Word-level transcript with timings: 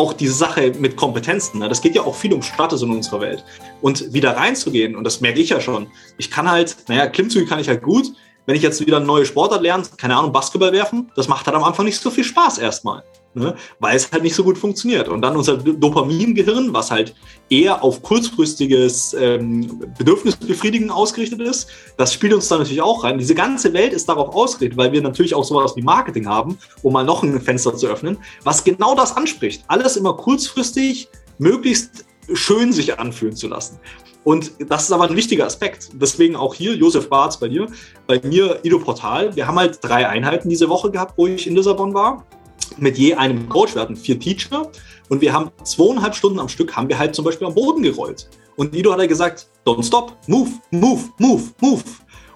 auch 0.00 0.14
diese 0.14 0.32
Sache 0.32 0.72
mit 0.78 0.96
Kompetenzen, 0.96 1.58
ne? 1.58 1.68
das 1.68 1.82
geht 1.82 1.94
ja 1.94 2.02
auch 2.02 2.14
viel 2.14 2.32
um 2.32 2.42
Status 2.42 2.82
in 2.82 2.90
unserer 2.90 3.20
Welt. 3.20 3.44
Und 3.82 4.12
wieder 4.12 4.36
reinzugehen, 4.36 4.96
und 4.96 5.04
das 5.04 5.20
merke 5.20 5.40
ich 5.40 5.50
ja 5.50 5.60
schon, 5.60 5.88
ich 6.16 6.30
kann 6.30 6.50
halt, 6.50 6.76
naja, 6.88 7.06
Klimmzüge 7.06 7.46
kann 7.46 7.60
ich 7.60 7.68
halt 7.68 7.82
gut. 7.82 8.06
Wenn 8.46 8.56
ich 8.56 8.62
jetzt 8.62 8.84
wieder 8.84 8.96
eine 8.96 9.06
neue 9.06 9.26
Sportart 9.26 9.62
lerne, 9.62 9.84
keine 9.98 10.16
Ahnung, 10.16 10.32
Basketball 10.32 10.72
werfen, 10.72 11.12
das 11.14 11.28
macht 11.28 11.46
halt 11.46 11.54
am 11.54 11.62
Anfang 11.62 11.84
nicht 11.84 12.00
so 12.00 12.10
viel 12.10 12.24
Spaß 12.24 12.58
erstmal 12.58 13.04
ne? 13.34 13.54
weil 13.78 13.96
es 13.96 14.10
halt 14.10 14.22
nicht 14.22 14.34
so 14.34 14.44
gut 14.44 14.58
funktioniert. 14.58 15.08
Und 15.08 15.22
dann 15.22 15.36
unser 15.36 15.56
Dopamingehirn, 15.56 16.72
was 16.72 16.90
halt 16.90 17.14
eher 17.48 17.82
auf 17.82 18.02
kurzfristiges 18.02 19.14
ähm, 19.18 19.82
Bedürfnisbefriedigen 19.98 20.90
ausgerichtet 20.90 21.40
ist, 21.40 21.68
das 21.96 22.12
spielt 22.12 22.34
uns 22.34 22.48
dann 22.48 22.58
natürlich 22.58 22.82
auch 22.82 23.04
rein. 23.04 23.18
Diese 23.18 23.34
ganze 23.34 23.72
Welt 23.72 23.92
ist 23.92 24.08
darauf 24.08 24.34
ausgerichtet, 24.34 24.76
weil 24.76 24.92
wir 24.92 25.02
natürlich 25.02 25.34
auch 25.34 25.44
sowas 25.44 25.76
wie 25.76 25.82
Marketing 25.82 26.26
haben, 26.26 26.58
um 26.82 26.92
mal 26.92 27.04
noch 27.04 27.22
ein 27.22 27.40
Fenster 27.40 27.74
zu 27.74 27.86
öffnen, 27.86 28.18
was 28.44 28.64
genau 28.64 28.94
das 28.94 29.16
anspricht. 29.16 29.64
Alles 29.68 29.96
immer 29.96 30.14
kurzfristig, 30.14 31.08
möglichst 31.38 32.04
schön 32.32 32.72
sich 32.72 32.98
anfühlen 32.98 33.34
zu 33.34 33.48
lassen. 33.48 33.78
Und 34.22 34.52
das 34.68 34.84
ist 34.84 34.92
aber 34.92 35.08
ein 35.08 35.16
wichtiger 35.16 35.46
Aspekt. 35.46 35.88
Deswegen 35.94 36.36
auch 36.36 36.54
hier, 36.54 36.74
Josef 36.74 37.08
Barz 37.08 37.38
bei 37.38 37.48
dir, 37.48 37.68
bei 38.06 38.20
mir 38.22 38.60
Ido 38.62 38.78
Portal. 38.78 39.34
Wir 39.34 39.46
haben 39.46 39.58
halt 39.58 39.78
drei 39.80 40.06
Einheiten 40.06 40.50
diese 40.50 40.68
Woche 40.68 40.90
gehabt, 40.90 41.14
wo 41.16 41.26
ich 41.26 41.46
in 41.46 41.56
Lissabon 41.56 41.94
war 41.94 42.26
mit 42.78 42.98
je 42.98 43.14
einem 43.14 43.48
Coach. 43.48 43.74
Wir 43.74 43.82
hatten 43.82 43.96
vier 43.96 44.18
Teacher 44.18 44.70
und 45.08 45.20
wir 45.20 45.32
haben 45.32 45.50
zweieinhalb 45.64 46.14
Stunden 46.14 46.38
am 46.38 46.48
Stück 46.48 46.76
haben 46.76 46.88
wir 46.88 46.98
halt 46.98 47.14
zum 47.14 47.24
Beispiel 47.24 47.46
am 47.46 47.54
Boden 47.54 47.82
gerollt. 47.82 48.28
Und 48.56 48.74
Ido 48.74 48.92
hat 48.92 49.00
er 49.00 49.08
gesagt, 49.08 49.48
don't 49.64 49.84
stop, 49.84 50.16
move, 50.26 50.50
move, 50.70 51.04
move, 51.18 51.42
move. 51.60 51.84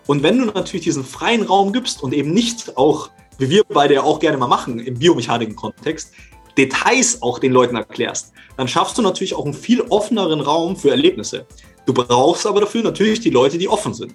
Und 0.06 0.23
wenn 0.23 0.39
du 0.39 0.47
natürlich 0.47 0.84
diesen 0.84 1.05
freien 1.05 1.42
Raum 1.42 1.73
gibst 1.73 2.02
und 2.02 2.12
eben 2.12 2.33
nicht 2.33 2.77
auch, 2.77 3.11
wie 3.39 3.48
wir 3.48 3.62
beide 3.69 3.95
ja 3.95 4.02
auch 4.02 4.20
gerne 4.20 4.37
mal 4.37 4.48
machen, 4.48 4.78
im 4.78 4.98
biomechanischen 4.98 5.56
Kontext, 5.56 6.12
Details 6.56 7.20
auch 7.23 7.39
den 7.39 7.53
Leuten 7.53 7.77
erklärst, 7.77 8.33
dann 8.56 8.69
schaffst 8.69 8.97
du 8.98 9.03
natürlich 9.03 9.34
auch 9.34 9.45
einen 9.45 9.55
viel 9.55 9.80
offeneren 9.83 10.41
Raum 10.41 10.77
für 10.77 10.91
Erlebnisse. 10.91 11.47
Du 11.86 11.92
brauchst 11.92 12.47
aber 12.47 12.61
dafür 12.61 12.83
natürlich 12.83 13.20
die 13.20 13.30
Leute, 13.30 13.58
die 13.58 13.69
offen 13.69 13.92
sind. 13.92 14.14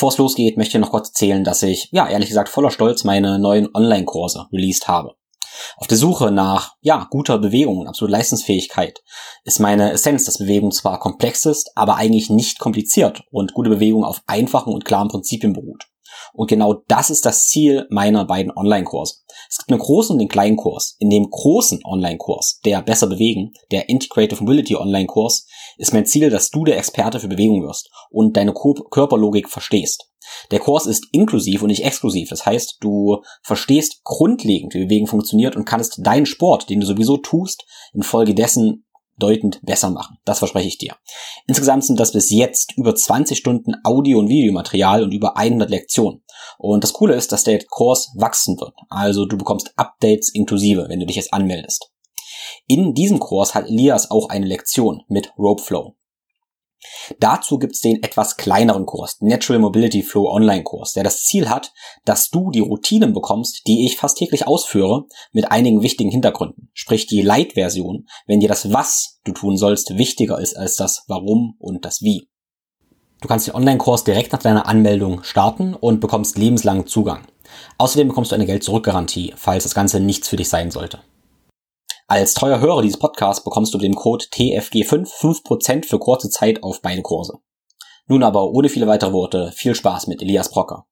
Bevor 0.00 0.12
es 0.12 0.16
losgeht, 0.16 0.56
möchte 0.56 0.78
ich 0.78 0.80
noch 0.80 0.92
kurz 0.92 1.08
erzählen, 1.08 1.44
dass 1.44 1.62
ich, 1.62 1.90
ja, 1.92 2.08
ehrlich 2.08 2.30
gesagt, 2.30 2.48
voller 2.48 2.70
Stolz 2.70 3.04
meine 3.04 3.38
neuen 3.38 3.68
Online-Kurse 3.74 4.46
released 4.50 4.88
habe. 4.88 5.14
Auf 5.76 5.88
der 5.88 5.98
Suche 5.98 6.30
nach, 6.30 6.72
ja, 6.80 7.06
guter 7.10 7.36
Bewegung 7.36 7.76
und 7.76 7.86
absoluter 7.86 8.16
Leistungsfähigkeit 8.16 9.02
ist 9.44 9.60
meine 9.60 9.92
Essenz, 9.92 10.24
dass 10.24 10.38
Bewegung 10.38 10.72
zwar 10.72 10.98
komplex 11.00 11.44
ist, 11.44 11.72
aber 11.74 11.96
eigentlich 11.96 12.30
nicht 12.30 12.60
kompliziert 12.60 13.24
und 13.30 13.52
gute 13.52 13.68
Bewegung 13.68 14.02
auf 14.02 14.22
einfachen 14.26 14.72
und 14.72 14.86
klaren 14.86 15.08
Prinzipien 15.08 15.52
beruht. 15.52 15.84
Und 16.32 16.48
genau 16.48 16.82
das 16.88 17.10
ist 17.10 17.26
das 17.26 17.48
Ziel 17.48 17.86
meiner 17.90 18.24
beiden 18.24 18.52
Online-Kurse. 18.56 19.16
Es 19.50 19.58
gibt 19.58 19.70
einen 19.70 19.80
großen 19.80 20.14
und 20.14 20.20
einen 20.20 20.30
kleinen 20.30 20.56
Kurs. 20.56 20.96
In 20.98 21.10
dem 21.10 21.28
großen 21.28 21.80
Online-Kurs, 21.84 22.60
der 22.64 22.80
Besser 22.80 23.06
bewegen, 23.06 23.52
der 23.70 23.90
Integrative 23.90 24.42
Mobility 24.42 24.76
Online-Kurs, 24.76 25.46
ist 25.76 25.92
mein 25.92 26.06
Ziel, 26.06 26.30
dass 26.30 26.50
du 26.50 26.64
der 26.64 26.78
Experte 26.78 27.20
für 27.20 27.28
Bewegung 27.28 27.62
wirst 27.62 27.90
und 28.10 28.36
deine 28.36 28.52
Körperlogik 28.52 29.48
verstehst. 29.48 30.10
Der 30.50 30.60
Kurs 30.60 30.86
ist 30.86 31.06
inklusiv 31.12 31.62
und 31.62 31.68
nicht 31.68 31.84
exklusiv. 31.84 32.28
Das 32.28 32.46
heißt, 32.46 32.76
du 32.80 33.22
verstehst 33.42 34.02
grundlegend, 34.04 34.74
wie 34.74 34.84
Bewegung 34.84 35.06
funktioniert 35.06 35.56
und 35.56 35.64
kannst 35.64 36.00
deinen 36.04 36.26
Sport, 36.26 36.68
den 36.70 36.80
du 36.80 36.86
sowieso 36.86 37.16
tust, 37.16 37.64
infolgedessen 37.92 38.84
bedeutend 39.20 39.60
besser 39.62 39.90
machen. 39.90 40.16
Das 40.24 40.38
verspreche 40.38 40.68
ich 40.68 40.78
dir. 40.78 40.96
Insgesamt 41.46 41.84
sind 41.84 42.00
das 42.00 42.12
bis 42.12 42.30
jetzt 42.30 42.72
über 42.76 42.94
20 42.94 43.38
Stunden 43.38 43.74
Audio- 43.84 44.18
und 44.18 44.28
Videomaterial 44.28 45.04
und 45.04 45.12
über 45.12 45.36
100 45.36 45.70
Lektionen. 45.70 46.24
Und 46.58 46.82
das 46.82 46.94
Coole 46.94 47.14
ist, 47.14 47.30
dass 47.30 47.44
der 47.44 47.62
Kurs 47.64 48.12
wachsen 48.16 48.58
wird. 48.58 48.72
Also 48.88 49.26
du 49.26 49.36
bekommst 49.36 49.72
Updates 49.76 50.34
inklusive, 50.34 50.86
wenn 50.88 51.00
du 51.00 51.06
dich 51.06 51.16
jetzt 51.16 51.32
anmeldest. 51.32 51.90
In 52.70 52.94
diesem 52.94 53.18
Kurs 53.18 53.56
hat 53.56 53.68
Elias 53.68 54.12
auch 54.12 54.28
eine 54.28 54.46
Lektion 54.46 55.02
mit 55.08 55.32
Rope 55.36 55.60
Flow. 55.60 55.96
Dazu 57.18 57.58
gibt's 57.58 57.80
den 57.80 58.00
etwas 58.00 58.36
kleineren 58.36 58.86
Kurs, 58.86 59.16
Natural 59.18 59.58
Mobility 59.58 60.04
Flow 60.04 60.30
Online 60.30 60.62
Kurs, 60.62 60.92
der 60.92 61.02
das 61.02 61.24
Ziel 61.24 61.48
hat, 61.50 61.72
dass 62.04 62.30
du 62.30 62.52
die 62.52 62.60
Routinen 62.60 63.12
bekommst, 63.12 63.66
die 63.66 63.86
ich 63.86 63.96
fast 63.96 64.18
täglich 64.18 64.46
ausführe, 64.46 65.06
mit 65.32 65.50
einigen 65.50 65.82
wichtigen 65.82 66.12
Hintergründen. 66.12 66.70
Sprich 66.72 67.08
die 67.08 67.22
Light-Version, 67.22 68.06
wenn 68.28 68.38
dir 68.38 68.48
das 68.48 68.72
Was 68.72 69.18
du 69.24 69.32
tun 69.32 69.56
sollst 69.56 69.98
wichtiger 69.98 70.38
ist 70.38 70.56
als 70.56 70.76
das 70.76 71.02
Warum 71.08 71.56
und 71.58 71.84
das 71.84 72.02
Wie. 72.02 72.28
Du 73.20 73.26
kannst 73.26 73.48
den 73.48 73.56
Online-Kurs 73.56 74.04
direkt 74.04 74.30
nach 74.30 74.42
deiner 74.42 74.68
Anmeldung 74.68 75.24
starten 75.24 75.74
und 75.74 75.98
bekommst 75.98 76.38
lebenslangen 76.38 76.86
Zugang. 76.86 77.26
Außerdem 77.78 78.06
bekommst 78.06 78.30
du 78.30 78.36
eine 78.36 78.46
Geld-Zurück-Garantie, 78.46 79.34
falls 79.36 79.64
das 79.64 79.74
Ganze 79.74 79.98
nichts 79.98 80.28
für 80.28 80.36
dich 80.36 80.48
sein 80.48 80.70
sollte. 80.70 81.00
Als 82.10 82.34
treuer 82.34 82.58
Hörer 82.58 82.82
dieses 82.82 82.98
Podcasts 82.98 83.44
bekommst 83.44 83.72
du 83.72 83.78
den 83.78 83.94
Code 83.94 84.24
TFG5 84.32 85.08
5% 85.08 85.86
für 85.86 86.00
kurze 86.00 86.28
Zeit 86.28 86.60
auf 86.64 86.82
beide 86.82 87.02
Kurse. 87.02 87.38
Nun 88.08 88.24
aber 88.24 88.50
ohne 88.50 88.68
viele 88.68 88.88
weitere 88.88 89.12
Worte, 89.12 89.52
viel 89.54 89.76
Spaß 89.76 90.08
mit 90.08 90.20
Elias 90.20 90.50
Brocker. 90.50 90.86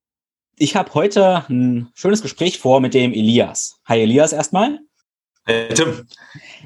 Ich 0.55 0.77
habe 0.77 0.95
heute 0.95 1.45
ein 1.49 1.91
schönes 1.93 2.23
Gespräch 2.23 2.61
vor 2.61 2.79
mit 2.79 2.95
dem 2.95 3.13
Elias. 3.13 3.81
Hi 3.87 4.01
Elias 4.01 4.33
erstmal. 4.33 4.79
Hey 5.49 5.73
Tim. 5.73 6.07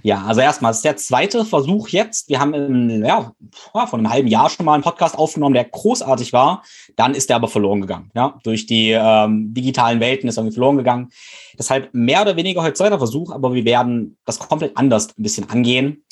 Ja, 0.03 0.25
also 0.25 0.41
erstmal, 0.41 0.73
ist 0.73 0.85
der 0.85 0.97
zweite 0.97 1.45
Versuch 1.45 1.91
jetzt. 1.91 2.29
Wir 2.29 2.41
haben 2.41 2.53
im, 2.53 3.05
ja, 3.05 3.31
vor 3.53 3.95
einem 3.95 4.11
halben 4.11 4.27
Jahr 4.27 4.51
schon 4.51 4.67
mal 4.67 4.75
einen 4.75 4.83
Podcast 4.83 5.17
aufgenommen, 5.17 5.55
der 5.55 5.67
großartig 5.67 6.33
war. 6.33 6.65
Dann 6.97 7.15
ist 7.15 7.29
der 7.29 7.37
aber 7.37 7.47
verloren 7.47 7.81
gegangen. 7.81 8.11
Ja, 8.13 8.41
durch 8.43 8.67
die 8.67 8.91
ähm, 8.91 9.55
digitalen 9.55 10.01
Welten 10.01 10.29
ist 10.29 10.37
er 10.37 10.41
irgendwie 10.41 10.57
verloren 10.57 10.79
gegangen. 10.79 11.13
Deshalb 11.57 11.91
mehr 11.95 12.23
oder 12.23 12.35
weniger 12.35 12.61
heute 12.61 12.73
zweiter 12.73 12.99
Versuch, 12.99 13.31
aber 13.31 13.55
wir 13.55 13.65
werden 13.65 14.17
das 14.25 14.41
komplett 14.41 14.77
anders 14.77 15.17
ein 15.17 15.23
bisschen 15.23 15.49
angehen. 15.49 16.05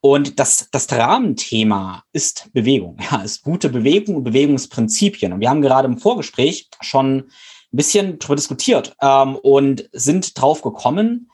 Und 0.00 0.40
das, 0.40 0.68
das 0.72 0.90
Rahmenthema 0.90 2.02
ist 2.12 2.52
Bewegung. 2.52 2.96
Ja, 3.12 3.18
ist 3.18 3.44
gute 3.44 3.68
Bewegung 3.68 4.16
und 4.16 4.24
Bewegungsprinzipien. 4.24 5.34
Und 5.34 5.38
wir 5.38 5.50
haben 5.50 5.62
gerade 5.62 5.86
im 5.86 5.98
Vorgespräch 5.98 6.68
schon 6.80 7.30
ein 7.72 7.76
bisschen 7.76 8.18
darüber 8.18 8.34
diskutiert 8.34 8.96
ähm, 9.02 9.36
und 9.36 9.88
sind 9.92 10.40
drauf 10.40 10.62
gekommen, 10.62 11.27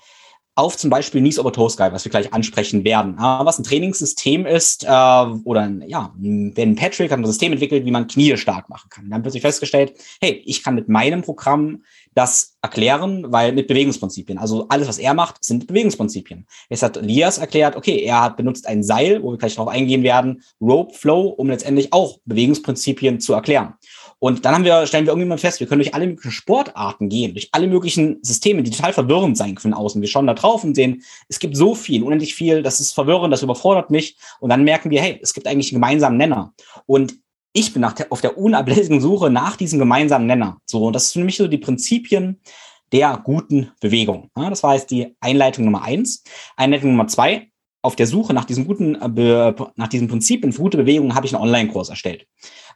auf 0.57 0.77
zum 0.77 0.89
Beispiel 0.89 1.21
Knees 1.21 1.39
over 1.39 1.53
Toe 1.53 1.69
Sky, 1.69 1.89
was 1.91 2.05
wir 2.05 2.11
gleich 2.11 2.33
ansprechen 2.33 2.85
werden. 2.85 3.17
was 3.19 3.59
ein 3.59 3.65
Trainingssystem 3.65 4.47
ist, 4.47 4.85
äh, 4.85 4.89
oder 4.89 5.63
ein, 5.63 5.85
ja, 5.87 6.13
Ben 6.17 6.77
Patrick 6.77 7.11
hat 7.11 7.19
ein 7.19 7.27
System 7.27 7.53
entwickelt, 7.53 7.85
wie 7.85 7.91
man 7.91 8.07
Knie 8.07 8.37
stark 8.37 8.69
machen 8.69 8.89
kann. 8.89 9.13
Haben 9.13 9.23
plötzlich 9.23 9.43
festgestellt, 9.43 9.95
hey, 10.21 10.43
ich 10.45 10.63
kann 10.63 10.75
mit 10.75 10.89
meinem 10.89 11.23
Programm 11.23 11.83
das 12.15 12.57
erklären, 12.63 13.33
weil 13.33 13.53
mit 13.53 13.67
Bewegungsprinzipien. 13.67 14.39
Also 14.39 14.67
alles, 14.69 14.87
was 14.87 14.99
er 14.99 15.15
macht, 15.15 15.43
sind 15.45 15.67
Bewegungsprinzipien. 15.67 16.47
Jetzt 16.69 16.83
hat 16.83 16.97
Elias 16.97 17.39
erklärt, 17.39 17.75
okay, 17.77 18.03
er 18.05 18.23
hat 18.23 18.37
benutzt 18.37 18.69
ein 18.69 18.85
Seil, 18.85 19.23
wo 19.23 19.33
wir 19.33 19.39
gleich 19.39 19.57
darauf 19.57 19.69
eingehen 19.69 20.05
werden, 20.05 20.43
Rope 20.61 20.95
Flow, 20.95 21.29
um 21.29 21.49
letztendlich 21.49 21.93
auch 21.93 22.19
Bewegungsprinzipien 22.25 23.21
zu 23.21 23.35
erklären. 23.35 23.75
Und 24.19 24.45
dann 24.45 24.55
haben 24.55 24.65
wir, 24.65 24.87
stellen 24.87 25.07
wir 25.07 25.13
irgendwie 25.13 25.29
mal 25.29 25.39
fest, 25.39 25.61
wir 25.61 25.67
können 25.67 25.83
durch 25.83 25.95
alle 25.95 26.07
möglichen 26.07 26.31
Sportarten 26.31 27.09
gehen, 27.09 27.35
durch 27.35 27.49
alle 27.53 27.67
möglichen 27.67 28.19
Systeme, 28.23 28.63
die 28.63 28.71
total 28.71 28.93
verwirrend 28.93 29.37
sein 29.37 29.55
können 29.55 29.75
außen. 29.75 30.01
Wir 30.01 30.09
schauen 30.09 30.27
da 30.27 30.35
drauf 30.35 30.65
und 30.65 30.75
sehen, 30.75 31.03
es 31.29 31.39
gibt 31.39 31.57
so 31.57 31.75
viel, 31.75 32.03
unendlich 32.03 32.35
viel, 32.35 32.63
das 32.63 32.81
ist 32.81 32.93
verwirrend, 32.93 33.33
das 33.33 33.43
überfordert 33.43 33.91
mich. 33.91 34.17
Und 34.41 34.51
dann 34.51 34.65
merken 34.65 34.91
wir, 34.91 35.01
hey, 35.01 35.19
es 35.23 35.35
gibt 35.35 35.47
eigentlich 35.47 35.73
einen 35.73 35.81
gemeinsamen 35.81 36.17
Nenner. 36.17 36.55
Und 36.87 37.15
ich 37.53 37.73
bin 37.73 37.83
der, 37.83 37.95
auf 38.11 38.21
der 38.21 38.37
unablässigen 38.37 39.01
Suche 39.01 39.31
nach 39.31 39.57
diesem 39.57 39.79
gemeinsamen 39.79 40.27
Nenner. 40.27 40.59
So, 40.67 40.87
und 40.87 40.93
das 40.93 41.11
sind 41.11 41.23
für 41.23 41.27
mich 41.27 41.37
so 41.37 41.47
die 41.47 41.59
Prinzipien 41.59 42.41
der 42.93 43.21
guten 43.23 43.73
Bewegung. 43.81 44.31
Das 44.35 44.63
war 44.63 44.75
jetzt 44.75 44.91
die 44.91 45.17
Einleitung 45.21 45.65
Nummer 45.65 45.83
eins. 45.83 46.23
Einleitung 46.57 46.91
Nummer 46.91 47.09
zwei. 47.09 47.51
Auf 47.85 47.97
der 47.97 48.07
Suche 48.07 48.33
nach 48.33 48.47
diesen 48.47 48.67
guten, 48.67 48.95
äh, 48.95 49.55
nach 49.77 49.89
diesen 49.89 50.09
Prinzipien 50.09 50.55
für 50.55 50.63
gute 50.63 50.79
Bewegung 50.79 51.15
habe 51.15 51.27
ich 51.27 51.35
einen 51.35 51.43
Online-Kurs 51.43 51.91
erstellt. 51.91 52.23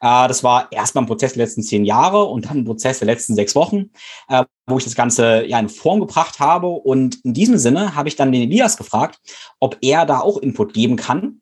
Äh, 0.02 0.28
das 0.28 0.44
war 0.44 0.70
erstmal 0.70 1.04
ein 1.04 1.06
Prozess 1.06 1.32
der 1.32 1.44
letzten 1.44 1.62
zehn 1.62 1.86
Jahre 1.86 2.24
und 2.24 2.44
dann 2.44 2.58
ein 2.58 2.64
Prozess 2.66 2.98
der 2.98 3.06
letzten 3.06 3.34
sechs 3.34 3.54
Wochen, 3.54 3.90
äh, 4.28 4.44
wo 4.66 4.76
ich 4.76 4.84
das 4.84 4.94
Ganze 4.94 5.46
ja 5.46 5.58
in 5.58 5.70
Form 5.70 6.00
gebracht 6.00 6.40
habe. 6.40 6.66
Und 6.66 7.24
in 7.24 7.32
diesem 7.32 7.56
Sinne 7.56 7.94
habe 7.94 8.10
ich 8.10 8.16
dann 8.16 8.32
den 8.32 8.42
Elias 8.42 8.76
gefragt, 8.76 9.18
ob 9.60 9.78
er 9.80 10.04
da 10.04 10.20
auch 10.20 10.36
Input 10.36 10.74
geben 10.74 10.96
kann 10.96 11.40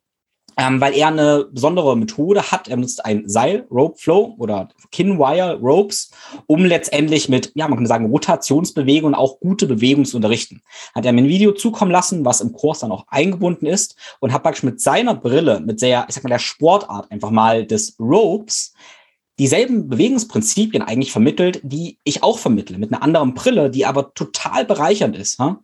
ähm, 0.56 0.80
weil 0.80 0.94
er 0.94 1.08
eine 1.08 1.46
besondere 1.50 1.96
Methode 1.96 2.50
hat. 2.50 2.68
Er 2.68 2.76
nutzt 2.76 3.04
ein 3.04 3.28
Seil, 3.28 3.66
Rope 3.70 3.98
Flow 3.98 4.34
oder 4.38 4.68
Kinwire 4.90 5.58
Ropes, 5.60 6.10
um 6.46 6.64
letztendlich 6.64 7.28
mit, 7.28 7.52
ja, 7.54 7.68
man 7.68 7.78
kann 7.78 7.86
sagen, 7.86 8.06
Rotationsbewegungen 8.06 9.14
auch 9.14 9.38
gute 9.40 9.66
Bewegungen 9.66 10.06
zu 10.06 10.16
unterrichten. 10.16 10.62
Hat 10.94 11.04
er 11.04 11.12
mir 11.12 11.22
ein 11.22 11.28
Video 11.28 11.52
zukommen 11.52 11.90
lassen, 11.90 12.24
was 12.24 12.40
im 12.40 12.52
Kurs 12.52 12.80
dann 12.80 12.92
auch 12.92 13.04
eingebunden 13.08 13.66
ist 13.66 13.96
und 14.20 14.32
hat 14.32 14.42
praktisch 14.42 14.62
mit 14.62 14.80
seiner 14.80 15.14
Brille, 15.14 15.60
mit 15.60 15.78
sehr, 15.78 16.06
ich 16.08 16.14
sag 16.14 16.24
mal, 16.24 16.30
der 16.30 16.38
Sportart 16.38 17.10
einfach 17.10 17.30
mal 17.30 17.66
des 17.66 17.96
Ropes 17.98 18.72
dieselben 19.38 19.88
Bewegungsprinzipien 19.88 20.82
eigentlich 20.82 21.12
vermittelt, 21.12 21.60
die 21.62 21.98
ich 22.04 22.22
auch 22.22 22.38
vermittle, 22.38 22.78
mit 22.78 22.90
einer 22.90 23.02
anderen 23.02 23.34
Brille, 23.34 23.70
die 23.70 23.84
aber 23.84 24.14
total 24.14 24.64
bereichernd 24.64 25.14
ist. 25.14 25.38
Ha? 25.38 25.60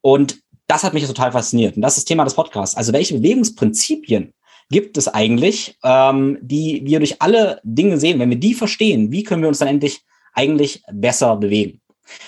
Und 0.00 0.40
das 0.66 0.84
hat 0.84 0.94
mich 0.94 1.06
total 1.06 1.32
fasziniert. 1.32 1.76
Und 1.76 1.82
das 1.82 1.96
ist 1.96 2.04
das 2.04 2.04
Thema 2.06 2.24
des 2.24 2.34
Podcasts. 2.34 2.76
Also 2.76 2.92
welche 2.92 3.14
Bewegungsprinzipien 3.14 4.32
gibt 4.70 4.96
es 4.96 5.08
eigentlich, 5.08 5.78
ähm, 5.84 6.38
die 6.40 6.82
wir 6.84 6.98
durch 6.98 7.20
alle 7.22 7.60
Dinge 7.62 7.98
sehen. 7.98 8.18
Wenn 8.18 8.30
wir 8.30 8.38
die 8.38 8.54
verstehen, 8.54 9.12
wie 9.12 9.22
können 9.22 9.42
wir 9.42 9.48
uns 9.48 9.58
dann 9.58 9.68
endlich 9.68 10.02
eigentlich 10.32 10.82
besser 10.92 11.36
bewegen? 11.36 11.80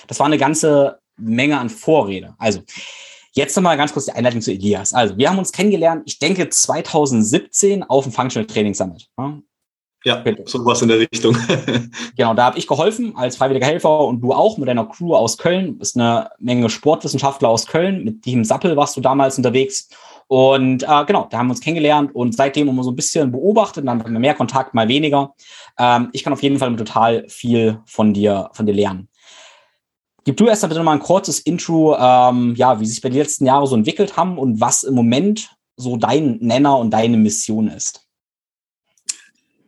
Das 0.07 0.19
war 0.19 0.25
eine 0.25 0.37
ganze 0.37 0.99
Menge 1.17 1.59
an 1.59 1.69
Vorrede. 1.69 2.35
Also, 2.37 2.61
jetzt 3.33 3.55
nochmal 3.55 3.77
ganz 3.77 3.93
kurz 3.93 4.05
die 4.05 4.13
Einleitung 4.13 4.41
zu 4.41 4.51
Elias. 4.51 4.93
Also, 4.93 5.17
wir 5.17 5.29
haben 5.29 5.39
uns 5.39 5.51
kennengelernt, 5.51 6.03
ich 6.05 6.19
denke 6.19 6.49
2017 6.49 7.83
auf 7.83 8.05
dem 8.05 8.13
Functional 8.13 8.47
Training 8.47 8.73
Summit. 8.73 9.07
Ja, 10.05 10.23
sowas 10.45 10.81
in 10.81 10.87
der 10.87 10.99
Richtung. 10.99 11.35
genau, 12.15 12.33
da 12.33 12.45
habe 12.45 12.57
ich 12.57 12.67
geholfen 12.67 13.17
als 13.17 13.35
freiwilliger 13.35 13.65
Helfer 13.65 14.05
und 14.05 14.21
du 14.21 14.31
auch 14.31 14.57
mit 14.57 14.69
deiner 14.69 14.85
Crew 14.85 15.13
aus 15.13 15.37
Köln. 15.37 15.67
Du 15.67 15.73
bist 15.73 15.97
eine 15.97 16.29
Menge 16.39 16.69
Sportwissenschaftler 16.69 17.49
aus 17.49 17.67
Köln. 17.67 18.05
Mit 18.05 18.21
Team 18.21 18.45
Sappel 18.45 18.77
warst 18.77 18.95
du 18.95 19.01
damals 19.01 19.35
unterwegs. 19.35 19.89
Und 20.29 20.83
äh, 20.83 21.05
genau, 21.07 21.27
da 21.31 21.39
haben 21.39 21.47
wir 21.47 21.53
uns 21.53 21.59
kennengelernt 21.59 22.13
und 22.13 22.35
seitdem 22.35 22.67
immer 22.67 22.83
so 22.83 22.91
ein 22.91 22.95
bisschen 22.95 23.31
beobachtet, 23.31 23.87
dann 23.87 24.03
haben 24.03 24.13
wir 24.13 24.19
mehr 24.19 24.35
Kontakt, 24.35 24.75
mal 24.75 24.87
weniger. 24.87 25.33
Ähm, 25.79 26.09
ich 26.13 26.23
kann 26.23 26.33
auf 26.33 26.43
jeden 26.43 26.59
Fall 26.59 26.75
total 26.75 27.27
viel 27.27 27.79
von 27.87 28.13
dir, 28.13 28.51
von 28.53 28.67
dir 28.67 28.75
lernen. 28.75 29.09
Gib 30.25 30.37
du 30.37 30.45
erst 30.45 30.61
bitte 30.69 30.83
mal 30.83 30.91
ein 30.93 30.99
kurzes 30.99 31.39
Intro, 31.39 31.97
ähm, 31.97 32.53
ja, 32.55 32.79
wie 32.79 32.85
sich 32.85 33.01
bei 33.01 33.09
den 33.09 33.17
letzten 33.17 33.47
Jahren 33.47 33.65
so 33.65 33.75
entwickelt 33.75 34.17
haben 34.17 34.37
und 34.37 34.61
was 34.61 34.83
im 34.83 34.93
Moment 34.93 35.49
so 35.77 35.97
dein 35.97 36.37
Nenner 36.41 36.77
und 36.77 36.91
deine 36.91 37.17
Mission 37.17 37.67
ist. 37.67 38.05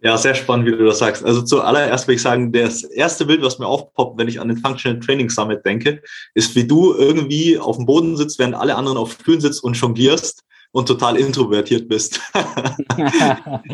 Ja, 0.03 0.15
sehr 0.15 0.35
spannend, 0.35 0.67
wie 0.67 0.77
du 0.77 0.85
das 0.85 0.99
sagst. 0.99 1.25
Also 1.25 1.41
zuallererst 1.41 2.07
will 2.07 2.15
ich 2.15 2.21
sagen, 2.21 2.51
das 2.51 2.83
erste 2.83 3.25
Bild, 3.25 3.41
was 3.41 3.57
mir 3.57 3.65
aufpoppt, 3.65 4.19
wenn 4.19 4.27
ich 4.27 4.39
an 4.39 4.47
den 4.47 4.57
Functional 4.57 4.99
Training 4.99 5.31
Summit 5.31 5.65
denke, 5.65 6.03
ist, 6.35 6.55
wie 6.55 6.67
du 6.67 6.93
irgendwie 6.93 7.57
auf 7.57 7.77
dem 7.77 7.87
Boden 7.87 8.15
sitzt, 8.15 8.37
während 8.37 8.53
alle 8.53 8.75
anderen 8.75 8.99
auf 8.99 9.13
Stühlen 9.13 9.41
sitzen 9.41 9.65
und 9.65 9.73
jonglierst 9.73 10.43
und 10.71 10.88
total 10.88 11.18
introvertiert 11.18 11.88
bist. 11.88 12.21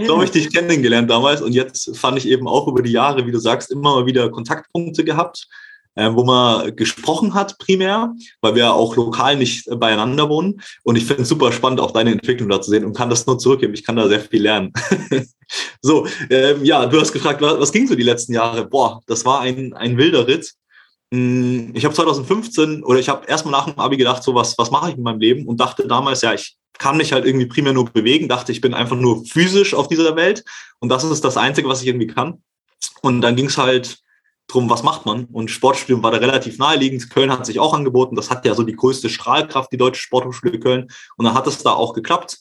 so 0.05 0.15
habe 0.15 0.25
ich 0.25 0.31
dich 0.31 0.51
kennengelernt 0.51 1.09
damals 1.09 1.41
und 1.41 1.53
jetzt 1.53 1.95
fand 1.97 2.17
ich 2.17 2.27
eben 2.27 2.47
auch 2.47 2.67
über 2.67 2.81
die 2.81 2.91
Jahre, 2.91 3.25
wie 3.25 3.31
du 3.31 3.39
sagst, 3.39 3.71
immer 3.71 3.95
mal 3.95 4.05
wieder 4.05 4.29
Kontaktpunkte 4.29 5.03
gehabt, 5.03 5.47
äh, 5.95 6.11
wo 6.13 6.23
man 6.23 6.75
gesprochen 6.75 7.33
hat 7.33 7.57
primär, 7.59 8.13
weil 8.41 8.55
wir 8.55 8.73
auch 8.73 8.95
lokal 8.95 9.35
nicht 9.35 9.67
beieinander 9.79 10.29
wohnen. 10.29 10.61
Und 10.83 10.95
ich 10.95 11.05
finde 11.05 11.23
es 11.23 11.29
super 11.29 11.51
spannend, 11.51 11.79
auch 11.79 11.91
deine 11.91 12.11
Entwicklung 12.11 12.49
da 12.49 12.61
zu 12.61 12.71
sehen 12.71 12.85
und 12.85 12.95
kann 12.95 13.09
das 13.09 13.25
nur 13.27 13.37
zurückgeben. 13.37 13.73
Ich 13.73 13.83
kann 13.83 13.95
da 13.95 14.07
sehr 14.07 14.21
viel 14.21 14.41
lernen. 14.41 14.73
so, 15.81 16.07
ähm, 16.29 16.63
ja, 16.63 16.85
du 16.85 16.99
hast 16.99 17.13
gefragt, 17.13 17.41
was, 17.41 17.59
was 17.59 17.71
ging 17.71 17.87
so 17.87 17.95
die 17.95 18.03
letzten 18.03 18.33
Jahre? 18.33 18.67
Boah, 18.67 19.01
das 19.07 19.25
war 19.25 19.41
ein, 19.41 19.73
ein 19.73 19.97
wilder 19.97 20.27
Ritt. 20.27 20.53
Hm, 21.13 21.71
ich 21.73 21.85
habe 21.85 21.95
2015 21.95 22.83
oder 22.83 22.99
ich 22.99 23.07
habe 23.07 23.25
erstmal 23.27 23.53
nach 23.53 23.65
dem 23.65 23.79
Abi 23.79 23.97
gedacht, 23.97 24.23
so 24.23 24.35
was, 24.35 24.57
was 24.57 24.71
mache 24.71 24.91
ich 24.91 24.97
in 24.97 25.03
meinem 25.03 25.19
Leben 25.19 25.47
und 25.47 25.59
dachte 25.59 25.87
damals, 25.87 26.21
ja, 26.21 26.33
ich 26.33 26.56
kann 26.77 26.97
mich 26.97 27.13
halt 27.13 27.25
irgendwie 27.25 27.47
primär 27.47 27.73
nur 27.73 27.85
bewegen, 27.85 28.27
dachte, 28.27 28.51
ich 28.51 28.61
bin 28.61 28.73
einfach 28.73 28.95
nur 28.95 29.25
physisch 29.25 29.73
auf 29.73 29.87
dieser 29.87 30.15
Welt 30.15 30.43
und 30.79 30.89
das 30.89 31.03
ist 31.03 31.23
das 31.23 31.37
Einzige, 31.37 31.67
was 31.67 31.81
ich 31.81 31.87
irgendwie 31.87 32.07
kann. 32.07 32.41
Und 33.01 33.21
dann 33.21 33.35
ging 33.35 33.47
es 33.47 33.57
halt 33.57 33.99
drum, 34.47 34.69
was 34.69 34.83
macht 34.83 35.05
man? 35.05 35.25
Und 35.25 35.51
Sportstudium 35.51 36.03
war 36.03 36.11
da 36.11 36.17
relativ 36.17 36.57
naheliegend. 36.57 37.09
Köln 37.09 37.31
hat 37.31 37.45
sich 37.45 37.59
auch 37.59 37.73
angeboten. 37.73 38.15
Das 38.15 38.29
hat 38.29 38.45
ja 38.45 38.55
so 38.55 38.63
die 38.63 38.75
größte 38.75 39.09
Strahlkraft, 39.09 39.71
die 39.71 39.77
Deutsche 39.77 40.01
Sporthochschule 40.01 40.59
Köln. 40.59 40.87
Und 41.17 41.25
dann 41.25 41.33
hat 41.33 41.47
es 41.47 41.61
da 41.63 41.73
auch 41.73 41.93
geklappt. 41.93 42.39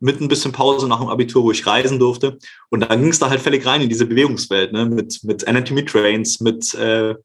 Mit 0.00 0.20
ein 0.20 0.28
bisschen 0.28 0.52
Pause 0.52 0.86
nach 0.86 1.00
dem 1.00 1.08
Abitur, 1.08 1.42
wo 1.42 1.50
ich 1.50 1.66
reisen 1.66 1.98
durfte. 1.98 2.38
Und 2.70 2.88
dann 2.88 3.00
ging 3.00 3.10
es 3.10 3.18
da 3.18 3.28
halt 3.28 3.40
völlig 3.40 3.66
rein 3.66 3.82
in 3.82 3.88
diese 3.88 4.06
Bewegungswelt, 4.06 4.72
ne? 4.72 4.86
mit, 4.86 5.24
mit 5.24 5.48
Anatomy 5.48 5.84
Trains, 5.84 6.38
mit 6.38 6.72
äh, 6.74 7.16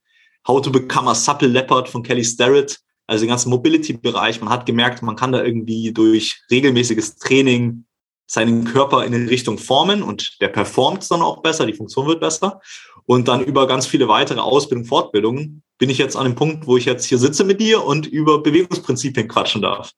How 0.47 0.59
to 0.59 0.71
Become 0.71 1.11
a 1.11 1.15
Supple 1.15 1.49
Leopard 1.49 1.87
von 1.87 2.01
Kelly 2.01 2.23
Starrett 2.23 2.79
also 3.07 3.23
den 3.25 3.29
ganzen 3.29 3.49
Mobility-Bereich. 3.49 4.41
Man 4.41 4.49
hat 4.49 4.65
gemerkt, 4.65 5.01
man 5.01 5.15
kann 5.15 5.31
da 5.31 5.43
irgendwie 5.43 5.91
durch 5.91 6.41
regelmäßiges 6.49 7.17
Training 7.17 7.85
seinen 8.25 8.63
Körper 8.63 9.05
in 9.05 9.13
eine 9.13 9.29
Richtung 9.29 9.57
formen 9.57 10.01
und 10.01 10.41
der 10.41 10.47
performt 10.47 11.09
dann 11.11 11.21
auch 11.21 11.41
besser, 11.41 11.65
die 11.65 11.73
Funktion 11.73 12.07
wird 12.07 12.21
besser. 12.21 12.61
Und 13.05 13.27
dann 13.27 13.43
über 13.43 13.67
ganz 13.67 13.85
viele 13.85 14.07
weitere 14.07 14.39
Ausbildungen, 14.39 14.87
Fortbildungen 14.87 15.63
bin 15.77 15.89
ich 15.89 15.97
jetzt 15.97 16.15
an 16.15 16.23
dem 16.23 16.35
Punkt, 16.35 16.65
wo 16.65 16.77
ich 16.77 16.85
jetzt 16.85 17.05
hier 17.05 17.17
sitze 17.17 17.43
mit 17.43 17.59
dir 17.59 17.83
und 17.83 18.07
über 18.07 18.41
Bewegungsprinzipien 18.41 19.27
quatschen 19.27 19.61
darf. 19.61 19.91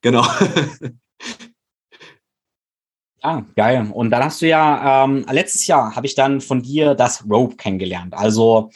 Genau. 0.00 0.26
Ja, 3.20 3.44
geil. 3.56 3.90
Und 3.92 4.10
dann 4.10 4.22
hast 4.22 4.40
du 4.40 4.46
ja, 4.46 5.04
ähm, 5.04 5.26
letztes 5.28 5.66
Jahr 5.66 5.96
habe 5.96 6.06
ich 6.06 6.14
dann 6.14 6.40
von 6.40 6.62
dir 6.62 6.94
das 6.94 7.28
Rope 7.28 7.56
kennengelernt. 7.56 8.14
Also 8.14 8.70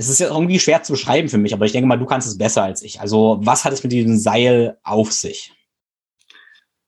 es 0.00 0.08
ist 0.08 0.18
ja 0.18 0.28
irgendwie 0.28 0.58
schwer 0.58 0.82
zu 0.82 0.92
beschreiben 0.92 1.28
für 1.28 1.36
mich, 1.36 1.52
aber 1.52 1.66
ich 1.66 1.72
denke 1.72 1.86
mal, 1.86 1.98
du 1.98 2.06
kannst 2.06 2.26
es 2.26 2.38
besser 2.38 2.62
als 2.62 2.82
ich. 2.82 3.00
Also, 3.00 3.38
was 3.42 3.64
hat 3.64 3.74
es 3.74 3.82
mit 3.82 3.92
diesem 3.92 4.16
Seil 4.16 4.78
auf 4.82 5.12
sich? 5.12 5.52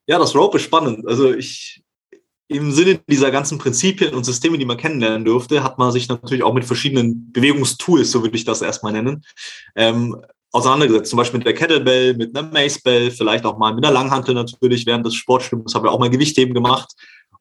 Ja, 0.07 0.19
das 0.19 0.35
Rope 0.35 0.57
ist 0.57 0.65
spannend. 0.65 1.07
Also 1.07 1.33
ich, 1.33 1.83
im 2.49 2.73
Sinne 2.73 3.01
dieser 3.07 3.31
ganzen 3.31 3.59
Prinzipien 3.59 4.15
und 4.15 4.25
Systeme, 4.25 4.57
die 4.57 4.65
man 4.65 4.79
kennenlernen 4.79 5.27
durfte, 5.27 5.63
hat 5.63 5.79
man 5.79 5.93
sich 5.93 6.09
natürlich 6.09 6.43
auch 6.43 6.55
mit 6.55 6.65
verschiedenen 6.65 7.31
Bewegungstools, 7.33 8.11
so 8.11 8.23
würde 8.23 8.37
ich 8.37 8.45
das 8.45 8.63
erstmal 8.63 8.93
nennen, 8.93 9.25
ähm, 9.77 10.17
auseinandergesetzt. 10.51 11.11
Zum 11.11 11.19
Beispiel 11.19 11.39
mit 11.39 11.47
der 11.47 11.55
Kettlebell, 11.55 12.15
mit 12.15 12.37
einer 12.37 12.49
Macebell, 12.49 13.11
vielleicht 13.11 13.45
auch 13.45 13.59
mal 13.59 13.75
mit 13.75 13.85
einer 13.85 13.93
Langhantel 13.93 14.35
natürlich 14.35 14.87
während 14.87 15.05
des 15.05 15.15
Sportstudiums, 15.15 15.75
habe 15.75 15.87
ich 15.87 15.93
auch 15.93 16.01
mal 16.01 16.11
Gewichtheben 16.11 16.55
gemacht. 16.55 16.93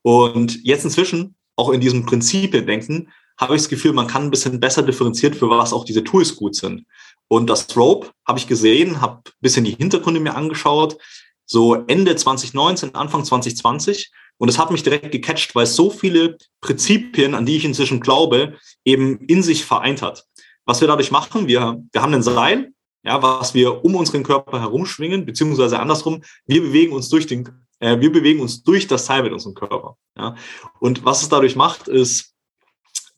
Und 0.01 0.61
jetzt 0.63 0.83
inzwischen, 0.83 1.35
auch 1.55 1.69
in 1.69 1.79
diesem 1.79 2.05
Prinzipien 2.05 2.65
denken, 2.65 3.09
habe 3.37 3.55
ich 3.55 3.61
das 3.61 3.69
Gefühl, 3.69 3.93
man 3.93 4.07
kann 4.07 4.23
ein 4.23 4.31
bisschen 4.31 4.59
besser 4.59 4.83
differenziert, 4.83 5.35
für 5.35 5.49
was 5.49 5.73
auch 5.73 5.85
diese 5.85 6.03
Tools 6.03 6.35
gut 6.35 6.55
sind. 6.55 6.85
Und 7.27 7.49
das 7.49 7.75
Rope 7.77 8.09
habe 8.27 8.39
ich 8.39 8.47
gesehen, 8.47 9.01
habe 9.01 9.21
ein 9.25 9.31
bisschen 9.39 9.63
die 9.63 9.75
Hintergründe 9.75 10.19
mir 10.19 10.35
angeschaut, 10.35 10.97
so 11.45 11.75
Ende 11.87 12.15
2019, 12.15 12.95
Anfang 12.95 13.23
2020. 13.23 14.11
Und 14.37 14.49
es 14.49 14.57
hat 14.57 14.71
mich 14.71 14.83
direkt 14.83 15.11
gecatcht, 15.11 15.53
weil 15.53 15.65
es 15.65 15.75
so 15.75 15.89
viele 15.89 16.37
Prinzipien, 16.61 17.35
an 17.35 17.45
die 17.45 17.57
ich 17.57 17.65
inzwischen 17.65 17.99
glaube, 17.99 18.57
eben 18.85 19.19
in 19.27 19.43
sich 19.43 19.65
vereint 19.65 20.01
hat. 20.01 20.25
Was 20.65 20.81
wir 20.81 20.87
dadurch 20.87 21.11
machen, 21.11 21.47
wir, 21.47 21.81
wir 21.91 22.01
haben 22.01 22.13
ein 22.13 22.23
Seil, 22.23 22.73
ja, 23.03 23.21
was 23.21 23.53
wir 23.53 23.83
um 23.83 23.95
unseren 23.95 24.23
Körper 24.23 24.59
herumschwingen, 24.59 25.25
beziehungsweise 25.25 25.79
andersrum, 25.79 26.23
wir 26.45 26.61
bewegen 26.61 26.93
uns 26.93 27.09
durch 27.09 27.27
den, 27.27 27.49
äh, 27.79 27.99
wir 27.99 28.11
bewegen 28.11 28.39
uns 28.39 28.63
durch 28.63 28.87
das 28.87 29.05
Seil 29.05 29.23
mit 29.23 29.33
unserem 29.33 29.55
Körper. 29.55 29.97
Ja. 30.17 30.35
Und 30.79 31.03
was 31.05 31.21
es 31.21 31.29
dadurch 31.29 31.55
macht, 31.55 31.87
ist, 31.87 32.30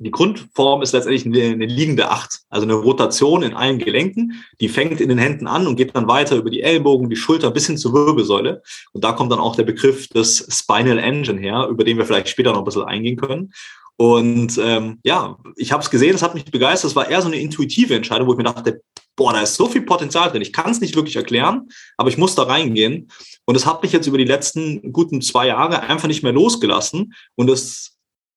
die 0.03 0.11
Grundform 0.11 0.81
ist 0.81 0.93
letztendlich 0.93 1.25
eine, 1.25 1.53
eine, 1.53 1.65
liegende 1.65 2.09
Acht, 2.09 2.41
also 2.49 2.65
eine 2.65 2.73
Rotation 2.73 3.43
in 3.43 3.53
allen 3.53 3.79
Gelenken. 3.79 4.43
Die 4.59 4.69
fängt 4.69 5.01
in 5.01 5.09
den 5.09 5.17
Händen 5.17 5.47
an 5.47 5.67
und 5.67 5.75
geht 5.75 5.95
dann 5.95 6.07
weiter 6.07 6.35
über 6.35 6.49
die 6.49 6.61
Ellbogen, 6.61 7.09
die 7.09 7.15
Schulter 7.15 7.51
bis 7.51 7.67
hin 7.67 7.77
zur 7.77 7.93
Wirbelsäule. 7.93 8.61
Und 8.91 9.03
da 9.03 9.13
kommt 9.13 9.31
dann 9.31 9.39
auch 9.39 9.55
der 9.55 9.63
Begriff 9.63 10.07
des 10.09 10.47
Spinal 10.49 10.99
Engine 10.99 11.39
her, 11.39 11.67
über 11.69 11.83
den 11.83 11.97
wir 11.97 12.05
vielleicht 12.05 12.29
später 12.29 12.51
noch 12.51 12.59
ein 12.59 12.65
bisschen 12.65 12.83
eingehen 12.83 13.17
können. 13.17 13.53
Und 13.95 14.57
ähm, 14.57 14.99
ja, 15.03 15.37
ich 15.55 15.71
habe 15.71 15.83
es 15.83 15.89
gesehen, 15.89 16.15
es 16.15 16.23
hat 16.23 16.33
mich 16.33 16.45
begeistert. 16.45 16.91
Es 16.91 16.95
war 16.95 17.09
eher 17.09 17.21
so 17.21 17.27
eine 17.27 17.39
intuitive 17.39 17.95
Entscheidung, 17.95 18.27
wo 18.27 18.31
ich 18.31 18.37
mir 18.37 18.43
dachte, 18.43 18.81
boah, 19.15 19.33
da 19.33 19.41
ist 19.41 19.55
so 19.55 19.67
viel 19.67 19.83
Potenzial 19.83 20.29
drin. 20.29 20.41
Ich 20.41 20.53
kann 20.53 20.71
es 20.71 20.81
nicht 20.81 20.95
wirklich 20.95 21.15
erklären, 21.15 21.69
aber 21.97 22.09
ich 22.09 22.17
muss 22.17 22.35
da 22.35 22.43
reingehen. 22.43 23.09
Und 23.45 23.55
es 23.55 23.65
hat 23.65 23.83
mich 23.83 23.91
jetzt 23.91 24.07
über 24.07 24.17
die 24.17 24.23
letzten 24.23 24.91
guten 24.91 25.21
zwei 25.21 25.47
Jahre 25.47 25.81
einfach 25.81 26.07
nicht 26.07 26.23
mehr 26.23 26.33
losgelassen. 26.33 27.13
Und 27.35 27.49
es 27.49 27.92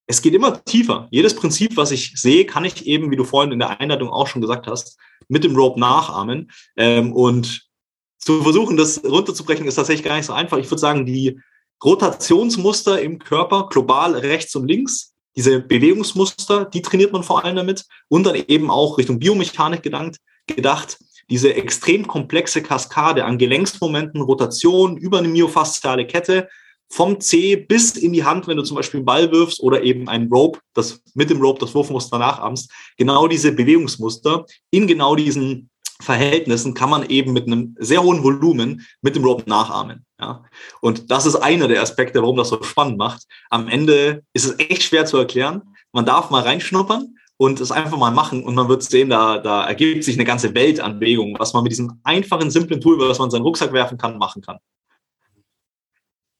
es 0.06 0.22
geht 0.22 0.34
immer 0.34 0.62
tiefer. 0.64 1.08
Jedes 1.10 1.34
Prinzip, 1.34 1.76
was 1.76 1.90
ich 1.90 2.12
sehe, 2.20 2.46
kann 2.46 2.64
ich 2.64 2.86
eben, 2.86 3.10
wie 3.10 3.16
du 3.16 3.24
vorhin 3.24 3.52
in 3.52 3.58
der 3.58 3.80
Einleitung 3.80 4.08
auch 4.08 4.26
schon 4.26 4.40
gesagt 4.40 4.66
hast, 4.66 4.98
mit 5.28 5.44
dem 5.44 5.56
Rope 5.56 5.80
nachahmen. 5.80 6.50
Ähm, 6.76 7.12
und 7.12 7.66
zu 8.18 8.42
versuchen, 8.42 8.76
das 8.76 9.02
runterzubrechen, 9.04 9.66
ist 9.66 9.74
tatsächlich 9.76 10.04
gar 10.04 10.16
nicht 10.16 10.26
so 10.26 10.32
einfach. 10.32 10.58
Ich 10.58 10.70
würde 10.70 10.80
sagen, 10.80 11.06
die 11.06 11.40
Rotationsmuster 11.84 13.00
im 13.02 13.18
Körper, 13.18 13.68
global 13.68 14.14
rechts 14.14 14.54
und 14.56 14.66
links, 14.66 15.14
diese 15.36 15.60
Bewegungsmuster, 15.60 16.64
die 16.64 16.82
trainiert 16.82 17.12
man 17.12 17.22
vor 17.22 17.44
allem 17.44 17.56
damit. 17.56 17.84
Und 18.08 18.24
dann 18.24 18.36
eben 18.36 18.70
auch 18.70 18.98
Richtung 18.98 19.18
Biomechanik 19.18 19.82
gedankt, 19.82 20.18
gedacht, 20.46 20.98
diese 21.28 21.54
extrem 21.54 22.06
komplexe 22.06 22.62
Kaskade 22.62 23.24
an 23.24 23.38
Gelenksmomenten, 23.38 24.20
Rotation 24.20 24.96
über 24.96 25.18
eine 25.18 25.28
myofasziale 25.28 26.06
Kette, 26.06 26.48
vom 26.88 27.20
C 27.20 27.56
bis 27.56 27.96
in 27.96 28.12
die 28.12 28.24
Hand, 28.24 28.46
wenn 28.46 28.56
du 28.56 28.62
zum 28.62 28.76
Beispiel 28.76 28.98
einen 28.98 29.06
Ball 29.06 29.32
wirfst 29.32 29.60
oder 29.60 29.82
eben 29.82 30.08
ein 30.08 30.28
Rope, 30.28 30.60
das 30.74 31.02
mit 31.14 31.30
dem 31.30 31.40
Rope 31.40 31.60
das 31.60 31.74
Wurfmuster 31.74 32.18
nachahmst, 32.18 32.70
genau 32.96 33.26
diese 33.26 33.52
Bewegungsmuster 33.52 34.46
in 34.70 34.86
genau 34.86 35.16
diesen 35.16 35.70
Verhältnissen 36.00 36.74
kann 36.74 36.90
man 36.90 37.08
eben 37.08 37.32
mit 37.32 37.46
einem 37.46 37.74
sehr 37.78 38.02
hohen 38.02 38.22
Volumen 38.22 38.86
mit 39.00 39.16
dem 39.16 39.24
Rope 39.24 39.48
nachahmen. 39.48 40.04
Ja? 40.20 40.44
Und 40.80 41.10
das 41.10 41.24
ist 41.26 41.36
einer 41.36 41.68
der 41.68 41.82
Aspekte, 41.82 42.20
warum 42.20 42.36
das 42.36 42.50
so 42.50 42.62
spannend 42.62 42.98
macht. 42.98 43.24
Am 43.50 43.68
Ende 43.68 44.22
ist 44.34 44.44
es 44.44 44.58
echt 44.58 44.82
schwer 44.82 45.06
zu 45.06 45.16
erklären. 45.16 45.62
Man 45.92 46.04
darf 46.04 46.30
mal 46.30 46.42
reinschnuppern 46.42 47.16
und 47.38 47.60
es 47.60 47.72
einfach 47.72 47.96
mal 47.96 48.10
machen 48.10 48.44
und 48.44 48.54
man 48.54 48.68
wird 48.68 48.82
sehen, 48.82 49.08
da, 49.08 49.38
da 49.38 49.64
ergibt 49.66 50.04
sich 50.04 50.16
eine 50.16 50.24
ganze 50.24 50.54
Welt 50.54 50.80
an 50.80 50.98
Bewegungen, 50.98 51.36
was 51.38 51.54
man 51.54 51.62
mit 51.62 51.72
diesem 51.72 52.00
einfachen, 52.04 52.50
simplen 52.50 52.80
Tool, 52.80 52.98
was 52.98 53.18
man 53.18 53.26
in 53.26 53.30
seinen 53.30 53.42
Rucksack 53.42 53.72
werfen 53.72 53.98
kann, 53.98 54.18
machen 54.18 54.42
kann. 54.42 54.58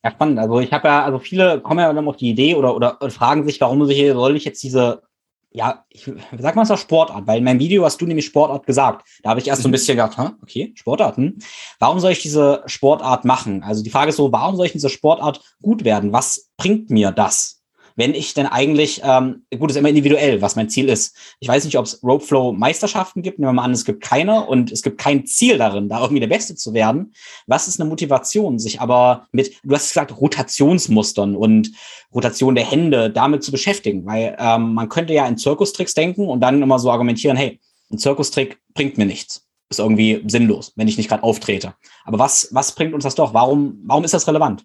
Ja, 0.06 0.12
spannend. 0.12 0.38
Also 0.38 0.60
ich 0.60 0.72
habe 0.72 0.86
ja, 0.86 1.04
also 1.04 1.18
viele 1.18 1.60
kommen 1.60 1.80
ja 1.80 1.92
dann 1.92 2.06
auf 2.06 2.16
die 2.16 2.30
Idee 2.30 2.54
oder, 2.54 2.76
oder 2.76 2.96
fragen 3.10 3.44
sich, 3.44 3.60
warum 3.60 3.84
soll 3.84 4.36
ich 4.36 4.44
jetzt 4.44 4.62
diese 4.62 5.02
ja, 5.50 5.84
ich 5.88 6.08
sag 6.38 6.54
mal 6.54 6.70
es 6.70 6.80
Sportart, 6.80 7.26
weil 7.26 7.38
in 7.38 7.44
meinem 7.44 7.58
Video 7.58 7.82
hast 7.82 7.98
du 8.00 8.06
nämlich 8.06 8.26
Sportart 8.26 8.66
gesagt. 8.66 9.08
Da 9.22 9.30
habe 9.30 9.40
ich 9.40 9.48
erst 9.48 9.62
so 9.62 9.68
ein 9.68 9.70
mhm. 9.70 9.72
bisschen 9.72 9.96
gedacht, 9.96 10.18
hm, 10.18 10.36
okay, 10.42 10.72
Sportarten. 10.76 11.38
Warum 11.78 11.98
soll 11.98 12.12
ich 12.12 12.20
diese 12.20 12.62
Sportart 12.66 13.24
machen? 13.24 13.62
Also 13.62 13.82
die 13.82 13.88
Frage 13.88 14.10
ist 14.10 14.16
so, 14.16 14.30
warum 14.30 14.54
soll 14.54 14.66
ich 14.66 14.72
in 14.72 14.78
dieser 14.78 14.90
Sportart 14.90 15.40
gut 15.62 15.82
werden? 15.82 16.12
Was 16.12 16.50
bringt 16.58 16.90
mir 16.90 17.10
das? 17.10 17.55
Wenn 17.96 18.14
ich 18.14 18.34
denn 18.34 18.46
eigentlich, 18.46 19.00
ähm, 19.02 19.46
gut, 19.58 19.70
ist 19.70 19.76
immer 19.76 19.88
individuell, 19.88 20.42
was 20.42 20.54
mein 20.54 20.68
Ziel 20.68 20.88
ist. 20.88 21.16
Ich 21.40 21.48
weiß 21.48 21.64
nicht, 21.64 21.78
ob 21.78 21.86
es 21.86 22.02
Ropeflow 22.02 22.52
Meisterschaften 22.52 23.22
gibt. 23.22 23.38
Nehmen 23.38 23.48
wir 23.48 23.54
mal 23.54 23.64
an, 23.64 23.72
es 23.72 23.86
gibt 23.86 24.02
keine 24.02 24.46
und 24.46 24.70
es 24.70 24.82
gibt 24.82 24.98
kein 24.98 25.26
Ziel 25.26 25.58
darin, 25.58 25.88
da 25.88 26.00
irgendwie 26.00 26.20
der 26.20 26.26
Beste 26.26 26.54
zu 26.54 26.74
werden. 26.74 27.14
Was 27.46 27.68
ist 27.68 27.80
eine 27.80 27.88
Motivation, 27.88 28.58
sich 28.58 28.80
aber 28.80 29.26
mit, 29.32 29.54
du 29.64 29.74
hast 29.74 29.88
gesagt, 29.88 30.20
Rotationsmustern 30.20 31.34
und 31.34 31.72
Rotation 32.14 32.54
der 32.54 32.70
Hände 32.70 33.10
damit 33.10 33.42
zu 33.42 33.50
beschäftigen? 33.50 34.04
Weil 34.04 34.36
ähm, 34.38 34.74
man 34.74 34.88
könnte 34.88 35.14
ja 35.14 35.26
in 35.26 35.38
Zirkustricks 35.38 35.94
denken 35.94 36.28
und 36.28 36.40
dann 36.40 36.62
immer 36.62 36.78
so 36.78 36.90
argumentieren, 36.90 37.36
hey, 37.36 37.60
ein 37.90 37.98
Zirkustrick 37.98 38.58
bringt 38.74 38.98
mir 38.98 39.06
nichts. 39.06 39.46
Ist 39.68 39.80
irgendwie 39.80 40.22
sinnlos, 40.28 40.72
wenn 40.76 40.86
ich 40.86 40.96
nicht 40.96 41.08
gerade 41.08 41.24
auftrete. 41.24 41.74
Aber 42.04 42.18
was, 42.18 42.48
was 42.52 42.72
bringt 42.72 42.94
uns 42.94 43.04
das 43.04 43.16
doch? 43.16 43.34
Warum, 43.34 43.80
warum 43.84 44.04
ist 44.04 44.14
das 44.14 44.28
relevant? 44.28 44.64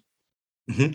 Mhm. 0.66 0.94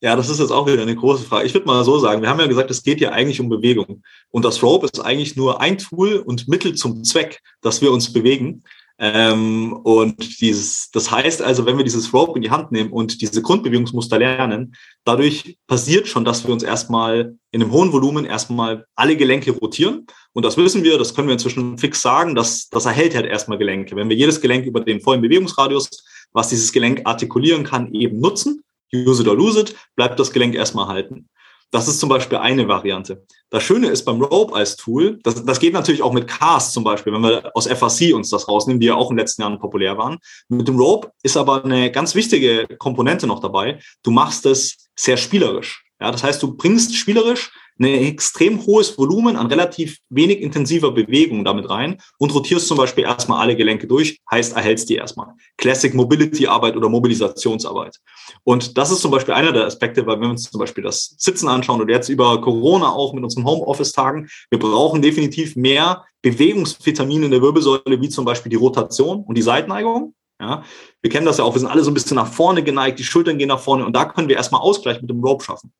Ja, 0.00 0.14
das 0.14 0.28
ist 0.28 0.38
jetzt 0.38 0.52
auch 0.52 0.66
wieder 0.66 0.82
eine 0.82 0.94
große 0.94 1.24
Frage. 1.24 1.46
Ich 1.46 1.54
würde 1.54 1.66
mal 1.66 1.82
so 1.82 1.98
sagen, 1.98 2.22
wir 2.22 2.28
haben 2.28 2.38
ja 2.38 2.46
gesagt, 2.46 2.70
es 2.70 2.84
geht 2.84 3.00
ja 3.00 3.10
eigentlich 3.10 3.40
um 3.40 3.48
Bewegung. 3.48 4.02
Und 4.30 4.44
das 4.44 4.62
Rope 4.62 4.86
ist 4.86 5.00
eigentlich 5.00 5.34
nur 5.34 5.60
ein 5.60 5.76
Tool 5.76 6.22
und 6.24 6.46
Mittel 6.46 6.74
zum 6.76 7.02
Zweck, 7.02 7.40
dass 7.62 7.82
wir 7.82 7.90
uns 7.90 8.12
bewegen. 8.12 8.62
Ähm, 9.00 9.72
und 9.72 10.40
dieses, 10.40 10.90
das 10.92 11.10
heißt 11.10 11.42
also, 11.42 11.66
wenn 11.66 11.76
wir 11.76 11.84
dieses 11.84 12.12
Rope 12.12 12.36
in 12.36 12.42
die 12.42 12.50
Hand 12.50 12.70
nehmen 12.70 12.92
und 12.92 13.20
diese 13.20 13.42
Grundbewegungsmuster 13.42 14.18
lernen, 14.18 14.74
dadurch 15.04 15.56
passiert 15.66 16.06
schon, 16.06 16.24
dass 16.24 16.44
wir 16.46 16.52
uns 16.52 16.62
erstmal 16.62 17.36
in 17.50 17.62
einem 17.62 17.72
hohen 17.72 17.92
Volumen 17.92 18.24
erstmal 18.24 18.86
alle 18.94 19.16
Gelenke 19.16 19.50
rotieren. 19.52 20.06
Und 20.32 20.44
das 20.44 20.56
wissen 20.56 20.84
wir, 20.84 20.96
das 20.98 21.14
können 21.14 21.26
wir 21.26 21.32
inzwischen 21.32 21.76
fix 21.76 22.02
sagen, 22.02 22.36
dass 22.36 22.68
das 22.68 22.86
erhält 22.86 23.16
halt 23.16 23.26
erstmal 23.26 23.58
Gelenke. 23.58 23.96
Wenn 23.96 24.08
wir 24.08 24.16
jedes 24.16 24.40
Gelenk 24.40 24.64
über 24.64 24.80
den 24.80 25.00
vollen 25.00 25.22
Bewegungsradius, 25.22 26.04
was 26.32 26.50
dieses 26.50 26.72
Gelenk 26.72 27.02
artikulieren 27.04 27.64
kann, 27.64 27.92
eben 27.94 28.20
nutzen, 28.20 28.62
use 28.92 29.20
it 29.22 29.28
or 29.28 29.36
lose 29.36 29.58
it, 29.58 29.74
bleibt 29.96 30.18
das 30.18 30.32
Gelenk 30.32 30.54
erstmal 30.54 30.88
halten. 30.88 31.28
Das 31.70 31.86
ist 31.86 32.00
zum 32.00 32.08
Beispiel 32.08 32.38
eine 32.38 32.66
Variante. 32.66 33.26
Das 33.50 33.62
Schöne 33.62 33.88
ist 33.88 34.04
beim 34.04 34.22
Rope 34.22 34.54
als 34.54 34.76
Tool, 34.76 35.18
das, 35.22 35.44
das 35.44 35.60
geht 35.60 35.74
natürlich 35.74 36.02
auch 36.02 36.14
mit 36.14 36.26
Cast 36.26 36.72
zum 36.72 36.82
Beispiel, 36.82 37.12
wenn 37.12 37.22
wir 37.22 37.50
aus 37.54 37.66
FRC 37.66 38.14
uns 38.14 38.30
das 38.30 38.48
rausnehmen, 38.48 38.80
die 38.80 38.86
ja 38.86 38.94
auch 38.94 39.10
in 39.10 39.16
den 39.16 39.22
letzten 39.22 39.42
Jahren 39.42 39.58
populär 39.58 39.98
waren. 39.98 40.18
Mit 40.48 40.66
dem 40.66 40.78
Rope 40.78 41.10
ist 41.22 41.36
aber 41.36 41.64
eine 41.64 41.92
ganz 41.92 42.14
wichtige 42.14 42.66
Komponente 42.78 43.26
noch 43.26 43.40
dabei. 43.40 43.80
Du 44.02 44.10
machst 44.10 44.46
es 44.46 44.88
sehr 44.96 45.18
spielerisch. 45.18 45.84
Ja, 46.00 46.10
das 46.10 46.22
heißt, 46.22 46.42
du 46.42 46.56
bringst 46.56 46.94
spielerisch 46.94 47.50
ein 47.78 47.84
extrem 47.84 48.64
hohes 48.66 48.96
Volumen 48.98 49.36
an 49.36 49.46
relativ 49.46 49.98
wenig 50.08 50.40
intensiver 50.40 50.90
Bewegung 50.92 51.44
damit 51.44 51.70
rein 51.70 52.00
und 52.18 52.34
rotierst 52.34 52.66
zum 52.66 52.76
Beispiel 52.76 53.04
erstmal 53.04 53.40
alle 53.40 53.56
Gelenke 53.56 53.86
durch, 53.86 54.18
heißt 54.30 54.56
erhältst 54.56 54.88
die 54.88 54.96
erstmal. 54.96 55.34
Classic 55.56 55.94
Mobility 55.94 56.46
Arbeit 56.46 56.76
oder 56.76 56.88
Mobilisationsarbeit. 56.88 57.98
Und 58.44 58.76
das 58.76 58.90
ist 58.90 59.00
zum 59.00 59.10
Beispiel 59.10 59.34
einer 59.34 59.52
der 59.52 59.66
Aspekte, 59.66 60.06
weil 60.06 60.16
wenn 60.16 60.22
wir 60.22 60.30
uns 60.30 60.50
zum 60.50 60.58
Beispiel 60.58 60.82
das 60.82 61.14
Sitzen 61.18 61.48
anschauen 61.48 61.80
oder 61.80 61.94
jetzt 61.94 62.08
über 62.08 62.40
Corona 62.40 62.92
auch 62.92 63.12
mit 63.12 63.24
unseren 63.24 63.44
Homeoffice-Tagen, 63.44 64.28
wir 64.50 64.58
brauchen 64.58 65.02
definitiv 65.02 65.56
mehr 65.56 66.04
Bewegungsvitamine 66.22 67.26
in 67.26 67.30
der 67.30 67.42
Wirbelsäule, 67.42 68.00
wie 68.00 68.08
zum 68.08 68.24
Beispiel 68.24 68.50
die 68.50 68.56
Rotation 68.56 69.22
und 69.24 69.36
die 69.36 69.42
Seitneigung. 69.42 70.14
Ja, 70.40 70.62
wir 71.02 71.10
kennen 71.10 71.26
das 71.26 71.38
ja 71.38 71.44
auch, 71.44 71.54
wir 71.54 71.58
sind 71.58 71.68
alle 71.68 71.82
so 71.82 71.90
ein 71.90 71.94
bisschen 71.94 72.14
nach 72.14 72.32
vorne 72.32 72.62
geneigt, 72.62 73.00
die 73.00 73.04
Schultern 73.04 73.38
gehen 73.38 73.48
nach 73.48 73.58
vorne 73.58 73.84
und 73.84 73.92
da 73.92 74.04
können 74.04 74.28
wir 74.28 74.36
erstmal 74.36 74.60
Ausgleich 74.60 75.00
mit 75.00 75.10
dem 75.10 75.18
Rope 75.18 75.42
schaffen. 75.42 75.72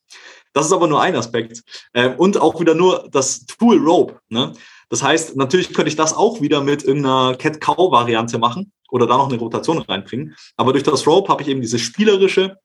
Das 0.59 0.67
ist 0.67 0.73
aber 0.73 0.89
nur 0.89 1.01
ein 1.01 1.15
Aspekt. 1.15 1.63
Ähm, 1.95 2.17
und 2.17 2.41
auch 2.41 2.59
wieder 2.59 2.75
nur 2.75 3.09
das 3.13 3.47
Tool 3.47 3.79
Rope. 3.79 4.19
Ne? 4.29 4.55
Das 4.89 5.05
heißt, 5.05 5.37
natürlich 5.37 5.73
könnte 5.73 5.89
ich 5.89 5.95
das 5.95 6.13
auch 6.13 6.41
wieder 6.41 6.63
mit 6.63 6.83
irgendeiner 6.83 7.37
Cat-Cow-Variante 7.37 8.39
machen 8.39 8.73
oder 8.91 9.07
da 9.07 9.19
noch 9.19 9.29
eine 9.29 9.39
Rotation 9.39 9.79
reinbringen. 9.79 10.35
Aber 10.57 10.73
durch 10.73 10.83
das 10.83 11.07
Rope 11.07 11.31
habe 11.31 11.43
ich 11.43 11.49
eben 11.49 11.61
diese 11.61 11.79
spielerische, 11.79 12.59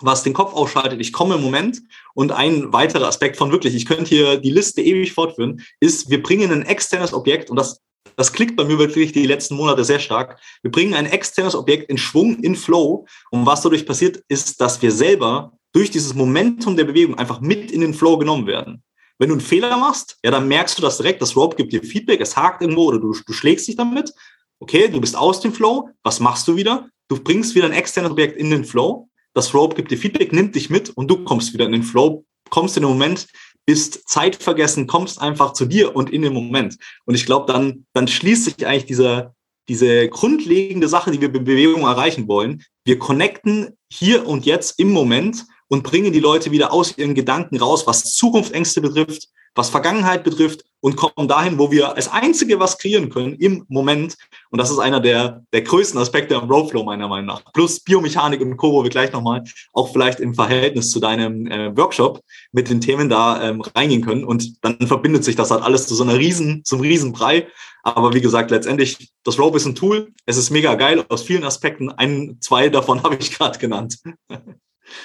was 0.00 0.22
den 0.22 0.32
Kopf 0.32 0.54
ausschaltet. 0.54 1.00
Ich 1.00 1.12
komme 1.12 1.34
im 1.34 1.42
Moment. 1.42 1.82
Und 2.14 2.30
ein 2.30 2.72
weiterer 2.72 3.08
Aspekt 3.08 3.36
von 3.36 3.50
wirklich, 3.50 3.74
ich 3.74 3.86
könnte 3.86 4.10
hier 4.10 4.36
die 4.36 4.52
Liste 4.52 4.80
ewig 4.80 5.12
fortführen, 5.12 5.60
ist, 5.80 6.10
wir 6.10 6.22
bringen 6.22 6.52
ein 6.52 6.62
externes 6.62 7.12
Objekt 7.12 7.50
und 7.50 7.56
das 7.56 7.80
das 8.16 8.32
klickt 8.32 8.54
bei 8.54 8.62
mir 8.62 8.78
wirklich 8.78 9.10
die 9.10 9.26
letzten 9.26 9.56
Monate 9.56 9.82
sehr 9.82 9.98
stark. 9.98 10.38
Wir 10.62 10.70
bringen 10.70 10.94
ein 10.94 11.06
externes 11.06 11.56
Objekt 11.56 11.90
in 11.90 11.98
Schwung, 11.98 12.38
in 12.44 12.54
Flow. 12.54 13.06
Und 13.32 13.44
was 13.44 13.62
dadurch 13.62 13.86
passiert, 13.86 14.22
ist, 14.28 14.60
dass 14.60 14.80
wir 14.82 14.92
selber 14.92 15.52
durch 15.74 15.90
dieses 15.90 16.14
Momentum 16.14 16.76
der 16.76 16.84
Bewegung 16.84 17.18
einfach 17.18 17.40
mit 17.40 17.70
in 17.70 17.80
den 17.80 17.94
Flow 17.94 18.16
genommen 18.16 18.46
werden. 18.46 18.82
Wenn 19.18 19.28
du 19.28 19.34
einen 19.34 19.40
Fehler 19.40 19.76
machst, 19.76 20.18
ja, 20.24 20.30
dann 20.30 20.48
merkst 20.48 20.78
du 20.78 20.82
das 20.82 20.96
direkt. 20.96 21.20
Das 21.20 21.36
Rope 21.36 21.56
gibt 21.56 21.72
dir 21.72 21.82
Feedback, 21.82 22.20
es 22.20 22.36
hakt 22.36 22.62
irgendwo 22.62 22.84
oder 22.84 22.98
du, 22.98 23.12
du 23.12 23.32
schlägst 23.32 23.68
dich 23.68 23.76
damit. 23.76 24.12
Okay, 24.60 24.88
du 24.88 25.00
bist 25.00 25.16
aus 25.16 25.40
dem 25.40 25.52
Flow. 25.52 25.90
Was 26.02 26.20
machst 26.20 26.48
du 26.48 26.56
wieder? 26.56 26.88
Du 27.08 27.22
bringst 27.22 27.54
wieder 27.54 27.66
ein 27.66 27.72
externes 27.72 28.12
Objekt 28.12 28.36
in 28.36 28.50
den 28.50 28.64
Flow. 28.64 29.08
Das 29.34 29.52
Rope 29.52 29.74
gibt 29.74 29.90
dir 29.90 29.98
Feedback, 29.98 30.32
nimmt 30.32 30.54
dich 30.54 30.70
mit 30.70 30.90
und 30.90 31.10
du 31.10 31.24
kommst 31.24 31.52
wieder 31.52 31.66
in 31.66 31.72
den 31.72 31.82
Flow, 31.82 32.24
kommst 32.50 32.76
in 32.76 32.82
den 32.82 32.90
Moment, 32.90 33.26
bist 33.66 34.08
zeitvergessen, 34.08 34.86
kommst 34.86 35.20
einfach 35.20 35.52
zu 35.52 35.66
dir 35.66 35.96
und 35.96 36.10
in 36.10 36.22
den 36.22 36.32
Moment. 36.32 36.76
Und 37.04 37.14
ich 37.14 37.26
glaube, 37.26 37.52
dann, 37.52 37.86
dann 37.92 38.06
schließt 38.08 38.44
sich 38.44 38.66
eigentlich 38.66 38.86
dieser, 38.86 39.34
diese 39.68 40.08
grundlegende 40.08 40.88
Sache, 40.88 41.10
die 41.10 41.20
wir 41.20 41.30
mit 41.30 41.44
Bewegung 41.44 41.82
erreichen 41.82 42.28
wollen. 42.28 42.62
Wir 42.84 42.98
connecten 42.98 43.76
hier 43.90 44.26
und 44.26 44.46
jetzt 44.46 44.78
im 44.78 44.92
Moment 44.92 45.44
und 45.74 45.82
bringen 45.82 46.12
die 46.12 46.20
Leute 46.20 46.52
wieder 46.52 46.72
aus 46.72 46.96
ihren 46.96 47.14
Gedanken 47.14 47.58
raus, 47.58 47.86
was 47.86 48.14
Zukunftsängste 48.14 48.80
betrifft, 48.80 49.28
was 49.56 49.70
Vergangenheit 49.70 50.24
betrifft 50.24 50.64
und 50.80 50.96
kommen 50.96 51.28
dahin, 51.28 51.58
wo 51.58 51.70
wir 51.70 51.96
als 51.96 52.08
Einzige 52.12 52.60
was 52.60 52.78
kreieren 52.78 53.08
können 53.08 53.34
im 53.34 53.64
Moment. 53.68 54.16
Und 54.50 54.60
das 54.60 54.70
ist 54.70 54.78
einer 54.78 55.00
der, 55.00 55.42
der 55.52 55.62
größten 55.62 55.98
Aspekte 55.98 56.36
am 56.36 56.48
Roadflow 56.48 56.84
meiner 56.84 57.08
Meinung 57.08 57.26
nach. 57.26 57.42
Plus 57.52 57.80
Biomechanik 57.80 58.40
und 58.40 58.56
Co., 58.56 58.72
wo 58.72 58.82
wir 58.82 58.90
gleich 58.90 59.12
nochmal 59.12 59.42
auch 59.72 59.92
vielleicht 59.92 60.20
im 60.20 60.34
Verhältnis 60.34 60.90
zu 60.90 61.00
deinem 61.00 61.46
äh, 61.46 61.76
Workshop 61.76 62.20
mit 62.52 62.70
den 62.70 62.80
Themen 62.80 63.08
da 63.08 63.42
ähm, 63.42 63.60
reingehen 63.60 64.04
können. 64.04 64.24
Und 64.24 64.64
dann 64.64 64.78
verbindet 64.86 65.24
sich 65.24 65.36
das 65.36 65.50
halt 65.50 65.62
alles 65.62 65.86
zu 65.86 65.94
so 65.94 66.04
einer 66.04 66.18
riesen, 66.18 66.64
zum 66.64 66.80
Riesenbrei. 66.80 67.48
Aber 67.82 68.14
wie 68.14 68.20
gesagt, 68.20 68.50
letztendlich, 68.50 69.10
das 69.24 69.38
Rope 69.38 69.56
ist 69.56 69.66
ein 69.66 69.74
Tool. 69.74 70.12
Es 70.26 70.36
ist 70.36 70.50
mega 70.50 70.74
geil 70.74 71.04
aus 71.08 71.22
vielen 71.22 71.44
Aspekten. 71.44 71.90
Ein, 71.90 72.38
zwei 72.40 72.68
davon 72.68 73.02
habe 73.04 73.16
ich 73.16 73.36
gerade 73.36 73.58
genannt. 73.58 73.98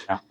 Ja. 0.08 0.22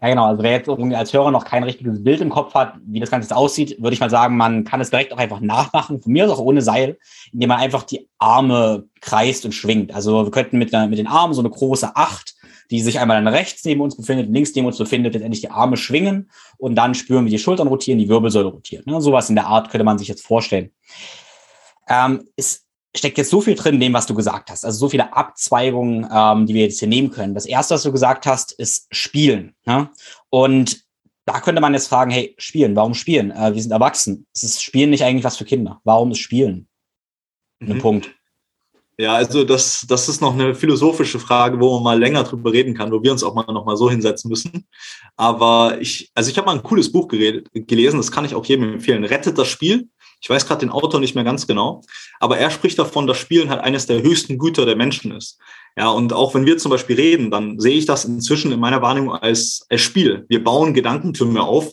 Ja, 0.00 0.08
genau. 0.08 0.26
Also 0.26 0.42
wer 0.42 0.52
jetzt 0.52 0.68
als 0.68 1.12
Hörer 1.12 1.30
noch 1.30 1.44
kein 1.44 1.62
richtiges 1.62 2.02
Bild 2.02 2.20
im 2.20 2.30
Kopf 2.30 2.54
hat, 2.54 2.74
wie 2.86 3.00
das 3.00 3.10
Ganze 3.10 3.28
jetzt 3.28 3.36
aussieht, 3.36 3.80
würde 3.82 3.92
ich 3.92 4.00
mal 4.00 4.08
sagen, 4.08 4.36
man 4.36 4.64
kann 4.64 4.80
es 4.80 4.90
direkt 4.90 5.12
auch 5.12 5.18
einfach 5.18 5.40
nachmachen. 5.40 6.00
Von 6.00 6.12
mir 6.12 6.24
aus 6.24 6.32
auch 6.32 6.42
ohne 6.42 6.62
Seil, 6.62 6.98
indem 7.32 7.48
man 7.50 7.58
einfach 7.58 7.82
die 7.82 8.08
Arme 8.18 8.84
kreist 9.00 9.44
und 9.44 9.52
schwingt. 9.52 9.94
Also 9.94 10.24
wir 10.24 10.30
könnten 10.30 10.58
mit, 10.58 10.72
mit 10.72 10.98
den 10.98 11.06
Armen 11.06 11.34
so 11.34 11.42
eine 11.42 11.50
große 11.50 11.96
Acht, 11.96 12.34
die 12.70 12.80
sich 12.80 12.98
einmal 12.98 13.22
dann 13.22 13.32
rechts 13.32 13.64
neben 13.64 13.80
uns 13.80 13.96
befindet, 13.96 14.30
links 14.30 14.54
neben 14.54 14.66
uns 14.66 14.78
befindet, 14.78 15.12
letztendlich 15.12 15.42
die 15.42 15.50
Arme 15.50 15.76
schwingen 15.76 16.30
und 16.56 16.76
dann 16.76 16.94
spüren, 16.94 17.26
wie 17.26 17.30
die 17.30 17.38
Schultern 17.38 17.68
rotieren, 17.68 17.98
die 17.98 18.08
Wirbelsäule 18.08 18.48
rotiert. 18.48 18.86
Ne? 18.86 19.00
Sowas 19.00 19.28
in 19.28 19.34
der 19.34 19.46
Art 19.46 19.70
könnte 19.70 19.84
man 19.84 19.98
sich 19.98 20.08
jetzt 20.08 20.24
vorstellen. 20.24 20.70
Ähm, 21.88 22.24
ist 22.36 22.64
steckt 22.96 23.18
jetzt 23.18 23.30
so 23.30 23.40
viel 23.40 23.54
drin 23.54 23.74
in 23.74 23.80
dem, 23.80 23.92
was 23.92 24.06
du 24.06 24.14
gesagt 24.14 24.50
hast. 24.50 24.64
Also 24.64 24.78
so 24.78 24.88
viele 24.88 25.12
Abzweigungen, 25.12 26.08
ähm, 26.12 26.46
die 26.46 26.54
wir 26.54 26.62
jetzt 26.62 26.80
hier 26.80 26.88
nehmen 26.88 27.10
können. 27.10 27.34
Das 27.34 27.46
erste, 27.46 27.74
was 27.74 27.82
du 27.82 27.92
gesagt 27.92 28.26
hast, 28.26 28.52
ist 28.52 28.86
Spielen. 28.90 29.54
Ne? 29.64 29.90
Und 30.28 30.84
da 31.24 31.40
könnte 31.40 31.60
man 31.60 31.74
jetzt 31.74 31.88
fragen, 31.88 32.10
hey, 32.10 32.34
Spielen, 32.38 32.74
warum 32.74 32.94
Spielen? 32.94 33.30
Äh, 33.30 33.54
wir 33.54 33.62
sind 33.62 33.70
erwachsen. 33.70 34.26
Es 34.34 34.42
ist 34.42 34.62
Spielen 34.62 34.90
nicht 34.90 35.04
eigentlich 35.04 35.24
was 35.24 35.36
für 35.36 35.44
Kinder. 35.44 35.80
Warum 35.84 36.10
ist 36.10 36.18
Spielen? 36.18 36.66
Mhm. 37.60 37.72
Ein 37.72 37.78
Punkt. 37.78 38.10
Ja, 38.98 39.14
also 39.14 39.44
das, 39.44 39.86
das 39.88 40.10
ist 40.10 40.20
noch 40.20 40.34
eine 40.34 40.54
philosophische 40.54 41.18
Frage, 41.18 41.58
wo 41.58 41.74
man 41.76 41.82
mal 41.82 41.98
länger 41.98 42.22
drüber 42.24 42.52
reden 42.52 42.74
kann, 42.74 42.92
wo 42.92 43.02
wir 43.02 43.12
uns 43.12 43.22
auch 43.22 43.34
mal 43.34 43.46
noch 43.46 43.64
mal 43.64 43.76
so 43.76 43.88
hinsetzen 43.88 44.28
müssen. 44.28 44.66
Aber 45.16 45.78
ich, 45.80 46.10
also 46.14 46.30
ich 46.30 46.36
habe 46.36 46.46
mal 46.46 46.56
ein 46.56 46.62
cooles 46.62 46.92
Buch 46.92 47.08
geredet, 47.08 47.48
gelesen, 47.54 47.96
das 47.96 48.12
kann 48.12 48.26
ich 48.26 48.34
auch 48.34 48.44
jedem 48.44 48.74
empfehlen. 48.74 49.04
Rettet 49.04 49.38
das 49.38 49.48
Spiel 49.48 49.88
ich 50.20 50.28
weiß 50.28 50.46
gerade 50.46 50.60
den 50.60 50.70
Autor 50.70 51.00
nicht 51.00 51.14
mehr 51.14 51.24
ganz 51.24 51.46
genau, 51.46 51.82
aber 52.18 52.38
er 52.38 52.50
spricht 52.50 52.78
davon, 52.78 53.06
dass 53.06 53.18
Spielen 53.18 53.48
halt 53.48 53.62
eines 53.62 53.86
der 53.86 54.02
höchsten 54.02 54.38
Güter 54.38 54.66
der 54.66 54.76
Menschen 54.76 55.12
ist. 55.12 55.38
Ja, 55.76 55.88
und 55.88 56.12
auch 56.12 56.34
wenn 56.34 56.46
wir 56.46 56.58
zum 56.58 56.70
Beispiel 56.70 56.96
reden, 56.96 57.30
dann 57.30 57.58
sehe 57.58 57.76
ich 57.76 57.86
das 57.86 58.04
inzwischen 58.04 58.52
in 58.52 58.60
meiner 58.60 58.82
Wahrnehmung 58.82 59.14
als, 59.14 59.64
als 59.70 59.80
Spiel. 59.80 60.26
Wir 60.28 60.42
bauen 60.42 60.74
Gedankentürme 60.74 61.42
auf. 61.42 61.72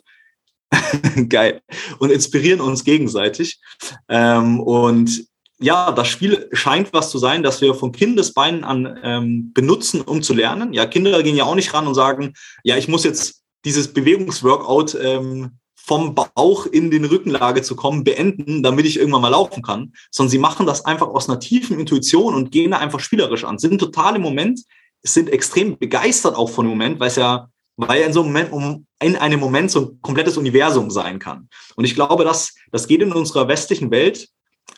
Geil. 1.29 1.61
Und 1.99 2.11
inspirieren 2.11 2.61
uns 2.61 2.83
gegenseitig. 2.83 3.59
Ähm, 4.07 4.59
und 4.59 5.27
ja, 5.59 5.91
das 5.91 6.07
Spiel 6.07 6.49
scheint 6.51 6.93
was 6.93 7.09
zu 7.09 7.17
sein, 7.17 7.41
das 7.41 7.61
wir 7.61 7.73
von 7.73 7.91
Kindesbeinen 7.91 8.63
an 8.63 8.99
ähm, 9.03 9.51
benutzen, 9.53 10.01
um 10.01 10.21
zu 10.21 10.33
lernen. 10.33 10.73
Ja, 10.73 10.85
Kinder 10.85 11.23
gehen 11.23 11.35
ja 11.35 11.45
auch 11.45 11.55
nicht 11.55 11.73
ran 11.73 11.87
und 11.87 11.95
sagen, 11.95 12.33
ja, 12.63 12.77
ich 12.77 12.87
muss 12.87 13.03
jetzt 13.03 13.43
dieses 13.65 13.91
Bewegungsworkout 13.91 14.95
ähm, 15.01 15.57
vom 15.87 16.15
Bauch 16.15 16.65
in 16.65 16.91
den 16.91 17.05
Rückenlage 17.05 17.61
zu 17.61 17.77
kommen, 17.77 18.03
beenden, 18.03 18.61
damit 18.61 18.85
ich 18.85 18.99
irgendwann 18.99 19.21
mal 19.21 19.29
laufen 19.29 19.63
kann, 19.63 19.93
sondern 20.11 20.31
sie 20.31 20.37
machen 20.37 20.65
das 20.65 20.83
einfach 20.83 21.07
aus 21.07 21.29
einer 21.29 21.39
tiefen 21.39 21.79
Intuition 21.79 22.35
und 22.35 22.51
gehen 22.51 22.71
da 22.71 22.79
einfach 22.79 22.99
spielerisch 22.99 23.45
an, 23.45 23.57
sind 23.57 23.79
total 23.79 24.17
im 24.17 24.21
Moment, 24.21 24.59
sind 25.01 25.29
extrem 25.29 25.77
begeistert 25.77 26.35
auch 26.35 26.49
von 26.49 26.65
dem 26.65 26.71
Moment, 26.71 26.99
weil 26.99 27.07
es 27.07 27.15
ja, 27.15 27.49
weil 27.77 28.01
in 28.01 28.11
so 28.11 28.21
einem 28.21 28.49
Moment, 28.49 28.85
in 29.01 29.15
einem 29.15 29.39
Moment 29.39 29.71
so 29.71 29.79
ein 29.79 30.01
komplettes 30.01 30.35
Universum 30.35 30.91
sein 30.91 31.19
kann. 31.19 31.47
Und 31.77 31.85
ich 31.85 31.95
glaube, 31.95 32.25
dass 32.25 32.53
das 32.71 32.87
geht 32.87 33.01
in 33.01 33.13
unserer 33.13 33.47
westlichen 33.47 33.89
Welt 33.89 34.27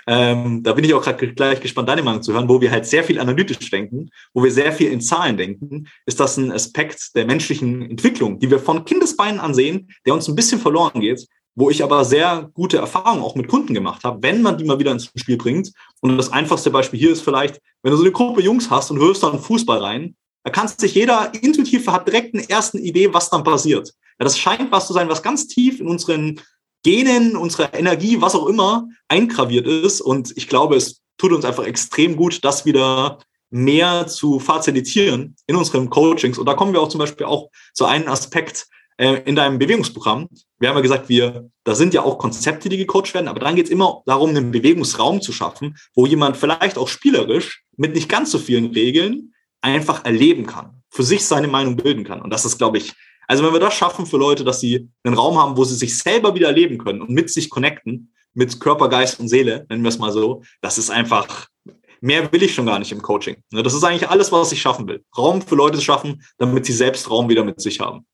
ähm, 0.07 0.63
da 0.63 0.73
bin 0.73 0.83
ich 0.83 0.93
auch 0.93 1.03
gerade 1.03 1.33
gleich 1.33 1.61
gespannt, 1.61 1.87
deine 1.87 2.01
Meinung 2.01 2.23
zu 2.23 2.33
hören, 2.33 2.49
wo 2.49 2.59
wir 2.59 2.71
halt 2.71 2.85
sehr 2.85 3.03
viel 3.03 3.19
analytisch 3.19 3.69
denken, 3.69 4.09
wo 4.33 4.43
wir 4.43 4.51
sehr 4.51 4.71
viel 4.71 4.91
in 4.91 5.01
Zahlen 5.01 5.37
denken, 5.37 5.87
ist 6.05 6.19
das 6.19 6.37
ein 6.37 6.51
Aspekt 6.51 7.15
der 7.15 7.25
menschlichen 7.25 7.89
Entwicklung, 7.89 8.39
die 8.39 8.49
wir 8.49 8.59
von 8.59 8.85
Kindesbeinen 8.85 9.39
ansehen, 9.39 9.89
der 10.05 10.13
uns 10.13 10.27
ein 10.27 10.35
bisschen 10.35 10.59
verloren 10.59 11.01
geht, 11.01 11.27
wo 11.55 11.69
ich 11.69 11.83
aber 11.83 12.05
sehr 12.05 12.49
gute 12.53 12.77
Erfahrungen 12.77 13.21
auch 13.21 13.35
mit 13.35 13.47
Kunden 13.47 13.73
gemacht 13.73 14.03
habe, 14.03 14.23
wenn 14.23 14.41
man 14.41 14.57
die 14.57 14.63
mal 14.63 14.79
wieder 14.79 14.91
ins 14.91 15.11
Spiel 15.15 15.37
bringt. 15.37 15.71
Und 15.99 16.17
das 16.17 16.31
einfachste 16.31 16.71
Beispiel 16.71 16.99
hier 16.99 17.11
ist 17.11 17.21
vielleicht, 17.21 17.59
wenn 17.83 17.91
du 17.91 17.97
so 17.97 18.03
eine 18.03 18.11
Gruppe 18.11 18.41
Jungs 18.41 18.69
hast 18.69 18.91
und 18.91 18.99
wirfst 18.99 19.23
dann 19.23 19.39
Fußball 19.39 19.79
rein, 19.79 20.15
da 20.43 20.51
kann 20.51 20.67
sich 20.67 20.95
jeder 20.95 21.31
intuitiv 21.41 21.85
hat 21.87 22.07
direkt 22.07 22.33
eine 22.33 22.49
erste 22.49 22.79
Idee, 22.79 23.13
was 23.13 23.29
dann 23.29 23.43
passiert. 23.43 23.89
Ja, 24.19 24.23
das 24.23 24.39
scheint 24.39 24.71
was 24.71 24.87
zu 24.87 24.93
sein, 24.93 25.09
was 25.09 25.21
ganz 25.21 25.47
tief 25.47 25.79
in 25.79 25.87
unseren 25.87 26.39
Genen, 26.83 27.35
unserer 27.35 27.73
Energie, 27.73 28.21
was 28.21 28.35
auch 28.35 28.47
immer, 28.47 28.87
eingraviert 29.07 29.67
ist. 29.67 30.01
Und 30.01 30.35
ich 30.37 30.47
glaube, 30.47 30.75
es 30.75 31.01
tut 31.17 31.33
uns 31.33 31.45
einfach 31.45 31.65
extrem 31.65 32.15
gut, 32.15 32.43
das 32.43 32.65
wieder 32.65 33.19
mehr 33.51 34.07
zu 34.07 34.39
facilitieren 34.39 35.35
in 35.47 35.55
unseren 35.55 35.89
Coachings. 35.89 36.37
Und 36.37 36.45
da 36.45 36.53
kommen 36.53 36.73
wir 36.73 36.81
auch 36.81 36.89
zum 36.89 36.99
Beispiel 36.99 37.25
auch 37.25 37.49
zu 37.73 37.85
einem 37.85 38.07
Aspekt 38.07 38.67
äh, 38.97 39.21
in 39.25 39.35
deinem 39.35 39.57
Bewegungsprogramm. 39.59 40.29
Wir 40.59 40.69
haben 40.69 40.75
ja 40.75 40.81
gesagt, 40.81 41.09
wir, 41.09 41.49
da 41.63 41.73
sind 41.73 41.93
ja 41.93 42.03
auch 42.03 42.17
Konzepte, 42.17 42.69
die 42.69 42.77
gecoacht 42.77 43.13
werden, 43.13 43.27
aber 43.27 43.39
dann 43.39 43.55
geht 43.55 43.65
es 43.65 43.71
immer 43.71 44.03
darum, 44.05 44.29
einen 44.29 44.51
Bewegungsraum 44.51 45.21
zu 45.21 45.31
schaffen, 45.31 45.77
wo 45.95 46.05
jemand 46.05 46.37
vielleicht 46.37 46.77
auch 46.77 46.87
spielerisch 46.87 47.63
mit 47.75 47.95
nicht 47.95 48.09
ganz 48.09 48.31
so 48.31 48.37
vielen 48.37 48.67
Regeln 48.67 49.33
einfach 49.61 50.05
erleben 50.05 50.45
kann, 50.45 50.83
für 50.89 51.03
sich 51.03 51.25
seine 51.25 51.47
Meinung 51.47 51.75
bilden 51.75 52.03
kann. 52.03 52.21
Und 52.21 52.29
das 52.29 52.45
ist, 52.45 52.57
glaube 52.57 52.77
ich, 52.77 52.93
also 53.29 53.43
wenn 53.43 53.53
wir 53.53 53.59
das 53.59 53.75
schaffen 53.75 54.07
für 54.07 54.17
Leute, 54.17 54.43
dass 54.43 54.59
sie 54.59 54.89
einen 55.03 55.13
Raum 55.13 55.37
haben, 55.37 55.55
wo 55.55 55.63
sie 55.63 55.75
sich 55.75 55.95
selber 55.99 56.33
wieder 56.33 56.47
erleben 56.47 56.79
können 56.79 57.03
und 57.03 57.11
mit 57.11 57.29
sich 57.29 57.51
connecten, 57.51 58.11
mit 58.33 58.59
Körper, 58.59 58.89
Geist 58.89 59.19
und 59.19 59.27
Seele, 59.27 59.67
nennen 59.69 59.83
wir 59.83 59.89
es 59.89 59.99
mal 59.99 60.11
so, 60.11 60.41
das 60.61 60.79
ist 60.79 60.89
einfach, 60.89 61.47
mehr 62.01 62.31
will 62.31 62.41
ich 62.41 62.55
schon 62.55 62.65
gar 62.65 62.79
nicht 62.79 62.91
im 62.91 63.03
Coaching. 63.03 63.37
Ne, 63.51 63.61
das 63.61 63.75
ist 63.75 63.83
eigentlich 63.83 64.09
alles, 64.09 64.31
was 64.31 64.51
ich 64.51 64.59
schaffen 64.59 64.87
will. 64.87 65.05
Raum 65.15 65.43
für 65.43 65.53
Leute 65.53 65.77
zu 65.77 65.83
schaffen, 65.83 66.23
damit 66.39 66.65
sie 66.65 66.73
selbst 66.73 67.07
Raum 67.11 67.29
wieder 67.29 67.43
mit 67.43 67.61
sich 67.61 67.79
haben. 67.79 68.07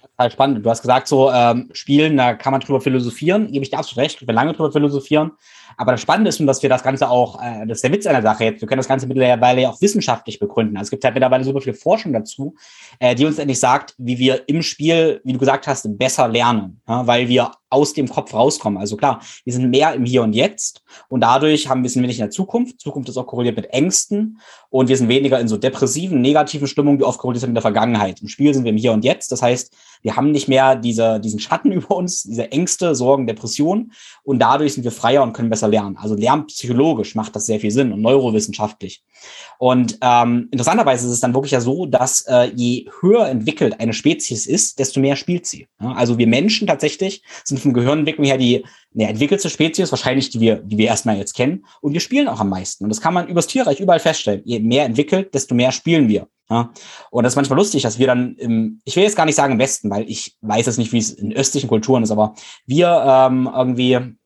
Total 0.00 0.32
spannend. 0.32 0.66
Du 0.66 0.70
hast 0.70 0.82
gesagt, 0.82 1.06
so 1.06 1.30
ähm, 1.30 1.70
Spielen, 1.72 2.16
da 2.16 2.34
kann 2.34 2.50
man 2.50 2.60
drüber 2.60 2.80
philosophieren. 2.80 3.52
Gebe 3.52 3.62
ich 3.62 3.70
dir 3.70 3.78
absolut 3.78 4.02
recht, 4.02 4.26
wir 4.26 4.34
lange 4.34 4.54
drüber 4.54 4.72
philosophieren. 4.72 5.30
Aber 5.76 5.92
das 5.92 6.00
Spannende 6.00 6.28
ist, 6.28 6.40
dass 6.40 6.62
wir 6.62 6.70
das 6.70 6.82
Ganze 6.82 7.10
auch, 7.10 7.40
äh, 7.42 7.66
das 7.66 7.78
ist 7.78 7.84
der 7.84 7.92
Witz 7.92 8.06
einer 8.06 8.22
Sache 8.22 8.44
jetzt, 8.44 8.60
wir 8.60 8.68
können 8.68 8.78
das 8.78 8.88
Ganze 8.88 9.06
mittlerweile 9.06 9.62
ja 9.62 9.70
auch 9.70 9.80
wissenschaftlich 9.80 10.38
begründen. 10.38 10.76
Also 10.76 10.86
es 10.86 10.90
gibt 10.90 11.04
halt 11.04 11.14
mittlerweile 11.14 11.44
super 11.44 11.60
viel 11.60 11.74
Forschung 11.74 12.12
dazu, 12.12 12.54
äh, 12.98 13.14
die 13.14 13.26
uns 13.26 13.38
endlich 13.38 13.60
sagt, 13.60 13.94
wie 13.98 14.18
wir 14.18 14.48
im 14.48 14.62
Spiel, 14.62 15.20
wie 15.24 15.32
du 15.32 15.38
gesagt 15.38 15.66
hast, 15.66 15.86
besser 15.98 16.28
lernen, 16.28 16.80
ja, 16.88 17.06
weil 17.06 17.28
wir 17.28 17.50
aus 17.68 17.92
dem 17.92 18.08
Kopf 18.08 18.32
rauskommen. 18.32 18.78
Also 18.78 18.96
klar, 18.96 19.20
wir 19.44 19.52
sind 19.52 19.70
mehr 19.70 19.92
im 19.94 20.04
Hier 20.04 20.22
und 20.22 20.34
Jetzt 20.34 20.82
und 21.08 21.20
dadurch 21.20 21.68
haben 21.68 21.82
wir 21.82 21.90
sind 21.90 22.02
wenig 22.02 22.18
in 22.18 22.24
der 22.24 22.30
Zukunft. 22.30 22.80
Zukunft 22.80 23.08
ist 23.08 23.16
auch 23.16 23.26
korreliert 23.26 23.56
mit 23.56 23.66
Ängsten 23.70 24.40
und 24.70 24.88
wir 24.88 24.96
sind 24.96 25.08
weniger 25.08 25.40
in 25.40 25.48
so 25.48 25.56
depressiven, 25.56 26.20
negativen 26.20 26.68
Stimmungen, 26.68 26.98
die 26.98 27.04
oft 27.04 27.18
korreliert 27.18 27.40
sind 27.40 27.50
mit 27.50 27.56
der 27.56 27.62
Vergangenheit. 27.62 28.22
Im 28.22 28.28
Spiel 28.28 28.54
sind 28.54 28.64
wir 28.64 28.70
im 28.70 28.76
Hier 28.76 28.92
und 28.92 29.04
Jetzt. 29.04 29.32
Das 29.32 29.42
heißt, 29.42 29.74
wir 30.06 30.14
haben 30.14 30.30
nicht 30.30 30.46
mehr 30.46 30.76
diese, 30.76 31.18
diesen 31.18 31.40
Schatten 31.40 31.72
über 31.72 31.96
uns, 31.96 32.22
diese 32.22 32.52
Ängste, 32.52 32.94
Sorgen, 32.94 33.26
Depressionen 33.26 33.92
und 34.22 34.38
dadurch 34.38 34.74
sind 34.74 34.84
wir 34.84 34.92
freier 34.92 35.24
und 35.24 35.32
können 35.32 35.50
besser 35.50 35.66
lernen. 35.66 35.96
Also 35.96 36.14
lernpsychologisch 36.14 37.16
macht 37.16 37.34
das 37.34 37.46
sehr 37.46 37.58
viel 37.58 37.72
Sinn 37.72 37.92
und 37.92 38.02
neurowissenschaftlich. 38.02 39.02
Und 39.58 39.98
ähm, 40.02 40.48
interessanterweise 40.52 41.06
ist 41.06 41.12
es 41.12 41.20
dann 41.20 41.34
wirklich 41.34 41.50
ja 41.50 41.60
so, 41.60 41.86
dass 41.86 42.20
äh, 42.28 42.52
je 42.54 42.88
höher 43.00 43.28
entwickelt 43.28 43.80
eine 43.80 43.92
Spezies 43.92 44.46
ist, 44.46 44.78
desto 44.78 45.00
mehr 45.00 45.16
spielt 45.16 45.44
sie. 45.44 45.66
Ja, 45.80 45.92
also 45.92 46.18
wir 46.18 46.28
Menschen 46.28 46.68
tatsächlich 46.68 47.24
sind 47.42 47.58
vom 47.58 47.72
Gehirnentwicklung 47.72 48.26
her 48.26 48.38
die 48.38 48.64
eine 48.94 49.08
entwickelte 49.08 49.50
Spezies, 49.50 49.90
wahrscheinlich 49.90 50.30
die 50.30 50.38
wir, 50.38 50.56
die 50.56 50.78
wir 50.78 50.86
erstmal 50.86 51.16
jetzt 51.16 51.34
kennen. 51.34 51.66
Und 51.80 51.94
wir 51.94 52.00
spielen 52.00 52.28
auch 52.28 52.38
am 52.38 52.48
meisten. 52.48 52.84
Und 52.84 52.90
das 52.90 53.00
kann 53.00 53.12
man 53.12 53.26
übers 53.26 53.48
Tierreich 53.48 53.80
überall 53.80 54.00
feststellen. 54.00 54.42
Je 54.44 54.60
mehr 54.60 54.84
entwickelt, 54.84 55.34
desto 55.34 55.56
mehr 55.56 55.72
spielen 55.72 56.08
wir. 56.08 56.28
Ja? 56.48 56.70
Und 57.10 57.24
das 57.24 57.32
ist 57.32 57.36
manchmal 57.36 57.58
lustig, 57.58 57.82
dass 57.82 57.98
wir 57.98 58.06
dann 58.06 58.36
im, 58.36 58.80
ich 58.84 58.96
will 58.96 59.02
jetzt 59.02 59.16
gar 59.16 59.26
nicht 59.26 59.34
sagen 59.34 59.54
im 59.54 59.58
Westen, 59.58 59.90
weil 59.90 60.08
ich 60.08 60.36
weiß 60.40 60.66
jetzt 60.66 60.78
nicht, 60.78 60.92
wie 60.92 60.98
es 60.98 61.10
in 61.10 61.32
östlichen 61.32 61.68
Kulturen 61.68 62.02
ist, 62.02 62.10
aber 62.10 62.34
wir 62.66 63.02
ähm, 63.06 63.50
irgendwie 63.52 64.16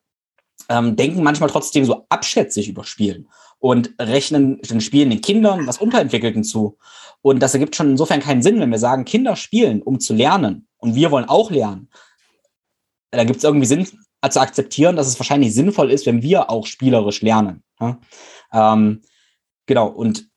ähm, 0.69 0.97
denken 0.97 1.23
manchmal 1.23 1.51
trotzdem 1.51 1.85
so 1.85 2.07
abschätzig 2.09 2.69
über 2.69 2.85
Spielen 2.85 3.29
und 3.59 3.95
rechnen 4.01 4.61
den 4.63 4.81
Spielen 4.81 5.11
den 5.11 5.21
Kindern 5.21 5.67
was 5.67 5.79
Unterentwickelten 5.79 6.45
zu. 6.45 6.79
Und 7.23 7.41
das 7.41 7.55
ergibt 7.55 7.77
schon 7.77 7.91
insofern 7.91 8.21
keinen 8.21 8.43
Sinn, 8.43 8.61
wenn 8.61 8.71
wir 8.71 8.79
sagen, 8.79 9.05
Kinder 9.05 9.37
spielen, 9.37 9.83
um 9.83 10.01
zu 10.01 10.15
lernen 10.15 10.67
und 10.79 10.95
wir 10.95 11.11
wollen 11.11 11.29
auch 11.29 11.51
lernen. 11.51 11.89
Da 13.11 13.25
gibt 13.25 13.39
es 13.39 13.45
irgendwie 13.45 13.67
Sinn 13.67 13.87
zu 13.87 14.41
akzeptieren, 14.41 14.97
dass 14.97 15.07
es 15.07 15.19
wahrscheinlich 15.19 15.55
sinnvoll 15.55 15.91
ist, 15.91 16.07
wenn 16.07 16.23
wir 16.23 16.51
auch 16.51 16.67
spielerisch 16.67 17.23
lernen. 17.23 17.63
Ja? 17.81 17.99
Ähm, 18.53 19.03
genau, 19.67 19.89
und 19.89 20.30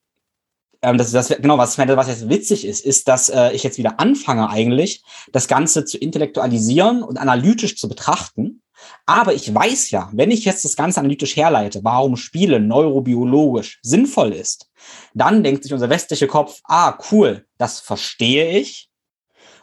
ähm, 0.83 0.97
das, 0.97 1.11
das, 1.11 1.29
genau, 1.29 1.57
was, 1.57 1.77
was 1.77 2.07
jetzt 2.07 2.29
witzig 2.29 2.65
ist, 2.65 2.85
ist, 2.85 3.07
dass 3.07 3.29
äh, 3.29 3.51
ich 3.51 3.63
jetzt 3.63 3.77
wieder 3.77 3.99
anfange 3.99 4.49
eigentlich, 4.49 5.03
das 5.31 5.47
Ganze 5.47 5.85
zu 5.85 5.97
intellektualisieren 5.97 7.01
und 7.01 7.17
analytisch 7.17 7.77
zu 7.77 7.89
betrachten 7.89 8.61
aber 9.05 9.33
ich 9.33 9.53
weiß 9.53 9.91
ja, 9.91 10.09
wenn 10.13 10.31
ich 10.31 10.45
jetzt 10.45 10.65
das 10.65 10.75
Ganze 10.75 10.99
analytisch 10.99 11.35
herleite, 11.35 11.83
warum 11.83 12.15
Spielen 12.15 12.67
neurobiologisch 12.67 13.79
sinnvoll 13.81 14.33
ist, 14.33 14.69
dann 15.13 15.43
denkt 15.43 15.63
sich 15.63 15.73
unser 15.73 15.89
westlicher 15.89 16.27
Kopf, 16.27 16.61
ah, 16.65 16.97
cool, 17.11 17.45
das 17.57 17.79
verstehe 17.79 18.57
ich. 18.57 18.89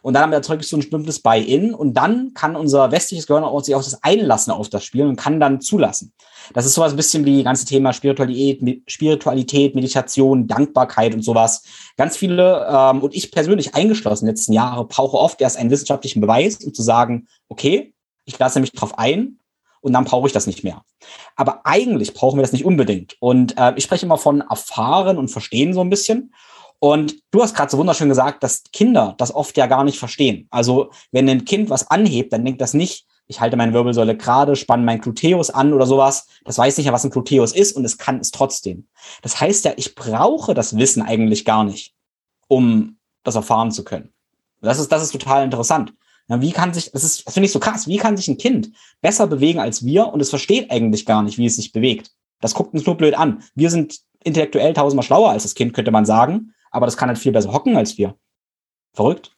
Und 0.02 0.14
dann 0.14 0.32
erzeuge 0.32 0.62
ich 0.62 0.68
so 0.68 0.76
ein 0.76 0.80
bestimmtes 0.80 1.20
Buy-in 1.20 1.74
und 1.74 1.94
dann 1.94 2.32
kann 2.32 2.56
unser 2.56 2.90
westliches 2.90 3.26
Gehirn 3.26 3.44
auch 3.44 3.62
sich 3.62 3.74
auf 3.74 3.84
das 3.84 4.02
einlassen 4.02 4.50
auf 4.50 4.70
das 4.70 4.84
Spiel 4.84 5.06
und 5.06 5.16
kann 5.16 5.40
dann 5.40 5.60
zulassen. 5.60 6.14
Das 6.52 6.66
ist 6.66 6.74
sowas 6.74 6.92
ein 6.92 6.96
bisschen 6.96 7.24
wie 7.24 7.36
das 7.36 7.44
ganze 7.44 7.64
Thema 7.64 7.92
Spiritualität, 7.92 8.82
Spiritualität, 8.86 9.74
Meditation, 9.74 10.46
Dankbarkeit 10.46 11.14
und 11.14 11.22
sowas. 11.22 11.62
Ganz 11.96 12.16
viele, 12.16 12.66
ähm, 12.70 13.02
und 13.02 13.14
ich 13.14 13.30
persönlich 13.30 13.74
eingeschlossen, 13.74 14.26
letzten 14.26 14.52
Jahre, 14.52 14.84
brauche 14.86 15.16
oft 15.16 15.40
erst 15.40 15.56
einen 15.56 15.70
wissenschaftlichen 15.70 16.20
Beweis, 16.20 16.56
um 16.64 16.74
zu 16.74 16.82
sagen, 16.82 17.28
okay, 17.48 17.94
ich 18.24 18.38
lasse 18.38 18.60
mich 18.60 18.72
drauf 18.72 18.98
ein 18.98 19.38
und 19.80 19.92
dann 19.92 20.04
brauche 20.04 20.26
ich 20.26 20.32
das 20.32 20.46
nicht 20.46 20.64
mehr. 20.64 20.82
Aber 21.36 21.64
eigentlich 21.64 22.14
brauchen 22.14 22.38
wir 22.38 22.42
das 22.42 22.52
nicht 22.52 22.64
unbedingt. 22.64 23.16
Und 23.20 23.56
äh, 23.58 23.72
ich 23.76 23.84
spreche 23.84 24.06
immer 24.06 24.18
von 24.18 24.40
erfahren 24.42 25.18
und 25.18 25.28
verstehen 25.28 25.72
so 25.72 25.80
ein 25.80 25.90
bisschen. 25.90 26.34
Und 26.78 27.16
du 27.30 27.42
hast 27.42 27.54
gerade 27.54 27.70
so 27.70 27.78
wunderschön 27.78 28.08
gesagt, 28.08 28.42
dass 28.42 28.64
Kinder 28.72 29.14
das 29.18 29.34
oft 29.34 29.56
ja 29.56 29.66
gar 29.66 29.84
nicht 29.84 29.98
verstehen. 29.98 30.48
Also 30.50 30.90
wenn 31.12 31.28
ein 31.28 31.44
Kind 31.44 31.70
was 31.70 31.90
anhebt, 31.90 32.32
dann 32.32 32.44
denkt 32.44 32.60
das 32.60 32.74
nicht, 32.74 33.06
ich 33.30 33.40
halte 33.40 33.56
meine 33.56 33.72
Wirbelsäule 33.72 34.16
gerade, 34.16 34.56
spanne 34.56 34.84
mein 34.84 35.00
Gluteus 35.00 35.50
an 35.50 35.72
oder 35.72 35.86
sowas. 35.86 36.26
Das 36.44 36.58
weiß 36.58 36.76
nicht 36.76 36.86
ja, 36.86 36.92
was 36.92 37.04
ein 37.04 37.12
Gluteus 37.12 37.52
ist 37.52 37.76
und 37.76 37.84
es 37.84 37.96
kann 37.96 38.18
es 38.18 38.32
trotzdem. 38.32 38.88
Das 39.22 39.40
heißt 39.40 39.64
ja, 39.64 39.72
ich 39.76 39.94
brauche 39.94 40.52
das 40.52 40.76
Wissen 40.76 41.00
eigentlich 41.00 41.44
gar 41.44 41.62
nicht, 41.62 41.94
um 42.48 42.98
das 43.22 43.36
erfahren 43.36 43.70
zu 43.70 43.84
können. 43.84 44.12
Das 44.60 44.80
ist, 44.80 44.90
das 44.90 45.04
ist 45.04 45.12
total 45.12 45.44
interessant. 45.44 45.94
Wie 46.26 46.50
kann 46.50 46.74
sich, 46.74 46.90
das 46.90 47.04
ist, 47.04 47.24
das 47.24 47.34
finde 47.34 47.46
ich 47.46 47.52
so 47.52 47.60
krass, 47.60 47.86
wie 47.86 47.98
kann 47.98 48.16
sich 48.16 48.26
ein 48.26 48.36
Kind 48.36 48.72
besser 49.00 49.28
bewegen 49.28 49.60
als 49.60 49.84
wir 49.84 50.08
und 50.08 50.20
es 50.20 50.30
versteht 50.30 50.70
eigentlich 50.72 51.06
gar 51.06 51.22
nicht, 51.22 51.38
wie 51.38 51.46
es 51.46 51.54
sich 51.54 51.70
bewegt. 51.70 52.10
Das 52.40 52.54
guckt 52.54 52.74
uns 52.74 52.84
nur 52.84 52.96
blöd 52.96 53.14
an. 53.14 53.44
Wir 53.54 53.70
sind 53.70 54.00
intellektuell 54.24 54.74
tausendmal 54.74 55.04
schlauer 55.04 55.30
als 55.30 55.44
das 55.44 55.54
Kind, 55.54 55.72
könnte 55.72 55.92
man 55.92 56.04
sagen, 56.04 56.52
aber 56.72 56.86
das 56.86 56.96
kann 56.96 57.08
halt 57.08 57.18
viel 57.18 57.32
besser 57.32 57.52
hocken 57.52 57.76
als 57.76 57.96
wir. 57.96 58.16
Verrückt. 58.92 59.36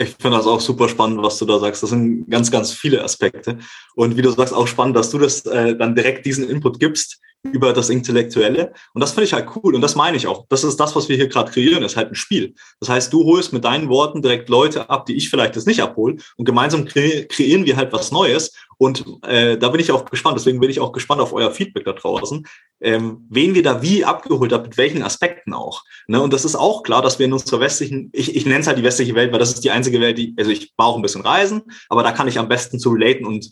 Ich 0.00 0.10
finde 0.10 0.36
das 0.36 0.46
auch 0.46 0.60
super 0.60 0.88
spannend, 0.88 1.20
was 1.22 1.38
du 1.38 1.44
da 1.44 1.58
sagst. 1.58 1.82
Das 1.82 1.90
sind 1.90 2.30
ganz, 2.30 2.52
ganz 2.52 2.72
viele 2.72 3.02
Aspekte. 3.02 3.58
Und 3.96 4.16
wie 4.16 4.22
du 4.22 4.30
sagst, 4.30 4.54
auch 4.54 4.68
spannend, 4.68 4.96
dass 4.96 5.10
du 5.10 5.18
das 5.18 5.44
äh, 5.44 5.76
dann 5.76 5.96
direkt 5.96 6.24
diesen 6.24 6.48
Input 6.48 6.78
gibst, 6.78 7.20
über 7.52 7.72
das 7.72 7.90
Intellektuelle. 7.90 8.72
Und 8.94 9.00
das 9.00 9.12
finde 9.12 9.24
ich 9.24 9.32
halt 9.32 9.48
cool. 9.56 9.74
Und 9.74 9.80
das 9.80 9.94
meine 9.94 10.16
ich 10.16 10.26
auch. 10.26 10.46
Das 10.48 10.64
ist 10.64 10.78
das, 10.78 10.94
was 10.96 11.08
wir 11.08 11.16
hier 11.16 11.28
gerade 11.28 11.50
kreieren, 11.50 11.82
ist 11.82 11.96
halt 11.96 12.10
ein 12.10 12.14
Spiel. 12.14 12.54
Das 12.80 12.88
heißt, 12.88 13.12
du 13.12 13.24
holst 13.24 13.52
mit 13.52 13.64
deinen 13.64 13.88
Worten 13.88 14.22
direkt 14.22 14.48
Leute 14.48 14.90
ab, 14.90 15.06
die 15.06 15.16
ich 15.16 15.30
vielleicht 15.30 15.56
jetzt 15.56 15.66
nicht 15.66 15.82
abhole. 15.82 16.16
Und 16.36 16.44
gemeinsam 16.44 16.84
kre 16.84 17.26
kreieren 17.26 17.66
wir 17.66 17.76
halt 17.76 17.92
was 17.92 18.12
Neues. 18.12 18.52
Und 18.78 19.04
äh, 19.26 19.58
da 19.58 19.70
bin 19.70 19.80
ich 19.80 19.90
auch 19.90 20.04
gespannt. 20.04 20.38
Deswegen 20.38 20.60
bin 20.60 20.70
ich 20.70 20.78
auch 20.78 20.92
gespannt 20.92 21.20
auf 21.20 21.32
euer 21.32 21.50
Feedback 21.50 21.84
da 21.84 21.92
draußen. 21.92 22.46
Ähm, 22.80 23.26
wen 23.28 23.54
wir 23.54 23.62
da 23.62 23.82
wie 23.82 24.04
abgeholt 24.04 24.52
haben, 24.52 24.62
mit 24.62 24.78
welchen 24.78 25.02
Aspekten 25.02 25.52
auch. 25.52 25.82
Ne? 26.06 26.22
Und 26.22 26.32
das 26.32 26.44
ist 26.44 26.54
auch 26.54 26.84
klar, 26.84 27.02
dass 27.02 27.18
wir 27.18 27.26
in 27.26 27.32
unserer 27.32 27.60
westlichen, 27.60 28.10
ich, 28.12 28.36
ich 28.36 28.46
nenne 28.46 28.60
es 28.60 28.68
halt 28.68 28.78
die 28.78 28.84
westliche 28.84 29.16
Welt, 29.16 29.32
weil 29.32 29.40
das 29.40 29.52
ist 29.52 29.64
die 29.64 29.72
einzige 29.72 30.00
Welt, 30.00 30.16
die, 30.16 30.34
also 30.38 30.50
ich 30.52 30.72
war 30.76 30.86
auch 30.86 30.96
ein 30.96 31.02
bisschen 31.02 31.22
reisen, 31.22 31.62
aber 31.88 32.04
da 32.04 32.12
kann 32.12 32.28
ich 32.28 32.38
am 32.38 32.48
besten 32.48 32.78
zu 32.78 32.90
relaten 32.90 33.26
und 33.26 33.50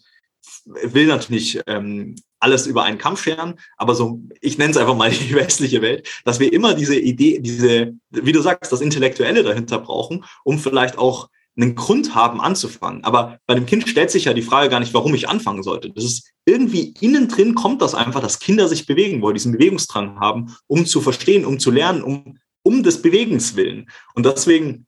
will 0.65 1.07
natürlich 1.07 1.61
ähm, 1.67 2.17
alles 2.41 2.67
über 2.67 2.85
einen 2.85 2.99
Kampf 2.99 3.23
scheren, 3.23 3.55
aber 3.77 3.95
so, 3.95 4.21
ich 4.41 4.59
nenne 4.59 4.71
es 4.71 4.77
einfach 4.77 4.97
mal 4.97 5.11
die 5.29 5.35
westliche 5.35 5.83
Welt, 5.83 6.09
dass 6.25 6.41
wir 6.41 6.53
immer 6.53 6.75
diese 6.75 6.99
Idee, 6.99 7.41
diese, 7.41 7.95
wie 8.11 8.33
du 8.33 8.41
sagst, 8.41 8.73
das 8.73 8.81
Intellektuelle 8.81 9.43
dahinter 9.43 9.79
brauchen, 9.79 10.25
um 10.45 10.59
vielleicht 10.59 10.99
auch 10.99 11.29
einen 11.57 11.75
Grund 11.75 12.15
haben 12.15 12.41
anzufangen. 12.41 13.03
Aber 13.05 13.39
bei 13.47 13.55
dem 13.55 13.67
Kind 13.67 13.89
stellt 13.89 14.11
sich 14.11 14.27
ja 14.27 14.35
die 14.35 14.43
Frage 14.43 14.69
gar 14.69 14.81
nicht, 14.81 14.93
warum 14.93 15.15
ich 15.15 15.29
anfangen 15.29 15.63
sollte. 15.63 15.91
Das 15.91 16.05
ist 16.05 16.31
irgendwie 16.45 16.95
innen 17.01 17.29
drin 17.29 17.55
kommt 17.55 17.81
das 17.81 17.95
einfach, 17.95 18.21
dass 18.21 18.39
Kinder 18.39 18.69
sich 18.69 18.87
bewegen 18.87 19.23
wollen, 19.23 19.35
diesen 19.35 19.53
Bewegungsdrang 19.53 20.21
haben, 20.21 20.55
um 20.67 20.85
zu 20.85 21.01
verstehen, 21.01 21.47
um 21.47 21.59
zu 21.59 21.71
lernen, 21.71 22.03
um, 22.03 22.39
um 22.63 22.83
des 22.83 23.01
Bewegens 23.01 23.57
willen. 23.57 23.89
Und 24.15 24.27
deswegen 24.27 24.87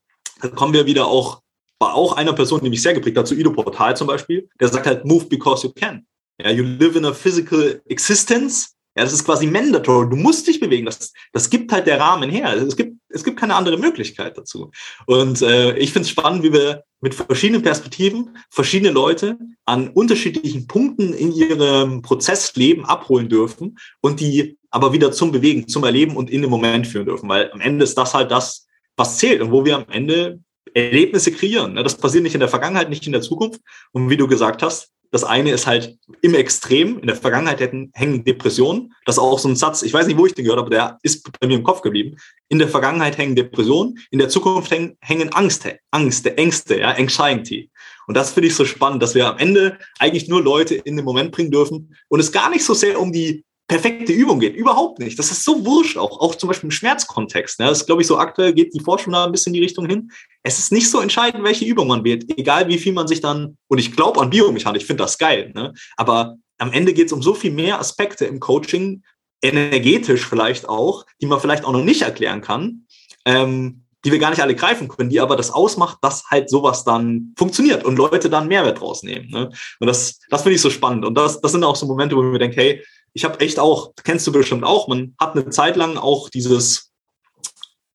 kommen 0.55 0.75
wir 0.75 0.87
wieder 0.87 1.07
auch 1.07 1.43
bei 1.79 1.89
auch 1.89 2.15
einer 2.15 2.33
Person, 2.33 2.61
die 2.63 2.71
mich 2.71 2.83
sehr 2.83 2.95
geprägt 2.95 3.17
hat, 3.17 3.29
zu 3.29 3.35
Ido 3.35 3.53
Portal 3.53 3.97
zum 3.97 4.07
Beispiel, 4.07 4.49
der 4.61 4.69
sagt 4.69 4.87
halt, 4.87 5.05
move 5.05 5.27
because 5.27 5.67
you 5.67 5.73
can. 5.73 6.07
Ja, 6.41 6.51
you 6.51 6.63
live 6.63 6.97
in 6.97 7.05
a 7.05 7.13
physical 7.13 7.81
existence. 7.87 8.75
Ja, 8.97 9.05
das 9.05 9.13
ist 9.13 9.25
quasi 9.25 9.47
mandatory. 9.47 10.11
Du 10.11 10.17
musst 10.17 10.47
dich 10.47 10.59
bewegen. 10.59 10.87
Das, 10.87 11.13
das 11.33 11.51
gibt 11.51 11.71
halt 11.71 11.87
der 11.87 12.01
Rahmen 12.01 12.31
her. 12.31 12.53
Es 12.55 12.77
gibt, 12.77 12.97
es 13.09 13.23
gibt 13.23 13.39
keine 13.39 13.55
andere 13.55 13.77
Möglichkeit 13.77 14.37
dazu. 14.37 14.71
Und 15.07 15.41
äh, 15.43 15.77
ich 15.77 15.93
finde 15.93 16.07
es 16.07 16.11
spannend, 16.11 16.43
wie 16.43 16.53
wir 16.53 16.83
mit 17.01 17.15
verschiedenen 17.15 17.63
Perspektiven 17.63 18.37
verschiedene 18.51 18.91
Leute 18.91 19.39
an 19.67 19.89
unterschiedlichen 19.91 20.67
Punkten 20.67 21.13
in 21.13 21.33
ihrem 21.33 22.03
Prozessleben 22.03 22.85
abholen 22.85 23.29
dürfen 23.29 23.79
und 24.01 24.19
die 24.19 24.59
aber 24.71 24.93
wieder 24.93 25.13
zum 25.13 25.31
Bewegen, 25.31 25.69
zum 25.69 25.85
Erleben 25.85 26.17
und 26.17 26.31
in 26.31 26.43
den 26.43 26.51
Moment 26.51 26.87
führen 26.87 27.07
dürfen. 27.07 27.29
Weil 27.29 27.53
am 27.53 27.61
Ende 27.61 27.85
ist 27.85 27.97
das 27.97 28.15
halt 28.15 28.33
das, 28.33 28.67
was 28.97 29.19
zählt 29.19 29.41
und 29.41 29.53
wo 29.53 29.65
wir 29.65 29.77
am 29.77 29.87
Ende 29.89 30.41
Erlebnisse 30.75 31.33
kreieren. 31.33 31.77
Das 31.77 31.97
passiert 31.97 32.23
nicht 32.23 32.35
in 32.35 32.41
der 32.41 32.49
Vergangenheit, 32.49 32.91
nicht 32.91 33.07
in 33.07 33.13
der 33.13 33.23
Zukunft. 33.23 33.61
Und 33.93 34.11
wie 34.11 34.17
du 34.17 34.27
gesagt 34.27 34.63
hast, 34.63 34.93
das 35.11 35.25
eine 35.25 35.53
ist 35.53 35.67
halt 35.67 35.97
im 36.21 36.35
Extrem. 36.35 36.99
In 36.99 37.07
der 37.07 37.17
Vergangenheit 37.17 37.61
hätten, 37.61 37.91
hängen 37.95 38.25
Depressionen. 38.25 38.93
Das 39.07 39.17
ist 39.17 39.21
auch 39.21 39.39
so 39.39 39.49
ein 39.49 39.57
Satz, 39.57 39.83
ich 39.83 39.93
weiß 39.93 40.07
nicht, 40.07 40.19
wo 40.19 40.27
ich 40.27 40.35
den 40.35 40.45
gehört 40.45 40.61
habe, 40.61 40.71
der 40.71 40.99
ist 41.03 41.31
bei 41.41 41.47
mir 41.47 41.57
im 41.57 41.63
Kopf 41.63 41.81
geblieben. 41.81 42.17
In 42.49 42.59
der 42.59 42.69
Vergangenheit 42.69 43.17
hängen 43.17 43.35
Depressionen, 43.35 43.99
in 44.11 44.19
der 44.19 44.29
Zukunft 44.29 44.71
hängen, 44.71 44.97
hängen 45.01 45.33
Angst, 45.33 45.67
Angst, 45.91 46.27
Ängste, 46.27 46.81
ja, 46.81 46.91
Anxiety. 46.91 47.71
Und 48.07 48.17
das 48.17 48.33
finde 48.33 48.49
ich 48.49 48.55
so 48.55 48.65
spannend, 48.65 49.03
dass 49.03 49.15
wir 49.15 49.27
am 49.27 49.39
Ende 49.39 49.79
eigentlich 49.99 50.29
nur 50.29 50.43
Leute 50.43 50.75
in 50.75 50.97
den 50.97 51.05
Moment 51.05 51.33
bringen 51.33 51.51
dürfen 51.51 51.95
und 52.09 52.21
es 52.21 52.33
gar 52.33 52.51
nicht 52.51 52.65
so 52.65 52.75
sehr 52.75 53.01
um 53.01 53.13
die 53.13 53.45
perfekte 53.69 54.15
Übung 54.15 54.41
geht. 54.41 54.57
Überhaupt 54.57 54.99
nicht. 54.99 55.19
Das 55.19 55.31
ist 55.31 55.45
so 55.45 55.65
wurscht 55.65 55.99
auch. 55.99 56.21
Auch 56.21 56.35
zum 56.35 56.49
Beispiel 56.49 56.69
im 56.69 56.73
Schmerzkontext. 56.73 57.61
Ne? 57.61 57.67
Das 57.67 57.81
ist, 57.81 57.87
glaube 57.87 58.01
ich, 58.01 58.09
so 58.09 58.19
aktuell 58.19 58.55
geht 58.55 58.75
die 58.75 58.81
Forschung 58.81 59.13
da 59.13 59.27
ein 59.27 59.33
bisschen 59.33 59.51
in 59.51 59.61
die 59.61 59.65
Richtung 59.65 59.87
hin. 59.87 60.11
Es 60.43 60.59
ist 60.59 60.73
nicht 60.73 60.91
so 60.91 61.01
entscheidend, 61.01 61.45
welche 61.45 61.67
Übung 61.67 61.87
man 61.87 62.03
wählt. 62.03 62.25
Egal 62.39 62.69
wie 62.69 62.79
viel 62.79 62.95
man 62.95 63.07
sich 63.07 63.21
dann, 63.21 63.59
und 63.69 63.79
ich 63.79 63.95
glaube 63.95 64.21
an 64.21 64.31
Biomechanik, 64.31 64.81
ich 64.81 64.87
finde 64.87 65.05
das 65.05 65.19
geil. 65.19 65.53
Ne? 65.55 65.75
Aber 65.99 66.37
am 66.57 66.73
Ende 66.73 66.95
geht 66.95 67.07
es 67.07 67.13
um 67.13 67.23
so 67.23 67.35
viel 67.35 67.53
mehr 67.53 67.79
Aspekte 67.79 68.25
im 68.25 68.41
Coaching, 68.41 69.03
energetisch 69.43 70.27
vielleicht 70.27 70.69
auch, 70.69 71.05
die 71.21 71.27
man 71.27 71.39
vielleicht 71.39 71.65
auch 71.65 71.73
noch 71.73 71.85
nicht 71.85 72.03
erklären 72.03 72.41
kann. 72.41 72.87
Ähm, 73.27 73.85
die 74.05 74.13
wir 74.13 74.21
gar 74.21 74.31
nicht 74.31 74.41
alle 74.41 74.55
greifen 74.55 74.89
können, 74.89 75.11
die 75.11 75.21
aber 75.21 75.35
das 75.35 75.51
ausmacht, 75.51 75.99
dass 76.03 76.25
halt 76.31 76.49
sowas 76.49 76.85
dann 76.85 77.35
funktioniert 77.37 77.85
und 77.85 77.97
Leute 77.97 78.31
dann 78.31 78.47
Mehrwert 78.47 78.81
rausnehmen. 78.81 79.29
Ne? 79.29 79.51
Und 79.81 79.87
das, 79.87 80.21
das 80.31 80.43
finde 80.43 80.55
ich 80.55 80.63
so 80.63 80.71
spannend. 80.71 81.05
Und 81.05 81.15
das, 81.17 81.41
das 81.41 81.53
sind 81.53 81.65
auch 81.65 81.75
so 81.75 81.87
Momente, 81.87 82.17
wo 82.17 82.23
mir 82.23 82.39
denke, 82.39 82.61
hey, 82.61 82.85
ich 83.13 83.25
habe 83.25 83.41
echt 83.41 83.59
auch, 83.59 83.93
kennst 84.05 84.27
du 84.27 84.33
bestimmt 84.33 84.65
auch, 84.65 84.89
man 84.89 85.15
hat 85.19 85.35
eine 85.35 85.49
Zeit 85.51 85.77
lang 85.77 85.97
auch 85.97 86.29
dieses, 86.29 86.93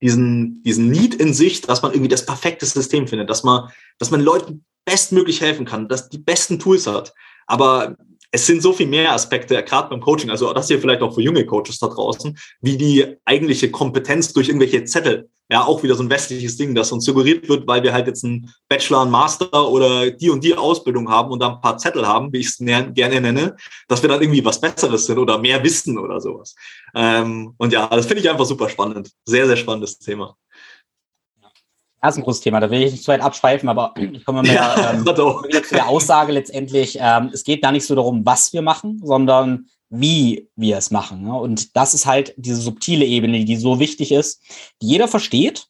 diesen, 0.02 0.62
diesen 0.63 0.89
Need 0.89 1.15
in 1.15 1.34
sich, 1.34 1.62
dass 1.62 1.82
man 1.82 1.91
irgendwie 1.91 2.10
das 2.10 2.26
perfekte 2.26 2.65
System 2.65 3.08
findet, 3.08 3.30
dass 3.30 3.43
man, 3.43 3.69
dass 3.99 4.12
man 4.12 4.21
Leuten 4.21 4.65
bestmöglich 4.86 5.41
helfen 5.41 5.65
kann, 5.65 5.88
dass 5.88 6.10
die 6.10 6.17
besten 6.17 6.60
Tools 6.60 6.88
hat. 6.88 7.13
Aber 7.47 7.95
es 8.32 8.47
sind 8.47 8.62
so 8.62 8.73
viel 8.73 8.88
mehr 8.88 9.13
Aspekte, 9.13 9.63
gerade 9.63 9.89
beim 9.89 10.02
Coaching, 10.02 10.30
also 10.30 10.52
das 10.54 10.67
hier 10.67 10.82
vielleicht 10.82 11.02
auch 11.02 11.13
für 11.13 11.21
junge 11.21 11.45
Coaches 11.45 11.80
da 11.80 11.88
draußen, 11.88 12.38
wie 12.62 12.78
die 12.78 13.15
eigentliche 13.26 13.69
Kompetenz 13.69 14.34
durch 14.34 14.47
irgendwelche 14.47 14.84
Zettel. 14.86 15.30
Ja, 15.49 15.65
auch 15.65 15.84
wieder 15.84 15.95
so 15.95 16.03
ein 16.03 16.10
westliches 16.10 16.58
Ding, 16.58 16.73
das 16.73 16.91
uns 16.91 17.06
suggeriert 17.06 17.47
wird, 17.49 17.67
weil 17.67 17.84
wir 17.84 17.93
halt 17.93 18.08
jetzt 18.08 18.23
einen 18.23 18.51
Bachelor, 18.69 19.01
einen 19.01 19.12
Master 19.12 19.69
oder 19.69 20.10
die 20.10 20.29
und 20.29 20.43
die 20.43 20.56
Ausbildung 20.56 21.10
haben 21.10 21.32
und 21.32 21.41
da 21.41 21.49
ein 21.49 21.62
paar 21.62 21.77
Zettel 21.77 22.08
haben, 22.08 22.32
wie 22.32 22.39
ich 22.39 22.47
es 22.47 22.58
gerne 22.58 23.21
nenne, 23.21 23.56
dass 23.88 24.01
wir 24.01 24.10
dann 24.10 24.21
irgendwie 24.21 24.43
was 24.43 24.60
Besseres 24.60 25.06
sind 25.06 25.17
oder 25.17 25.38
mehr 25.38 25.62
wissen 25.63 25.97
oder 25.97 26.21
sowas. 26.21 26.56
Ähm, 26.95 27.53
und 27.58 27.73
ja, 27.73 27.88
das 27.88 28.06
finde 28.06 28.21
ich 28.21 28.29
einfach 28.29 28.45
super 28.45 28.69
spannend. 28.69 29.12
Sehr, 29.25 29.45
sehr 29.45 29.58
spannendes 29.58 29.99
Thema. 29.99 30.36
Das 32.03 32.15
ist 32.15 32.19
ein 32.19 32.23
großes 32.25 32.41
Thema, 32.41 32.60
da 32.60 32.69
will 32.69 32.82
ich 32.82 32.91
nicht 32.91 33.03
zu 33.03 33.12
weit 33.13 33.21
abschweifen, 33.21 33.69
aber 33.69 33.93
ich 33.95 34.25
komme 34.25 34.41
mehr 34.41 34.53
ja, 34.56 34.91
ähm, 34.91 35.06
wieder 35.06 35.63
zu 35.63 35.73
der 35.73 35.88
Aussage 35.88 36.34
letztendlich, 36.34 36.97
ähm, 36.99 37.29
es 37.32 37.45
geht 37.45 37.62
gar 37.62 37.71
nicht 37.71 37.86
so 37.86 37.95
darum, 37.95 38.25
was 38.25 38.51
wir 38.51 38.62
machen, 38.62 38.99
sondern 39.01 39.67
wie 39.93 40.49
wir 40.56 40.77
es 40.77 40.89
machen. 40.89 41.23
Ne? 41.23 41.34
Und 41.34 41.75
das 41.75 41.93
ist 41.93 42.08
halt 42.08 42.34
diese 42.36 42.60
subtile 42.60 43.06
Ebene, 43.06 43.45
die 43.45 43.56
so 43.56 43.79
wichtig 43.79 44.12
ist, 44.12 44.41
die 44.82 44.88
jeder 44.88 45.08
versteht, 45.08 45.67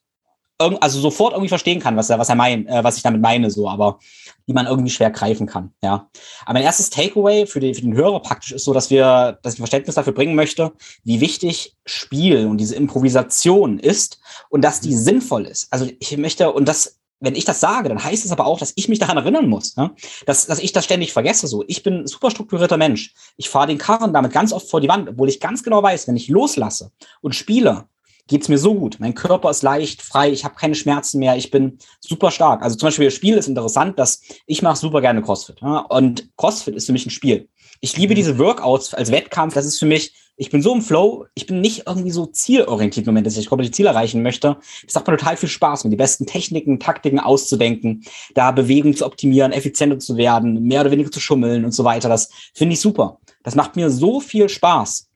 also 0.58 1.00
sofort 1.00 1.32
irgendwie 1.32 1.48
verstehen 1.48 1.80
kann, 1.80 1.96
was 1.96 2.08
er, 2.08 2.18
was 2.18 2.28
er 2.28 2.36
meint, 2.36 2.68
äh, 2.68 2.82
was 2.82 2.96
ich 2.96 3.02
damit 3.02 3.20
meine, 3.20 3.50
so, 3.50 3.68
aber 3.68 3.98
die 4.46 4.54
man 4.54 4.66
irgendwie 4.66 4.90
schwer 4.90 5.10
greifen 5.10 5.46
kann, 5.46 5.74
ja. 5.82 6.08
Aber 6.44 6.54
mein 6.54 6.62
erstes 6.62 6.90
Takeaway 6.90 7.44
für 7.46 7.60
den, 7.60 7.74
für 7.74 7.82
den 7.82 7.94
Hörer 7.94 8.20
praktisch 8.20 8.52
ist 8.52 8.64
so, 8.64 8.72
dass 8.72 8.88
wir, 8.88 9.38
dass 9.42 9.54
ich 9.54 9.58
Verständnis 9.58 9.96
dafür 9.96 10.14
bringen 10.14 10.36
möchte, 10.36 10.72
wie 11.02 11.20
wichtig 11.20 11.76
Spiel 11.84 12.46
und 12.46 12.58
diese 12.58 12.76
Improvisation 12.76 13.78
ist 13.78 14.20
und 14.48 14.62
dass 14.62 14.80
die 14.80 14.94
sinnvoll 14.94 15.46
ist. 15.46 15.70
Also 15.70 15.90
ich 15.98 16.16
möchte, 16.16 16.52
und 16.52 16.66
das 16.66 17.00
wenn 17.20 17.34
ich 17.34 17.44
das 17.44 17.60
sage, 17.60 17.88
dann 17.88 18.02
heißt 18.02 18.24
es 18.24 18.32
aber 18.32 18.46
auch, 18.46 18.58
dass 18.58 18.72
ich 18.76 18.88
mich 18.88 18.98
daran 18.98 19.16
erinnern 19.16 19.48
muss, 19.48 19.76
ne? 19.76 19.92
dass, 20.26 20.46
dass 20.46 20.58
ich 20.58 20.72
das 20.72 20.84
ständig 20.84 21.12
vergesse. 21.12 21.46
So, 21.46 21.64
ich 21.66 21.82
bin 21.82 22.00
ein 22.00 22.06
super 22.06 22.30
strukturierter 22.30 22.76
Mensch. 22.76 23.14
Ich 23.36 23.48
fahre 23.48 23.68
den 23.68 23.78
Karren 23.78 24.12
damit 24.12 24.32
ganz 24.32 24.52
oft 24.52 24.68
vor 24.68 24.80
die 24.80 24.88
Wand, 24.88 25.08
obwohl 25.08 25.28
ich 25.28 25.40
ganz 25.40 25.62
genau 25.62 25.82
weiß, 25.82 26.08
wenn 26.08 26.16
ich 26.16 26.28
loslasse 26.28 26.90
und 27.20 27.34
spiele, 27.34 27.84
geht's 28.26 28.48
mir 28.48 28.58
so 28.58 28.74
gut. 28.74 28.96
Mein 29.00 29.14
Körper 29.14 29.50
ist 29.50 29.62
leicht, 29.62 30.02
frei, 30.02 30.30
ich 30.30 30.44
habe 30.44 30.54
keine 30.54 30.74
Schmerzen 30.74 31.18
mehr, 31.18 31.36
ich 31.36 31.50
bin 31.50 31.78
super 32.00 32.30
stark. 32.30 32.62
Also 32.62 32.76
zum 32.76 32.88
Beispiel 32.88 33.06
das 33.06 33.14
Spiel 33.14 33.36
ist 33.36 33.48
interessant, 33.48 33.98
dass 33.98 34.22
ich 34.46 34.62
mache 34.62 34.76
super 34.76 35.00
gerne 35.00 35.22
CrossFit. 35.22 35.60
Ja? 35.60 35.78
Und 35.78 36.28
CrossFit 36.36 36.74
ist 36.74 36.86
für 36.86 36.92
mich 36.92 37.06
ein 37.06 37.10
Spiel. 37.10 37.48
Ich 37.80 37.96
liebe 37.96 38.14
mhm. 38.14 38.16
diese 38.16 38.38
Workouts 38.38 38.94
als 38.94 39.10
Wettkampf. 39.10 39.54
Das 39.54 39.66
ist 39.66 39.78
für 39.78 39.86
mich, 39.86 40.14
ich 40.36 40.50
bin 40.50 40.62
so 40.62 40.74
im 40.74 40.82
Flow, 40.82 41.26
ich 41.34 41.46
bin 41.46 41.60
nicht 41.60 41.86
irgendwie 41.86 42.10
so 42.10 42.26
zielorientiert 42.26 43.06
im 43.06 43.12
Moment, 43.12 43.26
dass 43.26 43.36
ich 43.36 43.48
komplett 43.48 43.74
Ziel 43.74 43.86
erreichen 43.86 44.22
möchte. 44.22 44.56
Das 44.84 44.94
macht 44.94 45.06
mir 45.06 45.16
total 45.16 45.36
viel 45.36 45.48
Spaß, 45.48 45.84
mir 45.84 45.90
die 45.90 45.96
besten 45.96 46.26
Techniken, 46.26 46.80
Taktiken 46.80 47.20
auszudenken, 47.20 48.04
da 48.34 48.50
Bewegung 48.50 48.96
zu 48.96 49.06
optimieren, 49.06 49.52
effizienter 49.52 49.98
zu 49.98 50.16
werden, 50.16 50.62
mehr 50.64 50.80
oder 50.80 50.90
weniger 50.90 51.10
zu 51.10 51.20
schummeln 51.20 51.64
und 51.64 51.72
so 51.72 51.84
weiter. 51.84 52.08
Das 52.08 52.30
finde 52.52 52.74
ich 52.74 52.80
super. 52.80 53.20
Das 53.44 53.54
macht 53.54 53.76
mir 53.76 53.90
so 53.90 54.20
viel 54.20 54.48
Spaß. 54.48 55.08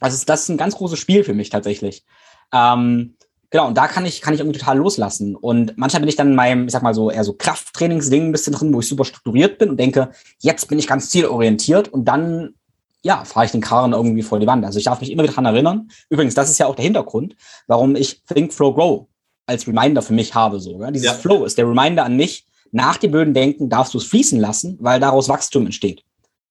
Also 0.00 0.24
das 0.26 0.42
ist 0.42 0.48
ein 0.48 0.56
ganz 0.56 0.74
großes 0.74 0.98
Spiel 0.98 1.22
für 1.22 1.34
mich 1.34 1.50
tatsächlich. 1.50 2.04
Ähm, 2.52 3.14
genau, 3.50 3.68
und 3.68 3.76
da 3.76 3.88
kann 3.88 4.06
ich, 4.06 4.20
kann 4.20 4.34
ich 4.34 4.40
irgendwie 4.40 4.58
total 4.58 4.78
loslassen. 4.78 5.36
Und 5.36 5.76
manchmal 5.76 6.00
bin 6.00 6.08
ich 6.08 6.16
dann 6.16 6.28
in 6.28 6.34
meinem, 6.34 6.66
ich 6.66 6.72
sag 6.72 6.82
mal 6.82 6.94
so, 6.94 7.10
eher 7.10 7.24
so 7.24 7.34
Krafttrainingsding 7.34 8.28
ein 8.28 8.32
bisschen 8.32 8.54
drin, 8.54 8.72
wo 8.72 8.80
ich 8.80 8.88
super 8.88 9.04
strukturiert 9.04 9.58
bin 9.58 9.70
und 9.70 9.76
denke, 9.78 10.10
jetzt 10.40 10.68
bin 10.68 10.78
ich 10.78 10.86
ganz 10.86 11.10
zielorientiert 11.10 11.88
und 11.88 12.06
dann, 12.06 12.54
ja, 13.02 13.24
fahre 13.24 13.46
ich 13.46 13.52
den 13.52 13.60
Karren 13.60 13.92
irgendwie 13.92 14.22
vor 14.22 14.38
die 14.38 14.46
Wand. 14.46 14.64
Also 14.64 14.78
ich 14.78 14.84
darf 14.84 15.00
mich 15.00 15.10
immer 15.10 15.22
wieder 15.22 15.32
daran 15.32 15.46
erinnern. 15.46 15.88
Übrigens, 16.08 16.34
das 16.34 16.50
ist 16.50 16.58
ja 16.58 16.66
auch 16.66 16.76
der 16.76 16.84
Hintergrund, 16.84 17.36
warum 17.66 17.96
ich 17.96 18.22
Think, 18.24 18.52
Flow, 18.52 18.72
Grow 18.72 19.06
als 19.46 19.66
Reminder 19.66 20.02
für 20.02 20.12
mich 20.12 20.34
habe. 20.34 20.60
So, 20.60 20.80
ja? 20.80 20.90
Dieses 20.90 21.06
ja. 21.06 21.14
Flow 21.14 21.44
ist 21.44 21.58
der 21.58 21.68
Reminder 21.68 22.04
an 22.04 22.16
mich, 22.16 22.46
nach 22.70 22.96
dem 22.96 23.10
blöden 23.10 23.34
Denken 23.34 23.68
darfst 23.68 23.92
du 23.92 23.98
es 23.98 24.04
fließen 24.04 24.40
lassen, 24.40 24.78
weil 24.80 25.00
daraus 25.00 25.28
Wachstum 25.28 25.66
entsteht. 25.66 26.04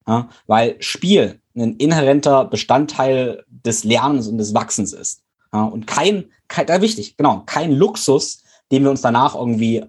Ja? 0.08 0.30
Weil 0.46 0.76
Spiel 0.80 1.40
ein 1.56 1.76
inhärenter 1.78 2.46
Bestandteil 2.46 3.44
des 3.48 3.84
Lernens 3.84 4.28
und 4.28 4.38
des 4.38 4.54
Wachsens 4.54 4.94
ist. 4.94 5.22
Ja, 5.54 5.64
und 5.64 5.86
kein, 5.86 6.26
kein, 6.48 6.66
da 6.66 6.82
wichtig, 6.82 7.18
genau, 7.18 7.44
kein 7.46 7.74
Luxus, 7.74 8.44
den 8.72 8.84
wir 8.84 8.90
uns 8.90 9.02
danach 9.02 9.36
irgendwie 9.36 9.84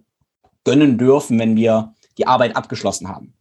gönnen 0.64 0.98
dürfen, 0.98 1.38
wenn 1.38 1.57
wir 1.57 1.94
die 2.18 2.27
Arbeit 2.27 2.57
abgeschlossen 2.57 3.09
haben. 3.09 3.35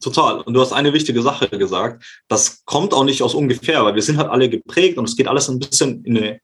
Total. 0.00 0.40
Und 0.40 0.54
du 0.54 0.60
hast 0.60 0.72
eine 0.72 0.92
wichtige 0.92 1.22
Sache 1.22 1.48
gesagt. 1.48 2.04
Das 2.28 2.64
kommt 2.64 2.94
auch 2.94 3.04
nicht 3.04 3.22
aus 3.22 3.34
ungefähr, 3.34 3.84
weil 3.84 3.94
wir 3.94 4.02
sind 4.02 4.18
halt 4.18 4.30
alle 4.30 4.48
geprägt 4.48 4.98
und 4.98 5.08
es 5.08 5.16
geht 5.16 5.28
alles 5.28 5.48
ein 5.48 5.58
bisschen 5.58 6.04
in 6.04 6.16
eine, 6.16 6.40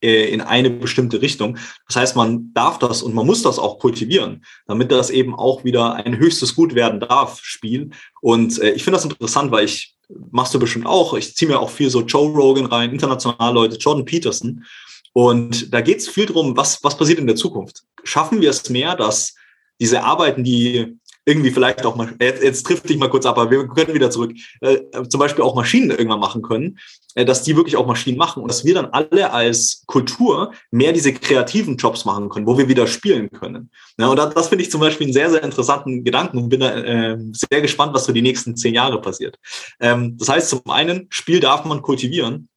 äh, 0.00 0.32
in 0.32 0.40
eine 0.40 0.70
bestimmte 0.70 1.22
Richtung. 1.22 1.58
Das 1.86 1.96
heißt, 1.96 2.16
man 2.16 2.52
darf 2.54 2.78
das 2.78 3.02
und 3.02 3.14
man 3.14 3.26
muss 3.26 3.42
das 3.42 3.58
auch 3.58 3.78
kultivieren, 3.78 4.44
damit 4.66 4.90
das 4.90 5.10
eben 5.10 5.34
auch 5.34 5.64
wieder 5.64 5.94
ein 5.94 6.18
höchstes 6.18 6.54
Gut 6.54 6.74
werden 6.74 7.00
darf, 7.00 7.40
Spiel. 7.42 7.90
Und 8.20 8.60
äh, 8.60 8.70
ich 8.70 8.82
finde 8.82 8.96
das 8.96 9.04
interessant, 9.04 9.52
weil 9.52 9.64
ich 9.64 9.96
machst 10.30 10.54
du 10.54 10.58
bestimmt 10.58 10.86
auch. 10.86 11.14
Ich 11.14 11.36
ziehe 11.36 11.50
mir 11.50 11.60
auch 11.60 11.70
viel 11.70 11.90
so 11.90 12.02
Joe 12.02 12.30
Rogan 12.30 12.66
rein, 12.66 12.90
international 12.90 13.54
Leute, 13.54 13.76
Jordan 13.76 14.04
Peterson. 14.04 14.64
Und 15.12 15.72
da 15.72 15.80
geht 15.80 15.98
es 15.98 16.08
viel 16.08 16.26
drum, 16.26 16.56
was, 16.56 16.82
was 16.82 16.96
passiert 16.96 17.18
in 17.18 17.26
der 17.26 17.36
Zukunft. 17.36 17.82
Schaffen 18.04 18.40
wir 18.40 18.50
es 18.50 18.68
mehr, 18.70 18.96
dass 18.96 19.34
diese 19.80 20.02
Arbeiten, 20.02 20.44
die 20.44 20.98
irgendwie 21.28 21.50
vielleicht 21.50 21.84
auch 21.84 21.94
mal, 21.94 22.14
jetzt, 22.20 22.42
jetzt 22.42 22.66
trifft 22.66 22.88
dich 22.88 22.96
mal 22.96 23.10
kurz 23.10 23.26
ab, 23.26 23.36
aber 23.36 23.50
wir 23.50 23.68
können 23.68 23.92
wieder 23.92 24.10
zurück, 24.10 24.32
äh, 24.62 24.78
zum 25.08 25.20
Beispiel 25.20 25.44
auch 25.44 25.54
Maschinen 25.54 25.90
irgendwann 25.90 26.20
machen 26.20 26.40
können, 26.40 26.78
äh, 27.14 27.26
dass 27.26 27.42
die 27.42 27.54
wirklich 27.54 27.76
auch 27.76 27.86
Maschinen 27.86 28.16
machen 28.16 28.42
und 28.42 28.48
dass 28.48 28.64
wir 28.64 28.74
dann 28.74 28.86
alle 28.86 29.30
als 29.30 29.82
Kultur 29.86 30.52
mehr 30.70 30.92
diese 30.94 31.12
kreativen 31.12 31.76
Jobs 31.76 32.06
machen 32.06 32.30
können, 32.30 32.46
wo 32.46 32.56
wir 32.56 32.68
wieder 32.68 32.86
spielen 32.86 33.30
können. 33.30 33.70
Ja, 33.98 34.08
und 34.08 34.16
das, 34.16 34.32
das 34.32 34.48
finde 34.48 34.64
ich 34.64 34.70
zum 34.70 34.80
Beispiel 34.80 35.06
einen 35.06 35.12
sehr, 35.12 35.30
sehr 35.30 35.42
interessanten 35.42 36.02
Gedanken 36.02 36.38
und 36.38 36.48
bin 36.48 36.60
da 36.60 36.74
äh, 36.74 37.18
sehr 37.32 37.60
gespannt, 37.60 37.92
was 37.92 38.06
so 38.06 38.12
die 38.12 38.22
nächsten 38.22 38.56
zehn 38.56 38.72
Jahre 38.72 38.98
passiert. 39.00 39.36
Ähm, 39.80 40.16
das 40.18 40.30
heißt, 40.30 40.48
zum 40.48 40.62
einen, 40.70 41.08
Spiel 41.10 41.40
darf 41.40 41.66
man 41.66 41.82
kultivieren, 41.82 42.48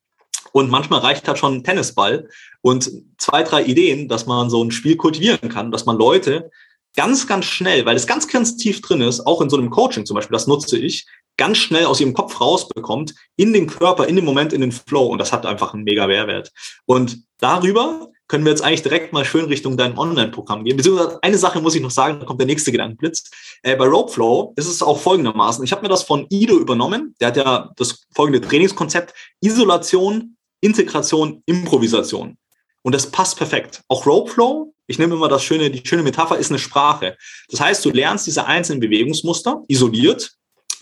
und 0.53 0.69
manchmal 0.69 0.99
reicht 0.99 1.27
halt 1.29 1.37
schon 1.37 1.55
ein 1.55 1.63
Tennisball 1.63 2.27
und 2.61 2.91
zwei, 3.17 3.43
drei 3.43 3.63
Ideen, 3.63 4.09
dass 4.09 4.25
man 4.25 4.49
so 4.49 4.61
ein 4.61 4.71
Spiel 4.71 4.97
kultivieren 4.97 5.47
kann, 5.47 5.71
dass 5.71 5.85
man 5.85 5.97
Leute 5.97 6.51
ganz, 6.95 7.27
ganz 7.27 7.45
schnell, 7.45 7.85
weil 7.85 7.95
es 7.95 8.07
ganz, 8.07 8.27
ganz 8.27 8.57
tief 8.57 8.81
drin 8.81 9.01
ist, 9.01 9.25
auch 9.25 9.41
in 9.41 9.49
so 9.49 9.57
einem 9.57 9.69
Coaching 9.69 10.05
zum 10.05 10.15
Beispiel, 10.15 10.33
das 10.33 10.47
nutze 10.47 10.77
ich, 10.77 11.05
ganz 11.37 11.57
schnell 11.57 11.85
aus 11.85 11.99
ihrem 11.99 12.13
Kopf 12.13 12.39
rausbekommt, 12.39 13.15
in 13.35 13.53
den 13.53 13.67
Körper, 13.67 14.07
in 14.07 14.15
den 14.15 14.25
Moment, 14.25 14.53
in 14.53 14.61
den 14.61 14.71
Flow. 14.71 15.07
Und 15.07 15.17
das 15.17 15.31
hat 15.33 15.45
einfach 15.45 15.73
einen 15.73 15.83
mega 15.83 16.05
Mehrwert. 16.07 16.51
Und 16.85 17.23
darüber 17.39 18.09
können 18.27 18.45
wir 18.45 18.51
jetzt 18.51 18.61
eigentlich 18.61 18.83
direkt 18.83 19.11
mal 19.11 19.25
schön 19.25 19.45
Richtung 19.45 19.75
dein 19.75 19.97
Online-Programm 19.97 20.63
gehen. 20.63 20.77
Beziehungsweise 20.77 21.19
eine 21.21 21.37
Sache 21.37 21.59
muss 21.59 21.75
ich 21.75 21.81
noch 21.81 21.91
sagen, 21.91 22.19
da 22.19 22.25
kommt 22.25 22.39
der 22.39 22.47
nächste 22.47 22.71
Gedankenblitz. 22.71 23.29
Äh, 23.63 23.75
bei 23.75 23.87
Ropeflow 23.87 24.53
ist 24.55 24.67
es 24.67 24.81
auch 24.81 24.99
folgendermaßen. 24.99 25.63
Ich 25.65 25.71
habe 25.71 25.81
mir 25.81 25.89
das 25.89 26.03
von 26.03 26.27
Ido 26.29 26.57
übernommen. 26.57 27.15
Der 27.19 27.29
hat 27.29 27.37
ja 27.37 27.71
das 27.75 28.05
folgende 28.15 28.39
Trainingskonzept. 28.39 29.13
Isolation, 29.41 30.37
Integration, 30.61 31.43
Improvisation. 31.45 32.37
Und 32.83 32.95
das 32.95 33.07
passt 33.07 33.37
perfekt. 33.37 33.81
Auch 33.89 34.05
Ropeflow 34.05 34.73
ich 34.91 34.99
nehme 34.99 35.15
immer 35.15 35.29
das 35.29 35.43
schöne, 35.43 35.71
die 35.71 35.81
schöne 35.87 36.03
Metapher 36.03 36.37
ist 36.37 36.51
eine 36.51 36.59
Sprache. 36.59 37.17
Das 37.49 37.59
heißt, 37.59 37.83
du 37.83 37.89
lernst 37.89 38.27
diese 38.27 38.45
einzelnen 38.45 38.81
Bewegungsmuster 38.81 39.63
isoliert. 39.67 40.33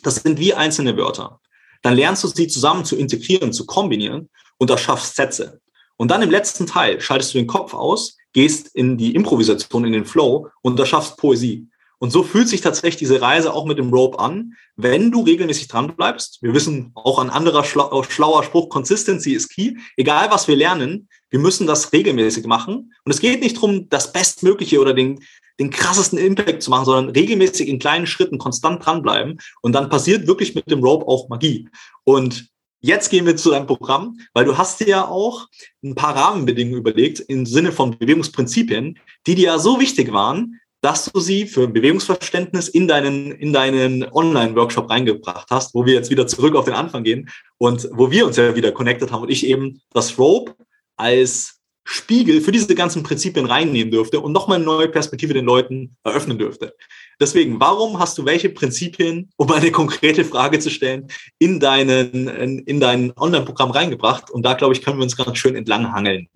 Das 0.04 0.16
sind 0.16 0.40
wie 0.40 0.54
einzelne 0.54 0.98
Wörter. 0.98 1.40
Dann 1.82 1.96
lernst 1.96 2.24
du 2.24 2.28
sie 2.28 2.48
zusammen 2.48 2.84
zu 2.84 2.96
integrieren, 2.96 3.54
zu 3.54 3.66
kombinieren 3.66 4.30
und 4.58 4.70
erschaffst 4.70 5.16
Sätze. 5.16 5.62
Und 5.96 6.10
dann 6.10 6.22
im 6.22 6.32
letzten 6.32 6.66
Teil 6.66 7.00
schaltest 7.00 7.34
du 7.34 7.38
den 7.38 7.48
Kopf 7.48 7.74
aus, 7.74 8.18
gehst 8.34 8.76
in 8.76 8.98
die 8.98 9.16
Improvisation, 9.16 9.86
in 9.86 9.94
den 9.94 10.06
Flow 10.06 10.50
und 10.62 10.80
erschaffst 10.80 11.18
Poesie. 11.18 11.68
Und 12.00 12.12
so 12.12 12.24
fühlt 12.24 12.48
sich 12.48 12.62
tatsächlich 12.62 12.96
diese 12.96 13.22
Reise 13.22 13.54
auch 13.54 13.66
mit 13.66 13.78
dem 13.78 13.94
Rope 13.94 14.20
an, 14.20 14.54
wenn 14.78 15.12
du 15.12 15.22
regelmäßig 15.22 15.68
dran 15.68 15.96
bleibst. 15.96 16.42
Wir 16.42 16.54
wissen 16.54 16.92
auch 16.96 17.20
ein 17.20 17.30
anderer 17.30 17.66
schlau 17.66 18.04
schlauer 18.04 18.44
Spruch, 18.44 18.70
Consistency 18.70 19.34
is 19.34 19.50
key. 19.50 19.76
Egal 19.98 20.32
was 20.32 20.48
wir 20.48 20.56
lernen, 20.56 21.10
wir 21.30 21.40
müssen 21.40 21.68
das 21.68 21.92
regelmäßig 21.92 22.46
machen. 22.46 22.94
Und 23.04 23.12
es 23.12 23.20
geht 23.20 23.42
nicht 23.42 23.58
darum, 23.58 23.90
das 23.90 24.14
Bestmögliche 24.14 24.80
oder 24.80 24.94
den, 24.94 25.20
den 25.60 25.70
krassesten 25.72 26.18
Impact 26.18 26.64
zu 26.64 26.70
machen, 26.70 26.86
sondern 26.86 27.10
regelmäßig 27.10 27.68
in 27.68 27.80
kleinen 27.80 28.08
Schritten 28.08 28.38
konstant 28.38 28.86
dranbleiben. 28.86 29.38
Und 29.62 29.74
dann 29.74 29.90
passiert 29.90 30.26
wirklich 30.26 30.56
mit 30.56 30.72
dem 30.72 30.82
Rope 30.82 31.06
auch 31.06 31.28
Magie. 31.28 31.68
Und 32.06 32.50
Jetzt 32.82 33.10
gehen 33.10 33.26
wir 33.26 33.36
zu 33.36 33.50
deinem 33.50 33.68
Programm, 33.68 34.18
weil 34.34 34.46
du 34.46 34.58
hast 34.58 34.80
dir 34.80 34.88
ja 34.88 35.06
auch 35.06 35.48
ein 35.84 35.96
paar 35.96 36.16
Rahmenbedingungen 36.16 36.80
überlegt 36.80 37.20
im 37.20 37.46
Sinne 37.46 37.74
von 37.74 37.98
Bewegungsprinzipien, 37.98 38.98
die 39.28 39.36
dir 39.36 39.48
ja 39.48 39.60
so 39.60 39.82
wichtig 39.82 40.14
waren, 40.14 40.62
dass 40.82 41.06
du 41.06 41.20
sie 41.20 41.46
für 41.46 41.68
Bewegungsverständnis 41.68 42.70
in 42.70 42.88
deinen, 42.88 43.32
in 43.32 43.52
deinen 43.54 44.04
Online-Workshop 44.04 44.90
reingebracht 44.90 45.48
hast, 45.50 45.74
wo 45.74 45.86
wir 45.86 45.94
jetzt 45.94 46.10
wieder 46.10 46.28
zurück 46.28 46.56
auf 46.56 46.66
den 46.66 46.74
Anfang 46.74 47.04
gehen 47.04 47.30
und 47.58 47.90
wo 47.92 48.12
wir 48.12 48.26
uns 48.26 48.38
ja 48.38 48.56
wieder 48.56 48.72
connected 48.72 49.12
haben 49.12 49.24
und 49.24 49.30
ich 49.30 49.46
eben 49.46 49.82
das 49.92 50.18
Rope 50.18 50.56
als 50.96 51.60
Spiegel 51.92 52.40
für 52.40 52.52
diese 52.52 52.76
ganzen 52.76 53.02
Prinzipien 53.02 53.48
reinnehmen 53.48 53.92
dürfte 53.92 54.20
und 54.20 54.32
nochmal 54.32 54.58
eine 54.58 54.66
neue 54.66 54.90
Perspektive 54.90 55.34
den 55.34 55.46
Leuten 55.46 55.98
eröffnen 56.04 56.38
dürfte. 56.38 56.76
Deswegen, 57.20 57.60
warum 57.60 57.98
hast 57.98 58.16
du 58.18 58.26
welche 58.26 58.50
Prinzipien, 58.50 59.32
um 59.38 59.52
eine 59.52 59.72
konkrete 59.72 60.24
Frage 60.24 60.60
zu 60.60 60.70
stellen, 60.70 61.08
in 61.40 61.60
deinen, 61.60 62.28
in, 62.28 62.60
in 62.60 62.80
dein 62.80 63.12
Online-Programm 63.18 63.72
reingebracht? 63.72 64.30
Und 64.30 64.44
da, 64.44 64.54
glaube 64.54 64.76
ich, 64.76 64.84
können 64.84 65.00
wir 65.00 65.04
uns 65.04 65.18
ganz 65.18 65.38
schön 65.40 65.56
entlang 65.56 65.92
hangeln. 65.92 66.30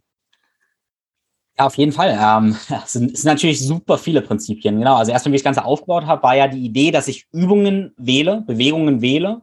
Ja, 1.57 1.67
auf 1.67 1.77
jeden 1.77 1.91
Fall. 1.91 2.17
Ähm, 2.19 2.55
es, 2.83 2.93
sind, 2.93 3.15
sind 3.15 3.25
natürlich 3.25 3.65
super 3.65 3.97
viele 3.97 4.21
Prinzipien. 4.21 4.79
Genau. 4.79 4.95
Also 4.95 5.11
erstmal, 5.11 5.33
wie 5.33 5.35
ich 5.37 5.43
das 5.43 5.55
Ganze 5.55 5.65
aufgebaut 5.65 6.05
habe, 6.05 6.23
war 6.23 6.35
ja 6.35 6.47
die 6.47 6.65
Idee, 6.65 6.91
dass 6.91 7.07
ich 7.07 7.27
Übungen 7.31 7.93
wähle, 7.97 8.43
Bewegungen 8.47 9.01
wähle, 9.01 9.41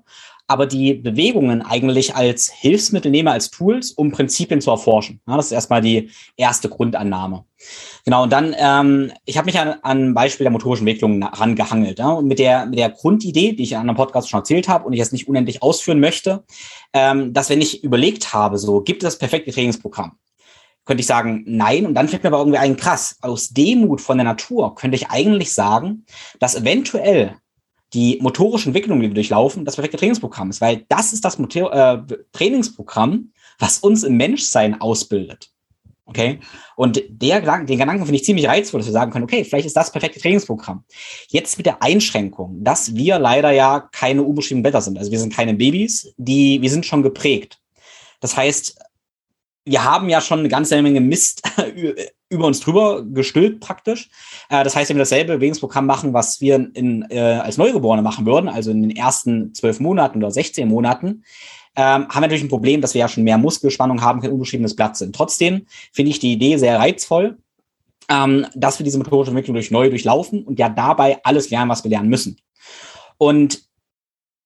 aber 0.49 0.67
die 0.67 0.95
Bewegungen 0.95 1.63
eigentlich 1.63 2.17
als 2.17 2.51
Hilfsmittel 2.51 3.13
nehme, 3.13 3.31
als 3.31 3.51
Tools, 3.51 3.93
um 3.93 4.11
Prinzipien 4.11 4.61
zu 4.61 4.73
erforschen. 4.73 5.21
Ja, 5.29 5.37
das 5.37 5.47
ist 5.47 5.53
erstmal 5.53 5.81
die 5.81 6.11
erste 6.37 6.69
Grundannahme. 6.69 7.45
Genau, 8.05 8.25
und 8.25 8.33
dann, 8.33 8.57
ähm, 8.59 9.13
ich 9.27 9.39
habe 9.39 9.45
mich 9.45 9.61
an, 9.61 9.77
an 9.83 10.13
Beispiel 10.13 10.43
der 10.43 10.51
motorischen 10.51 10.89
Entwicklung 10.89 11.23
rangehangelt. 11.23 12.01
Ja, 12.01 12.09
und 12.11 12.27
mit 12.27 12.41
der, 12.41 12.67
mit 12.67 12.81
der 12.81 12.91
Grundidee, 12.91 13.53
die 13.53 13.63
ich 13.63 13.73
in 13.73 13.79
einem 13.79 13.95
Podcast 13.95 14.29
schon 14.29 14.41
erzählt 14.41 14.67
habe 14.67 14.87
und 14.87 14.93
ich 14.93 14.99
jetzt 14.99 15.13
nicht 15.13 15.29
unendlich 15.29 15.63
ausführen 15.63 16.01
möchte, 16.01 16.43
ähm, 16.93 17.33
dass 17.33 17.49
wenn 17.49 17.61
ich 17.61 17.85
überlegt 17.85 18.35
habe, 18.35 18.59
so 18.59 18.81
gibt 18.81 19.05
es 19.05 19.07
das 19.07 19.19
perfekte 19.19 19.53
Trainingsprogramm, 19.53 20.17
könnte 20.85 21.01
ich 21.01 21.07
sagen, 21.07 21.45
nein. 21.47 21.87
Und 21.87 21.95
dann 21.95 22.09
fällt 22.09 22.23
mir 22.23 22.29
aber 22.29 22.39
irgendwie 22.39 22.59
ein, 22.59 22.77
krass, 22.77 23.17
aus 23.21 23.51
Demut 23.51 24.01
von 24.01 24.19
der 24.19 24.25
Natur 24.25 24.75
könnte 24.75 24.97
ich 24.97 25.11
eigentlich 25.11 25.53
sagen, 25.53 26.05
dass 26.39 26.55
eventuell 26.55 27.37
die 27.93 28.19
motorische 28.21 28.69
Entwicklung, 28.69 29.01
die 29.01 29.09
wir 29.09 29.15
durchlaufen, 29.15 29.65
das 29.65 29.75
perfekte 29.77 29.99
Trainingsprogramm 29.99 30.51
ist, 30.51 30.61
weil 30.61 30.85
das 30.89 31.13
ist 31.13 31.25
das 31.25 31.39
Motor 31.39 31.73
äh, 31.73 31.99
Trainingsprogramm, 32.33 33.33
was 33.59 33.79
uns 33.79 34.05
im 34.05 34.17
Menschsein 34.17 34.81
ausbildet. 34.81 35.51
Okay? 36.07 36.41
Und 36.75 37.03
der 37.09 37.41
Gedanken, 37.41 37.67
den 37.67 37.79
Gedanken 37.79 38.05
finde 38.05 38.17
ich 38.17 38.25
ziemlich 38.25 38.49
reizvoll, 38.49 38.81
dass 38.81 38.89
wir 38.89 38.93
sagen 38.93 39.13
können, 39.13 39.25
okay, 39.25 39.45
vielleicht 39.45 39.67
ist 39.67 39.77
das 39.77 39.93
perfekte 39.93 40.21
Trainingsprogramm. 40.21 40.85
Jetzt 41.29 41.57
mit 41.57 41.67
der 41.67 41.83
Einschränkung, 41.83 42.65
dass 42.65 42.97
wir 42.97 43.19
leider 43.21 43.53
ja 43.53 43.89
keine 43.93 44.23
unbeschriebenen 44.23 44.65
Blätter 44.65 44.81
sind. 44.81 44.99
Also 44.99 45.13
wir 45.13 45.21
sind 45.21 45.33
keine 45.33 45.55
Babys, 45.55 46.13
die, 46.17 46.61
wir 46.61 46.71
sind 46.71 46.85
schon 46.85 47.05
geprägt. 47.05 47.61
Das 48.21 48.37
heißt, 48.37 48.81
wir 49.65 49.85
haben 49.85 50.09
ja 50.09 50.21
schon 50.21 50.41
eine 50.41 50.49
ganze 50.49 50.81
Menge 50.81 51.01
Mist 51.01 51.43
über 52.29 52.47
uns 52.47 52.61
drüber 52.61 53.05
gestülpt 53.05 53.61
praktisch. 53.61 54.09
Äh, 54.49 54.65
das 54.65 54.75
heißt, 54.75 54.91
wenn 54.91 54.97
wir 54.97 55.03
dasselbe 55.03 55.35
Bewegungsprogramm 55.35 55.87
machen, 55.87 56.13
was 56.13 56.41
wir 56.41 56.71
in, 56.75 57.07
äh, 57.11 57.19
als 57.19 57.59
Neugeborene 57.59 58.03
machen 58.03 58.27
würden, 58.27 58.49
also 58.49 58.71
in 58.71 58.83
den 58.83 58.97
ersten 58.97 59.55
zwölf 59.55 59.81
Monaten 59.81 60.19
oder 60.19 60.31
16 60.31 60.69
Monaten, 60.69 61.25
ähm, 61.77 62.09
haben 62.09 62.15
wir 62.15 62.21
natürlich 62.23 62.45
ein 62.45 62.49
Problem, 62.49 62.81
dass 62.81 62.95
wir 62.95 63.01
ja 63.01 63.09
schon 63.09 63.25
mehr 63.25 63.39
Muskelspannung 63.39 64.01
haben, 64.03 64.21
kein 64.21 64.33
unbeschriebenes 64.33 64.75
Blatt 64.75 64.97
sind. 64.97 65.15
Trotzdem 65.15 65.67
finde 65.93 66.11
ich 66.11 66.19
die 66.19 66.33
Idee 66.33 66.57
sehr 66.57 66.79
reizvoll, 66.79 67.39
ähm, 68.09 68.47
dass 68.55 68.79
wir 68.79 68.85
diese 68.85 68.99
motorische 68.99 69.31
Entwicklung 69.31 69.55
durch 69.55 69.71
neu 69.71 69.89
durchlaufen 69.89 70.43
und 70.43 70.59
ja 70.59 70.69
dabei 70.69 71.19
alles 71.23 71.51
lernen, 71.51 71.71
was 71.71 71.85
wir 71.85 71.91
lernen 71.91 72.09
müssen. 72.09 72.39
Und 73.19 73.70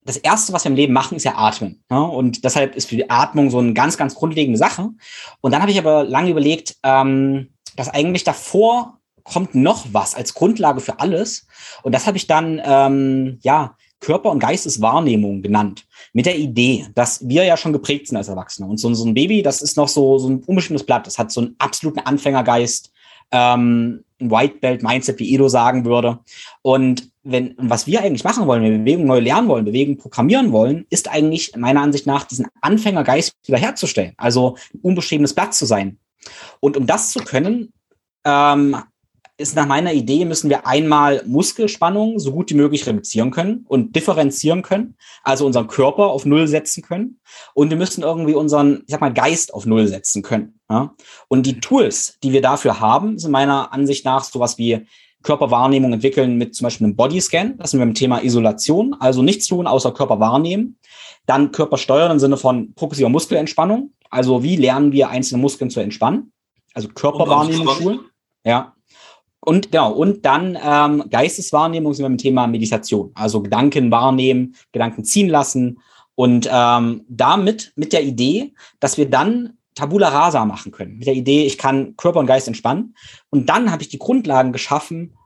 das 0.04 0.18
Erste, 0.18 0.52
was 0.52 0.64
wir 0.64 0.70
im 0.70 0.76
Leben 0.76 0.92
machen, 0.92 1.16
ist 1.16 1.24
ja 1.24 1.36
atmen. 1.36 1.82
Ja? 1.90 2.00
Und 2.00 2.44
deshalb 2.44 2.76
ist 2.76 2.88
für 2.88 2.96
die 2.96 3.10
Atmung 3.10 3.50
so 3.50 3.58
eine 3.58 3.72
ganz, 3.72 3.96
ganz 3.96 4.14
grundlegende 4.14 4.58
Sache. 4.58 4.90
Und 5.40 5.52
dann 5.52 5.62
habe 5.62 5.72
ich 5.72 5.78
aber 5.78 6.04
lange 6.04 6.30
überlegt, 6.30 6.76
ähm, 6.82 7.50
dass 7.76 7.88
eigentlich 7.88 8.24
davor 8.24 8.98
kommt 9.24 9.54
noch 9.54 9.86
was 9.92 10.14
als 10.14 10.34
Grundlage 10.34 10.80
für 10.80 11.00
alles. 11.00 11.46
Und 11.82 11.94
das 11.94 12.06
habe 12.06 12.18
ich 12.18 12.26
dann, 12.26 12.60
ähm, 12.64 13.38
ja, 13.42 13.76
Körper- 14.00 14.30
und 14.30 14.38
Geisteswahrnehmung 14.38 15.40
genannt. 15.40 15.86
Mit 16.12 16.26
der 16.26 16.36
Idee, 16.36 16.86
dass 16.94 17.26
wir 17.26 17.44
ja 17.44 17.56
schon 17.56 17.72
geprägt 17.72 18.08
sind 18.08 18.18
als 18.18 18.28
Erwachsene. 18.28 18.68
Und 18.68 18.76
so, 18.76 18.92
so 18.92 19.06
ein 19.06 19.14
Baby, 19.14 19.40
das 19.40 19.62
ist 19.62 19.78
noch 19.78 19.88
so, 19.88 20.18
so 20.18 20.28
ein 20.28 20.42
unbestimmtes 20.44 20.84
Blatt. 20.84 21.06
Das 21.06 21.18
hat 21.18 21.32
so 21.32 21.40
einen 21.40 21.54
absoluten 21.58 22.00
Anfängergeist, 22.00 22.92
ähm, 23.30 24.04
ein 24.20 24.30
White 24.30 24.58
Belt 24.60 24.82
Mindset, 24.82 25.18
wie 25.18 25.34
Edo 25.34 25.48
sagen 25.48 25.86
würde. 25.86 26.18
Und 26.60 27.10
wenn, 27.24 27.54
was 27.56 27.86
wir 27.86 28.02
eigentlich 28.02 28.24
machen 28.24 28.46
wollen, 28.46 28.62
wenn 28.62 28.72
wir 28.72 28.78
Bewegung 28.78 29.06
neu 29.06 29.18
lernen 29.18 29.48
wollen, 29.48 29.64
Bewegung 29.64 29.96
programmieren 29.96 30.52
wollen, 30.52 30.86
ist 30.90 31.10
eigentlich 31.10 31.56
meiner 31.56 31.80
Ansicht 31.80 32.06
nach 32.06 32.24
diesen 32.24 32.46
Anfängergeist 32.60 33.34
wiederherzustellen. 33.44 34.12
Also 34.18 34.56
ein 34.72 34.80
unbeschriebenes 34.82 35.34
Blatt 35.34 35.54
zu 35.54 35.64
sein. 35.64 35.98
Und 36.60 36.76
um 36.76 36.86
das 36.86 37.10
zu 37.10 37.20
können, 37.20 37.72
ähm, 38.24 38.76
ist 39.36 39.56
nach 39.56 39.66
meiner 39.66 39.92
Idee, 39.92 40.24
müssen 40.24 40.48
wir 40.48 40.66
einmal 40.66 41.22
Muskelspannung 41.26 42.20
so 42.20 42.30
gut 42.30 42.50
wie 42.50 42.54
möglich 42.54 42.86
reduzieren 42.86 43.32
können 43.32 43.64
und 43.66 43.96
differenzieren 43.96 44.62
können, 44.62 44.96
also 45.24 45.44
unseren 45.44 45.66
Körper 45.66 46.06
auf 46.06 46.24
Null 46.24 46.46
setzen 46.46 46.84
können. 46.84 47.20
Und 47.52 47.70
wir 47.70 47.76
müssen 47.76 48.02
irgendwie 48.02 48.34
unseren, 48.34 48.84
ich 48.86 48.92
sag 48.92 49.00
mal, 49.00 49.12
Geist 49.12 49.52
auf 49.52 49.66
Null 49.66 49.88
setzen 49.88 50.22
können. 50.22 50.60
Ja? 50.70 50.94
Und 51.26 51.46
die 51.46 51.58
Tools, 51.58 52.16
die 52.22 52.32
wir 52.32 52.42
dafür 52.42 52.78
haben, 52.78 53.18
sind 53.18 53.32
meiner 53.32 53.72
Ansicht 53.72 54.04
nach 54.04 54.22
sowas 54.22 54.56
wie 54.56 54.86
Körperwahrnehmung 55.24 55.92
entwickeln 55.92 56.36
mit 56.36 56.54
zum 56.54 56.66
Beispiel 56.66 56.86
einem 56.86 56.96
Bodyscan. 56.96 57.58
Das 57.58 57.72
sind 57.72 57.80
wir 57.80 57.86
im 57.86 57.94
Thema 57.94 58.22
Isolation, 58.22 58.94
also 59.00 59.22
nichts 59.22 59.48
tun 59.48 59.66
außer 59.66 59.92
Körper 59.92 60.20
wahrnehmen. 60.20 60.78
Dann 61.26 61.50
Körper 61.50 61.78
steuern 61.78 62.12
im 62.12 62.18
Sinne 62.20 62.36
von 62.36 62.74
progressiver 62.74 63.08
Muskelentspannung. 63.08 63.90
Also 64.10 64.42
wie 64.42 64.56
lernen 64.56 64.92
wir 64.92 65.08
einzelne 65.08 65.40
Muskeln 65.40 65.70
zu 65.70 65.80
entspannen? 65.80 66.32
Also 66.74 66.88
Körperwahrnehmung 66.88 67.68
schulen. 67.70 68.00
Ja. 68.44 68.74
Und 69.40 69.72
genau, 69.72 69.92
und 69.92 70.24
dann 70.24 70.58
ähm, 70.62 71.04
Geisteswahrnehmung 71.10 71.92
sind 71.92 72.04
wir 72.04 72.10
im 72.10 72.18
Thema 72.18 72.46
Meditation. 72.46 73.10
Also 73.14 73.42
Gedanken 73.42 73.90
wahrnehmen, 73.90 74.54
Gedanken 74.72 75.04
ziehen 75.04 75.28
lassen. 75.28 75.80
Und 76.14 76.48
ähm, 76.50 77.04
damit 77.08 77.72
mit 77.76 77.92
der 77.92 78.04
Idee, 78.04 78.54
dass 78.80 78.96
wir 78.98 79.10
dann 79.10 79.58
Tabula 79.74 80.08
rasa 80.08 80.44
machen 80.44 80.72
können. 80.72 80.98
Mit 80.98 81.06
der 81.06 81.14
Idee, 81.14 81.44
ich 81.44 81.58
kann 81.58 81.96
Körper 81.96 82.20
und 82.20 82.26
Geist 82.26 82.48
entspannen. 82.48 82.94
Und 83.30 83.48
dann 83.48 83.70
habe 83.70 83.82
ich 83.82 83.88
die 83.88 83.98
Grundlagen 83.98 84.52
geschaffen, 84.52 85.16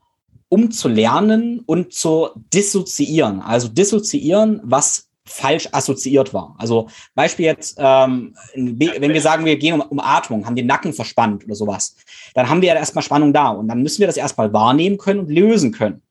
um 0.49 0.71
zu 0.71 0.89
lernen 0.89 1.61
und 1.67 1.93
zu 1.93 2.31
dissoziieren. 2.35 3.41
Also 3.41 3.69
dissoziieren, 3.69 4.61
was 4.65 5.09
falsch 5.29 5.69
assoziiert 5.73 6.33
war. 6.33 6.55
Also 6.59 6.89
Beispiel 7.15 7.47
jetzt, 7.47 7.77
ähm, 7.79 8.35
wenn 8.55 9.13
wir 9.13 9.21
sagen, 9.21 9.45
wir 9.45 9.57
gehen 9.59 9.75
um, 9.75 9.83
um 9.83 10.01
Atmung, 10.01 10.47
haben 10.47 10.57
den 10.57 10.67
Nacken 10.67 10.95
verspannt 10.95 11.45
oder 11.45 11.55
sowas, 11.55 11.97
dann 12.35 12.49
haben 12.49 12.63
wir 12.63 12.69
ja 12.69 12.75
erstmal 12.75 13.05
Spannung 13.05 13.33
da 13.33 13.51
und 13.51 13.69
dann 13.69 13.83
müssen 13.83 14.01
wir 14.01 14.07
das 14.07 14.17
erstmal 14.17 14.53
wahrnehmen 14.53 14.97
können 14.97 15.21
und 15.21 15.31
lösen 15.31 15.73
können. 15.73 16.03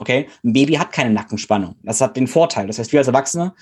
Okay, 0.00 0.28
ein 0.42 0.54
Baby 0.54 0.74
hat 0.74 0.92
keine 0.92 1.10
Nackenspannung. 1.10 1.76
Das 1.82 2.00
hat 2.00 2.16
den 2.16 2.26
Vorteil. 2.26 2.66
Das 2.66 2.78
heißt, 2.78 2.90
wir 2.90 3.00
als 3.00 3.08
Erwachsene 3.08 3.52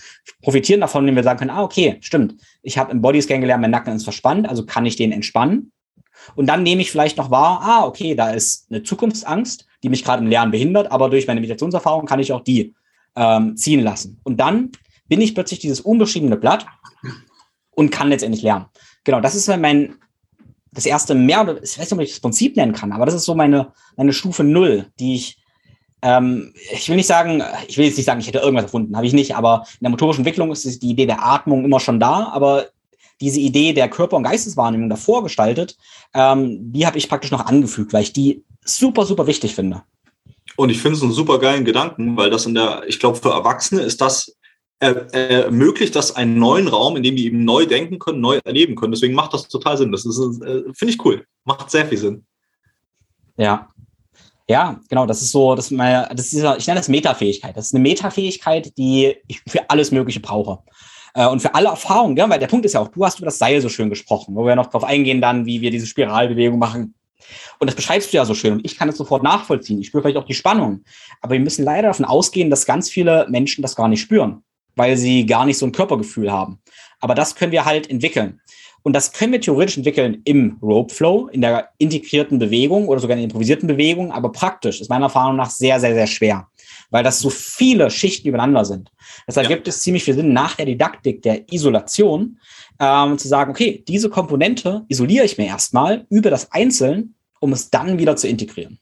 profitieren 0.40 0.81
davon, 0.81 1.05
wenn 1.05 1.16
wir 1.16 1.24
sagen 1.24 1.40
können, 1.40 1.51
ah, 1.51 1.64
okay, 1.64 1.96
stimmt. 2.01 2.37
Ich 2.62 2.79
habe 2.79 2.92
im 2.92 3.03
Bodyscan 3.03 3.40
gelernt, 3.40 3.61
mein 3.61 3.72
Nacken 3.72 3.96
ist 3.96 4.05
verspannt, 4.05 4.48
also 4.48 4.64
kann 4.64 4.87
ich 4.87 4.94
den 4.94 5.11
entspannen. 5.11 5.72
Und 6.37 6.46
dann 6.46 6.62
nehme 6.62 6.81
ich 6.81 6.92
vielleicht 6.92 7.16
noch 7.16 7.33
wahr, 7.33 7.61
ah, 7.62 7.85
okay, 7.85 8.14
da 8.14 8.31
ist 8.31 8.70
eine 8.70 8.85
Zukunftsangst, 8.85 9.66
die 9.83 9.88
mich 9.88 10.05
gerade 10.05 10.22
im 10.22 10.31
Lernen 10.31 10.53
behindert, 10.53 10.92
aber 10.92 11.11
durch 11.11 11.27
meine 11.27 11.40
Meditationserfahrung 11.40 12.07
kann 12.07 12.20
ich 12.20 12.33
auch 12.33 12.42
die 12.42 12.72
ähm, 13.16 13.57
ziehen 13.57 13.81
lassen. 13.81 14.20
Und 14.22 14.38
dann 14.38 14.70
bin 15.09 15.20
ich 15.20 15.35
plötzlich 15.35 15.59
dieses 15.59 15.81
unbeschriebene 15.81 16.37
Blatt 16.37 16.66
und 17.72 17.90
kann 17.90 18.11
letztendlich 18.11 18.42
lernen. 18.42 18.66
Genau, 19.03 19.20
das 19.20 19.35
ist 19.35 19.48
mein, 19.48 19.96
das 20.70 20.87
erste 20.87 21.16
mehr, 21.16 21.59
ich 21.62 21.79
weiß 21.79 21.90
nicht, 21.90 21.92
ob 21.92 22.01
ich 22.01 22.11
das 22.11 22.20
Prinzip 22.20 22.57
nennen 22.57 22.74
kann, 22.74 22.92
aber 22.92 23.07
das 23.07 23.14
ist 23.14 23.24
so 23.24 23.35
meine, 23.35 23.72
meine 23.96 24.12
Stufe 24.12 24.44
Null, 24.44 24.87
die 25.01 25.16
ich, 25.16 25.42
ähm, 26.02 26.52
ich 26.72 26.88
will 26.88 26.96
nicht 26.96 27.06
sagen, 27.06 27.42
ich 27.66 27.76
will 27.76 27.87
jetzt 27.87 27.96
nicht 27.96 28.06
sagen, 28.06 28.20
ich 28.20 28.26
hätte 28.26 28.38
irgendwas 28.38 28.64
erfunden, 28.64 28.96
habe 28.96 29.06
ich 29.06 29.12
nicht, 29.12 29.34
aber 29.34 29.64
in 29.74 29.84
der 29.84 29.90
motorischen 29.90 30.20
Entwicklung 30.20 30.52
ist 30.52 30.82
die 30.82 30.90
Idee 30.90 31.06
der 31.06 31.24
Atmung 31.24 31.64
immer 31.64 31.80
schon 31.80 32.00
da, 32.00 32.28
aber 32.32 32.66
diese 33.20 33.40
Idee 33.40 33.72
der 33.72 33.88
Körper- 33.88 34.16
und 34.16 34.22
Geisteswahrnehmung 34.22 34.88
davor 34.88 35.22
gestaltet, 35.22 35.76
ähm, 36.14 36.72
die 36.72 36.87
habe 36.87 36.98
ich 36.98 37.08
praktisch 37.08 37.30
noch 37.30 37.46
angefügt, 37.46 37.92
weil 37.92 38.02
ich 38.02 38.12
die 38.12 38.44
super, 38.64 39.04
super 39.04 39.26
wichtig 39.26 39.54
finde. 39.54 39.82
Und 40.56 40.70
ich 40.70 40.80
finde 40.80 40.96
es 40.96 41.02
einen 41.02 41.12
super 41.12 41.38
geilen 41.38 41.64
Gedanken, 41.64 42.16
weil 42.16 42.30
das 42.30 42.46
in 42.46 42.54
der, 42.54 42.82
ich 42.87 42.98
glaube, 42.98 43.18
für 43.18 43.30
Erwachsene 43.30 43.82
ist 43.82 44.00
das 44.00 44.37
äh, 44.80 45.42
ermöglicht 45.44 45.96
das 45.96 46.14
einen 46.14 46.38
neuen 46.38 46.68
Raum, 46.68 46.96
in 46.96 47.02
dem 47.02 47.16
die 47.16 47.26
eben 47.26 47.44
neu 47.44 47.66
denken 47.66 47.98
können, 47.98 48.20
neu 48.20 48.38
erleben 48.44 48.76
können. 48.76 48.92
Deswegen 48.92 49.14
macht 49.14 49.34
das 49.34 49.48
total 49.48 49.76
Sinn. 49.76 49.92
Das 49.92 50.04
ist, 50.04 50.18
äh, 50.42 50.62
finde 50.72 50.94
ich 50.94 51.04
cool. 51.04 51.24
Macht 51.44 51.70
sehr 51.70 51.87
viel 51.87 51.98
Sinn. 51.98 52.24
Ja. 53.37 53.67
Ja, 54.50 54.80
genau, 54.88 55.04
das 55.04 55.20
ist 55.20 55.30
so, 55.30 55.54
das, 55.54 55.70
meine, 55.70 56.08
das 56.14 56.32
ist, 56.32 56.42
ich 56.58 56.66
nenne 56.66 56.80
das 56.80 56.88
Metafähigkeit. 56.88 57.54
Das 57.54 57.66
ist 57.66 57.74
eine 57.74 57.82
Metafähigkeit, 57.82 58.76
die 58.78 59.14
ich 59.26 59.42
für 59.46 59.68
alles 59.68 59.90
Mögliche 59.90 60.20
brauche. 60.20 60.61
Äh, 61.14 61.26
und 61.26 61.40
für 61.40 61.54
alle 61.54 61.68
Erfahrungen, 61.68 62.16
ja, 62.16 62.28
weil 62.30 62.38
der 62.38 62.46
Punkt 62.46 62.64
ist 62.64 62.72
ja 62.72 62.80
auch, 62.80 62.88
du 62.88 63.04
hast 63.04 63.18
über 63.18 63.26
das 63.26 63.38
Seil 63.38 63.61
so 63.61 63.68
schön 63.68 63.90
gesprochen, 63.90 64.34
wo 64.34 64.46
wir 64.46 64.56
noch 64.56 64.70
drauf 64.70 64.84
eingehen 64.84 65.20
dann, 65.20 65.44
wie 65.44 65.61
wir 65.61 65.70
diese 65.70 65.87
Spiralbewegung 65.87 66.58
machen. 66.58 66.94
Und 67.58 67.66
das 67.66 67.74
beschreibst 67.74 68.12
du 68.12 68.16
ja 68.16 68.24
so 68.24 68.34
schön 68.34 68.54
und 68.54 68.64
ich 68.64 68.78
kann 68.78 68.88
es 68.88 68.96
sofort 68.96 69.22
nachvollziehen. 69.22 69.80
Ich 69.80 69.88
spüre 69.88 70.02
vielleicht 70.02 70.16
auch 70.16 70.24
die 70.24 70.34
Spannung. 70.34 70.84
Aber 71.20 71.32
wir 71.32 71.40
müssen 71.40 71.64
leider 71.64 71.88
davon 71.88 72.06
ausgehen, 72.06 72.48
dass 72.48 72.64
ganz 72.64 72.88
viele 72.88 73.26
Menschen 73.28 73.61
das 73.61 73.76
gar 73.76 73.88
nicht 73.88 74.00
spüren, 74.00 74.44
weil 74.76 74.96
sie 74.96 75.26
gar 75.26 75.44
nicht 75.44 75.58
so 75.58 75.66
ein 75.66 75.72
Körpergefühl 75.72 76.32
haben. 76.32 76.61
Aber 77.00 77.14
das 77.14 77.34
können 77.34 77.52
wir 77.52 77.64
halt 77.66 77.90
entwickeln. 77.90 78.40
Und 78.83 78.95
das 78.95 79.12
können 79.12 79.33
wir 79.33 79.41
theoretisch 79.41 79.77
entwickeln 79.77 80.23
im 80.25 80.59
Rope 80.62 80.95
Flow, 80.95 81.29
in 81.29 81.41
der 81.41 81.71
integrierten 81.79 82.38
Bewegung 82.38 82.88
oder 82.88 83.01
sogar 83.01 83.17
in 83.17 83.21
der 83.21 83.25
improvisierten 83.25 83.67
Bewegung. 83.67 84.12
Aber 84.12 84.33
praktisch 84.33 84.81
ist 84.81 84.88
meiner 84.88 85.07
Erfahrung 85.07 85.37
nach 85.37 85.51
sehr, 85.51 85.81
sehr, 85.81 85.95
sehr 85.95 86.07
schwer, 86.07 86.49
weil 86.91 87.05
das 87.05 87.21
so 87.21 87.31
viele 87.31 87.91
Schichten 87.91 88.29
übereinander 88.29 88.64
sind. 88.64 88.91
Deshalb 89.27 89.49
ja. 89.49 89.57
gibt 89.57 89.69
es 89.69 89.81
ziemlich 89.81 90.05
viel 90.05 90.14
Sinn, 90.14 90.33
nach 90.33 90.55
der 90.55 90.67
Didaktik 90.67 91.23
der 91.23 91.53
Isolation 91.53 92.38
ähm, 92.81 93.19
zu 93.19 93.29
sagen, 93.29 93.51
okay, 93.51 93.85
diese 93.87 94.11
Komponente 94.11 94.85
isoliere 94.88 95.25
ich 95.25 95.38
mir 95.38 95.47
erstmal, 95.47 96.07
über 96.11 96.31
das 96.31 96.53
Einzeln, 96.53 97.14
um 97.41 97.53
es 97.53 97.71
dann 97.71 97.99
wieder 97.99 98.17
zu 98.17 98.29
integrieren. 98.29 98.79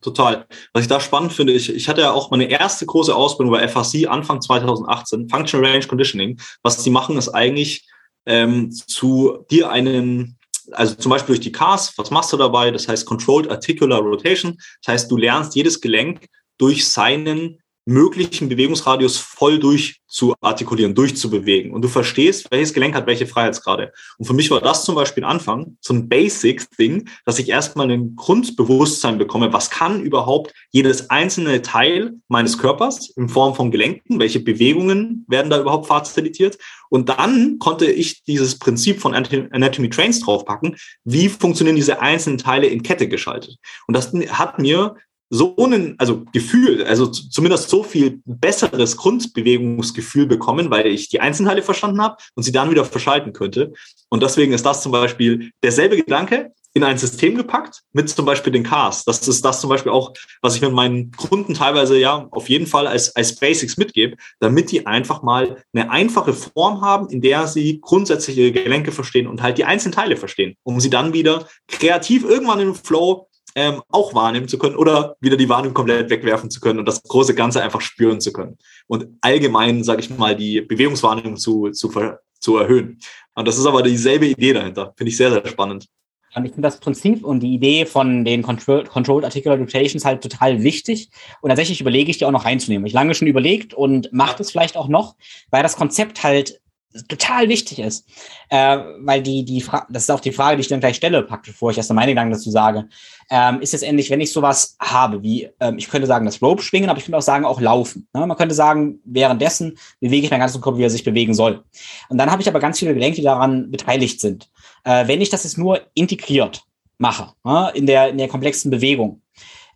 Total. 0.00 0.46
Was 0.74 0.82
ich 0.82 0.88
da 0.88 1.00
spannend 1.00 1.32
finde, 1.32 1.54
ich, 1.54 1.74
ich 1.74 1.88
hatte 1.88 2.02
ja 2.02 2.12
auch 2.12 2.30
meine 2.30 2.44
erste 2.44 2.84
große 2.84 3.14
Ausbildung 3.14 3.54
bei 3.54 3.66
FAC 3.66 4.06
Anfang 4.06 4.42
2018, 4.42 5.30
Functional 5.30 5.70
Range 5.70 5.86
Conditioning. 5.86 6.38
Was 6.62 6.84
sie 6.84 6.90
machen, 6.90 7.16
ist 7.16 7.30
eigentlich 7.30 7.86
ähm, 8.26 8.70
zu 8.70 9.44
dir 9.50 9.70
einen, 9.70 10.38
also 10.72 10.94
zum 10.94 11.10
Beispiel 11.10 11.34
durch 11.34 11.44
die 11.44 11.52
CARS, 11.52 11.96
was 11.96 12.10
machst 12.10 12.32
du 12.32 12.36
dabei? 12.36 12.70
Das 12.70 12.88
heißt 12.88 13.06
Controlled 13.06 13.50
Articular 13.50 14.00
Rotation. 14.00 14.56
Das 14.82 14.92
heißt, 14.92 15.10
du 15.10 15.16
lernst 15.16 15.54
jedes 15.54 15.80
Gelenk 15.80 16.26
durch 16.58 16.88
seinen 16.88 17.58
möglichen 17.86 18.48
Bewegungsradius 18.48 19.18
voll 19.18 19.58
durch 19.58 20.00
zu 20.06 20.32
artikulieren, 20.40 20.94
durchzubewegen. 20.94 21.72
Und 21.72 21.82
du 21.82 21.88
verstehst, 21.88 22.46
welches 22.50 22.72
Gelenk 22.72 22.94
hat 22.94 23.06
welche 23.06 23.26
Freiheitsgrade. 23.26 23.92
Und 24.16 24.26
für 24.26 24.32
mich 24.32 24.50
war 24.50 24.60
das 24.60 24.84
zum 24.84 24.94
Beispiel 24.94 25.24
ein 25.24 25.30
Anfang, 25.30 25.76
so 25.80 25.92
ein 25.92 26.08
Basic-Ding, 26.08 27.08
dass 27.24 27.40
ich 27.40 27.48
erstmal 27.48 27.90
ein 27.90 28.14
Grundbewusstsein 28.14 29.18
bekomme, 29.18 29.52
was 29.52 29.70
kann 29.70 30.00
überhaupt 30.00 30.52
jedes 30.70 31.10
einzelne 31.10 31.62
Teil 31.62 32.14
meines 32.28 32.58
Körpers 32.58 33.10
in 33.16 33.28
Form 33.28 33.56
von 33.56 33.72
Gelenken, 33.72 34.20
welche 34.20 34.40
Bewegungen 34.40 35.24
werden 35.28 35.50
da 35.50 35.60
überhaupt 35.60 35.88
fazilitiert. 35.88 36.58
Und 36.90 37.08
dann 37.08 37.58
konnte 37.58 37.86
ich 37.86 38.22
dieses 38.22 38.58
Prinzip 38.58 39.00
von 39.00 39.14
Anatomy 39.14 39.90
Trains 39.90 40.20
draufpacken, 40.20 40.76
wie 41.02 41.28
funktionieren 41.28 41.76
diese 41.76 42.00
einzelnen 42.00 42.38
Teile 42.38 42.68
in 42.68 42.84
Kette 42.84 43.08
geschaltet. 43.08 43.56
Und 43.88 43.94
das 43.94 44.12
hat 44.30 44.60
mir 44.60 44.94
so 45.34 45.56
ein, 45.56 45.96
also 45.98 46.24
Gefühl, 46.32 46.84
also 46.84 47.06
zumindest 47.06 47.68
so 47.68 47.82
viel 47.82 48.20
besseres 48.24 48.96
Grundbewegungsgefühl 48.96 50.26
bekommen, 50.26 50.70
weil 50.70 50.86
ich 50.86 51.08
die 51.08 51.20
Einzelteile 51.20 51.62
verstanden 51.62 52.00
habe 52.00 52.16
und 52.36 52.44
sie 52.44 52.52
dann 52.52 52.70
wieder 52.70 52.84
verschalten 52.84 53.32
könnte. 53.32 53.72
Und 54.10 54.22
deswegen 54.22 54.52
ist 54.52 54.64
das 54.64 54.82
zum 54.82 54.92
Beispiel 54.92 55.50
derselbe 55.62 55.96
Gedanke 55.96 56.52
in 56.72 56.84
ein 56.84 56.98
System 56.98 57.36
gepackt 57.36 57.82
mit 57.92 58.08
zum 58.08 58.26
Beispiel 58.26 58.52
den 58.52 58.62
Cars. 58.62 59.04
Das 59.04 59.26
ist 59.26 59.44
das 59.44 59.60
zum 59.60 59.70
Beispiel 59.70 59.90
auch, 59.92 60.12
was 60.40 60.54
ich 60.54 60.62
mit 60.62 60.72
meinen 60.72 61.10
Kunden 61.12 61.54
teilweise 61.54 61.98
ja 61.98 62.28
auf 62.30 62.48
jeden 62.48 62.66
Fall 62.66 62.86
als, 62.86 63.14
als 63.16 63.36
Basics 63.36 63.76
mitgebe, 63.76 64.16
damit 64.38 64.70
die 64.70 64.86
einfach 64.86 65.22
mal 65.22 65.62
eine 65.72 65.90
einfache 65.90 66.32
Form 66.32 66.80
haben, 66.80 67.08
in 67.08 67.20
der 67.20 67.48
sie 67.48 67.80
grundsätzliche 67.80 68.52
Gelenke 68.52 68.92
verstehen 68.92 69.26
und 69.26 69.42
halt 69.42 69.58
die 69.58 69.64
einzelnen 69.64 69.94
Teile 69.94 70.16
verstehen, 70.16 70.56
um 70.62 70.80
sie 70.80 70.90
dann 70.90 71.12
wieder 71.12 71.48
kreativ 71.68 72.24
irgendwann 72.24 72.60
im 72.60 72.74
Flow 72.74 73.28
ähm, 73.54 73.82
auch 73.90 74.14
wahrnehmen 74.14 74.48
zu 74.48 74.58
können 74.58 74.76
oder 74.76 75.16
wieder 75.20 75.36
die 75.36 75.48
Wahrnehmung 75.48 75.74
komplett 75.74 76.10
wegwerfen 76.10 76.50
zu 76.50 76.60
können 76.60 76.78
und 76.78 76.86
das 76.86 77.02
große 77.02 77.34
Ganze 77.34 77.62
einfach 77.62 77.80
spüren 77.80 78.20
zu 78.20 78.32
können. 78.32 78.58
Und 78.86 79.06
allgemein, 79.20 79.84
sage 79.84 80.00
ich 80.00 80.10
mal, 80.10 80.34
die 80.34 80.60
Bewegungswahrnehmung 80.60 81.36
zu, 81.36 81.70
zu, 81.70 81.92
zu 82.40 82.56
erhöhen. 82.56 82.98
Und 83.34 83.48
das 83.48 83.58
ist 83.58 83.66
aber 83.66 83.82
dieselbe 83.82 84.26
Idee 84.26 84.52
dahinter. 84.52 84.92
Finde 84.96 85.10
ich 85.10 85.16
sehr, 85.16 85.30
sehr 85.30 85.46
spannend. 85.46 85.86
Und 86.34 86.44
ich 86.44 86.52
finde 86.52 86.66
das 86.66 86.80
Prinzip 86.80 87.24
und 87.24 87.40
die 87.40 87.54
Idee 87.54 87.86
von 87.86 88.24
den 88.24 88.42
Control, 88.42 88.84
Controlled 88.84 89.24
Articular 89.24 89.56
Rotations 89.56 90.04
halt 90.04 90.20
total 90.20 90.64
wichtig. 90.64 91.10
Und 91.40 91.50
tatsächlich 91.50 91.80
überlege 91.80 92.10
ich 92.10 92.18
die 92.18 92.24
auch 92.24 92.32
noch 92.32 92.44
reinzunehmen. 92.44 92.86
Ich 92.86 92.92
lange 92.92 93.14
schon 93.14 93.28
überlegt 93.28 93.72
und 93.72 94.12
mache 94.12 94.38
das 94.38 94.50
vielleicht 94.50 94.76
auch 94.76 94.88
noch, 94.88 95.14
weil 95.50 95.62
das 95.62 95.76
Konzept 95.76 96.24
halt 96.24 96.60
total 97.08 97.48
wichtig 97.48 97.78
ist. 97.78 98.08
Äh, 98.48 98.78
weil 99.00 99.22
die, 99.22 99.44
die 99.44 99.60
Fra 99.60 99.86
das 99.90 100.04
ist 100.04 100.10
auch 100.10 100.20
die 100.20 100.32
Frage, 100.32 100.56
die 100.56 100.60
ich 100.62 100.68
dann 100.68 100.80
gleich 100.80 100.96
stelle, 100.96 101.22
praktisch, 101.22 101.54
bevor 101.54 101.70
ich 101.70 101.76
erst 101.76 101.92
meine 101.92 102.12
Gedanken 102.12 102.32
dazu 102.32 102.50
sage. 102.50 102.88
Ähm, 103.30 103.60
ist 103.60 103.74
es 103.74 103.82
endlich, 103.82 104.10
wenn 104.10 104.20
ich 104.20 104.32
sowas 104.32 104.76
habe, 104.80 105.22
wie, 105.22 105.48
ähm, 105.60 105.78
ich 105.78 105.88
könnte 105.88 106.06
sagen, 106.06 106.26
das 106.26 106.40
Rope 106.40 106.62
schwingen, 106.62 106.90
aber 106.90 106.98
ich 106.98 107.04
könnte 107.04 107.18
auch 107.18 107.22
sagen, 107.22 107.44
auch 107.44 107.60
laufen. 107.60 108.06
Ne? 108.14 108.26
Man 108.26 108.36
könnte 108.36 108.54
sagen, 108.54 109.00
währenddessen 109.04 109.78
bewege 110.00 110.26
ich 110.26 110.30
meinen 110.30 110.40
ganzen 110.40 110.60
Körper, 110.60 110.78
wie 110.78 110.84
er 110.84 110.90
sich 110.90 111.04
bewegen 111.04 111.34
soll. 111.34 111.64
Und 112.08 112.18
dann 112.18 112.30
habe 112.30 112.42
ich 112.42 112.48
aber 112.48 112.60
ganz 112.60 112.78
viele 112.78 112.94
Gelenke, 112.94 113.16
die 113.16 113.22
daran 113.22 113.70
beteiligt 113.70 114.20
sind. 114.20 114.50
Äh, 114.84 115.08
wenn 115.08 115.20
ich 115.20 115.30
das 115.30 115.44
jetzt 115.44 115.58
nur 115.58 115.80
integriert 115.94 116.64
mache, 116.98 117.32
ne? 117.44 117.72
in, 117.74 117.86
der, 117.86 118.10
in 118.10 118.18
der 118.18 118.28
komplexen 118.28 118.70
Bewegung, 118.70 119.22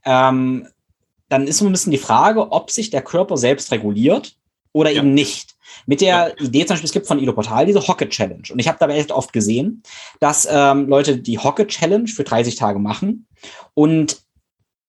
ähm, 0.04 0.68
dann 1.28 1.46
ist 1.46 1.58
so 1.58 1.66
ein 1.66 1.72
bisschen 1.72 1.92
die 1.92 1.98
Frage, 1.98 2.52
ob 2.52 2.70
sich 2.70 2.90
der 2.90 3.02
Körper 3.02 3.36
selbst 3.36 3.70
reguliert 3.72 4.36
oder 4.72 4.90
ja. 4.90 4.98
eben 4.98 5.14
nicht. 5.14 5.57
Mit 5.86 6.00
der 6.00 6.40
Idee 6.40 6.66
zum 6.66 6.74
Beispiel, 6.74 6.86
es 6.86 6.92
gibt 6.92 7.06
von 7.06 7.18
Ilo 7.18 7.32
Portal 7.32 7.66
diese 7.66 7.86
Hocket 7.86 8.10
Challenge. 8.10 8.42
Und 8.50 8.58
ich 8.58 8.68
habe 8.68 8.78
dabei 8.78 8.96
echt 8.96 9.12
oft 9.12 9.32
gesehen, 9.32 9.82
dass 10.20 10.48
ähm, 10.50 10.88
Leute 10.88 11.18
die 11.18 11.38
Hocket 11.38 11.68
Challenge 11.68 12.08
für 12.08 12.24
30 12.24 12.56
Tage 12.56 12.78
machen 12.78 13.26
und 13.74 14.22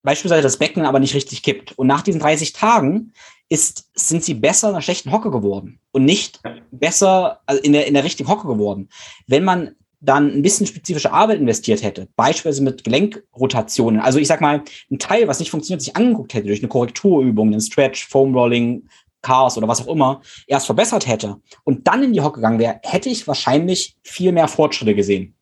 beispielsweise 0.04 0.44
das 0.44 0.58
Becken 0.58 0.86
aber 0.86 1.00
nicht 1.00 1.14
richtig 1.14 1.44
kippt. 1.44 1.78
Und 1.78 1.88
nach 1.88 2.02
diesen 2.02 2.22
30 2.22 2.54
Tagen 2.54 3.14
ist, 3.50 3.90
sind 3.96 4.24
sie 4.24 4.36
besser 4.36 4.70
in 4.70 4.76
einer 4.76 4.82
schlechten 4.82 5.12
Hocke 5.12 5.32
geworden 5.32 5.80
und 5.92 6.06
nicht 6.06 6.42
besser 6.72 7.42
also 7.46 7.62
in, 7.62 7.74
der, 7.74 7.88
in 7.88 7.96
der 7.96 8.04
richtigen 8.04 8.30
Hocke 8.30 8.48
geworden. 8.48 8.90
Wenn 9.28 9.44
man 9.44 9.76
dann 10.02 10.32
ein 10.32 10.42
bisschen 10.42 10.66
spezifische 10.66 11.12
Arbeit 11.12 11.40
investiert 11.40 11.84
hätte, 11.84 12.08
beispielsweise 12.16 12.64
mit 12.64 12.84
Gelenkrotationen, 12.84 14.00
also 14.00 14.18
ich 14.18 14.28
sag 14.28 14.40
mal, 14.40 14.64
ein 14.90 15.00
Teil, 15.00 15.28
was 15.28 15.40
nicht 15.40 15.52
funktioniert, 15.52 15.82
sich 15.82 15.96
angeguckt 15.96 16.34
hätte 16.34 16.48
durch 16.48 16.62
eine 16.62 16.70
Korrekturübung, 16.70 17.50
einen 17.50 17.60
Stretch, 17.60 18.08
Foam 18.08 18.34
Rolling, 18.34 18.88
Chaos 19.22 19.58
oder 19.58 19.68
was 19.68 19.82
auch 19.82 19.94
immer 19.94 20.22
erst 20.48 20.66
verbessert 20.66 21.08
hätte 21.08 21.38
und 21.64 21.88
dann 21.88 22.04
in 22.04 22.14
die 22.14 22.22
Hocke 22.22 22.36
gegangen 22.36 22.60
wäre, 22.60 22.80
hätte 22.84 23.10
ich 23.10 23.28
wahrscheinlich 23.28 23.96
viel 24.04 24.32
mehr 24.32 24.48
Fortschritte 24.48 24.96
gesehen. 24.96 25.36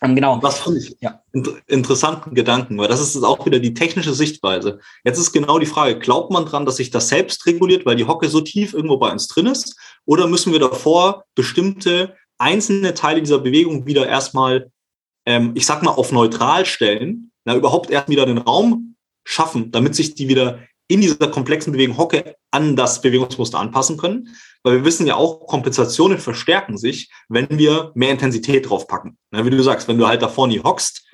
Um, 0.00 0.14
genau. 0.14 0.38
Was 0.42 0.60
finde 0.60 0.80
ich 0.80 0.96
ja. 1.00 1.22
interessanten 1.66 2.34
Gedanken, 2.34 2.76
weil 2.76 2.88
das 2.88 3.00
ist 3.00 3.22
auch 3.22 3.46
wieder 3.46 3.58
die 3.58 3.72
technische 3.72 4.12
Sichtweise. 4.12 4.80
Jetzt 5.04 5.18
ist 5.18 5.32
genau 5.32 5.58
die 5.58 5.66
Frage, 5.66 5.98
glaubt 5.98 6.30
man 6.30 6.44
dran, 6.44 6.66
dass 6.66 6.76
sich 6.76 6.90
das 6.90 7.08
selbst 7.08 7.46
reguliert, 7.46 7.86
weil 7.86 7.96
die 7.96 8.06
Hocke 8.06 8.28
so 8.28 8.40
tief 8.40 8.74
irgendwo 8.74 8.98
bei 8.98 9.10
uns 9.10 9.28
drin 9.28 9.46
ist? 9.46 9.76
Oder 10.04 10.26
müssen 10.26 10.52
wir 10.52 10.60
davor 10.60 11.24
bestimmte 11.34 12.14
einzelne 12.36 12.92
Teile 12.92 13.22
dieser 13.22 13.38
Bewegung 13.38 13.86
wieder 13.86 14.06
erstmal, 14.06 14.70
ähm, 15.24 15.52
ich 15.54 15.64
sag 15.64 15.82
mal, 15.82 15.92
auf 15.92 16.12
neutral 16.12 16.66
stellen, 16.66 17.30
na, 17.44 17.54
überhaupt 17.54 17.90
erst 17.90 18.08
wieder 18.08 18.26
den 18.26 18.38
Raum 18.38 18.96
schaffen, 19.24 19.70
damit 19.70 19.94
sich 19.94 20.14
die 20.14 20.28
wieder 20.28 20.58
in 20.88 21.00
dieser 21.00 21.28
komplexen 21.28 21.72
Bewegung 21.72 21.96
Hocke 21.96 22.36
an 22.50 22.76
das 22.76 23.00
Bewegungsmuster 23.00 23.58
anpassen 23.58 23.96
können. 23.96 24.28
Weil 24.62 24.76
wir 24.76 24.84
wissen 24.84 25.06
ja 25.06 25.16
auch, 25.16 25.46
Kompensationen 25.46 26.18
verstärken 26.18 26.78
sich, 26.78 27.10
wenn 27.28 27.48
wir 27.50 27.92
mehr 27.94 28.10
Intensität 28.10 28.68
draufpacken. 28.68 29.18
Wie 29.30 29.50
du 29.50 29.62
sagst, 29.62 29.88
wenn 29.88 29.98
du 29.98 30.06
halt 30.06 30.22
da 30.22 30.28
vorne 30.28 30.62
hockst, 30.62 31.04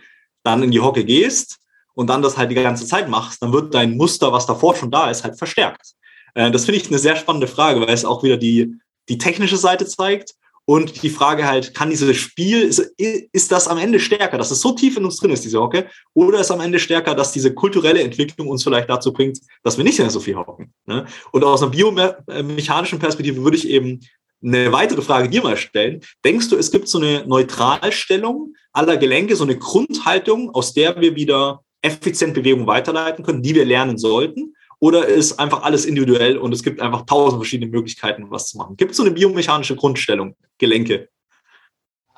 dann 0.42 0.62
in 0.62 0.70
die 0.70 0.80
Hocke 0.80 1.04
gehst 1.04 1.58
und 1.94 2.08
dann 2.08 2.22
das 2.22 2.36
halt 2.36 2.50
die 2.50 2.54
ganze 2.54 2.86
Zeit 2.86 3.08
machst, 3.08 3.42
dann 3.42 3.52
wird 3.52 3.74
dein 3.74 3.96
Muster, 3.96 4.32
was 4.32 4.46
davor 4.46 4.74
schon 4.74 4.90
da 4.90 5.10
ist, 5.10 5.24
halt 5.24 5.36
verstärkt. 5.36 5.94
Äh, 6.34 6.50
das 6.50 6.64
finde 6.64 6.80
ich 6.80 6.88
eine 6.88 6.98
sehr 6.98 7.16
spannende 7.16 7.46
Frage, 7.46 7.80
weil 7.80 7.90
es 7.90 8.04
auch 8.04 8.22
wieder 8.22 8.36
die, 8.36 8.76
die 9.08 9.18
technische 9.18 9.56
Seite 9.56 9.86
zeigt 9.86 10.34
und 10.66 11.02
die 11.02 11.10
Frage 11.10 11.46
halt, 11.46 11.74
kann 11.74 11.90
dieses 11.90 12.16
Spiel, 12.16 12.62
ist, 12.62 12.92
ist 12.96 13.50
das 13.50 13.66
am 13.66 13.78
Ende 13.78 13.98
stärker, 13.98 14.38
dass 14.38 14.50
es 14.50 14.60
so 14.60 14.72
tief 14.72 14.96
in 14.96 15.04
uns 15.04 15.16
drin 15.16 15.30
ist, 15.30 15.44
diese 15.44 15.60
Hocke, 15.60 15.88
oder 16.14 16.40
ist 16.40 16.50
am 16.50 16.60
Ende 16.60 16.78
stärker, 16.78 17.14
dass 17.14 17.32
diese 17.32 17.52
kulturelle 17.52 18.02
Entwicklung 18.02 18.48
uns 18.48 18.62
vielleicht 18.62 18.88
dazu 18.88 19.12
bringt, 19.12 19.40
dass 19.62 19.76
wir 19.76 19.84
nicht 19.84 19.98
mehr 19.98 20.10
so 20.10 20.20
viel 20.20 20.36
hocken? 20.36 20.72
Ne? 20.86 21.06
Und 21.32 21.44
aus 21.44 21.62
einer 21.62 21.72
biomechanischen 21.72 22.98
Perspektive 22.98 23.42
würde 23.42 23.56
ich 23.56 23.68
eben 23.68 24.00
eine 24.42 24.72
weitere 24.72 25.02
Frage 25.02 25.28
dir 25.28 25.42
mal 25.42 25.56
stellen. 25.56 26.00
Denkst 26.24 26.48
du, 26.48 26.56
es 26.56 26.70
gibt 26.70 26.88
so 26.88 26.98
eine 26.98 27.26
Neutralstellung 27.26 28.54
aller 28.72 28.96
Gelenke, 28.96 29.36
so 29.36 29.44
eine 29.44 29.58
Grundhaltung, 29.58 30.50
aus 30.54 30.72
der 30.72 31.00
wir 31.00 31.16
wieder 31.16 31.62
effizient 31.82 32.34
Bewegung 32.34 32.66
weiterleiten 32.66 33.24
können, 33.24 33.42
die 33.42 33.54
wir 33.54 33.64
lernen 33.64 33.98
sollten? 33.98 34.54
Oder 34.80 35.06
ist 35.06 35.38
einfach 35.38 35.62
alles 35.62 35.84
individuell 35.84 36.38
und 36.38 36.52
es 36.52 36.62
gibt 36.62 36.80
einfach 36.80 37.04
tausend 37.04 37.40
verschiedene 37.40 37.70
Möglichkeiten, 37.70 38.30
was 38.30 38.48
zu 38.48 38.58
machen? 38.58 38.76
Gibt 38.76 38.92
es 38.92 38.96
so 38.96 39.02
eine 39.02 39.12
biomechanische 39.12 39.76
Grundstellung, 39.76 40.34
Gelenke? 40.58 41.10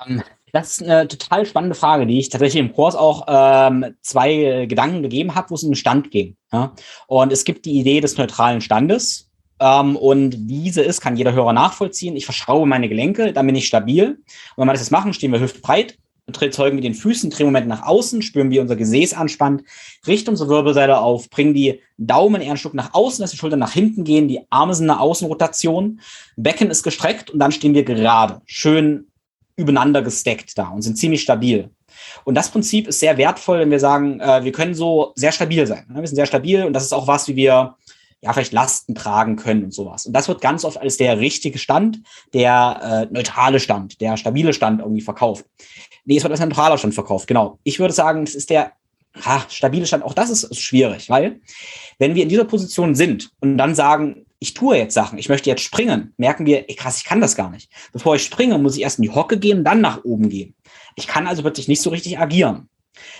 Ähm, 0.05 0.23
das 0.53 0.73
ist 0.73 0.83
eine 0.83 1.07
total 1.07 1.45
spannende 1.45 1.75
Frage, 1.75 2.05
die 2.05 2.19
ich 2.19 2.29
tatsächlich 2.29 2.61
im 2.61 2.73
Kurs 2.73 2.95
auch 2.95 3.25
ähm, 3.27 3.95
zwei 4.01 4.65
Gedanken 4.67 5.01
gegeben 5.01 5.35
habe, 5.35 5.49
wo 5.49 5.55
es 5.55 5.63
um 5.63 5.71
den 5.71 5.75
Stand 5.75 6.11
ging. 6.11 6.37
Ja? 6.51 6.73
Und 7.07 7.33
es 7.33 7.43
gibt 7.43 7.65
die 7.65 7.79
Idee 7.79 7.99
des 8.01 8.17
neutralen 8.17 8.61
Standes. 8.61 9.29
Ähm, 9.59 9.95
und 9.95 10.35
diese 10.47 10.83
ist, 10.83 11.01
kann 11.01 11.17
jeder 11.17 11.33
Hörer 11.33 11.53
nachvollziehen. 11.53 12.15
Ich 12.15 12.25
verschraube 12.25 12.65
meine 12.65 12.87
Gelenke, 12.87 13.33
dann 13.33 13.47
bin 13.47 13.55
ich 13.55 13.65
stabil. 13.65 14.09
Und 14.09 14.17
wenn 14.57 14.67
wir 14.67 14.73
das 14.73 14.81
jetzt 14.81 14.91
machen, 14.91 15.13
stehen 15.13 15.31
wir 15.31 15.39
hüftbreit, 15.39 15.97
zeugen 16.31 16.77
wir 16.77 16.81
den 16.81 16.93
Füßen, 16.93 17.29
Drehmoment 17.29 17.67
nach 17.67 17.83
außen, 17.83 18.21
spüren 18.21 18.49
wir 18.49 18.61
unser 18.61 18.75
Gesäß 18.75 19.13
anspannt, 19.13 19.63
richten 20.07 20.29
unsere 20.29 20.49
Wirbelsäule 20.49 20.99
auf, 20.99 21.29
bringen 21.29 21.53
die 21.53 21.81
Daumen 21.97 22.41
eher 22.41 22.51
ein 22.51 22.57
Stück 22.57 22.73
nach 22.73 22.93
außen, 22.93 23.21
dass 23.21 23.31
die 23.31 23.37
Schultern 23.37 23.59
nach 23.59 23.73
hinten 23.73 24.03
gehen, 24.03 24.27
die 24.27 24.41
Arme 24.49 24.73
sind 24.73 24.89
eine 24.89 24.99
Außenrotation, 24.99 25.99
Becken 26.37 26.69
ist 26.69 26.83
gestreckt 26.83 27.29
und 27.29 27.39
dann 27.39 27.51
stehen 27.51 27.73
wir 27.73 27.83
gerade, 27.83 28.41
schön 28.45 29.07
übereinander 29.55 30.01
gesteckt 30.01 30.57
da 30.57 30.69
und 30.69 30.81
sind 30.81 30.97
ziemlich 30.97 31.21
stabil. 31.21 31.69
Und 32.23 32.35
das 32.35 32.49
Prinzip 32.49 32.87
ist 32.87 32.99
sehr 32.99 33.17
wertvoll, 33.17 33.59
wenn 33.59 33.71
wir 33.71 33.79
sagen, 33.79 34.19
äh, 34.19 34.43
wir 34.43 34.51
können 34.51 34.73
so 34.73 35.11
sehr 35.15 35.31
stabil 35.31 35.67
sein. 35.67 35.85
Ne? 35.89 36.01
Wir 36.01 36.07
sind 36.07 36.15
sehr 36.15 36.25
stabil 36.25 36.63
und 36.63 36.73
das 36.73 36.83
ist 36.83 36.93
auch 36.93 37.07
was, 37.07 37.27
wie 37.27 37.35
wir 37.35 37.75
ja, 38.23 38.31
vielleicht 38.31 38.53
Lasten 38.53 38.95
tragen 38.95 39.35
können 39.35 39.65
und 39.65 39.73
sowas. 39.73 40.05
Und 40.05 40.13
das 40.13 40.29
wird 40.29 40.39
ganz 40.39 40.63
oft 40.63 40.77
als 40.77 40.95
der 40.95 41.19
richtige 41.19 41.59
Stand, 41.59 41.99
der 42.33 43.07
äh, 43.11 43.13
neutrale 43.13 43.59
Stand, 43.59 43.99
der 43.99 44.15
stabile 44.15 44.53
Stand 44.53 44.79
irgendwie 44.79 45.01
verkauft. 45.01 45.45
Nee, 46.05 46.17
es 46.17 46.23
wird 46.23 46.31
als 46.31 46.39
neutraler 46.39 46.77
Stand 46.77 46.93
verkauft, 46.93 47.27
genau. 47.27 47.59
Ich 47.63 47.79
würde 47.79 47.93
sagen, 47.93 48.23
es 48.23 48.35
ist 48.35 48.49
der 48.49 48.73
ha, 49.21 49.45
stabile 49.49 49.85
Stand. 49.85 50.03
Auch 50.03 50.13
das 50.13 50.29
ist 50.29 50.59
schwierig, 50.59 51.09
weil 51.09 51.41
wenn 51.99 52.15
wir 52.15 52.23
in 52.23 52.29
dieser 52.29 52.45
Position 52.45 52.95
sind 52.95 53.31
und 53.39 53.57
dann 53.57 53.75
sagen, 53.75 54.25
ich 54.39 54.53
tue 54.53 54.75
jetzt 54.77 54.93
Sachen, 54.93 55.17
ich 55.17 55.29
möchte 55.29 55.49
jetzt 55.49 55.61
springen, 55.61 56.13
merken 56.17 56.45
wir, 56.45 56.69
ey, 56.69 56.75
krass, 56.75 56.97
ich 56.97 57.05
kann 57.05 57.21
das 57.21 57.35
gar 57.35 57.49
nicht. 57.49 57.71
Bevor 57.93 58.15
ich 58.15 58.23
springe, 58.23 58.57
muss 58.57 58.75
ich 58.75 58.81
erst 58.81 58.99
in 58.99 59.03
die 59.03 59.11
Hocke 59.11 59.37
gehen, 59.39 59.63
dann 59.63 59.79
nach 59.79 60.03
oben 60.03 60.27
gehen. 60.27 60.53
Ich 60.95 61.07
kann 61.07 61.27
also 61.27 61.41
plötzlich 61.41 61.69
nicht 61.69 61.81
so 61.81 61.89
richtig 61.89 62.19
agieren. 62.19 62.67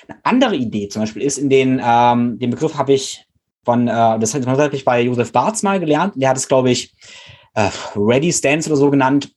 Eine 0.08 0.20
andere 0.24 0.56
Idee 0.56 0.90
zum 0.90 1.02
Beispiel 1.02 1.22
ist 1.22 1.38
in 1.38 1.50
den, 1.50 1.82
ähm, 1.84 2.40
den 2.40 2.50
Begriff 2.50 2.76
habe 2.76 2.94
ich 2.94 3.26
von, 3.64 3.88
äh, 3.88 4.20
das 4.20 4.34
habe 4.34 4.76
ich 4.76 4.86
bei 4.86 5.02
Josef 5.02 5.32
Barz 5.32 5.64
mal 5.64 5.80
gelernt. 5.80 6.14
Der 6.18 6.30
hat 6.30 6.38
es, 6.38 6.48
glaube 6.48 6.72
ich, 6.72 6.94
äh, 7.56 7.70
Ready 7.96 8.34
Stance 8.34 8.70
oder 8.70 8.78
so 8.78 8.92
genannt. 8.92 9.32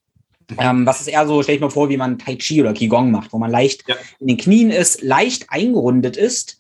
Ähm, 0.59 0.87
was 0.87 1.01
ist 1.01 1.09
eher 1.09 1.27
so, 1.27 1.43
stelle 1.43 1.57
ich 1.57 1.63
mir 1.63 1.71
vor, 1.71 1.89
wie 1.89 1.97
man 1.97 2.19
Tai 2.19 2.37
Chi 2.37 2.61
oder 2.61 2.73
Qigong 2.73 3.11
macht, 3.11 3.33
wo 3.33 3.39
man 3.39 3.51
leicht 3.51 3.85
ja. 3.89 3.97
in 4.21 4.29
den 4.29 4.37
Knien 4.37 4.71
ist, 4.71 5.03
leicht 5.03 5.47
eingerundet 5.51 6.17
ist 6.17 6.59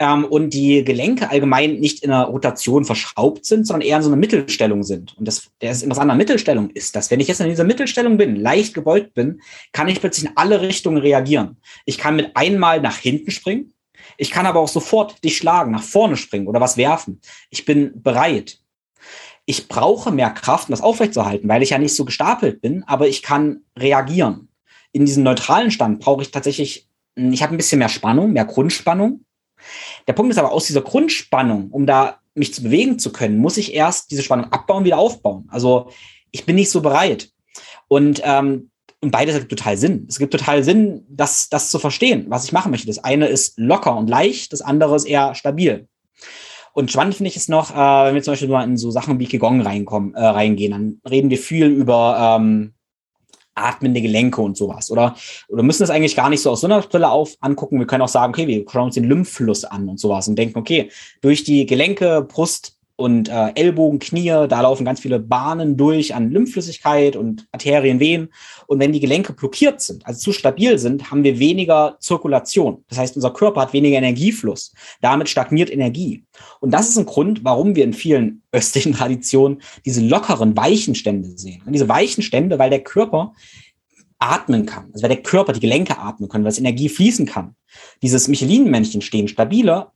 ähm, 0.00 0.24
und 0.24 0.54
die 0.54 0.84
Gelenke 0.84 1.30
allgemein 1.30 1.78
nicht 1.78 2.02
in 2.02 2.10
einer 2.10 2.24
Rotation 2.24 2.84
verschraubt 2.84 3.44
sind, 3.44 3.66
sondern 3.66 3.86
eher 3.86 3.98
in 3.98 4.02
so 4.02 4.08
einer 4.08 4.16
Mittelstellung 4.16 4.82
sind. 4.82 5.16
Und 5.16 5.28
das, 5.28 5.50
das 5.60 5.82
Interessante 5.82 6.12
an 6.12 6.18
Mittelstellung 6.18 6.70
ist, 6.70 6.96
dass 6.96 7.10
wenn 7.10 7.20
ich 7.20 7.28
jetzt 7.28 7.40
in 7.40 7.48
dieser 7.48 7.64
Mittelstellung 7.64 8.16
bin, 8.16 8.34
leicht 8.34 8.74
gebeugt 8.74 9.14
bin, 9.14 9.40
kann 9.72 9.88
ich 9.88 10.00
plötzlich 10.00 10.26
in 10.26 10.36
alle 10.36 10.60
Richtungen 10.60 10.98
reagieren. 10.98 11.58
Ich 11.84 11.98
kann 11.98 12.16
mit 12.16 12.36
einmal 12.36 12.80
nach 12.80 12.96
hinten 12.96 13.30
springen, 13.30 13.72
ich 14.16 14.30
kann 14.30 14.46
aber 14.46 14.60
auch 14.60 14.68
sofort 14.68 15.22
dich 15.22 15.36
schlagen, 15.36 15.70
nach 15.70 15.82
vorne 15.82 16.16
springen 16.16 16.48
oder 16.48 16.60
was 16.60 16.76
werfen. 16.76 17.20
Ich 17.50 17.64
bin 17.64 18.02
bereit. 18.02 18.58
Ich 19.48 19.66
brauche 19.66 20.10
mehr 20.10 20.28
Kraft, 20.28 20.68
um 20.68 20.72
das 20.72 20.82
aufrechtzuerhalten, 20.82 21.48
weil 21.48 21.62
ich 21.62 21.70
ja 21.70 21.78
nicht 21.78 21.94
so 21.94 22.04
gestapelt 22.04 22.60
bin, 22.60 22.84
aber 22.84 23.08
ich 23.08 23.22
kann 23.22 23.62
reagieren. 23.78 24.48
In 24.92 25.06
diesem 25.06 25.22
neutralen 25.22 25.70
Stand 25.70 26.00
brauche 26.00 26.20
ich 26.20 26.30
tatsächlich, 26.30 26.86
ich 27.14 27.42
habe 27.42 27.54
ein 27.54 27.56
bisschen 27.56 27.78
mehr 27.78 27.88
Spannung, 27.88 28.34
mehr 28.34 28.44
Grundspannung. 28.44 29.24
Der 30.06 30.12
Punkt 30.12 30.32
ist 30.32 30.38
aber, 30.38 30.52
aus 30.52 30.66
dieser 30.66 30.82
Grundspannung, 30.82 31.70
um 31.70 31.86
da 31.86 32.18
mich 32.34 32.52
zu 32.52 32.62
bewegen 32.62 32.98
zu 32.98 33.10
können, 33.10 33.38
muss 33.38 33.56
ich 33.56 33.72
erst 33.72 34.10
diese 34.10 34.22
Spannung 34.22 34.52
abbauen, 34.52 34.84
wieder 34.84 34.98
aufbauen. 34.98 35.48
Also 35.50 35.90
ich 36.30 36.44
bin 36.44 36.56
nicht 36.56 36.70
so 36.70 36.82
bereit. 36.82 37.30
Und 37.88 38.20
ähm, 38.24 38.70
und 39.00 39.12
beides 39.12 39.34
ergibt 39.34 39.50
total 39.50 39.76
Sinn. 39.76 40.06
Es 40.08 40.18
gibt 40.18 40.32
total 40.32 40.64
Sinn, 40.64 41.06
das, 41.08 41.48
das 41.48 41.70
zu 41.70 41.78
verstehen, 41.78 42.26
was 42.28 42.44
ich 42.44 42.52
machen 42.52 42.70
möchte. 42.70 42.88
Das 42.88 42.98
eine 42.98 43.28
ist 43.28 43.58
locker 43.58 43.96
und 43.96 44.10
leicht, 44.10 44.52
das 44.52 44.60
andere 44.60 44.96
ist 44.96 45.04
eher 45.04 45.34
stabil. 45.34 45.86
Und 46.78 46.92
spannend 46.92 47.16
finde 47.16 47.28
ich 47.28 47.36
es 47.36 47.48
noch, 47.48 47.72
äh, 47.72 48.06
wenn 48.06 48.14
wir 48.14 48.22
zum 48.22 48.34
Beispiel 48.34 48.48
mal 48.48 48.62
in 48.62 48.76
so 48.76 48.92
Sachen 48.92 49.18
wie 49.18 49.26
Qigong 49.26 49.62
reinkommen, 49.62 50.14
äh, 50.14 50.24
reingehen, 50.24 50.70
dann 50.70 51.00
reden 51.10 51.28
wir 51.28 51.36
viel 51.36 51.66
über 51.66 52.38
ähm, 52.38 52.72
atmende 53.56 54.00
Gelenke 54.00 54.40
und 54.40 54.56
sowas. 54.56 54.88
Oder, 54.92 55.16
oder 55.48 55.64
müssen 55.64 55.82
das 55.82 55.90
eigentlich 55.90 56.14
gar 56.14 56.30
nicht 56.30 56.40
so 56.40 56.52
aus 56.52 56.60
so 56.60 56.68
einer 56.68 56.80
Brille 56.80 57.10
auf 57.10 57.34
angucken. 57.40 57.80
Wir 57.80 57.88
können 57.88 58.02
auch 58.02 58.08
sagen, 58.08 58.32
okay, 58.32 58.46
wir 58.46 58.64
schauen 58.70 58.84
uns 58.84 58.94
den 58.94 59.08
Lymphfluss 59.08 59.64
an 59.64 59.88
und 59.88 59.98
sowas 59.98 60.28
und 60.28 60.36
denken, 60.36 60.56
okay, 60.56 60.88
durch 61.20 61.42
die 61.42 61.66
Gelenke, 61.66 62.22
Brust, 62.22 62.77
und 62.98 63.28
äh, 63.28 63.52
Ellbogen, 63.54 64.00
Knie, 64.00 64.26
da 64.48 64.60
laufen 64.60 64.84
ganz 64.84 64.98
viele 64.98 65.20
Bahnen 65.20 65.76
durch 65.76 66.16
an 66.16 66.32
Lymphflüssigkeit 66.32 67.14
und 67.14 67.46
Arterien, 67.52 68.00
Venen. 68.00 68.30
Und 68.66 68.80
wenn 68.80 68.92
die 68.92 68.98
Gelenke 68.98 69.32
blockiert 69.32 69.80
sind, 69.80 70.04
also 70.04 70.18
zu 70.18 70.32
stabil 70.32 70.80
sind, 70.80 71.08
haben 71.08 71.22
wir 71.22 71.38
weniger 71.38 71.96
Zirkulation. 72.00 72.84
Das 72.88 72.98
heißt, 72.98 73.14
unser 73.14 73.32
Körper 73.32 73.60
hat 73.60 73.72
weniger 73.72 73.98
Energiefluss. 73.98 74.74
Damit 75.00 75.28
stagniert 75.28 75.70
Energie. 75.70 76.24
Und 76.58 76.72
das 76.72 76.88
ist 76.88 76.98
ein 76.98 77.06
Grund, 77.06 77.44
warum 77.44 77.76
wir 77.76 77.84
in 77.84 77.92
vielen 77.92 78.42
östlichen 78.50 78.94
Traditionen 78.94 79.62
diese 79.84 80.04
lockeren, 80.04 80.56
weichen 80.56 80.96
Stände 80.96 81.28
sehen. 81.38 81.62
Und 81.64 81.74
diese 81.74 81.88
weichen 81.88 82.24
Stände, 82.24 82.58
weil 82.58 82.70
der 82.70 82.82
Körper 82.82 83.32
atmen 84.18 84.66
kann. 84.66 84.90
Also 84.92 85.04
weil 85.04 85.14
der 85.14 85.22
Körper 85.22 85.52
die 85.52 85.60
Gelenke 85.60 85.98
atmen 85.98 86.28
können, 86.28 86.42
weil 86.42 86.50
es 86.50 86.58
Energie 86.58 86.88
fließen 86.88 87.26
kann. 87.26 87.54
Dieses 88.02 88.26
Michelin-Männchen 88.26 89.02
stehen 89.02 89.28
stabiler, 89.28 89.92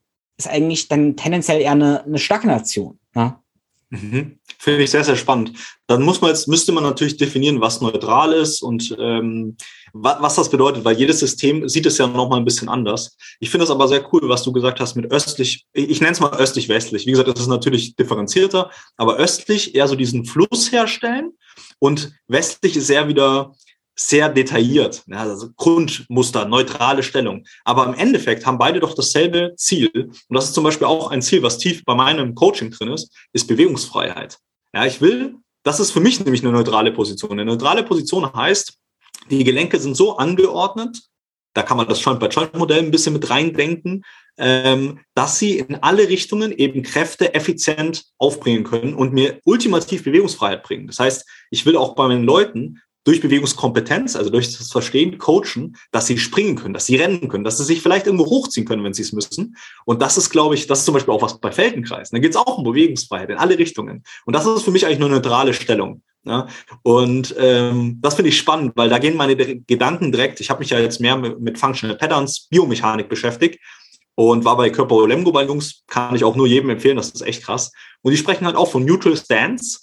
ist 0.47 0.53
eigentlich 0.53 0.88
dann 0.88 1.16
tendenziell 1.16 1.61
eher 1.61 1.72
eine, 1.72 2.05
eine 2.05 2.18
Stagnation. 2.18 2.99
Ja? 3.14 3.43
Mhm. 3.90 4.38
Finde 4.59 4.82
ich 4.82 4.90
sehr, 4.90 5.05
sehr 5.05 5.16
spannend. 5.16 5.53
Dann 5.86 6.03
muss 6.03 6.20
man 6.20 6.30
jetzt, 6.30 6.49
müsste 6.49 6.72
man 6.72 6.82
natürlich 6.82 7.18
definieren, 7.18 7.61
was 7.61 7.82
neutral 7.82 8.32
ist 8.32 8.62
und 8.62 8.97
ähm, 8.99 9.57
was, 9.93 10.22
was 10.22 10.34
das 10.36 10.51
bedeutet, 10.51 10.84
weil 10.84 10.97
jedes 10.97 11.18
System 11.20 11.68
sieht 11.68 11.84
es 11.84 11.99
ja 11.99 12.07
nochmal 12.07 12.38
ein 12.38 12.47
bisschen 12.47 12.70
anders. 12.70 13.18
Ich 13.38 13.51
finde 13.51 13.64
es 13.64 13.70
aber 13.70 13.88
sehr 13.88 14.03
cool, 14.12 14.22
was 14.30 14.45
du 14.45 14.53
gesagt 14.53 14.80
hast 14.80 14.95
mit 14.95 15.11
östlich, 15.11 15.66
ich, 15.74 15.90
ich 15.90 16.01
nenne 16.01 16.12
es 16.12 16.20
mal 16.20 16.32
östlich-westlich. 16.32 17.07
Wie 17.07 17.11
gesagt, 17.11 17.28
das 17.28 17.40
ist 17.40 17.49
natürlich 17.49 17.95
differenzierter, 17.95 18.70
aber 18.97 19.16
östlich 19.16 19.74
eher 19.74 19.88
so 19.88 19.95
diesen 19.95 20.24
Fluss 20.24 20.72
herstellen 20.72 21.32
und 21.78 22.12
westlich 22.28 22.76
ist 22.76 22.88
eher 22.88 23.09
wieder 23.09 23.55
sehr 23.95 24.28
detailliert, 24.28 25.03
ja, 25.07 25.18
also 25.18 25.51
Grundmuster, 25.57 26.47
neutrale 26.47 27.03
Stellung. 27.03 27.45
Aber 27.64 27.86
im 27.86 27.95
Endeffekt 27.95 28.47
haben 28.47 28.59
beide 28.59 28.80
doch 28.80 28.95
dasselbe 28.95 29.55
Ziel. 29.57 29.90
Und 29.95 30.34
das 30.34 30.47
ist 30.47 30.55
zum 30.55 30.64
Beispiel 30.64 30.86
auch 30.86 31.11
ein 31.11 31.22
Ziel, 31.22 31.43
was 31.43 31.59
tief 31.59 31.84
bei 31.84 31.95
meinem 31.95 32.34
Coaching 32.34 32.70
drin 32.70 32.93
ist, 32.93 33.12
ist 33.32 33.49
Bewegungsfreiheit. 33.49 34.38
Ja, 34.74 34.86
ich 34.86 35.01
will, 35.01 35.36
das 35.62 35.78
ist 35.78 35.90
für 35.90 36.01
mich 36.01 36.20
nämlich 36.20 36.43
eine 36.43 36.53
neutrale 36.53 36.93
Position. 36.93 37.32
Eine 37.32 37.45
neutrale 37.45 37.82
Position 37.82 38.32
heißt, 38.32 38.78
die 39.30 39.45
Gelenke 39.45 39.78
sind 39.78 39.95
so 39.95 40.16
angeordnet, 40.16 40.99
da 41.55 41.62
kann 41.62 41.76
man 41.76 41.86
das 41.86 42.03
Joint-by-Joint-Modell 42.03 42.78
ein 42.78 42.90
bisschen 42.90 43.12
mit 43.12 43.28
reindenken, 43.28 44.05
ähm, 44.38 45.01
dass 45.14 45.38
sie 45.38 45.59
in 45.59 45.76
alle 45.82 46.09
Richtungen 46.09 46.51
eben 46.51 46.82
Kräfte 46.82 47.34
effizient 47.34 48.07
aufbringen 48.18 48.64
können 48.64 48.95
und 48.95 49.12
mir 49.12 49.38
ultimativ 49.45 50.05
Bewegungsfreiheit 50.05 50.62
bringen. 50.62 50.86
Das 50.86 50.99
heißt, 50.99 51.28
ich 51.51 51.66
will 51.66 51.76
auch 51.76 51.95
bei 51.95 52.09
meinen 52.09 52.24
Leuten 52.24 52.80
durch 53.05 53.20
Bewegungskompetenz, 53.20 54.16
also 54.16 54.30
durch 54.30 54.57
das 54.57 54.70
Verstehen, 54.70 55.18
coachen, 55.18 55.76
dass 55.90 56.07
sie 56.07 56.18
springen 56.18 56.57
können, 56.57 56.74
dass 56.74 56.86
sie 56.86 56.96
rennen 56.96 57.28
können, 57.28 57.44
dass 57.44 57.59
sie 57.59 57.64
sich 57.64 57.82
vielleicht 57.82 58.07
irgendwo 58.07 58.26
hochziehen 58.26 58.66
können, 58.66 58.84
wenn 58.84 58.94
sie 58.94 59.03
es 59.03 59.12
müssen. 59.12 59.57
Und 59.84 60.00
das 60.00 60.16
ist, 60.16 60.30
glaube 60.30 60.55
ich, 60.55 60.66
das 60.66 60.80
ist 60.80 60.84
zum 60.84 60.94
Beispiel 60.94 61.12
auch 61.12 61.22
was 61.22 61.40
bei 61.40 61.50
Feldenkreisen. 61.50 62.14
Da 62.14 62.20
geht 62.20 62.30
es 62.30 62.36
auch 62.36 62.59
um 62.59 62.64
Bewegungsfreiheit 62.64 63.30
in 63.30 63.38
alle 63.38 63.59
Richtungen. 63.59 64.05
Und 64.24 64.34
das 64.34 64.46
ist 64.46 64.62
für 64.62 64.70
mich 64.70 64.86
eigentlich 64.86 65.00
nur 65.00 65.09
eine 65.09 65.16
neutrale 65.16 65.53
Stellung. 65.53 66.03
Ja? 66.24 66.46
Und 66.82 67.34
ähm, 67.38 67.98
das 68.00 68.14
finde 68.14 68.28
ich 68.28 68.38
spannend, 68.38 68.72
weil 68.76 68.88
da 68.88 68.98
gehen 68.98 69.16
meine 69.16 69.36
Gedanken 69.36 70.12
direkt, 70.12 70.40
ich 70.40 70.50
habe 70.50 70.61
mich 70.61 70.70
ja 70.70 70.78
jetzt 70.78 71.00
mehr 71.00 71.16
mit, 71.16 71.59
Functional 71.59 71.96
Patterns, 71.96 72.46
Biomechanik 72.50 73.09
beschäftigt. 73.09 73.59
und 74.14 74.44
war 74.44 74.57
bei 74.57 74.70
Körper 74.70 75.09
Lemgo 75.09 75.32
bei 75.32 75.44
Jungs, 75.44 75.82
kann 75.88 76.14
ich 76.14 76.22
auch 76.22 76.36
nur 76.36 76.46
jedem 76.46 76.70
empfehlen, 76.70 76.96
das 76.96 77.11
ist 77.11 77.22
echt 77.22 77.42
krass. 77.42 77.72
Und 78.03 78.12
die 78.12 78.18
sprechen 78.18 78.46
halt 78.46 78.57
auch 78.57 78.70
von 78.70 78.84
Neutral 78.84 79.16
Stance. 79.16 79.80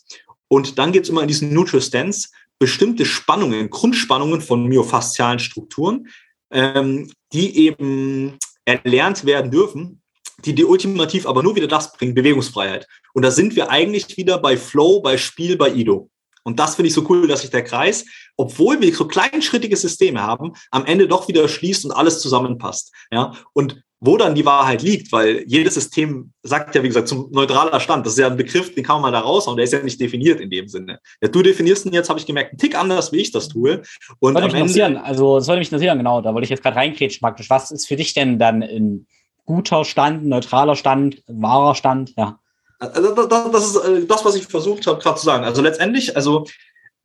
Und 0.48 0.80
dann 0.80 0.92
gibt 0.92 1.06
es 1.06 1.10
immer 1.10 1.22
in 1.22 1.28
diesen 1.28 1.54
Neutral 1.54 1.82
Stance 1.82 2.30
bestimmte 2.60 3.06
Spannungen, 3.06 3.70
Grundspannungen 3.70 4.42
von 4.42 4.66
myofaszialen 4.66 5.40
Strukturen, 5.40 6.08
ähm, 6.52 7.12
die 7.32 7.58
eben 7.58 8.38
erlernt 8.66 9.26
werden 9.26 9.50
dürfen, 9.50 10.02
die 10.46 10.54
die 10.54 10.66
ultimativ 10.66 11.26
aber 11.26 11.44
nur 11.44 11.56
wieder 11.56 11.68
das 11.68 11.94
bringen, 11.94 12.14
Bewegungsfreiheit. 12.14 12.88
Und 13.14 13.24
da 13.24 13.32
sind 13.32 13.56
wir 13.56 13.70
eigentlich 13.70 14.18
wieder 14.18 14.38
bei 14.38 14.58
Flow, 14.58 15.02
bei 15.02 15.18
Spiel, 15.18 15.58
bei 15.58 15.70
Ido. 15.70 16.10
Und 16.44 16.60
das 16.60 16.76
finde 16.76 16.88
ich 16.88 16.94
so 16.94 17.06
cool, 17.10 17.28
dass 17.28 17.42
sich 17.42 17.50
der 17.50 17.64
Kreis, 17.64 18.06
obwohl 18.38 18.80
wir 18.82 18.94
so 18.96 19.08
kleinschrittige 19.08 19.76
Systeme 19.76 20.22
haben, 20.22 20.54
am 20.72 20.86
Ende 20.86 21.08
doch 21.08 21.28
wieder 21.28 21.48
schließt 21.48 21.86
und 21.86 21.92
alles 21.92 22.22
zusammenpasst. 22.22 22.94
Ja, 23.12 23.34
und 23.54 23.84
wo 24.02 24.16
dann 24.16 24.34
die 24.34 24.46
Wahrheit 24.46 24.82
liegt, 24.82 25.12
weil 25.12 25.44
jedes 25.46 25.74
System 25.74 26.32
sagt 26.42 26.74
ja, 26.74 26.84
wie 26.84 26.88
gesagt, 26.88 27.10
zum 27.10 27.30
neutraler 27.32 27.80
Stand. 27.82 28.06
Das 28.06 28.14
ist 28.14 28.20
ja 28.20 28.28
ein 28.28 28.38
Begriff, 28.38 28.74
den 28.74 28.84
kann 28.84 29.02
man 29.02 29.12
mal 29.12 29.18
da 29.18 29.20
raushauen, 29.20 29.58
der 29.58 29.66
ist 29.66 29.74
ja 29.74 29.82
nicht 29.82 30.00
definiert 30.00 30.40
in 30.40 30.50
dem 30.50 30.70
Sinne. 30.70 31.00
Ja, 31.22 31.28
du 31.28 31.42
definierst 31.42 31.86
ihn 31.86 31.94
jetzt, 31.94 32.10
habe 32.10 32.20
ich 32.20 32.26
gemerkt, 32.26 32.52
einen 32.52 32.60
Tick 32.60 32.78
anders, 32.78 33.12
wie 33.12 33.18
ich 33.18 33.32
das 33.32 33.50
tue. 33.50 33.82
Und 34.20 34.36
das 34.36 34.44
würde 34.44 34.54
mich 34.54 34.62
interessieren, 34.62 34.98
also 34.98 35.38
das 35.38 35.48
würde 35.48 35.60
mich 35.60 35.68
interessieren, 35.68 35.98
genau, 35.98 36.22
da 36.22 36.34
wollte 36.34 36.46
ich 36.46 36.50
jetzt 36.50 36.64
gerade 36.64 36.78
reinkretschen 36.78 37.20
praktisch. 37.20 37.50
Was 37.50 37.72
ist 37.72 37.88
für 37.88 37.98
dich 37.98 38.14
denn 38.14 38.40
dann 38.40 38.64
ein 38.64 39.06
guter 39.46 39.84
Stand, 39.84 40.26
neutraler 40.26 40.76
Stand, 40.76 41.22
wahrer 41.28 41.76
Stand, 41.76 42.14
ja? 42.16 42.40
Also 42.80 43.14
das 43.14 43.66
ist 43.66 43.76
äh, 43.76 44.06
das, 44.06 44.24
was 44.24 44.36
ich 44.36 44.46
versucht 44.46 44.88
habe 44.88 45.02
gerade 45.02 45.20
zu 45.20 45.26
sagen. 45.26 45.44
Also 45.44 45.62
letztendlich, 45.62 46.16
also 46.16 46.46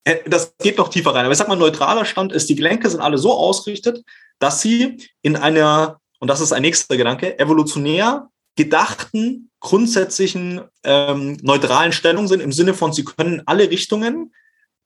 äh, 0.05 0.18
das 0.26 0.55
geht 0.59 0.78
noch 0.78 0.88
tiefer 0.88 1.12
rein. 1.12 1.24
Aber 1.24 1.32
ich 1.32 1.38
sag 1.38 1.49
mal, 1.49 1.57
neutraler 1.57 2.05
Stand 2.05 2.32
ist, 2.32 2.49
die 2.49 2.55
Gelenke 2.55 2.88
sind 2.88 3.01
alle 3.01 3.18
so 3.18 3.32
ausgerichtet, 3.32 4.05
dass 4.38 4.62
sie 4.62 4.99
in 5.22 5.34
einer 5.34 6.01
und 6.24 6.28
das 6.28 6.40
ist 6.40 6.54
ein 6.54 6.62
nächster 6.62 6.96
Gedanke, 6.96 7.38
evolutionär 7.38 8.30
gedachten, 8.56 9.50
grundsätzlichen 9.60 10.62
ähm, 10.82 11.36
neutralen 11.42 11.92
Stellung 11.92 12.28
sind, 12.28 12.40
im 12.40 12.50
Sinne 12.50 12.72
von, 12.72 12.94
sie 12.94 13.04
können 13.04 13.42
alle 13.44 13.68
Richtungen 13.68 14.32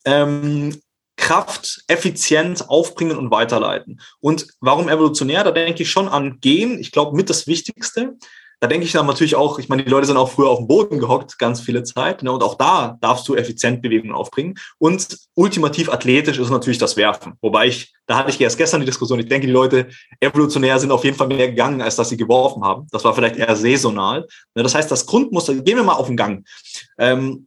ähm, 0.05 0.81
Kraft 1.15 1.85
effizient 1.87 2.69
aufbringen 2.69 3.17
und 3.17 3.31
weiterleiten. 3.31 4.01
Und 4.19 4.49
warum 4.59 4.89
evolutionär? 4.89 5.45
Da 5.45 5.53
denke 5.53 5.85
ich 5.85 5.91
schon 5.93 6.09
an 6.09 6.41
Gen. 6.41 6.77
Ich 6.81 6.91
glaube, 6.91 7.17
mit 7.17 7.31
das 7.31 7.47
Wichtigste, 7.47 8.17
da 8.61 8.67
denke 8.67 8.87
ich 8.87 8.93
dann 8.93 9.07
natürlich 9.07 9.37
auch, 9.37 9.59
ich 9.59 9.69
meine, 9.69 9.85
die 9.85 9.91
Leute 9.91 10.07
sind 10.07 10.17
auch 10.17 10.31
früher 10.31 10.49
auf 10.49 10.59
dem 10.59 10.67
Boden 10.67 10.99
gehockt, 10.99 11.39
ganz 11.39 11.61
viele 11.61 11.85
Zeit. 11.85 12.23
Ne? 12.23 12.33
Und 12.33 12.43
auch 12.43 12.57
da 12.57 12.99
darfst 13.01 13.29
du 13.29 13.37
effizient 13.37 13.83
Bewegungen 13.83 14.15
aufbringen. 14.15 14.59
Und 14.79 15.17
ultimativ 15.35 15.89
athletisch 15.89 16.39
ist 16.39 16.51
natürlich 16.51 16.79
das 16.79 16.97
Werfen. 16.97 17.35
Wobei 17.41 17.69
ich, 17.69 17.95
da 18.07 18.17
hatte 18.17 18.31
ich 18.31 18.41
erst 18.41 18.59
gestern 18.59 18.81
die 18.81 18.87
Diskussion, 18.87 19.21
ich 19.21 19.29
denke, 19.29 19.47
die 19.47 19.53
Leute 19.53 19.89
evolutionär 20.19 20.79
sind 20.81 20.91
auf 20.91 21.05
jeden 21.05 21.17
Fall 21.17 21.29
mehr 21.29 21.49
gegangen, 21.49 21.81
als 21.81 21.95
dass 21.95 22.09
sie 22.09 22.17
geworfen 22.17 22.65
haben. 22.65 22.89
Das 22.91 23.05
war 23.05 23.15
vielleicht 23.15 23.37
eher 23.37 23.55
saisonal. 23.55 24.27
Ne? 24.55 24.65
Das 24.65 24.75
heißt, 24.75 24.91
das 24.91 25.07
Grundmuster, 25.07 25.55
gehen 25.55 25.77
wir 25.77 25.85
mal 25.85 25.95
auf 25.95 26.09
den 26.09 26.17
Gang. 26.17 26.45
Ähm, 26.99 27.47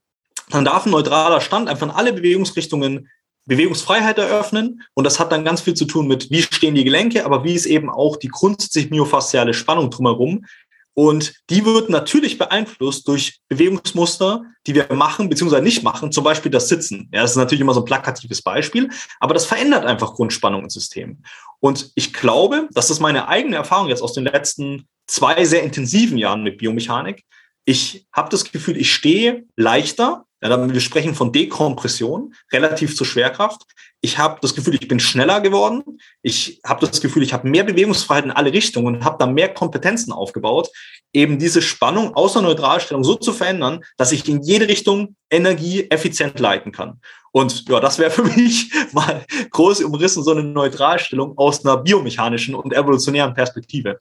dann 0.50 0.66
darf 0.66 0.86
ein 0.86 0.92
neutraler 0.92 1.42
Stand 1.42 1.68
einfach 1.68 1.88
in 1.88 1.94
alle 1.94 2.14
Bewegungsrichtungen 2.14 3.10
Bewegungsfreiheit 3.46 4.18
eröffnen. 4.18 4.84
Und 4.94 5.04
das 5.04 5.20
hat 5.20 5.32
dann 5.32 5.44
ganz 5.44 5.62
viel 5.62 5.74
zu 5.74 5.86
tun 5.86 6.08
mit, 6.08 6.30
wie 6.30 6.42
stehen 6.42 6.76
die 6.76 6.84
Gelenke, 6.84 7.26
aber 7.26 7.44
wie 7.44 7.54
ist 7.54 7.66
eben 7.66 7.90
auch 7.90 8.18
die 8.18 8.28
grundsätzlich 8.28 8.90
myofasziale 8.90 9.54
Spannung 9.54 9.90
drumherum, 9.90 10.46
und 10.94 11.34
die 11.50 11.66
wird 11.66 11.90
natürlich 11.90 12.38
beeinflusst 12.38 13.08
durch 13.08 13.40
Bewegungsmuster, 13.48 14.44
die 14.68 14.76
wir 14.76 14.92
machen 14.94 15.30
bzw. 15.30 15.62
nicht 15.62 15.84
machen, 15.84 16.12
zum 16.12 16.24
Beispiel 16.24 16.52
das 16.52 16.68
Sitzen. 16.68 17.10
Ja, 17.14 17.22
das 17.22 17.32
ist 17.32 17.38
natürlich 17.38 17.62
immer 17.62 17.74
so 17.74 17.82
ein 17.82 17.86
plakatives 17.86 18.42
Beispiel, 18.42 18.90
aber 19.20 19.34
das 19.34 19.46
verändert 19.46 19.86
einfach 19.86 20.14
Grundspannung 20.14 20.64
im 20.64 20.70
System. 20.70 21.24
Und 21.60 21.92
ich 21.96 22.14
glaube, 22.14 22.68
das 22.74 22.90
ist 22.90 23.00
meine 23.00 23.28
eigene 23.28 23.56
Erfahrung 23.56 23.88
jetzt 23.88 24.02
aus 24.02 24.14
den 24.14 24.26
letzten 24.26 24.88
zwei 25.08 25.46
sehr 25.46 25.64
intensiven 25.64 26.18
Jahren 26.18 26.44
mit 26.44 26.58
Biomechanik. 26.58 27.24
Ich 27.66 28.08
habe 28.12 28.30
das 28.30 28.52
Gefühl, 28.52 28.78
ich 28.78 28.94
stehe 28.94 29.46
leichter. 29.56 30.26
Ja, 30.44 30.74
wir 30.74 30.82
sprechen 30.82 31.14
von 31.14 31.32
Dekompression 31.32 32.34
relativ 32.52 32.96
zur 32.96 33.06
Schwerkraft. 33.06 33.62
Ich 34.04 34.18
habe 34.18 34.40
das 34.42 34.56
Gefühl, 34.56 34.74
ich 34.74 34.88
bin 34.88 35.00
schneller 35.00 35.42
geworden. 35.42 35.84
Ich 36.24 36.60
habe 36.66 36.86
das 36.86 37.02
Gefühl, 37.02 37.22
ich 37.22 37.34
habe 37.34 37.48
mehr 37.48 37.64
Bewegungsfreiheit 37.64 38.26
in 38.26 38.32
alle 38.32 38.52
Richtungen 38.52 38.96
und 38.96 39.06
habe 39.06 39.18
da 39.20 39.28
mehr 39.28 39.54
Kompetenzen 39.54 40.12
aufgebaut, 40.12 40.70
eben 41.14 41.38
diese 41.38 41.62
Spannung 41.62 42.16
außer 42.16 42.42
Neutralstellung 42.42 43.04
so 43.04 43.16
zu 43.16 43.32
verändern, 43.32 43.84
dass 43.98 44.12
ich 44.12 44.28
in 44.28 44.42
jede 44.42 44.68
Richtung 44.68 45.16
Energie 45.30 45.90
effizient 45.92 46.40
leiten 46.40 46.72
kann. 46.72 47.00
Und 47.32 47.70
ja, 47.70 47.80
das 47.80 48.00
wäre 48.00 48.10
für 48.12 48.24
mich 48.38 48.72
mal 48.92 49.24
groß 49.52 49.84
umrissen, 49.84 50.24
so 50.24 50.32
eine 50.32 50.44
Neutralstellung 50.44 51.38
aus 51.38 51.64
einer 51.64 51.78
biomechanischen 51.78 52.56
und 52.56 52.74
evolutionären 52.74 53.36
Perspektive. 53.36 54.00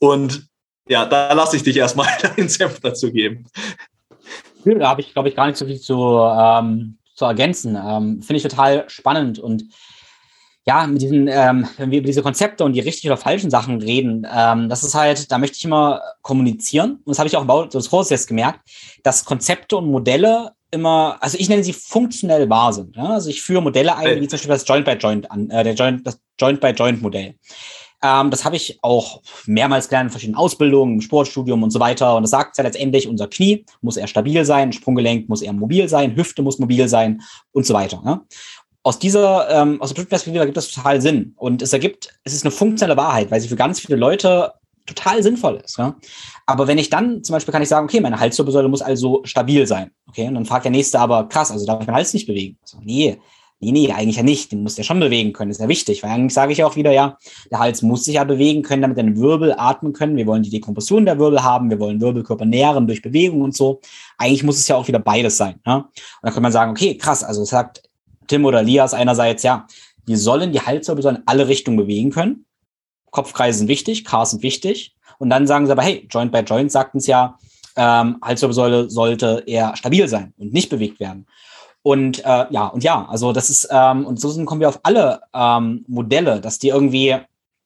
Und 0.00 0.48
ja, 0.88 1.04
da 1.04 1.32
lasse 1.32 1.56
ich 1.56 1.62
dich 1.62 1.76
erstmal 1.76 2.08
deinen 2.22 2.48
Senf 2.48 2.80
dazu 2.80 3.12
geben. 3.12 3.46
Da 4.64 4.88
habe 4.88 5.00
ich, 5.00 5.12
glaube 5.12 5.28
ich, 5.28 5.36
gar 5.36 5.46
nicht 5.46 5.56
so 5.56 5.66
viel 5.66 5.80
zu, 5.80 5.94
ähm, 5.94 6.98
zu 7.14 7.24
ergänzen. 7.24 7.76
Ähm, 7.76 8.22
Finde 8.22 8.36
ich 8.36 8.42
total 8.42 8.84
spannend 8.88 9.38
und 9.38 9.64
ja, 10.64 10.86
mit 10.86 11.02
diesen, 11.02 11.26
ähm, 11.26 11.66
wenn 11.76 11.90
wir 11.90 11.98
über 11.98 12.06
diese 12.06 12.22
Konzepte 12.22 12.64
und 12.64 12.72
die 12.74 12.80
richtig 12.80 13.06
oder 13.06 13.16
falschen 13.16 13.50
Sachen 13.50 13.80
reden, 13.80 14.26
ähm, 14.32 14.68
das 14.68 14.84
ist 14.84 14.94
halt, 14.94 15.30
da 15.32 15.38
möchte 15.38 15.56
ich 15.56 15.64
immer 15.64 16.00
kommunizieren. 16.22 17.00
Und 17.04 17.08
das 17.08 17.18
habe 17.18 17.26
ich 17.26 17.36
auch 17.36 17.40
im 17.40 17.48
Bau 17.48 17.64
des 17.64 17.90
Kurses 17.90 18.10
jetzt 18.10 18.28
gemerkt, 18.28 18.60
dass 19.02 19.24
Konzepte 19.24 19.76
und 19.76 19.90
Modelle 19.90 20.52
immer, 20.70 21.18
also 21.20 21.36
ich 21.38 21.48
nenne 21.48 21.64
sie 21.64 21.72
funktionell 21.72 22.48
wahr 22.48 22.72
sind. 22.72 22.96
Ja? 22.96 23.10
Also 23.10 23.28
ich 23.28 23.42
führe 23.42 23.60
Modelle 23.60 23.96
ein, 23.96 24.20
wie 24.20 24.28
zum 24.28 24.36
Beispiel 24.36 24.50
das 24.50 24.66
Joint 24.66 24.84
by 24.84 24.92
Joint 24.92 25.30
an, 25.30 25.50
äh, 25.50 25.64
der 25.64 25.74
Joint, 25.74 26.06
das 26.06 26.18
Joint 26.40 26.60
by 26.60 26.68
Joint 26.68 27.02
Modell. 27.02 27.34
Ähm, 28.02 28.30
das 28.30 28.44
habe 28.44 28.56
ich 28.56 28.78
auch 28.82 29.22
mehrmals 29.46 29.88
gelernt 29.88 30.08
in 30.08 30.10
verschiedenen 30.10 30.36
Ausbildungen, 30.36 30.94
im 30.94 31.00
Sportstudium 31.00 31.62
und 31.62 31.70
so 31.70 31.80
weiter. 31.80 32.16
Und 32.16 32.22
das 32.22 32.30
sagt 32.30 32.58
ja 32.58 32.64
letztendlich, 32.64 33.08
unser 33.08 33.28
Knie 33.28 33.64
muss 33.80 33.96
eher 33.96 34.08
stabil 34.08 34.44
sein, 34.44 34.72
Sprunggelenk 34.72 35.28
muss 35.28 35.42
eher 35.42 35.52
mobil 35.52 35.88
sein, 35.88 36.16
Hüfte 36.16 36.42
muss 36.42 36.58
mobil 36.58 36.88
sein 36.88 37.22
und 37.52 37.64
so 37.64 37.74
weiter. 37.74 38.02
Ne? 38.02 38.20
Aus 38.82 38.98
dieser, 38.98 39.48
ähm, 39.50 39.80
aus 39.80 39.94
der 39.94 40.02
Perspektive 40.04 40.40
ergibt 40.40 40.56
das 40.56 40.70
total 40.70 41.00
Sinn. 41.00 41.34
Und 41.36 41.62
es 41.62 41.72
ergibt, 41.72 42.08
es 42.24 42.32
ist 42.32 42.44
eine 42.44 42.50
funktionelle 42.50 42.96
Wahrheit, 42.96 43.30
weil 43.30 43.40
sie 43.40 43.48
für 43.48 43.56
ganz 43.56 43.78
viele 43.78 43.96
Leute 43.96 44.52
total 44.86 45.22
sinnvoll 45.22 45.62
ist. 45.64 45.78
Ja? 45.78 45.96
Aber 46.46 46.66
wenn 46.66 46.78
ich 46.78 46.90
dann 46.90 47.22
zum 47.22 47.34
Beispiel 47.34 47.52
kann 47.52 47.62
ich 47.62 47.68
sagen, 47.68 47.84
okay, 47.84 48.00
meine 48.00 48.18
Halswirbelsäule 48.18 48.68
muss 48.68 48.82
also 48.82 49.20
stabil 49.24 49.66
sein. 49.66 49.92
Okay, 50.08 50.26
und 50.26 50.34
dann 50.34 50.44
fragt 50.44 50.64
der 50.64 50.72
Nächste 50.72 50.98
aber, 50.98 51.28
krass, 51.28 51.52
also 51.52 51.64
darf 51.64 51.80
ich 51.80 51.86
meinen 51.86 51.96
Hals 51.96 52.12
nicht 52.12 52.26
bewegen? 52.26 52.58
Also, 52.62 52.78
nee, 52.82 53.18
Nee, 53.62 53.70
nee, 53.70 53.92
eigentlich 53.92 54.16
ja 54.16 54.24
nicht. 54.24 54.50
Den 54.50 54.64
muss 54.64 54.74
der 54.74 54.82
schon 54.82 54.98
bewegen 54.98 55.32
können. 55.32 55.52
Ist 55.52 55.60
ja 55.60 55.68
wichtig, 55.68 56.02
weil 56.02 56.10
eigentlich 56.10 56.34
sage 56.34 56.52
ich 56.52 56.64
auch 56.64 56.74
wieder, 56.74 56.90
ja, 56.90 57.16
der 57.48 57.60
Hals 57.60 57.80
muss 57.80 58.04
sich 58.04 58.14
ja 58.14 58.24
bewegen 58.24 58.62
können, 58.62 58.82
damit 58.82 58.98
deine 58.98 59.16
Wirbel 59.16 59.54
atmen 59.56 59.92
können. 59.92 60.16
Wir 60.16 60.26
wollen 60.26 60.42
die 60.42 60.50
Dekompression 60.50 61.04
der 61.04 61.16
Wirbel 61.20 61.44
haben, 61.44 61.70
wir 61.70 61.78
wollen 61.78 62.00
Wirbelkörper 62.00 62.44
nähren 62.44 62.88
durch 62.88 63.02
Bewegung 63.02 63.40
und 63.40 63.54
so. 63.54 63.80
Eigentlich 64.18 64.42
muss 64.42 64.58
es 64.58 64.66
ja 64.66 64.74
auch 64.74 64.88
wieder 64.88 64.98
beides 64.98 65.36
sein. 65.36 65.60
Ja? 65.64 65.76
Und 65.76 65.92
dann 66.22 66.34
kann 66.34 66.42
man 66.42 66.50
sagen, 66.50 66.72
okay, 66.72 66.96
krass, 66.96 67.22
also 67.22 67.44
sagt 67.44 67.88
Tim 68.26 68.44
oder 68.44 68.64
Lias 68.64 68.94
einerseits, 68.94 69.44
ja, 69.44 69.68
wir 70.06 70.18
sollen 70.18 70.50
die 70.50 70.60
Halswirbel 70.60 71.06
in 71.06 71.22
alle 71.26 71.46
Richtungen 71.46 71.76
bewegen 71.76 72.10
können. 72.10 72.46
Kopfkreise 73.12 73.58
sind 73.58 73.68
wichtig, 73.68 74.04
Cars 74.04 74.32
sind 74.32 74.42
wichtig. 74.42 74.96
Und 75.18 75.30
dann 75.30 75.46
sagen 75.46 75.66
sie 75.66 75.72
aber, 75.72 75.82
hey, 75.82 76.08
Joint 76.10 76.32
by 76.32 76.40
Joint 76.40 76.72
sagt 76.72 76.96
uns 76.96 77.06
ja, 77.06 77.38
ähm, 77.76 78.18
Halswirbelsäule 78.24 78.90
sollte 78.90 79.44
eher 79.46 79.76
stabil 79.76 80.08
sein 80.08 80.34
und 80.36 80.52
nicht 80.52 80.68
bewegt 80.68 80.98
werden. 80.98 81.26
Und 81.82 82.24
äh, 82.24 82.46
ja, 82.50 82.66
und 82.66 82.84
ja, 82.84 83.06
also 83.08 83.32
das 83.32 83.50
ist, 83.50 83.68
ähm, 83.70 84.06
und 84.06 84.20
so 84.20 84.44
kommen 84.44 84.60
wir 84.60 84.68
auf 84.68 84.80
alle 84.84 85.20
ähm, 85.34 85.84
Modelle, 85.88 86.40
dass 86.40 86.58
die 86.58 86.68
irgendwie, 86.68 87.16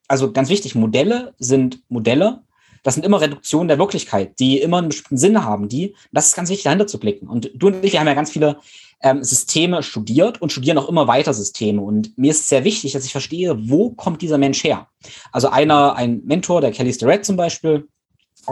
also 0.09 0.33
ganz 0.33 0.49
wichtig, 0.49 0.75
Modelle 0.75 1.35
sind 1.39 1.81
Modelle, 1.89 2.41
das 2.83 2.95
sind 2.95 3.05
immer 3.05 3.21
Reduktionen 3.21 3.69
der 3.69 3.79
Wirklichkeit, 3.79 4.39
die 4.39 4.61
immer 4.61 4.79
einen 4.79 4.89
bestimmten 4.89 5.19
Sinn 5.19 5.45
haben, 5.45 5.69
die, 5.69 5.95
das 6.13 6.29
ist 6.29 6.37
ganz 6.37 6.49
wichtig, 6.49 6.65
dahinter 6.65 6.87
zu 6.87 7.01
blicken. 7.01 7.29
Und 7.29 7.51
du 7.55 7.67
und 7.67 7.85
ich, 7.85 7.93
wir 7.93 8.01
haben 8.01 8.07
ja 8.07 8.15
ganz 8.15 8.31
viele 8.31 8.59
ähm, 9.03 9.23
Systeme 9.23 9.83
studiert 9.83 10.41
und 10.41 10.53
studieren 10.53 10.79
auch 10.79 10.89
immer 10.89 11.07
weiter 11.09 11.35
Systeme. 11.35 11.83
Und 11.83 12.17
mir 12.17 12.31
ist 12.31 12.49
sehr 12.49 12.65
wichtig, 12.65 12.93
dass 12.93 13.05
ich 13.05 13.13
verstehe, 13.13 13.69
wo 13.69 13.91
kommt 13.91 14.23
dieser 14.23 14.39
Mensch 14.39 14.63
her? 14.65 14.87
Also 15.33 15.49
einer, 15.49 15.97
ein 15.97 16.23
Mentor, 16.25 16.61
der 16.61 16.71
Kelly 16.71 16.93
Starrett 16.93 17.25
zum 17.25 17.37
Beispiel, 17.37 17.89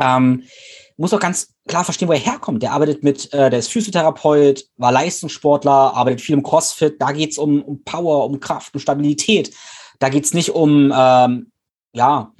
ähm, 0.00 0.42
muss 0.96 1.12
auch 1.12 1.20
ganz 1.20 1.54
klar 1.66 1.84
verstehen, 1.84 2.08
wo 2.08 2.12
er 2.12 2.18
herkommt. 2.18 2.62
Der 2.62 2.72
arbeitet 2.72 3.02
mit, 3.02 3.32
äh, 3.32 3.50
der 3.50 3.58
ist 3.58 3.68
Physiotherapeut, 3.68 4.66
war 4.76 4.92
Leistungssportler, 4.92 5.94
arbeitet 5.94 6.20
viel 6.20 6.34
im 6.34 6.42
CrossFit. 6.42 7.00
Da 7.00 7.12
geht's 7.12 7.38
um, 7.38 7.62
um 7.62 7.82
Power, 7.84 8.26
um 8.26 8.38
Kraft, 8.40 8.74
um 8.74 8.80
Stabilität. 8.80 9.54
Da 9.98 10.08
geht's 10.08 10.34
nicht 10.34 10.50
um, 10.50 10.92
ähm, 10.94 11.50
ja, 11.92 12.32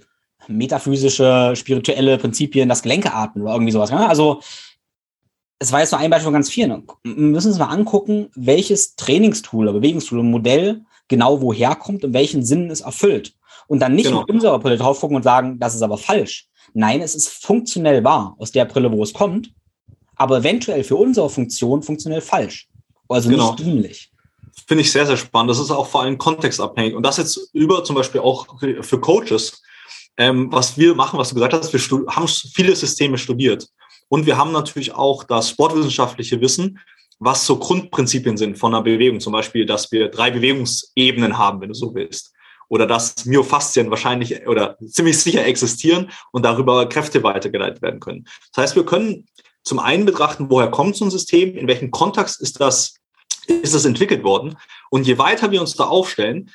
metaphysische, 0.47 1.55
spirituelle 1.57 2.19
Prinzipien, 2.19 2.69
das 2.69 2.83
Gelenke 2.83 3.13
atmen 3.13 3.43
oder 3.43 3.55
irgendwie 3.55 3.73
sowas. 3.73 3.91
Ja? 3.91 4.07
Also, 4.07 4.41
es 5.59 5.73
war 5.73 5.81
jetzt 5.81 5.93
nur 5.93 6.01
ein 6.01 6.11
Beispiel 6.11 6.27
von 6.27 6.35
ganz 6.35 6.51
vielen. 6.51 6.87
Wir 7.03 7.15
müssen 7.15 7.49
uns 7.49 7.59
mal 7.59 7.67
angucken, 7.67 8.29
welches 8.35 8.97
Trainingstool 8.97 9.69
oder 9.69 9.79
Bewegungstool 9.79 10.19
oder 10.19 10.29
Modell 10.29 10.85
genau 11.09 11.41
woher 11.41 11.75
kommt 11.75 12.05
und 12.05 12.13
welchen 12.13 12.45
Sinn 12.45 12.71
es 12.71 12.81
erfüllt. 12.83 13.35
Und 13.67 13.81
dann 13.81 13.95
nicht 13.95 14.07
genau. 14.07 14.21
mit 14.21 14.31
unserer 14.31 14.59
Brille 14.59 14.77
drauf 14.77 15.01
gucken 15.01 15.17
und 15.17 15.23
sagen, 15.23 15.59
das 15.59 15.75
ist 15.75 15.83
aber 15.83 15.97
falsch. 15.97 16.49
Nein, 16.75 17.01
es 17.01 17.15
ist 17.15 17.29
funktionell 17.29 18.03
wahr 18.05 18.35
aus 18.39 18.51
der 18.51 18.65
Brille, 18.65 18.91
wo 18.91 19.03
es 19.03 19.13
kommt, 19.13 19.51
aber 20.17 20.39
eventuell 20.39 20.85
für 20.85 20.97
unsere 20.97 21.31
Funktion 21.31 21.83
funktionell 21.83 22.21
falsch. 22.21 22.69
Also 23.09 23.31
genau. 23.31 23.53
nicht 23.53 23.65
dienlich. 23.65 24.11
Finde 24.67 24.83
ich 24.83 24.93
sehr, 24.93 25.07
sehr 25.07 25.17
spannend. 25.17 25.51
Das 25.51 25.59
ist 25.59 25.71
auch 25.71 25.87
vor 25.87 26.03
allem 26.03 26.19
kontextabhängig. 26.19 26.95
Und 26.95 27.05
das 27.05 27.17
jetzt 27.17 27.51
über 27.53 27.85
zum 27.85 27.97
Beispiel 27.97 28.21
auch 28.21 28.47
für 28.81 29.01
Coaches. 29.01 29.63
ähm, 30.17 30.51
was 30.53 30.79
wir 30.79 30.95
machen, 30.95 31.19
was 31.19 31.31
du 31.31 31.35
gesagt 31.35 31.55
hast, 31.55 31.73
wir 31.73 32.07
haben 32.07 32.29
viele 32.29 32.75
Systeme 32.75 33.19
studiert. 33.19 33.69
Und 34.09 34.27
wir 34.27 34.37
haben 34.37 34.53
natürlich 34.53 34.93
auch 34.93 35.25
das 35.25 35.51
sportwissenschaftliche 35.51 36.41
Wissen, 36.41 36.79
was 37.19 37.47
so 37.47 37.57
Grundprinzipien 37.57 38.37
sind 38.37 38.59
von 38.59 38.75
einer 38.75 38.83
Bewegung. 38.83 39.21
Zum 39.21 39.33
Beispiel, 39.33 39.67
dass 39.67 39.91
wir 39.93 40.09
drei 40.09 40.31
Bewegungsebenen 40.31 41.39
haben, 41.39 41.61
wenn 41.61 41.69
du 41.69 41.75
so 41.75 41.95
willst. 41.95 42.34
Oder 42.75 42.89
dass 42.89 43.25
Myofaszien 43.25 43.89
wahrscheinlich 43.89 44.49
oder 44.49 44.77
ziemlich 44.91 45.17
sicher 45.21 45.47
existieren 45.47 46.11
und 46.33 46.45
darüber 46.45 46.89
Kräfte 46.89 47.23
weitergeleitet 47.23 47.83
werden 47.83 48.01
können. 48.01 48.27
Das 48.53 48.65
heißt, 48.65 48.75
wir 48.75 48.85
können 48.85 49.29
zum 49.63 49.79
einen 49.79 50.07
betrachten, 50.07 50.51
woher 50.51 50.73
kommt 50.73 50.97
so 50.97 51.05
ein 51.05 51.11
System, 51.13 51.57
in 51.57 51.69
welchem 51.69 51.93
Kontext 51.93 52.41
ist 52.41 52.61
das, 52.61 52.97
ist 53.47 53.77
das 53.77 53.85
entwickelt 53.85 54.25
worden. 54.25 54.57
Und 54.91 55.07
je 55.07 55.19
weiter 55.19 55.53
wir 55.53 55.61
uns 55.61 55.77
da 55.77 55.85
aufstellen, 55.85 56.51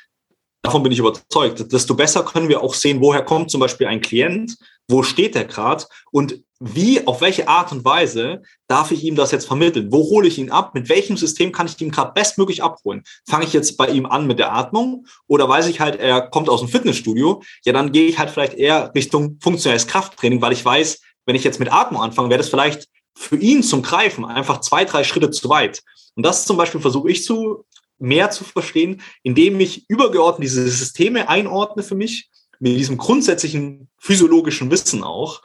davon 0.62 0.82
bin 0.82 0.92
ich 0.92 0.98
überzeugt, 0.98 1.72
desto 1.72 1.94
besser 1.94 2.24
können 2.24 2.48
wir 2.48 2.62
auch 2.62 2.74
sehen, 2.74 3.00
woher 3.00 3.22
kommt 3.22 3.50
zum 3.50 3.60
Beispiel 3.60 3.86
ein 3.86 4.00
Klient, 4.00 4.56
wo 4.88 5.02
steht 5.02 5.34
der 5.34 5.44
gerade 5.44 5.84
und 6.10 6.42
wie, 6.62 7.06
auf 7.06 7.22
welche 7.22 7.48
Art 7.48 7.72
und 7.72 7.86
Weise 7.86 8.42
darf 8.68 8.90
ich 8.90 9.02
ihm 9.02 9.16
das 9.16 9.30
jetzt 9.30 9.46
vermitteln? 9.46 9.90
Wo 9.90 10.10
hole 10.10 10.28
ich 10.28 10.36
ihn 10.36 10.50
ab? 10.50 10.74
Mit 10.74 10.90
welchem 10.90 11.16
System 11.16 11.52
kann 11.52 11.66
ich 11.66 11.80
ihn 11.80 11.90
gerade 11.90 12.12
bestmöglich 12.12 12.62
abholen? 12.62 13.02
Fange 13.26 13.46
ich 13.46 13.54
jetzt 13.54 13.78
bei 13.78 13.88
ihm 13.88 14.04
an 14.04 14.26
mit 14.26 14.38
der 14.38 14.52
Atmung 14.52 15.06
oder 15.26 15.48
weiß 15.48 15.68
ich 15.68 15.80
halt, 15.80 15.98
er 15.98 16.20
kommt 16.20 16.50
aus 16.50 16.60
dem 16.60 16.68
Fitnessstudio? 16.68 17.42
Ja, 17.64 17.72
dann 17.72 17.92
gehe 17.92 18.06
ich 18.06 18.18
halt 18.18 18.28
vielleicht 18.28 18.54
eher 18.54 18.92
Richtung 18.94 19.38
funktionelles 19.40 19.86
Krafttraining, 19.86 20.42
weil 20.42 20.52
ich 20.52 20.62
weiß, 20.62 21.00
wenn 21.24 21.34
ich 21.34 21.44
jetzt 21.44 21.60
mit 21.60 21.72
Atmung 21.72 22.02
anfange, 22.02 22.28
wäre 22.28 22.38
das 22.38 22.50
vielleicht 22.50 22.88
für 23.16 23.36
ihn 23.36 23.62
zum 23.62 23.80
Greifen 23.80 24.26
einfach 24.26 24.60
zwei, 24.60 24.84
drei 24.84 25.02
Schritte 25.02 25.30
zu 25.30 25.48
weit. 25.48 25.82
Und 26.14 26.26
das 26.26 26.44
zum 26.44 26.58
Beispiel 26.58 26.80
versuche 26.80 27.10
ich 27.10 27.24
zu 27.24 27.64
mehr 28.00 28.30
zu 28.30 28.44
verstehen, 28.44 29.02
indem 29.22 29.60
ich 29.60 29.88
übergeordnet 29.88 30.44
diese 30.44 30.68
Systeme 30.68 31.28
einordne 31.28 31.82
für 31.82 31.94
mich, 31.94 32.30
mit 32.58 32.76
diesem 32.76 32.98
grundsätzlichen 32.98 33.88
physiologischen 33.98 34.70
Wissen 34.70 35.02
auch. 35.02 35.42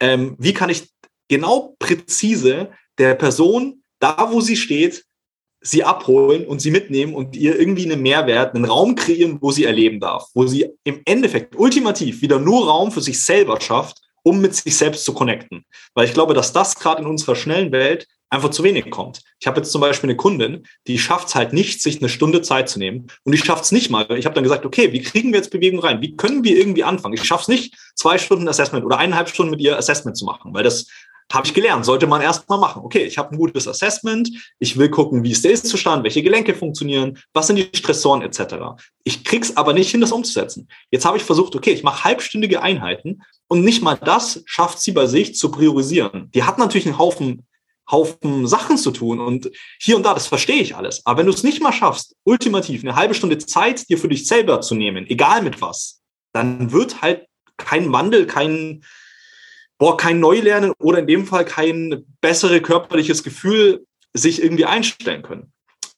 Ähm, 0.00 0.36
wie 0.38 0.52
kann 0.52 0.70
ich 0.70 0.88
genau 1.28 1.76
präzise 1.78 2.70
der 2.98 3.14
Person, 3.14 3.82
da 4.00 4.30
wo 4.30 4.40
sie 4.40 4.56
steht, 4.56 5.04
sie 5.60 5.82
abholen 5.82 6.46
und 6.46 6.60
sie 6.60 6.70
mitnehmen 6.70 7.14
und 7.14 7.36
ihr 7.36 7.58
irgendwie 7.58 7.90
einen 7.90 8.02
Mehrwert, 8.02 8.54
einen 8.54 8.64
Raum 8.64 8.94
kreieren, 8.94 9.38
wo 9.40 9.50
sie 9.50 9.64
erleben 9.64 9.98
darf, 9.98 10.28
wo 10.34 10.46
sie 10.46 10.70
im 10.84 11.02
Endeffekt 11.04 11.56
ultimativ 11.56 12.22
wieder 12.22 12.38
nur 12.38 12.68
Raum 12.68 12.92
für 12.92 13.00
sich 13.00 13.22
selber 13.24 13.60
schafft, 13.60 14.00
um 14.28 14.40
mit 14.40 14.54
sich 14.54 14.76
selbst 14.76 15.04
zu 15.04 15.14
connecten. 15.14 15.64
Weil 15.94 16.04
ich 16.06 16.12
glaube, 16.12 16.34
dass 16.34 16.52
das 16.52 16.74
gerade 16.74 17.00
in 17.00 17.08
unserer 17.08 17.34
schnellen 17.34 17.72
Welt 17.72 18.06
einfach 18.30 18.50
zu 18.50 18.62
wenig 18.62 18.90
kommt. 18.90 19.22
Ich 19.40 19.46
habe 19.46 19.58
jetzt 19.58 19.72
zum 19.72 19.80
Beispiel 19.80 20.10
eine 20.10 20.16
Kundin, 20.16 20.66
die 20.86 20.98
schafft 20.98 21.28
es 21.28 21.34
halt 21.34 21.54
nicht, 21.54 21.80
sich 21.80 21.98
eine 21.98 22.10
Stunde 22.10 22.42
Zeit 22.42 22.68
zu 22.68 22.78
nehmen 22.78 23.06
und 23.24 23.32
die 23.32 23.38
schafft 23.38 23.64
es 23.64 23.72
nicht 23.72 23.88
mal. 23.90 24.06
Ich 24.18 24.26
habe 24.26 24.34
dann 24.34 24.44
gesagt, 24.44 24.66
okay, 24.66 24.92
wie 24.92 25.00
kriegen 25.00 25.32
wir 25.32 25.38
jetzt 25.38 25.50
Bewegung 25.50 25.80
rein? 25.80 26.02
Wie 26.02 26.14
können 26.14 26.44
wir 26.44 26.58
irgendwie 26.58 26.84
anfangen? 26.84 27.14
Ich 27.14 27.24
schaffe 27.24 27.42
es 27.42 27.48
nicht, 27.48 27.74
zwei 27.94 28.18
Stunden 28.18 28.46
Assessment 28.46 28.84
oder 28.84 28.98
eineinhalb 28.98 29.30
Stunden 29.30 29.52
mit 29.52 29.60
ihr 29.60 29.78
Assessment 29.78 30.18
zu 30.18 30.26
machen, 30.26 30.52
weil 30.52 30.62
das 30.62 30.88
habe 31.32 31.46
ich 31.46 31.54
gelernt, 31.54 31.84
sollte 31.84 32.06
man 32.06 32.20
erst 32.20 32.48
mal 32.48 32.58
machen. 32.58 32.82
Okay, 32.84 33.04
ich 33.04 33.18
habe 33.18 33.32
ein 33.32 33.38
gutes 33.38 33.68
Assessment, 33.68 34.30
ich 34.58 34.76
will 34.76 34.88
gucken, 34.88 35.22
wie 35.22 35.32
ist 35.32 35.44
der 35.44 35.52
Ist-Zustand, 35.52 36.04
welche 36.04 36.22
Gelenke 36.22 36.54
funktionieren, 36.54 37.18
was 37.32 37.48
sind 37.48 37.56
die 37.56 37.68
Stressoren 37.74 38.22
etc. 38.22 38.80
Ich 39.04 39.24
krieg's 39.24 39.56
aber 39.56 39.72
nicht 39.72 39.90
hin, 39.90 40.00
das 40.00 40.12
umzusetzen. 40.12 40.68
Jetzt 40.90 41.04
habe 41.04 41.18
ich 41.18 41.24
versucht, 41.24 41.54
okay, 41.54 41.70
ich 41.70 41.82
mache 41.82 42.04
halbstündige 42.04 42.62
Einheiten 42.62 43.22
und 43.46 43.62
nicht 43.62 43.82
mal 43.82 43.96
das 43.96 44.42
schafft 44.46 44.80
sie 44.80 44.92
bei 44.92 45.06
sich 45.06 45.34
zu 45.34 45.50
priorisieren. 45.50 46.30
Die 46.34 46.44
hat 46.44 46.58
natürlich 46.58 46.86
einen 46.86 46.98
Haufen 46.98 47.44
Haufen 47.90 48.46
Sachen 48.46 48.76
zu 48.76 48.90
tun 48.90 49.18
und 49.18 49.50
hier 49.80 49.96
und 49.96 50.04
da, 50.04 50.14
das 50.14 50.26
verstehe 50.26 50.60
ich 50.60 50.76
alles. 50.76 51.04
Aber 51.06 51.18
wenn 51.18 51.26
du 51.26 51.32
es 51.32 51.42
nicht 51.42 51.62
mal 51.62 51.72
schaffst, 51.72 52.14
ultimativ 52.24 52.82
eine 52.82 52.96
halbe 52.96 53.14
Stunde 53.14 53.38
Zeit 53.38 53.88
dir 53.88 53.98
für 53.98 54.08
dich 54.08 54.26
selber 54.26 54.60
zu 54.60 54.74
nehmen, 54.74 55.06
egal 55.08 55.42
mit 55.42 55.62
was, 55.62 56.00
dann 56.32 56.72
wird 56.72 57.00
halt 57.00 57.26
kein 57.56 57.90
Wandel, 57.92 58.26
kein, 58.26 58.84
boah, 59.78 59.96
kein 59.96 60.20
Neulernen 60.20 60.72
oder 60.78 60.98
in 60.98 61.06
dem 61.06 61.26
Fall 61.26 61.44
kein 61.44 62.04
bessere 62.20 62.60
körperliches 62.60 63.22
Gefühl 63.22 63.86
sich 64.12 64.42
irgendwie 64.42 64.64
einstellen 64.64 65.22
können. 65.22 65.52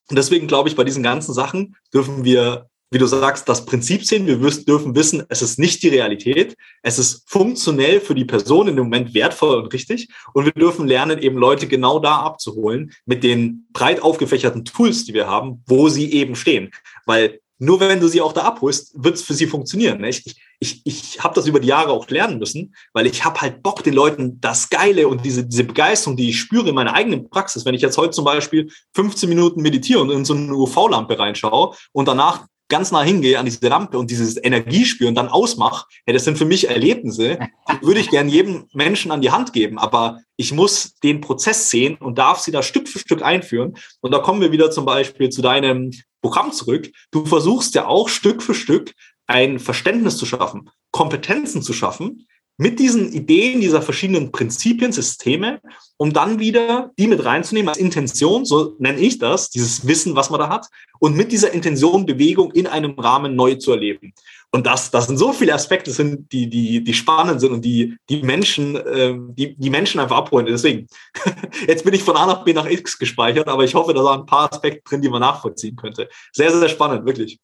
Und 0.08 0.16
deswegen 0.16 0.46
glaube 0.46 0.68
ich, 0.68 0.76
bei 0.76 0.84
diesen 0.84 1.02
ganzen 1.02 1.32
Sachen 1.32 1.76
dürfen 1.92 2.24
wir 2.24 2.70
wie 2.90 2.98
du 2.98 3.06
sagst, 3.06 3.48
das 3.48 3.64
Prinzip 3.64 4.04
sehen. 4.04 4.26
Wir 4.26 4.36
dürfen 4.36 4.94
wissen, 4.96 5.22
es 5.28 5.42
ist 5.42 5.58
nicht 5.58 5.82
die 5.82 5.88
Realität. 5.88 6.56
Es 6.82 6.98
ist 6.98 7.22
funktionell 7.30 8.00
für 8.00 8.16
die 8.16 8.24
Person 8.24 8.66
in 8.66 8.76
dem 8.76 8.86
Moment 8.86 9.14
wertvoll 9.14 9.58
und 9.58 9.72
richtig. 9.72 10.08
Und 10.34 10.44
wir 10.44 10.52
dürfen 10.52 10.88
lernen, 10.88 11.20
eben 11.20 11.38
Leute 11.38 11.68
genau 11.68 12.00
da 12.00 12.16
abzuholen 12.16 12.92
mit 13.06 13.22
den 13.22 13.68
breit 13.72 14.02
aufgefächerten 14.02 14.64
Tools, 14.64 15.04
die 15.04 15.14
wir 15.14 15.28
haben, 15.28 15.62
wo 15.66 15.88
sie 15.88 16.12
eben 16.12 16.34
stehen. 16.34 16.72
Weil 17.06 17.40
nur 17.58 17.78
wenn 17.78 18.00
du 18.00 18.08
sie 18.08 18.22
auch 18.22 18.32
da 18.32 18.42
abholst, 18.42 18.92
wird 18.96 19.14
es 19.14 19.22
für 19.22 19.34
sie 19.34 19.46
funktionieren. 19.46 20.02
Ich, 20.02 20.26
ich, 20.26 20.40
ich, 20.60 20.82
ich 20.84 21.20
habe 21.20 21.34
das 21.34 21.46
über 21.46 21.58
die 21.58 21.68
Jahre 21.68 21.90
auch 21.90 22.08
lernen 22.08 22.38
müssen, 22.38 22.74
weil 22.92 23.06
ich 23.06 23.24
habe 23.24 23.40
halt 23.40 23.62
Bock, 23.62 23.82
den 23.82 23.94
Leuten 23.94 24.40
das 24.40 24.68
Geile 24.68 25.08
und 25.08 25.24
diese, 25.24 25.44
diese 25.46 25.64
Begeisterung, 25.64 26.16
die 26.16 26.28
ich 26.28 26.38
spüre 26.38 26.68
in 26.68 26.74
meiner 26.74 26.94
eigenen 26.94 27.28
Praxis. 27.30 27.64
Wenn 27.64 27.74
ich 27.74 27.82
jetzt 27.82 27.96
heute 27.96 28.10
zum 28.10 28.26
Beispiel 28.26 28.70
15 28.94 29.28
Minuten 29.28 29.62
meditiere 29.62 30.00
und 30.00 30.10
in 30.10 30.24
so 30.24 30.34
eine 30.34 30.54
UV-Lampe 30.54 31.18
reinschaue 31.18 31.74
und 31.92 32.06
danach 32.06 32.46
ganz 32.68 32.92
nah 32.92 33.02
hingehe 33.02 33.38
an 33.38 33.44
diese 33.44 33.68
Lampe 33.68 33.98
und 33.98 34.10
dieses 34.10 34.42
Energiespür 34.42 35.08
und 35.08 35.16
dann 35.16 35.28
ausmache, 35.28 35.86
ja, 36.06 36.12
das 36.12 36.24
sind 36.24 36.38
für 36.38 36.44
mich 36.44 36.68
Erlebnisse, 36.68 37.38
die 37.68 37.82
würde 37.86 38.00
ich 38.00 38.10
gern 38.10 38.28
jedem 38.28 38.66
Menschen 38.72 39.10
an 39.10 39.20
die 39.20 39.30
Hand 39.30 39.52
geben, 39.52 39.78
aber 39.78 40.20
ich 40.36 40.52
muss 40.52 40.94
den 41.02 41.20
Prozess 41.20 41.68
sehen 41.68 41.96
und 41.96 42.16
darf 42.16 42.38
sie 42.38 42.52
da 42.52 42.62
Stück 42.62 42.88
für 42.88 42.98
Stück 42.98 43.22
einführen. 43.22 43.76
Und 44.00 44.12
da 44.12 44.20
kommen 44.20 44.40
wir 44.40 44.52
wieder 44.52 44.70
zum 44.70 44.86
Beispiel 44.86 45.28
zu 45.28 45.42
deinem 45.42 45.90
Programm 46.22 46.52
zurück. 46.52 46.90
Du 47.10 47.26
versuchst 47.26 47.74
ja 47.74 47.86
auch 47.86 48.08
Stück 48.08 48.42
für 48.42 48.54
Stück 48.54 48.94
ein 49.30 49.60
Verständnis 49.60 50.16
zu 50.16 50.26
schaffen, 50.26 50.70
Kompetenzen 50.90 51.62
zu 51.62 51.72
schaffen, 51.72 52.26
mit 52.56 52.78
diesen 52.78 53.10
Ideen 53.12 53.62
dieser 53.62 53.80
verschiedenen 53.80 54.32
Prinzipien, 54.32 54.92
Systeme, 54.92 55.62
um 55.96 56.12
dann 56.12 56.38
wieder 56.40 56.90
die 56.98 57.06
mit 57.06 57.24
reinzunehmen 57.24 57.70
als 57.70 57.78
Intention, 57.78 58.44
so 58.44 58.76
nenne 58.78 58.98
ich 58.98 59.18
das, 59.18 59.48
dieses 59.48 59.86
Wissen, 59.86 60.14
was 60.14 60.28
man 60.28 60.40
da 60.40 60.50
hat, 60.50 60.66
und 60.98 61.16
mit 61.16 61.32
dieser 61.32 61.52
Intention 61.52 62.04
Bewegung 62.04 62.52
in 62.52 62.66
einem 62.66 62.98
Rahmen 62.98 63.34
neu 63.34 63.54
zu 63.54 63.70
erleben. 63.70 64.12
Und 64.52 64.66
das, 64.66 64.90
das 64.90 65.06
sind 65.06 65.16
so 65.16 65.32
viele 65.32 65.54
Aspekte, 65.54 65.92
sind, 65.92 66.32
die, 66.32 66.50
die, 66.50 66.82
die 66.82 66.94
spannend 66.94 67.40
sind 67.40 67.52
und 67.52 67.64
die, 67.64 67.96
die 68.08 68.20
Menschen, 68.22 68.74
äh, 68.74 69.14
die, 69.16 69.54
die 69.56 69.70
Menschen 69.70 70.00
einfach 70.00 70.16
abholen. 70.16 70.46
Deswegen, 70.46 70.88
jetzt 71.68 71.84
bin 71.84 71.94
ich 71.94 72.02
von 72.02 72.16
A 72.16 72.26
nach 72.26 72.42
B 72.42 72.52
nach 72.52 72.68
X 72.68 72.98
gespeichert, 72.98 73.46
aber 73.46 73.62
ich 73.62 73.76
hoffe, 73.76 73.94
da 73.94 74.02
sind 74.02 74.12
ein 74.12 74.26
paar 74.26 74.52
Aspekte 74.52 74.82
drin, 74.82 75.02
die 75.02 75.08
man 75.08 75.20
nachvollziehen 75.20 75.76
könnte. 75.76 76.08
Sehr, 76.32 76.50
sehr 76.50 76.68
spannend, 76.68 77.06
wirklich. 77.06 77.38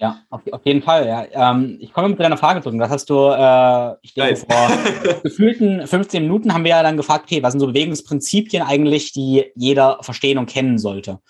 Ja, 0.00 0.20
auf, 0.28 0.42
auf 0.52 0.60
jeden 0.64 0.82
Fall. 0.82 1.06
Ja. 1.06 1.50
Ähm, 1.50 1.78
ich 1.80 1.94
komme 1.94 2.10
mit 2.10 2.20
deiner 2.20 2.36
Frage 2.36 2.60
zurück. 2.60 2.78
Das 2.78 2.90
hast 2.90 3.08
du, 3.08 3.30
äh, 3.30 3.96
ich 4.02 4.12
denke, 4.12 4.36
vor 4.36 4.70
gefühlten 5.22 5.86
15 5.86 6.22
Minuten 6.22 6.52
haben 6.52 6.64
wir 6.64 6.72
ja 6.72 6.82
dann 6.82 6.98
gefragt, 6.98 7.24
okay, 7.24 7.42
was 7.42 7.52
sind 7.54 7.60
so 7.60 7.68
Bewegungsprinzipien 7.68 8.62
eigentlich, 8.62 9.12
die 9.12 9.46
jeder 9.54 9.98
verstehen 10.02 10.36
und 10.36 10.50
kennen 10.50 10.78
sollte? 10.78 11.20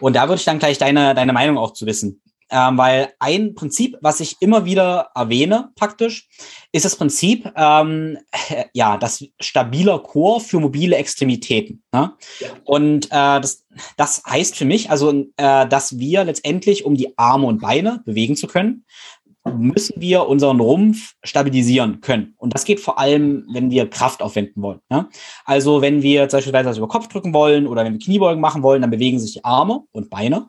Und 0.00 0.14
da 0.14 0.28
würde 0.28 0.40
ich 0.40 0.44
dann 0.44 0.58
gleich 0.58 0.76
deine, 0.76 1.14
deine 1.14 1.32
Meinung 1.32 1.56
auch 1.56 1.72
zu 1.72 1.86
wissen 1.86 2.20
ähm, 2.50 2.78
weil 2.78 3.12
ein 3.18 3.54
Prinzip, 3.54 3.96
was 4.00 4.20
ich 4.20 4.36
immer 4.40 4.64
wieder 4.64 5.10
erwähne, 5.14 5.70
praktisch, 5.76 6.28
ist 6.72 6.84
das 6.84 6.96
Prinzip, 6.96 7.50
ähm, 7.56 8.18
ja, 8.72 8.96
das 8.96 9.24
stabiler 9.40 9.98
Chor 10.00 10.40
für 10.40 10.60
mobile 10.60 10.96
Extremitäten. 10.96 11.82
Ne? 11.92 12.12
Ja. 12.40 12.48
Und 12.64 13.06
äh, 13.06 13.40
das, 13.40 13.66
das 13.96 14.22
heißt 14.26 14.56
für 14.56 14.64
mich, 14.64 14.90
also, 14.90 15.26
äh, 15.36 15.66
dass 15.68 15.98
wir 15.98 16.24
letztendlich, 16.24 16.84
um 16.84 16.94
die 16.94 17.16
Arme 17.18 17.46
und 17.46 17.60
Beine 17.60 18.02
bewegen 18.04 18.36
zu 18.36 18.46
können, 18.46 18.84
müssen 19.56 20.00
wir 20.00 20.26
unseren 20.26 20.60
Rumpf 20.60 21.14
stabilisieren 21.22 22.00
können. 22.00 22.34
Und 22.36 22.54
das 22.54 22.64
geht 22.64 22.80
vor 22.80 22.98
allem, 22.98 23.46
wenn 23.52 23.70
wir 23.70 23.88
Kraft 23.88 24.22
aufwenden 24.22 24.62
wollen. 24.62 24.80
Ja? 24.90 25.08
Also 25.44 25.80
wenn 25.80 26.02
wir 26.02 26.26
beispielsweise 26.26 26.78
über 26.78 26.88
Kopf 26.88 27.08
drücken 27.08 27.32
wollen 27.32 27.66
oder 27.66 27.84
wenn 27.84 27.94
wir 27.94 28.00
Kniebeugen 28.00 28.40
machen 28.40 28.62
wollen, 28.62 28.82
dann 28.82 28.90
bewegen 28.90 29.18
sich 29.18 29.44
Arme 29.44 29.84
und 29.92 30.10
Beine. 30.10 30.48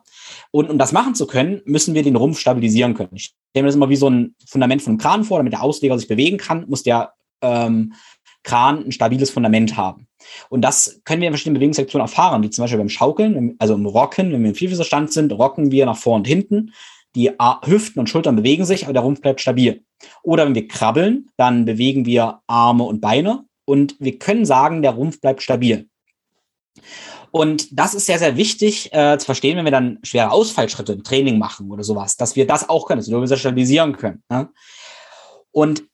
Und 0.52 0.68
um 0.68 0.78
das 0.78 0.92
machen 0.92 1.14
zu 1.14 1.26
können, 1.26 1.62
müssen 1.64 1.94
wir 1.94 2.02
den 2.02 2.16
Rumpf 2.16 2.40
stabilisieren 2.40 2.94
können. 2.94 3.10
Ich 3.14 3.34
stelle 3.50 3.62
mir 3.62 3.68
das 3.68 3.76
immer 3.76 3.88
wie 3.88 3.96
so 3.96 4.10
ein 4.10 4.34
Fundament 4.46 4.82
von 4.82 4.92
einem 4.92 4.98
Kran 4.98 5.24
vor, 5.24 5.38
damit 5.38 5.52
der 5.52 5.62
Ausleger 5.62 5.98
sich 5.98 6.08
bewegen 6.08 6.38
kann, 6.38 6.64
muss 6.68 6.82
der 6.82 7.12
ähm, 7.40 7.94
Kran 8.42 8.84
ein 8.84 8.92
stabiles 8.92 9.30
Fundament 9.30 9.76
haben. 9.76 10.06
Und 10.48 10.62
das 10.62 11.00
können 11.04 11.20
wir 11.20 11.28
in 11.28 11.34
verschiedenen 11.34 11.54
Bewegungssektionen 11.54 12.04
erfahren, 12.04 12.42
wie 12.42 12.50
zum 12.50 12.62
Beispiel 12.62 12.78
beim 12.78 12.88
Schaukeln, 12.88 13.54
also 13.58 13.74
im 13.74 13.86
Rocken, 13.86 14.32
wenn 14.32 14.42
wir 14.42 14.50
im 14.50 14.54
Vielfüßerstand 14.54 15.12
sind, 15.12 15.32
rocken 15.32 15.70
wir 15.70 15.86
nach 15.86 15.96
vor 15.96 16.16
und 16.16 16.26
hinten. 16.26 16.72
Die 17.14 17.30
Hüften 17.64 17.98
und 17.98 18.08
Schultern 18.08 18.36
bewegen 18.36 18.64
sich, 18.64 18.84
aber 18.84 18.92
der 18.92 19.02
Rumpf 19.02 19.20
bleibt 19.20 19.40
stabil. 19.40 19.82
Oder 20.22 20.46
wenn 20.46 20.54
wir 20.54 20.68
krabbeln, 20.68 21.28
dann 21.36 21.64
bewegen 21.64 22.06
wir 22.06 22.40
Arme 22.46 22.84
und 22.84 23.00
Beine 23.00 23.44
und 23.64 23.96
wir 23.98 24.18
können 24.18 24.44
sagen, 24.44 24.82
der 24.82 24.92
Rumpf 24.92 25.20
bleibt 25.20 25.42
stabil. 25.42 25.88
Und 27.32 27.78
das 27.78 27.94
ist 27.94 28.06
sehr, 28.06 28.18
sehr 28.18 28.36
wichtig 28.36 28.92
äh, 28.92 29.16
zu 29.18 29.26
verstehen, 29.26 29.56
wenn 29.56 29.64
wir 29.64 29.72
dann 29.72 29.98
schwere 30.02 30.32
Ausfallschritte 30.32 30.92
im 30.92 31.04
Training 31.04 31.38
machen 31.38 31.70
oder 31.70 31.84
sowas, 31.84 32.16
dass 32.16 32.34
wir 32.34 32.46
das 32.46 32.68
auch 32.68 32.86
können, 32.86 33.00
dass 33.00 33.10
wir 33.10 33.20
das 33.20 33.38
stabilisieren 33.38 33.96
können. 33.96 34.22
Ne? 34.28 34.48
Und 35.52 35.84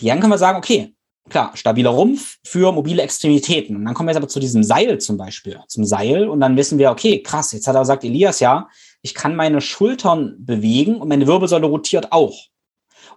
dann 0.00 0.20
können 0.20 0.32
wir 0.32 0.38
sagen, 0.38 0.58
okay, 0.58 0.94
klar, 1.28 1.52
stabiler 1.54 1.90
Rumpf 1.90 2.36
für 2.44 2.72
mobile 2.72 3.02
Extremitäten. 3.02 3.76
Und 3.76 3.84
dann 3.84 3.94
kommen 3.94 4.08
wir 4.08 4.12
jetzt 4.12 4.18
aber 4.18 4.28
zu 4.28 4.40
diesem 4.40 4.62
Seil 4.62 4.98
zum 4.98 5.16
Beispiel, 5.16 5.60
zum 5.68 5.84
Seil. 5.84 6.28
Und 6.28 6.40
dann 6.40 6.56
wissen 6.56 6.78
wir, 6.78 6.90
okay, 6.90 7.22
krass, 7.22 7.52
jetzt 7.52 7.66
hat 7.66 7.74
er 7.74 7.80
gesagt, 7.80 8.04
Elias, 8.04 8.40
ja, 8.40 8.68
ich 9.02 9.14
kann 9.14 9.36
meine 9.36 9.60
Schultern 9.60 10.36
bewegen 10.38 10.96
und 10.96 11.08
meine 11.08 11.26
Wirbelsäule 11.26 11.66
rotiert 11.66 12.12
auch. 12.12 12.36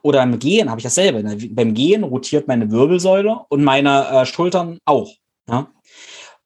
Oder 0.01 0.19
beim 0.19 0.39
Gehen 0.39 0.69
habe 0.69 0.79
ich 0.79 0.83
dasselbe. 0.83 1.23
Beim 1.51 1.73
Gehen 1.73 2.03
rotiert 2.03 2.47
meine 2.47 2.71
Wirbelsäule 2.71 3.41
und 3.49 3.63
meine 3.63 4.07
äh, 4.09 4.25
Schultern 4.25 4.79
auch. 4.85 5.11
Ja? 5.47 5.67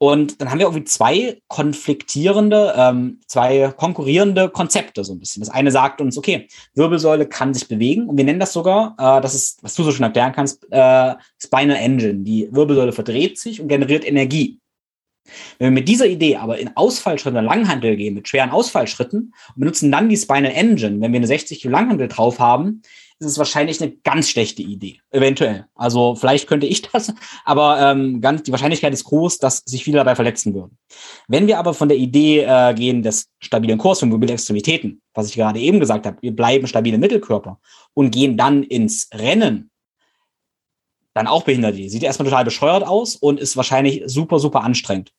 Und 0.03 0.41
dann 0.41 0.51
haben 0.51 0.59
wir 0.59 0.65
irgendwie 0.65 0.83
zwei 0.83 1.41
konfliktierende, 1.47 2.73
ähm, 2.75 3.21
zwei 3.25 3.73
konkurrierende 3.77 4.49
Konzepte 4.49 5.05
so 5.05 5.13
ein 5.13 5.19
bisschen. 5.19 5.39
Das 5.39 5.49
eine 5.49 5.71
sagt 5.71 6.01
uns, 6.01 6.17
okay, 6.17 6.49
Wirbelsäule 6.73 7.25
kann 7.25 7.53
sich 7.53 7.69
bewegen 7.69 8.09
und 8.09 8.17
wir 8.17 8.25
nennen 8.25 8.41
das 8.41 8.51
sogar, 8.51 8.95
äh, 8.97 9.21
das 9.21 9.33
ist, 9.33 9.63
was 9.63 9.75
du 9.75 9.83
so 9.83 9.93
schon 9.93 10.03
erklären 10.03 10.33
kannst, 10.33 10.67
äh, 10.71 11.13
Spinal 11.41 11.77
Engine. 11.77 12.15
Die 12.15 12.49
Wirbelsäule 12.51 12.91
verdreht 12.91 13.39
sich 13.39 13.61
und 13.61 13.69
generiert 13.69 14.05
Energie. 14.05 14.59
Wenn 15.57 15.67
wir 15.67 15.79
mit 15.79 15.87
dieser 15.87 16.07
Idee 16.07 16.35
aber 16.35 16.57
in 16.57 16.75
Ausfallschritte 16.75 17.39
Langhandel 17.39 17.95
gehen, 17.95 18.13
mit 18.13 18.27
schweren 18.27 18.49
Ausfallschritten 18.49 19.33
und 19.55 19.55
benutzen 19.55 19.89
dann 19.89 20.09
die 20.09 20.17
Spinal 20.17 20.51
Engine, 20.51 20.99
wenn 20.99 21.13
wir 21.13 21.19
eine 21.19 21.27
60 21.27 21.61
Kilo 21.61 21.71
Langhandel 21.71 22.09
drauf 22.09 22.39
haben, 22.39 22.81
ist 23.24 23.32
es 23.32 23.38
wahrscheinlich 23.38 23.82
eine 23.82 23.91
ganz 23.91 24.30
schlechte 24.30 24.61
Idee. 24.61 24.99
Eventuell. 25.11 25.65
Also 25.76 26.15
vielleicht 26.15 26.47
könnte 26.47 26.67
ich 26.67 26.82
das, 26.91 27.13
aber 27.45 27.80
ähm, 27.80 28.21
ganz, 28.21 28.43
die 28.43 28.51
Wahrscheinlichkeit 28.51 28.93
ist 28.93 29.05
groß, 29.05 29.39
dass 29.39 29.59
sich 29.65 29.84
viele 29.84 29.97
dabei 29.97 30.15
verletzen 30.15 30.53
würden. 30.53 30.78
Wenn 31.28 31.47
wir 31.47 31.59
aber 31.59 31.74
von 31.74 31.89
der 31.89 31.97
Idee 31.97 32.41
äh, 32.41 32.74
gehen 32.74 33.01
des 33.01 33.30
stabilen 33.39 33.78
Kurs 33.78 33.99
von 33.99 34.09
mobile 34.09 34.34
Extremitäten, 34.34 35.01
was 35.13 35.30
ich 35.30 35.36
gerade 35.36 35.59
eben 35.59 35.80
gesagt 35.80 36.05
habe, 36.05 36.17
wir 36.21 36.36
bleiben 36.36 36.67
stabile 36.67 36.97
Mittelkörper 36.97 37.59
und 37.93 38.11
gehen 38.11 38.38
dann 38.38 38.63
ins 38.63 39.09
Rennen, 39.13 39.71
dann 41.13 41.28
auch 41.28 41.43
behindert 41.43 41.76
die. 41.78 41.89
Sieht 41.89 42.03
erstmal 42.03 42.28
total 42.28 42.45
bescheuert 42.45 42.84
aus 42.86 43.15
und 43.15 43.39
ist 43.39 43.55
wahrscheinlich 43.55 44.03
super, 44.07 44.39
super 44.39 44.63
anstrengend. 44.63 45.13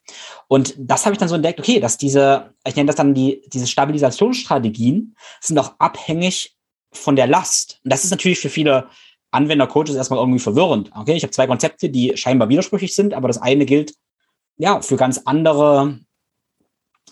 Und 0.49 0.75
das 0.77 1.05
habe 1.05 1.15
ich 1.15 1.19
dann 1.19 1.29
so 1.29 1.37
entdeckt, 1.37 1.61
okay, 1.61 1.81
dass 1.81 1.99
diese, 1.99 2.55
ich 2.67 2.75
nenne 2.77 2.89
das 2.89 2.97
dann 2.97 3.15
die, 3.15 3.43
diese 3.53 3.67
Stabilisationsstrategien 3.67 5.17
sind 5.41 5.59
auch 5.59 5.75
abhängig 5.79 6.57
von 6.95 7.17
der 7.17 7.27
Last. 7.27 7.81
Und 7.85 7.93
das 7.93 8.05
ist 8.05 8.11
natürlich 8.11 8.41
für 8.41 8.51
viele 8.51 8.89
Anwender, 9.31 9.67
Coaches 9.67 9.97
erstmal 9.97 10.21
irgendwie 10.21 10.39
verwirrend. 10.39 10.91
Okay, 10.95 11.15
ich 11.15 11.23
habe 11.23 11.33
zwei 11.33 11.47
Konzepte, 11.47 11.91
die 11.91 12.17
scheinbar 12.17 12.49
widersprüchlich 12.49 12.95
sind, 12.95 13.15
aber 13.15 13.29
das 13.29 13.39
eine 13.39 13.67
gilt 13.67 13.95
ja 14.57 14.81
für 14.81 14.97
ganz 14.97 15.23
andere 15.25 15.99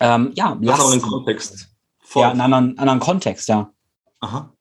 ähm, 0.00 0.32
ja, 0.34 0.56
Lasten. 0.60 0.92
Einen 0.92 1.02
Kontext. 1.02 1.68
Voll. 2.00 2.22
Ja, 2.22 2.30
einen 2.30 2.40
anderen, 2.40 2.78
anderen 2.78 3.00
Kontext, 3.00 3.48
ja. 3.48 3.72
Aha. 4.20 4.52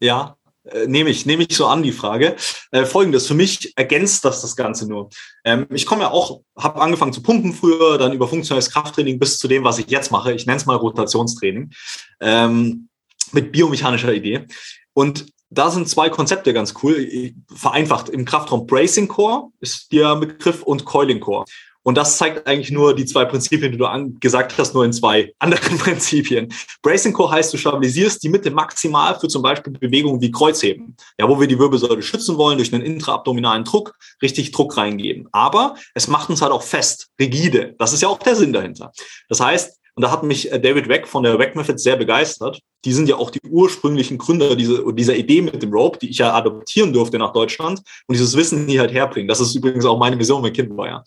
Ja, 0.00 0.36
äh, 0.64 0.86
nehme 0.86 1.10
ich, 1.10 1.26
nehme 1.26 1.44
ich 1.44 1.56
so 1.56 1.66
an 1.66 1.82
die 1.82 1.92
Frage. 1.92 2.36
Äh, 2.70 2.84
Folgendes, 2.84 3.26
für 3.26 3.34
mich 3.34 3.72
ergänzt 3.76 4.24
das 4.24 4.40
das 4.42 4.56
Ganze 4.56 4.88
nur. 4.88 5.10
Ähm, 5.44 5.66
ich 5.70 5.86
komme 5.86 6.02
ja 6.02 6.10
auch, 6.10 6.40
habe 6.56 6.80
angefangen 6.80 7.12
zu 7.12 7.22
pumpen 7.22 7.52
früher, 7.52 7.98
dann 7.98 8.12
über 8.12 8.26
funktionelles 8.26 8.70
Krafttraining 8.70 9.18
bis 9.18 9.38
zu 9.38 9.48
dem, 9.48 9.64
was 9.64 9.78
ich 9.78 9.90
jetzt 9.90 10.10
mache. 10.10 10.32
Ich 10.32 10.46
nenne 10.46 10.56
es 10.56 10.66
mal 10.66 10.76
Rotationstraining. 10.76 11.72
Ähm, 12.20 12.88
mit 13.32 13.52
biomechanischer 13.52 14.12
Idee. 14.12 14.46
Und 14.92 15.26
da 15.50 15.70
sind 15.70 15.88
zwei 15.88 16.08
Konzepte 16.08 16.52
ganz 16.52 16.74
cool. 16.82 17.32
Vereinfacht 17.54 18.08
im 18.08 18.24
Kraftraum 18.24 18.66
Bracing 18.66 19.08
Core 19.08 19.48
ist 19.60 19.92
der 19.92 20.16
Begriff 20.16 20.62
und 20.62 20.84
Coiling 20.84 21.20
Core. 21.20 21.44
Und 21.86 21.94
das 21.94 22.16
zeigt 22.16 22.48
eigentlich 22.48 22.72
nur 22.72 22.96
die 22.96 23.04
zwei 23.04 23.24
Prinzipien, 23.24 23.70
die 23.70 23.78
du 23.78 23.86
gesagt 24.18 24.58
hast, 24.58 24.74
nur 24.74 24.84
in 24.84 24.92
zwei 24.92 25.32
anderen 25.38 25.78
Prinzipien. 25.78 26.52
Bracing 26.82 27.12
Core 27.12 27.30
heißt, 27.30 27.52
du 27.52 27.58
stabilisierst 27.58 28.24
die 28.24 28.28
Mitte 28.28 28.50
maximal 28.50 29.16
für 29.20 29.28
zum 29.28 29.40
Beispiel 29.42 29.72
Bewegungen 29.72 30.20
wie 30.20 30.32
Kreuzheben, 30.32 30.96
ja, 31.16 31.28
wo 31.28 31.38
wir 31.38 31.46
die 31.46 31.60
Wirbelsäule 31.60 32.02
schützen 32.02 32.38
wollen 32.38 32.58
durch 32.58 32.74
einen 32.74 32.82
intraabdominalen 32.82 33.62
Druck, 33.62 33.94
richtig 34.20 34.50
Druck 34.50 34.76
reingeben. 34.76 35.28
Aber 35.30 35.76
es 35.94 36.08
macht 36.08 36.28
uns 36.28 36.42
halt 36.42 36.50
auch 36.50 36.64
fest, 36.64 37.10
rigide. 37.20 37.76
Das 37.78 37.92
ist 37.92 38.02
ja 38.02 38.08
auch 38.08 38.18
der 38.18 38.34
Sinn 38.34 38.52
dahinter. 38.52 38.90
Das 39.28 39.38
heißt, 39.38 39.75
und 39.96 40.02
da 40.02 40.10
hat 40.10 40.22
mich 40.22 40.52
äh, 40.52 40.60
David 40.60 40.88
Weck 40.88 41.08
von 41.08 41.22
der 41.22 41.38
Weck 41.38 41.56
Method 41.56 41.78
sehr 41.78 41.96
begeistert. 41.96 42.60
Die 42.84 42.92
sind 42.92 43.08
ja 43.08 43.16
auch 43.16 43.30
die 43.30 43.40
ursprünglichen 43.48 44.18
Gründer 44.18 44.54
dieser, 44.54 44.92
dieser 44.92 45.16
Idee 45.16 45.40
mit 45.40 45.62
dem 45.62 45.72
Rope, 45.72 45.98
die 45.98 46.10
ich 46.10 46.18
ja 46.18 46.34
adoptieren 46.34 46.92
durfte 46.92 47.18
nach 47.18 47.32
Deutschland 47.32 47.80
und 48.06 48.12
dieses 48.12 48.36
Wissen 48.36 48.68
hier 48.68 48.80
halt 48.80 48.92
herbringen. 48.92 49.26
Das 49.26 49.40
ist 49.40 49.54
übrigens 49.54 49.86
auch 49.86 49.98
meine 49.98 50.18
Vision, 50.18 50.42
mein 50.42 50.52
Kind 50.52 50.76
war 50.76 50.86
ja. 50.86 51.04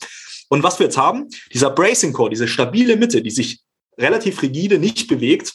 Und 0.50 0.64
was 0.64 0.80
wir 0.80 0.88
jetzt 0.88 0.98
haben, 0.98 1.28
dieser 1.54 1.70
Bracing 1.70 2.14
Core, 2.14 2.32
diese 2.32 2.48
stabile 2.48 2.98
Mitte, 2.98 3.22
die 3.22 3.30
sich 3.30 3.60
relativ 4.00 4.42
rigide 4.42 4.80
nicht 4.80 5.08
bewegt, 5.08 5.54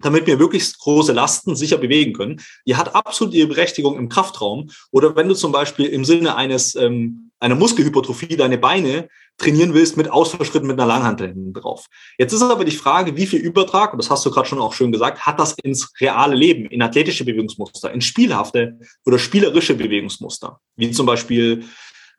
damit 0.00 0.26
wir 0.26 0.38
wirklich 0.38 0.78
große 0.78 1.12
Lasten 1.12 1.54
sicher 1.56 1.76
bewegen 1.76 2.14
können. 2.14 2.40
Die 2.66 2.76
hat 2.76 2.94
absolut 2.94 3.34
ihre 3.34 3.48
Berechtigung 3.48 3.98
im 3.98 4.08
Kraftraum. 4.08 4.70
Oder 4.90 5.14
wenn 5.14 5.28
du 5.28 5.34
zum 5.34 5.52
Beispiel 5.52 5.84
im 5.84 6.06
Sinne 6.06 6.36
eines 6.36 6.74
ähm, 6.74 7.29
einer 7.40 7.54
Muskelhypertrophie 7.54 8.36
deine 8.36 8.58
Beine 8.58 9.08
trainieren 9.38 9.74
willst 9.74 9.96
mit 9.96 10.10
Ausfallschritten 10.10 10.68
mit 10.68 10.78
einer 10.78 10.86
Langhantel 10.86 11.34
drauf. 11.54 11.86
Jetzt 12.18 12.32
ist 12.32 12.42
aber 12.42 12.64
die 12.64 12.70
Frage, 12.70 13.16
wie 13.16 13.26
viel 13.26 13.40
Übertrag, 13.40 13.92
und 13.92 13.98
das 13.98 14.10
hast 14.10 14.24
du 14.26 14.30
gerade 14.30 14.46
schon 14.46 14.60
auch 14.60 14.74
schön 14.74 14.92
gesagt, 14.92 15.26
hat 15.26 15.40
das 15.40 15.54
ins 15.62 15.92
reale 16.00 16.36
Leben, 16.36 16.66
in 16.66 16.82
athletische 16.82 17.24
Bewegungsmuster, 17.24 17.90
in 17.92 18.02
spielhafte 18.02 18.78
oder 19.06 19.18
spielerische 19.18 19.74
Bewegungsmuster, 19.74 20.60
wie 20.76 20.90
zum 20.90 21.06
Beispiel 21.06 21.64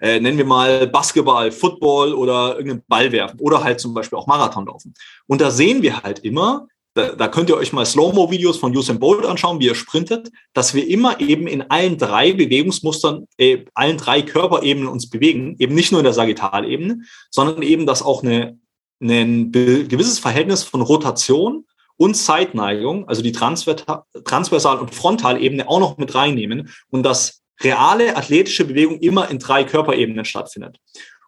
äh, 0.02 0.20
nennen 0.20 0.38
wir 0.40 0.46
mal 0.46 0.88
Basketball, 0.88 1.52
Football 1.52 2.14
oder 2.14 2.56
irgendeinen 2.56 2.84
Ball 2.88 3.12
werfen 3.12 3.40
oder 3.40 3.64
halt 3.64 3.80
zum 3.80 3.94
Beispiel 3.94 4.18
auch 4.18 4.26
Marathon 4.26 4.66
laufen. 4.66 4.96
Und 5.28 5.42
da 5.42 5.52
sehen 5.52 5.84
wir 5.84 6.02
halt 6.02 6.20
immer, 6.20 6.68
da, 6.94 7.14
da 7.14 7.28
könnt 7.28 7.50
ihr 7.50 7.56
euch 7.56 7.72
mal 7.72 7.86
Slow-Mo-Videos 7.86 8.58
von 8.58 8.76
Usain 8.76 9.00
Bolt 9.00 9.26
anschauen, 9.26 9.60
wie 9.60 9.70
er 9.70 9.76
sprintet, 9.76 10.30
dass 10.54 10.74
wir 10.74 10.88
immer 10.88 11.20
eben 11.22 11.48
in 11.48 11.70
allen 11.70 11.98
drei 11.98 12.34
Bewegungsmustern, 12.34 13.28
äh, 13.38 13.66
allen 13.74 13.98
drei 13.98 14.22
Körperebenen 14.22 14.89
uns 14.89 15.10
bewegen, 15.10 15.56
eben 15.60 15.74
nicht 15.74 15.92
nur 15.92 16.02
in 16.02 16.06
der 16.06 16.14
Sagittalebene, 16.14 17.02
sondern 17.30 17.62
eben, 17.62 17.86
dass 17.86 18.02
auch 18.02 18.24
eine, 18.24 18.60
ein 19.02 19.52
gewisses 19.52 20.20
Verhältnis 20.20 20.64
von 20.64 20.82
Rotation 20.82 21.66
und 21.96 22.16
Zeitneigung, 22.16 23.08
also 23.08 23.22
die 23.22 23.32
Transversal- 23.32 24.80
und 24.80 24.94
Frontalebene 24.94 25.70
auch 25.70 25.80
noch 25.80 25.98
mit 25.98 26.14
reinnehmen 26.14 26.70
und 26.89 27.04
dass 27.04 27.42
reale 27.62 28.18
athletische 28.18 28.66
Bewegung 28.66 29.00
immer 29.00 29.30
in 29.30 29.39
drei 29.39 29.64
Körperebenen 29.64 30.26
stattfindet. 30.26 30.78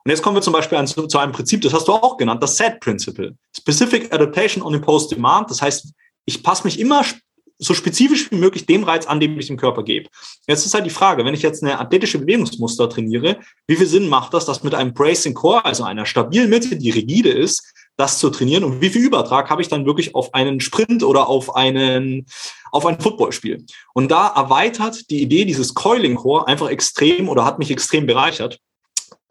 Und 0.06 0.10
jetzt 0.10 0.22
kommen 0.22 0.36
wir 0.36 0.42
zum 0.42 0.54
Beispiel 0.54 0.84
zu, 0.86 1.18
einem 1.18 1.32
Prinzip, 1.32 1.62
das 1.62 1.74
hast 1.74 1.88
du 1.88 1.94
auch 1.94 2.18
genannt, 2.18 2.44
das 2.44 2.58
SAT 2.58 2.80
Principle. 2.82 3.36
Specific 3.56 4.14
Adaptation 4.14 4.62
on 4.62 4.74
Imposed 4.74 5.12
Demand. 5.12 5.50
Das 5.50 5.62
heißt, 5.62 5.94
ich 6.26 6.44
passe 6.44 6.66
mich 6.66 6.80
immer 6.80 7.06
so 7.58 7.74
spezifisch 7.74 8.30
wie 8.32 8.36
möglich 8.36 8.66
dem 8.66 8.84
Reiz 8.84 9.06
an, 9.06 9.20
den 9.20 9.40
ich 9.40 9.48
dem 9.48 9.58
Körper 9.58 9.84
gebe. 9.84 10.10
Jetzt 10.48 10.66
ist 10.66 10.74
halt 10.74 10.86
die 10.86 10.90
Frage, 10.90 11.24
wenn 11.24 11.34
ich 11.34 11.42
jetzt 11.42 11.64
eine 11.64 11.80
athletische 11.80 12.20
Bewegungsmuster 12.20 12.90
trainiere, 12.90 13.38
wie 13.68 13.76
viel 13.76 13.86
Sinn 13.86 14.10
macht 14.10 14.34
das, 14.34 14.46
das 14.46 14.64
mit 14.64 14.76
einem 14.76 14.94
Bracing 14.94 15.34
Core, 15.34 15.64
also 15.64 15.84
einer 15.84 16.06
stabilen 16.06 16.50
Mitte, 16.50 16.76
die 16.76 16.90
rigide 16.90 17.30
ist, 17.30 17.74
das 17.96 18.20
zu 18.20 18.30
trainieren 18.30 18.64
und 18.64 18.82
wie 18.82 18.90
viel 18.90 19.06
Übertrag 19.06 19.50
habe 19.50 19.62
ich 19.62 19.68
dann 19.68 19.86
wirklich 19.86 20.16
auf 20.16 20.34
einen 20.34 20.60
Sprint 20.60 21.04
oder 21.04 21.28
auf 21.28 21.56
einen 21.56 22.26
auf 22.72 22.88
ein 22.88 23.00
Footballspiel. 23.00 23.64
Und 23.94 24.10
da 24.10 24.30
erweitert 24.30 25.10
die 25.12 25.22
Idee 25.22 25.46
dieses 25.46 25.76
Coiling 25.76 26.16
Core 26.16 26.48
einfach 26.48 26.70
extrem 26.70 27.30
oder 27.30 27.46
hat 27.46 27.60
mich 27.60 27.70
extrem 27.70 28.08
bereichert, 28.08 28.60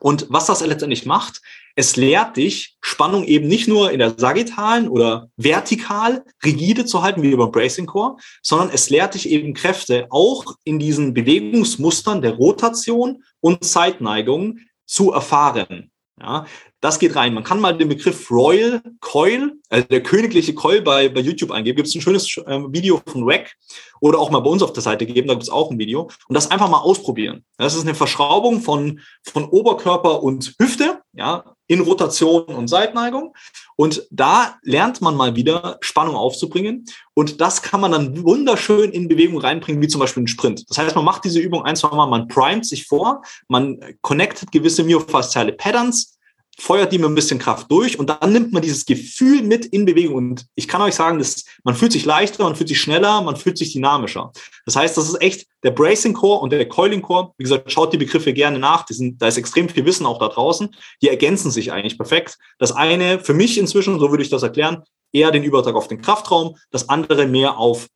und 0.03 0.27
was 0.31 0.47
das 0.47 0.67
letztendlich 0.67 1.07
macht, 1.07 1.41
es 1.77 1.95
lehrt 1.95 2.37
dich, 2.37 2.77
Spannung 2.81 3.23
eben 3.23 3.47
nicht 3.47 3.69
nur 3.69 3.93
in 3.93 4.01
der 4.01 4.19
sagittalen 4.19 4.89
oder 4.89 5.29
vertikal 5.37 6.25
rigide 6.45 6.85
zu 6.85 7.03
halten, 7.03 7.23
wie 7.23 7.37
beim 7.37 7.53
Bracing 7.53 7.87
Core, 7.87 8.17
sondern 8.43 8.71
es 8.71 8.91
lehrt 8.91 9.15
dich 9.15 9.31
eben 9.31 9.55
Kräfte 9.55 10.09
auch 10.11 10.57
in 10.65 10.81
diesen 10.81 11.15
Bewegungsmustern 11.15 12.21
der 12.21 12.35
Rotation 12.35 13.23
und 13.41 13.65
Zeitneigung 13.65 14.59
zu 14.87 15.13
erfahren. 15.13 15.93
Ja, 16.21 16.47
das 16.83 16.99
geht 16.99 17.15
rein. 17.15 17.33
Man 17.33 17.45
kann 17.45 17.61
mal 17.61 17.79
den 17.79 17.89
Begriff 17.89 18.29
Royal 18.31 18.83
Coil, 19.01 19.53
also 19.71 19.87
der 19.87 20.03
königliche 20.03 20.53
Coil 20.53 20.83
bei, 20.83 21.09
bei 21.09 21.21
YouTube 21.21 21.53
eingeben. 21.53 21.77
Gibt 21.77 21.89
es 21.89 21.95
ein 21.95 22.01
schönes 22.01 22.37
äh, 22.37 22.61
Video 22.73 23.01
von 23.07 23.23
Rack 23.25 23.55
oder 24.01 24.19
auch 24.19 24.31
mal 24.31 24.41
bei 24.41 24.51
uns 24.51 24.65
auf 24.65 24.73
der 24.73 24.83
Seite 24.83 25.07
geben, 25.07 25.29
da 25.29 25.35
gibt 25.35 25.45
es 25.45 25.49
auch 25.49 25.71
ein 25.71 25.79
Video. 25.79 26.11
Und 26.27 26.35
das 26.35 26.51
einfach 26.51 26.69
mal 26.69 26.81
ausprobieren. 26.81 27.45
Das 27.57 27.77
ist 27.77 27.83
eine 27.83 27.95
Verschraubung 27.95 28.61
von, 28.61 29.01
von 29.23 29.45
Oberkörper 29.45 30.25
und 30.25 30.57
Hüfte, 30.59 31.01
ja, 31.13 31.55
in 31.69 31.81
Rotation 31.81 32.43
und 32.47 32.67
Seitneigung. 32.67 33.33
Und 33.77 34.07
da 34.11 34.59
lernt 34.63 35.01
man 35.01 35.17
mal 35.17 35.37
wieder 35.37 35.79
Spannung 35.83 36.17
aufzubringen. 36.17 36.85
Und 37.15 37.41
das 37.41 37.63
kann 37.63 37.81
man 37.81 37.93
dann 37.93 38.25
wunderschön 38.25 38.91
in 38.91 39.07
Bewegung 39.07 39.39
reinbringen, 39.39 39.81
wie 39.81 39.89
zum 39.89 40.01
Beispiel 40.01 40.23
einen 40.23 40.29
Sprint. 40.29 40.69
Das 40.69 40.79
heißt, 40.79 40.97
man 40.97 41.05
macht 41.05 41.25
diese 41.25 41.39
Übung 41.39 41.63
ein, 41.63 41.77
zwei 41.77 41.95
Mal, 41.95 42.07
man 42.07 42.27
primet 42.27 42.67
sich 42.67 42.87
vor, 42.87 43.23
man 43.47 43.79
connectet 44.01 44.51
gewisse 44.51 44.83
myofasziale 44.83 45.53
Patterns, 45.53 46.12
feuert 46.59 46.93
die 46.93 46.99
mit 46.99 47.09
ein 47.09 47.15
bisschen 47.15 47.39
Kraft 47.39 47.71
durch 47.71 47.99
und 47.99 48.11
dann 48.11 48.33
nimmt 48.33 48.53
man 48.53 48.63
dieses 48.63 48.85
Gefühl 48.85 49.43
mit 49.43 49.65
in 49.67 49.87
Bewegung. 49.87 50.17
Und 50.17 50.47
ich 50.55 50.69
kann 50.69 50.83
euch 50.83 50.95
sagen, 50.95 51.19
dass 51.19 51.45
man 51.65 51.75
fühlt 51.75 51.93
sich 51.93 52.05
leichter, 52.05 52.45
man 52.45 52.57
fühlt 52.57 52.69
sich 52.69 52.81
schneller, 52.81 53.23
man 53.23 53.37
fühlt 53.37 53.57
sich 53.57 53.73
dynamischer. 53.73 54.33
Das 54.67 54.77
heißt, 54.77 54.97
das 54.97 55.09
ist 55.09 55.21
echt 55.21 55.47
der 55.63 55.71
Bracing 55.71 56.13
Core 56.13 56.41
und 56.41 56.51
der 56.51 56.69
Coiling 56.69 57.03
Core. 57.03 57.33
Wie 57.39 57.45
gesagt, 57.45 57.73
schaut 57.73 57.93
die 57.93 57.99
Begriffe 57.99 58.33
gerne 58.33 58.59
nach. 58.59 58.85
Die 58.85 58.95
sind, 58.95 59.21
da 59.23 59.29
ist 59.29 59.39
extrem 59.39 59.69
viel 59.69 59.85
Wissen 59.87 60.07
auch 60.07 60.19
da 60.19 60.29
draußen. 60.29 60.75
Die 61.01 61.09
ergänzen 61.09 61.51
sich 61.51 61.73
eigentlich 61.73 61.97
perfekt. 61.97 62.39
Das 62.59 62.73
eine 62.73 63.19
für 63.19 63.35
mich 63.35 63.59
inzwischen, 63.59 63.99
so 63.99 64.11
würde 64.11 64.23
ich 64.23 64.31
das 64.31 64.43
erklären, 64.43 64.83
eher 65.13 65.31
den 65.31 65.45
Übertrag 65.45 65.75
auf 65.75 65.89
den 65.89 66.01
Kraftraum, 66.01 66.57
das 66.71 66.89
andere 66.89 67.27
mehr 67.27 67.59
auf 67.59 67.89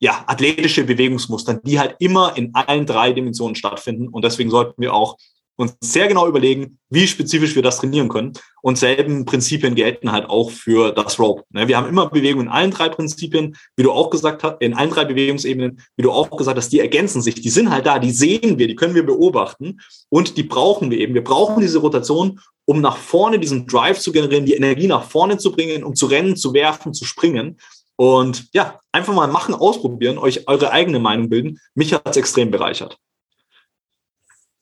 ja, 0.00 0.24
athletische 0.26 0.82
Bewegungsmuster, 0.82 1.54
die 1.54 1.78
halt 1.78 1.94
immer 2.00 2.36
in 2.36 2.52
allen 2.54 2.86
drei 2.86 3.12
Dimensionen 3.12 3.54
stattfinden. 3.54 4.08
Und 4.08 4.24
deswegen 4.24 4.50
sollten 4.50 4.82
wir 4.82 4.92
auch 4.92 5.16
uns 5.62 5.76
sehr 5.80 6.08
genau 6.08 6.28
überlegen, 6.28 6.78
wie 6.90 7.06
spezifisch 7.06 7.54
wir 7.54 7.62
das 7.62 7.78
trainieren 7.78 8.08
können. 8.08 8.32
Und 8.60 8.78
selben 8.78 9.24
Prinzipien 9.24 9.74
gelten 9.74 10.12
halt 10.12 10.28
auch 10.28 10.50
für 10.50 10.92
das 10.92 11.18
Rope. 11.18 11.44
Ne, 11.50 11.68
wir 11.68 11.76
haben 11.76 11.88
immer 11.88 12.10
Bewegungen 12.10 12.46
in 12.46 12.52
allen 12.52 12.70
drei 12.70 12.88
Prinzipien, 12.88 13.56
wie 13.76 13.82
du 13.82 13.92
auch 13.92 14.10
gesagt 14.10 14.44
hast, 14.44 14.56
in 14.60 14.74
allen 14.74 14.90
drei 14.90 15.04
Bewegungsebenen, 15.04 15.80
wie 15.96 16.02
du 16.02 16.12
auch 16.12 16.30
gesagt 16.36 16.58
hast, 16.58 16.70
die 16.70 16.80
ergänzen 16.80 17.22
sich, 17.22 17.36
die 17.36 17.50
sind 17.50 17.70
halt 17.70 17.86
da, 17.86 17.98
die 17.98 18.10
sehen 18.10 18.58
wir, 18.58 18.68
die 18.68 18.76
können 18.76 18.94
wir 18.94 19.06
beobachten 19.06 19.80
und 20.10 20.36
die 20.36 20.42
brauchen 20.42 20.90
wir 20.90 20.98
eben. 20.98 21.14
Wir 21.14 21.24
brauchen 21.24 21.60
diese 21.60 21.78
Rotation, 21.78 22.40
um 22.64 22.80
nach 22.80 22.96
vorne 22.96 23.38
diesen 23.38 23.66
Drive 23.66 23.98
zu 23.98 24.12
generieren, 24.12 24.46
die 24.46 24.54
Energie 24.54 24.86
nach 24.86 25.04
vorne 25.04 25.38
zu 25.38 25.52
bringen, 25.52 25.84
um 25.84 25.94
zu 25.94 26.06
rennen, 26.06 26.36
zu 26.36 26.52
werfen, 26.52 26.92
zu 26.92 27.04
springen. 27.04 27.58
Und 27.96 28.48
ja, 28.52 28.80
einfach 28.90 29.14
mal 29.14 29.28
machen, 29.28 29.54
ausprobieren, 29.54 30.18
euch 30.18 30.48
eure 30.48 30.70
eigene 30.70 30.98
Meinung 30.98 31.28
bilden. 31.28 31.58
Mich 31.74 31.92
hat 31.92 32.08
es 32.08 32.16
extrem 32.16 32.50
bereichert. 32.50 32.98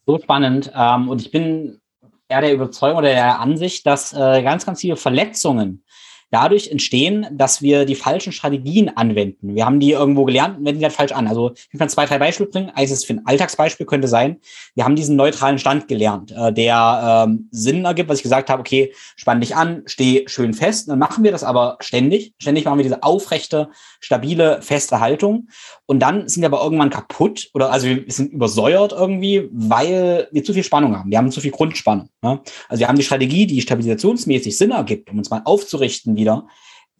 So 0.07 0.18
spannend. 0.18 0.72
Ähm, 0.74 1.09
und 1.09 1.20
ich 1.20 1.30
bin 1.30 1.80
eher 2.28 2.40
der 2.40 2.55
Überzeugung 2.55 2.98
oder 2.98 3.09
der 3.09 3.40
Ansicht, 3.40 3.86
dass 3.86 4.12
äh, 4.12 4.42
ganz, 4.42 4.64
ganz 4.64 4.80
viele 4.80 4.96
Verletzungen 4.96 5.84
dadurch 6.30 6.70
entstehen, 6.70 7.26
dass 7.32 7.62
wir 7.62 7.84
die 7.84 7.94
falschen 7.94 8.32
Strategien 8.32 8.88
anwenden. 8.88 9.54
Wir 9.54 9.66
haben 9.66 9.80
die 9.80 9.90
irgendwo 9.92 10.24
gelernt 10.24 10.58
und 10.58 10.64
wenden 10.64 10.80
die 10.80 10.84
halt 10.84 10.94
falsch 10.94 11.12
an. 11.12 11.26
Also 11.26 11.52
ich 11.72 11.78
kann 11.78 11.88
zwei, 11.88 12.06
drei 12.06 12.18
Beispiele 12.18 12.48
bringen. 12.48 12.70
Eines 12.74 13.04
für 13.04 13.14
ein 13.14 13.26
Alltagsbeispiel 13.26 13.86
könnte 13.86 14.08
sein, 14.08 14.36
wir 14.74 14.84
haben 14.84 14.96
diesen 14.96 15.16
neutralen 15.16 15.58
Stand 15.58 15.88
gelernt, 15.88 16.32
äh, 16.32 16.52
der 16.52 17.26
ähm, 17.26 17.48
Sinn 17.50 17.84
ergibt, 17.84 18.08
was 18.08 18.18
ich 18.18 18.22
gesagt 18.22 18.50
habe, 18.50 18.60
okay, 18.60 18.92
spann 19.16 19.40
dich 19.40 19.56
an, 19.56 19.82
steh 19.86 20.24
schön 20.26 20.54
fest. 20.54 20.88
Dann 20.88 20.98
machen 20.98 21.24
wir 21.24 21.32
das 21.32 21.44
aber 21.44 21.76
ständig. 21.80 22.34
Ständig 22.38 22.64
machen 22.64 22.78
wir 22.78 22.84
diese 22.84 23.02
aufrechte, 23.02 23.68
stabile, 24.00 24.62
feste 24.62 25.00
Haltung. 25.00 25.48
Und 25.86 26.00
dann 26.00 26.28
sind 26.28 26.42
wir 26.42 26.48
aber 26.48 26.62
irgendwann 26.62 26.90
kaputt 26.90 27.50
oder 27.54 27.72
also 27.72 27.86
wir 27.86 28.04
sind 28.08 28.32
übersäuert 28.32 28.92
irgendwie, 28.92 29.48
weil 29.52 30.28
wir 30.30 30.44
zu 30.44 30.54
viel 30.54 30.62
Spannung 30.62 30.96
haben. 30.96 31.10
Wir 31.10 31.18
haben 31.18 31.32
zu 31.32 31.40
viel 31.40 31.50
Grundspannung. 31.50 32.08
Ne? 32.22 32.40
Also 32.68 32.80
wir 32.80 32.88
haben 32.88 32.96
die 32.96 33.02
Strategie, 33.02 33.46
die 33.46 33.60
stabilisationsmäßig 33.60 34.56
Sinn 34.56 34.70
ergibt, 34.70 35.10
um 35.10 35.18
uns 35.18 35.30
mal 35.30 35.42
aufzurichten, 35.44 36.16
wieder 36.20 36.46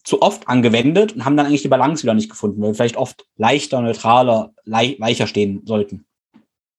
zu 0.03 0.23
oft 0.23 0.49
angewendet 0.49 1.13
und 1.13 1.25
haben 1.25 1.37
dann 1.37 1.47
eigentlich 1.47 1.63
die 1.63 1.69
Balance 1.69 2.03
wieder 2.03 2.15
nicht 2.15 2.31
gefunden, 2.31 2.61
weil 2.63 2.71
wir 2.71 2.75
vielleicht 2.75 2.97
oft 2.97 3.27
leichter, 3.37 3.81
neutraler, 3.81 4.55
le 4.65 4.97
weicher 4.99 5.27
stehen 5.27 5.63
sollten. 5.67 6.07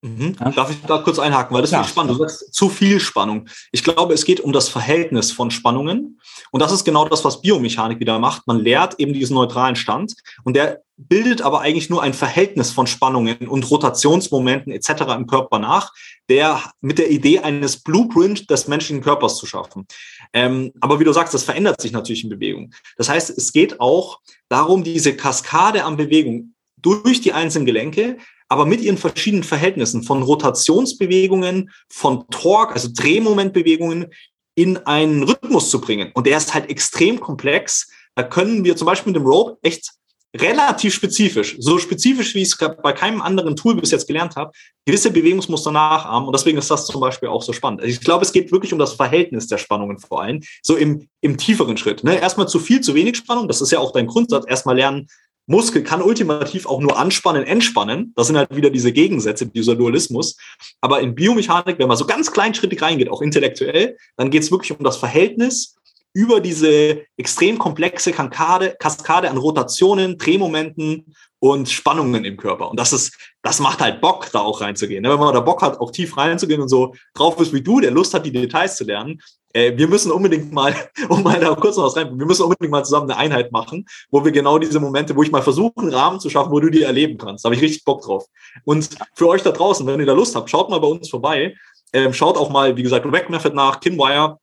Mhm. 0.02 0.36
Ja? 0.40 0.50
Darf 0.52 0.72
ich 0.72 0.78
da 0.82 0.98
kurz 1.00 1.20
einhaken, 1.20 1.54
weil 1.54 1.62
das 1.62 1.72
ja. 1.72 1.82
ist 1.82 1.90
spannend. 1.90 2.14
Du 2.14 2.18
sagst 2.18 2.54
zu 2.54 2.70
viel 2.70 3.00
Spannung. 3.00 3.48
Ich 3.72 3.84
glaube, 3.84 4.14
es 4.14 4.26
geht 4.26 4.40
um 4.40 4.52
das 4.52 4.68
Verhältnis 4.68 5.32
von 5.32 5.52
Spannungen. 5.52 6.20
Und 6.52 6.60
das 6.60 6.72
ist 6.72 6.84
genau 6.84 7.08
das, 7.08 7.24
was 7.24 7.42
Biomechanik 7.42 8.00
wieder 8.00 8.18
macht. 8.18 8.48
Man 8.48 8.60
lehrt 8.60 9.00
eben 9.00 9.14
diesen 9.14 9.36
neutralen 9.36 9.76
Stand 9.76 10.14
und 10.44 10.56
der 10.56 10.82
bildet 10.98 11.42
aber 11.42 11.62
eigentlich 11.62 11.90
nur 11.90 12.04
ein 12.04 12.14
Verhältnis 12.14 12.72
von 12.72 12.86
Spannungen 12.88 13.48
und 13.48 13.70
Rotationsmomenten 13.70 14.72
etc. 14.72 14.90
im 15.16 15.28
Körper 15.28 15.60
nach, 15.60 15.92
der 16.30 16.62
mit 16.82 17.00
der 17.00 17.10
Idee 17.10 17.40
eines 17.40 17.82
Blueprint 17.82 18.50
des 18.50 18.68
menschlichen 18.68 19.04
Körpers 19.04 19.38
zu 19.38 19.46
schaffen. 19.46 19.88
Ähm, 20.34 20.72
aber 20.80 21.00
wie 21.00 21.04
du 21.04 21.14
sagst, 21.14 21.34
das 21.34 21.44
verändert 21.44 21.82
sich 21.82 21.92
natürlich 21.92 22.24
in 22.24 22.30
Bewegung. 22.30 22.74
Das 22.98 23.10
heißt, 23.10 23.32
es 23.32 23.52
geht 23.52 23.80
auch 23.80 24.20
darum, 24.48 24.84
diese 24.84 25.16
Kaskade 25.16 25.84
an 25.86 25.98
Bewegung 25.98 26.54
durch 26.78 27.22
die 27.22 27.34
einzelnen 27.34 27.66
Gelenke, 27.66 28.18
aber 28.52 28.66
mit 28.66 28.82
ihren 28.82 28.98
verschiedenen 28.98 29.46
Verhältnissen 29.46 30.04
von 30.04 30.24
Rotationsbewegungen, 30.24 31.72
von 31.88 32.26
Torque, 32.32 32.74
also 32.74 32.90
Drehmomentbewegungen 32.94 34.08
in 34.56 34.76
einen 34.76 35.24
Rhythmus 35.24 35.70
zu 35.70 35.80
bringen. 35.80 36.12
Und 36.16 36.28
der 36.28 36.36
ist 36.36 36.54
halt 36.54 36.70
extrem 36.70 37.22
komplex. 37.22 37.90
Da 38.14 38.24
können 38.24 38.66
wir 38.66 38.76
zum 38.76 38.88
Beispiel 38.88 39.14
mit 39.14 39.22
dem 39.22 39.26
Rope 39.26 39.58
echt 39.62 39.92
relativ 40.36 40.94
spezifisch, 40.94 41.56
so 41.60 41.78
spezifisch, 41.78 42.36
wie 42.36 42.42
ich 42.42 42.50
es 42.50 42.58
bei 42.58 42.92
keinem 42.92 43.22
anderen 43.22 43.56
Tool 43.56 43.76
bis 43.76 43.92
jetzt 43.92 44.08
gelernt 44.08 44.36
habe, 44.36 44.52
gewisse 44.86 45.12
Bewegungsmuster 45.12 45.72
nachahmen. 45.72 46.28
Und 46.28 46.36
deswegen 46.36 46.58
ist 46.58 46.70
das 46.70 46.88
zum 46.88 47.00
Beispiel 47.00 47.30
auch 47.30 47.44
so 47.44 47.54
spannend. 47.54 47.80
Also 47.80 47.94
ich 47.94 48.02
glaube, 48.02 48.26
es 48.26 48.34
geht 48.34 48.52
wirklich 48.52 48.74
um 48.74 48.80
das 48.80 48.94
Verhältnis 48.94 49.48
der 49.48 49.60
Spannungen 49.60 49.98
vor 49.98 50.24
allem, 50.24 50.42
so 50.62 50.76
im, 50.76 51.08
im 51.22 51.38
tieferen 51.38 51.78
Schritt. 51.78 52.04
Ne? 52.04 52.20
Erstmal 52.20 52.50
zu 52.50 52.60
viel, 52.60 52.82
zu 52.82 52.96
wenig 52.96 53.16
Spannung, 53.16 53.48
das 53.48 53.62
ist 53.62 53.72
ja 53.72 53.80
auch 53.80 53.94
dein 53.94 54.08
Grundsatz. 54.08 54.44
Erstmal 54.46 54.76
lernen, 54.76 55.08
Muskel 55.48 55.84
kann 55.84 56.02
ultimativ 56.02 56.66
auch 56.66 56.80
nur 56.80 56.98
anspannen, 56.98 57.44
entspannen. 57.44 58.14
Das 58.16 58.28
sind 58.28 58.38
halt 58.38 58.56
wieder 58.56 58.70
diese 58.70 58.92
Gegensätze, 58.92 59.48
dieser 59.48 59.76
Dualismus. 59.76 60.38
Aber 60.82 61.02
in 61.02 61.16
Biomechanik, 61.16 61.80
wenn 61.80 61.88
man 61.88 61.98
so 61.98 62.06
ganz 62.06 62.32
kleinschrittig 62.32 62.82
reingeht, 62.82 63.10
auch 63.10 63.22
intellektuell, 63.22 63.98
dann 64.18 64.30
geht 64.30 64.44
es 64.44 64.52
wirklich 64.52 64.78
um 64.78 64.84
das 64.84 64.98
Verhältnis 64.98 65.76
über 66.14 66.42
diese 66.42 67.04
extrem 67.18 67.58
komplexe 67.58 68.12
Kaskade, 68.12 68.76
Kaskade 68.80 69.30
an 69.30 69.38
Rotationen, 69.38 70.18
Drehmomenten 70.18 71.16
und 71.40 71.70
Spannungen 71.70 72.26
im 72.26 72.38
Körper. 72.38 72.70
Und 72.70 72.80
das 72.80 72.94
ist, 72.94 73.18
das 73.42 73.60
macht 73.60 73.80
halt 73.80 74.02
Bock, 74.02 74.30
da 74.32 74.40
auch 74.40 74.62
reinzugehen. 74.62 75.04
Wenn 75.04 75.20
man 75.20 75.34
da 75.34 75.40
Bock 75.40 75.62
hat, 75.62 75.80
auch 75.80 75.92
tief 75.92 76.18
reinzugehen 76.18 76.62
und 76.62 76.70
so 76.70 76.94
drauf 77.14 77.40
ist 77.40 77.54
wie 77.54 77.62
du, 77.62 77.80
der 77.80 77.92
Lust 77.92 78.14
hat, 78.14 78.26
die 78.26 78.32
Details 78.32 78.76
zu 78.76 78.84
lernen, 78.84 79.22
äh, 79.54 79.78
wir 79.78 79.88
müssen 79.88 80.12
unbedingt 80.12 80.52
mal, 80.52 80.74
um 81.10 81.24
mal 81.24 81.40
da 81.40 81.54
kurz 81.56 81.78
noch 81.78 81.86
was 81.86 81.96
rein, 81.96 82.18
wir 82.18 82.26
müssen 82.26 82.44
unbedingt 82.44 82.72
mal 82.72 82.84
zusammen 82.84 83.10
eine 83.10 83.20
Einheit 83.20 83.52
machen, 83.52 83.86
wo 84.10 84.24
wir 84.24 84.32
genau 84.32 84.60
diese 84.60 84.80
Momente, 84.80 85.16
wo 85.16 85.24
ich 85.24 85.32
mal 85.32 85.42
versuche, 85.42 85.74
einen 85.78 85.94
Rahmen 85.94 86.20
zu 86.20 86.30
schaffen, 86.30 86.52
wo 86.52 86.60
du 86.60 86.70
die 86.70 86.84
erleben 86.84 87.18
kannst. 87.18 87.44
Da 87.44 87.48
habe 87.48 87.56
ich 87.56 87.62
richtig 87.62 87.84
Bock 87.84 88.02
drauf. 88.02 88.26
Und 88.66 88.90
für 89.16 89.28
euch 89.28 89.44
da 89.44 89.52
draußen, 89.52 89.86
wenn 89.88 90.00
ihr 90.00 90.06
da 90.06 90.14
Lust 90.14 90.36
habt, 90.36 90.50
schaut 90.50 90.70
mal 90.70 90.80
bei 90.80 90.88
uns 90.88 91.10
vorbei. 91.10 91.56
Ähm, 91.94 92.14
schaut 92.14 92.38
auch 92.38 92.50
mal, 92.50 92.78
wie 92.78 92.84
gesagt, 92.84 93.06
Rack 93.06 93.30
Method 93.30 93.54
nach, 93.54 93.82
Kinwire 93.82 94.38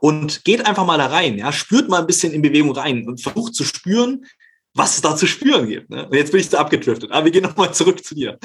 und 0.00 0.44
geht 0.44 0.66
einfach 0.66 0.84
mal 0.84 0.98
da 0.98 1.06
rein, 1.06 1.38
ja, 1.38 1.52
spürt 1.52 1.88
mal 1.88 2.00
ein 2.00 2.06
bisschen 2.06 2.32
in 2.32 2.42
Bewegung 2.42 2.72
rein 2.72 3.06
und 3.06 3.22
versucht 3.22 3.54
zu 3.54 3.64
spüren, 3.64 4.24
was 4.74 4.94
es 4.94 5.00
da 5.02 5.14
zu 5.14 5.26
spüren 5.26 5.68
gibt. 5.68 5.90
Ne? 5.90 6.06
Und 6.06 6.14
jetzt 6.14 6.32
bin 6.32 6.40
ich 6.40 6.48
da 6.48 6.58
abgedriftet, 6.58 7.10
aber 7.10 7.26
wir 7.26 7.32
gehen 7.32 7.42
nochmal 7.42 7.72
zurück 7.74 8.04
zu 8.04 8.14
dir. 8.14 8.38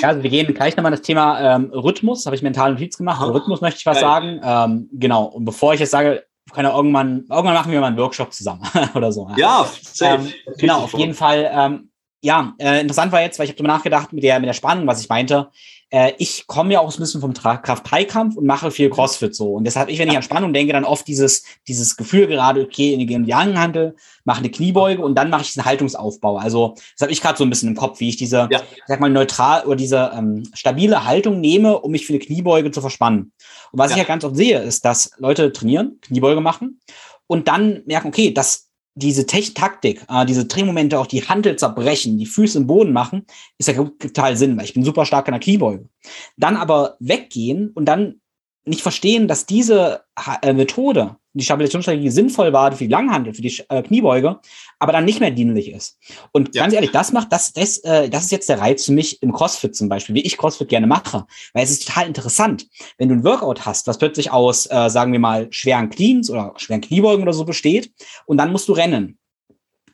ja, 0.00 0.08
also 0.08 0.22
wir 0.22 0.30
gehen 0.30 0.52
gleich 0.54 0.76
nochmal 0.76 0.92
das 0.92 1.02
Thema 1.02 1.56
ähm, 1.56 1.70
Rhythmus, 1.72 2.26
habe 2.26 2.36
ich 2.36 2.42
mentalen 2.42 2.74
Notiz 2.74 2.96
gemacht. 2.96 3.20
Also 3.20 3.32
Rhythmus 3.32 3.60
möchte 3.60 3.78
ich 3.78 3.86
was 3.86 4.00
Geil. 4.00 4.02
sagen. 4.02 4.40
Ähm, 4.42 4.88
genau, 4.92 5.24
und 5.24 5.44
bevor 5.44 5.74
ich 5.74 5.80
jetzt 5.80 5.90
sage, 5.90 6.24
können 6.52 6.68
wir 6.68 6.74
irgendwann, 6.74 7.24
irgendwann 7.28 7.54
machen 7.54 7.72
wir 7.72 7.80
mal 7.80 7.88
einen 7.88 7.98
Workshop 7.98 8.32
zusammen 8.32 8.62
oder 8.94 9.12
so. 9.12 9.28
Ja, 9.36 9.68
ähm, 10.00 10.32
genau, 10.58 10.82
auf 10.82 10.94
jeden 10.94 11.14
Fall. 11.14 11.50
Ähm, 11.52 11.90
ja, 12.20 12.54
äh, 12.58 12.80
interessant 12.80 13.12
war 13.12 13.20
jetzt, 13.20 13.38
weil 13.38 13.44
ich 13.44 13.50
habe 13.50 13.58
darüber 13.58 13.74
nachgedacht 13.74 14.12
mit 14.12 14.24
der, 14.24 14.40
mit 14.40 14.48
der 14.48 14.54
Spannung, 14.54 14.86
was 14.86 15.00
ich 15.00 15.08
meinte 15.08 15.50
äh, 15.90 16.12
ich 16.18 16.46
komme 16.46 16.74
ja 16.74 16.80
auch 16.80 16.92
ein 16.92 17.00
bisschen 17.00 17.20
vom 17.20 17.32
Kraft-3-Kampf 17.32 18.36
und 18.36 18.46
mache 18.46 18.70
viel 18.70 18.90
CrossFit 18.90 19.34
so. 19.34 19.54
Und 19.54 19.64
deshalb, 19.64 19.88
ich, 19.88 19.98
wenn 19.98 20.08
ich 20.08 20.16
an 20.16 20.22
Spannung 20.22 20.52
denke, 20.52 20.72
dann 20.72 20.84
oft 20.84 21.06
dieses, 21.08 21.44
dieses 21.66 21.96
Gefühl 21.96 22.26
gerade, 22.26 22.62
okay, 22.62 22.92
in 22.92 23.24
die 23.24 23.34
Angelhandel, 23.34 23.96
mache 24.24 24.40
eine 24.40 24.50
Kniebeuge 24.50 25.02
und 25.02 25.14
dann 25.14 25.30
mache 25.30 25.42
ich 25.42 25.48
diesen 25.48 25.64
Haltungsaufbau. 25.64 26.36
Also, 26.36 26.74
das 26.74 27.02
habe 27.02 27.12
ich 27.12 27.22
gerade 27.22 27.38
so 27.38 27.44
ein 27.44 27.50
bisschen 27.50 27.70
im 27.70 27.76
Kopf, 27.76 28.00
wie 28.00 28.10
ich 28.10 28.16
diese, 28.16 28.48
ja. 28.50 28.62
sag 28.86 29.00
mal, 29.00 29.08
neutral 29.08 29.64
oder 29.64 29.76
diese 29.76 30.12
ähm, 30.14 30.44
stabile 30.52 31.04
Haltung 31.04 31.40
nehme, 31.40 31.78
um 31.78 31.90
mich 31.90 32.06
für 32.06 32.12
eine 32.12 32.20
Kniebeuge 32.20 32.70
zu 32.70 32.80
verspannen. 32.80 33.32
Und 33.72 33.78
was 33.78 33.90
ja. 33.90 33.96
ich 33.96 34.02
ja 34.02 34.08
ganz 34.08 34.24
oft 34.24 34.36
sehe, 34.36 34.60
ist, 34.60 34.84
dass 34.84 35.12
Leute 35.18 35.52
trainieren, 35.52 35.98
Kniebeuge 36.02 36.40
machen 36.40 36.80
und 37.26 37.48
dann 37.48 37.82
merken, 37.86 38.08
okay, 38.08 38.32
das 38.32 38.67
diese 38.98 39.26
Tech 39.26 39.54
Taktik, 39.54 40.04
äh, 40.08 40.26
diese 40.26 40.46
Drehmomente, 40.46 40.98
auch 40.98 41.06
die 41.06 41.22
Handel 41.22 41.56
zerbrechen, 41.56 42.18
die 42.18 42.26
Füße 42.26 42.58
im 42.58 42.66
Boden 42.66 42.92
machen, 42.92 43.26
ist 43.58 43.68
ja 43.68 43.74
total 43.74 44.36
Sinn, 44.36 44.56
weil 44.56 44.64
ich 44.64 44.74
bin 44.74 44.84
super 44.84 45.04
stark 45.04 45.28
in 45.28 45.32
der 45.32 45.40
Kniebeuge. 45.40 45.88
Dann 46.36 46.56
aber 46.56 46.96
weggehen 47.00 47.70
und 47.74 47.86
dann 47.86 48.20
nicht 48.68 48.82
verstehen, 48.82 49.28
dass 49.28 49.46
diese 49.46 50.02
äh, 50.42 50.52
Methode, 50.52 51.16
die 51.32 51.44
Stabilisationsstrategie 51.44 52.10
sinnvoll 52.10 52.52
war 52.52 52.72
für 52.72 52.84
die 52.84 52.90
Langhandel, 52.90 53.34
für 53.34 53.42
die 53.42 53.62
äh, 53.68 53.82
Kniebeuge, 53.82 54.40
aber 54.78 54.92
dann 54.92 55.04
nicht 55.04 55.20
mehr 55.20 55.30
dienlich 55.30 55.70
ist. 55.70 55.98
Und 56.32 56.54
ja. 56.54 56.62
ganz 56.62 56.74
ehrlich, 56.74 56.90
das 56.90 57.12
macht, 57.12 57.32
das, 57.32 57.52
das, 57.52 57.78
äh, 57.78 58.08
das 58.08 58.24
ist 58.24 58.32
jetzt 58.32 58.48
der 58.48 58.60
Reiz 58.60 58.84
für 58.84 58.92
mich 58.92 59.22
im 59.22 59.32
CrossFit 59.32 59.74
zum 59.74 59.88
Beispiel, 59.88 60.14
wie 60.14 60.22
ich 60.22 60.36
CrossFit 60.36 60.68
gerne 60.68 60.86
mache. 60.86 61.26
Weil 61.52 61.64
es 61.64 61.70
ist 61.70 61.86
total 61.86 62.06
interessant, 62.06 62.66
wenn 62.98 63.08
du 63.08 63.16
ein 63.16 63.24
Workout 63.24 63.66
hast, 63.66 63.86
was 63.86 63.98
plötzlich 63.98 64.30
aus, 64.30 64.66
äh, 64.66 64.88
sagen 64.88 65.12
wir 65.12 65.20
mal, 65.20 65.48
schweren 65.50 65.90
Cleans 65.90 66.30
oder 66.30 66.54
schweren 66.56 66.80
Kniebeugen 66.80 67.22
oder 67.22 67.32
so 67.32 67.44
besteht, 67.44 67.92
und 68.26 68.38
dann 68.38 68.52
musst 68.52 68.68
du 68.68 68.72
rennen. 68.72 69.18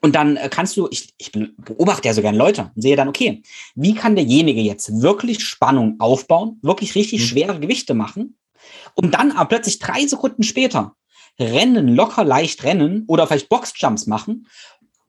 Und 0.04 0.14
dann 0.14 0.38
kannst 0.50 0.76
du, 0.76 0.86
ich, 0.90 1.14
ich 1.16 1.32
beobachte 1.32 2.06
ja 2.06 2.12
so 2.12 2.20
gerne 2.20 2.36
Leute 2.36 2.70
und 2.74 2.82
sehe 2.82 2.94
dann, 2.94 3.08
okay, 3.08 3.42
wie 3.74 3.94
kann 3.94 4.16
derjenige 4.16 4.60
jetzt 4.60 5.00
wirklich 5.00 5.42
Spannung 5.42 5.96
aufbauen, 5.98 6.58
wirklich 6.60 6.94
richtig 6.94 7.22
mhm. 7.22 7.24
schwere 7.24 7.58
Gewichte 7.58 7.94
machen, 7.94 8.36
um 8.94 9.10
dann 9.10 9.32
aber 9.32 9.48
plötzlich 9.48 9.78
drei 9.78 10.06
Sekunden 10.06 10.42
später 10.42 10.96
rennen, 11.38 11.88
locker 11.88 12.24
leicht 12.24 12.64
rennen 12.64 13.04
oder 13.08 13.26
vielleicht 13.26 13.48
Boxjumps 13.48 14.06
machen. 14.06 14.46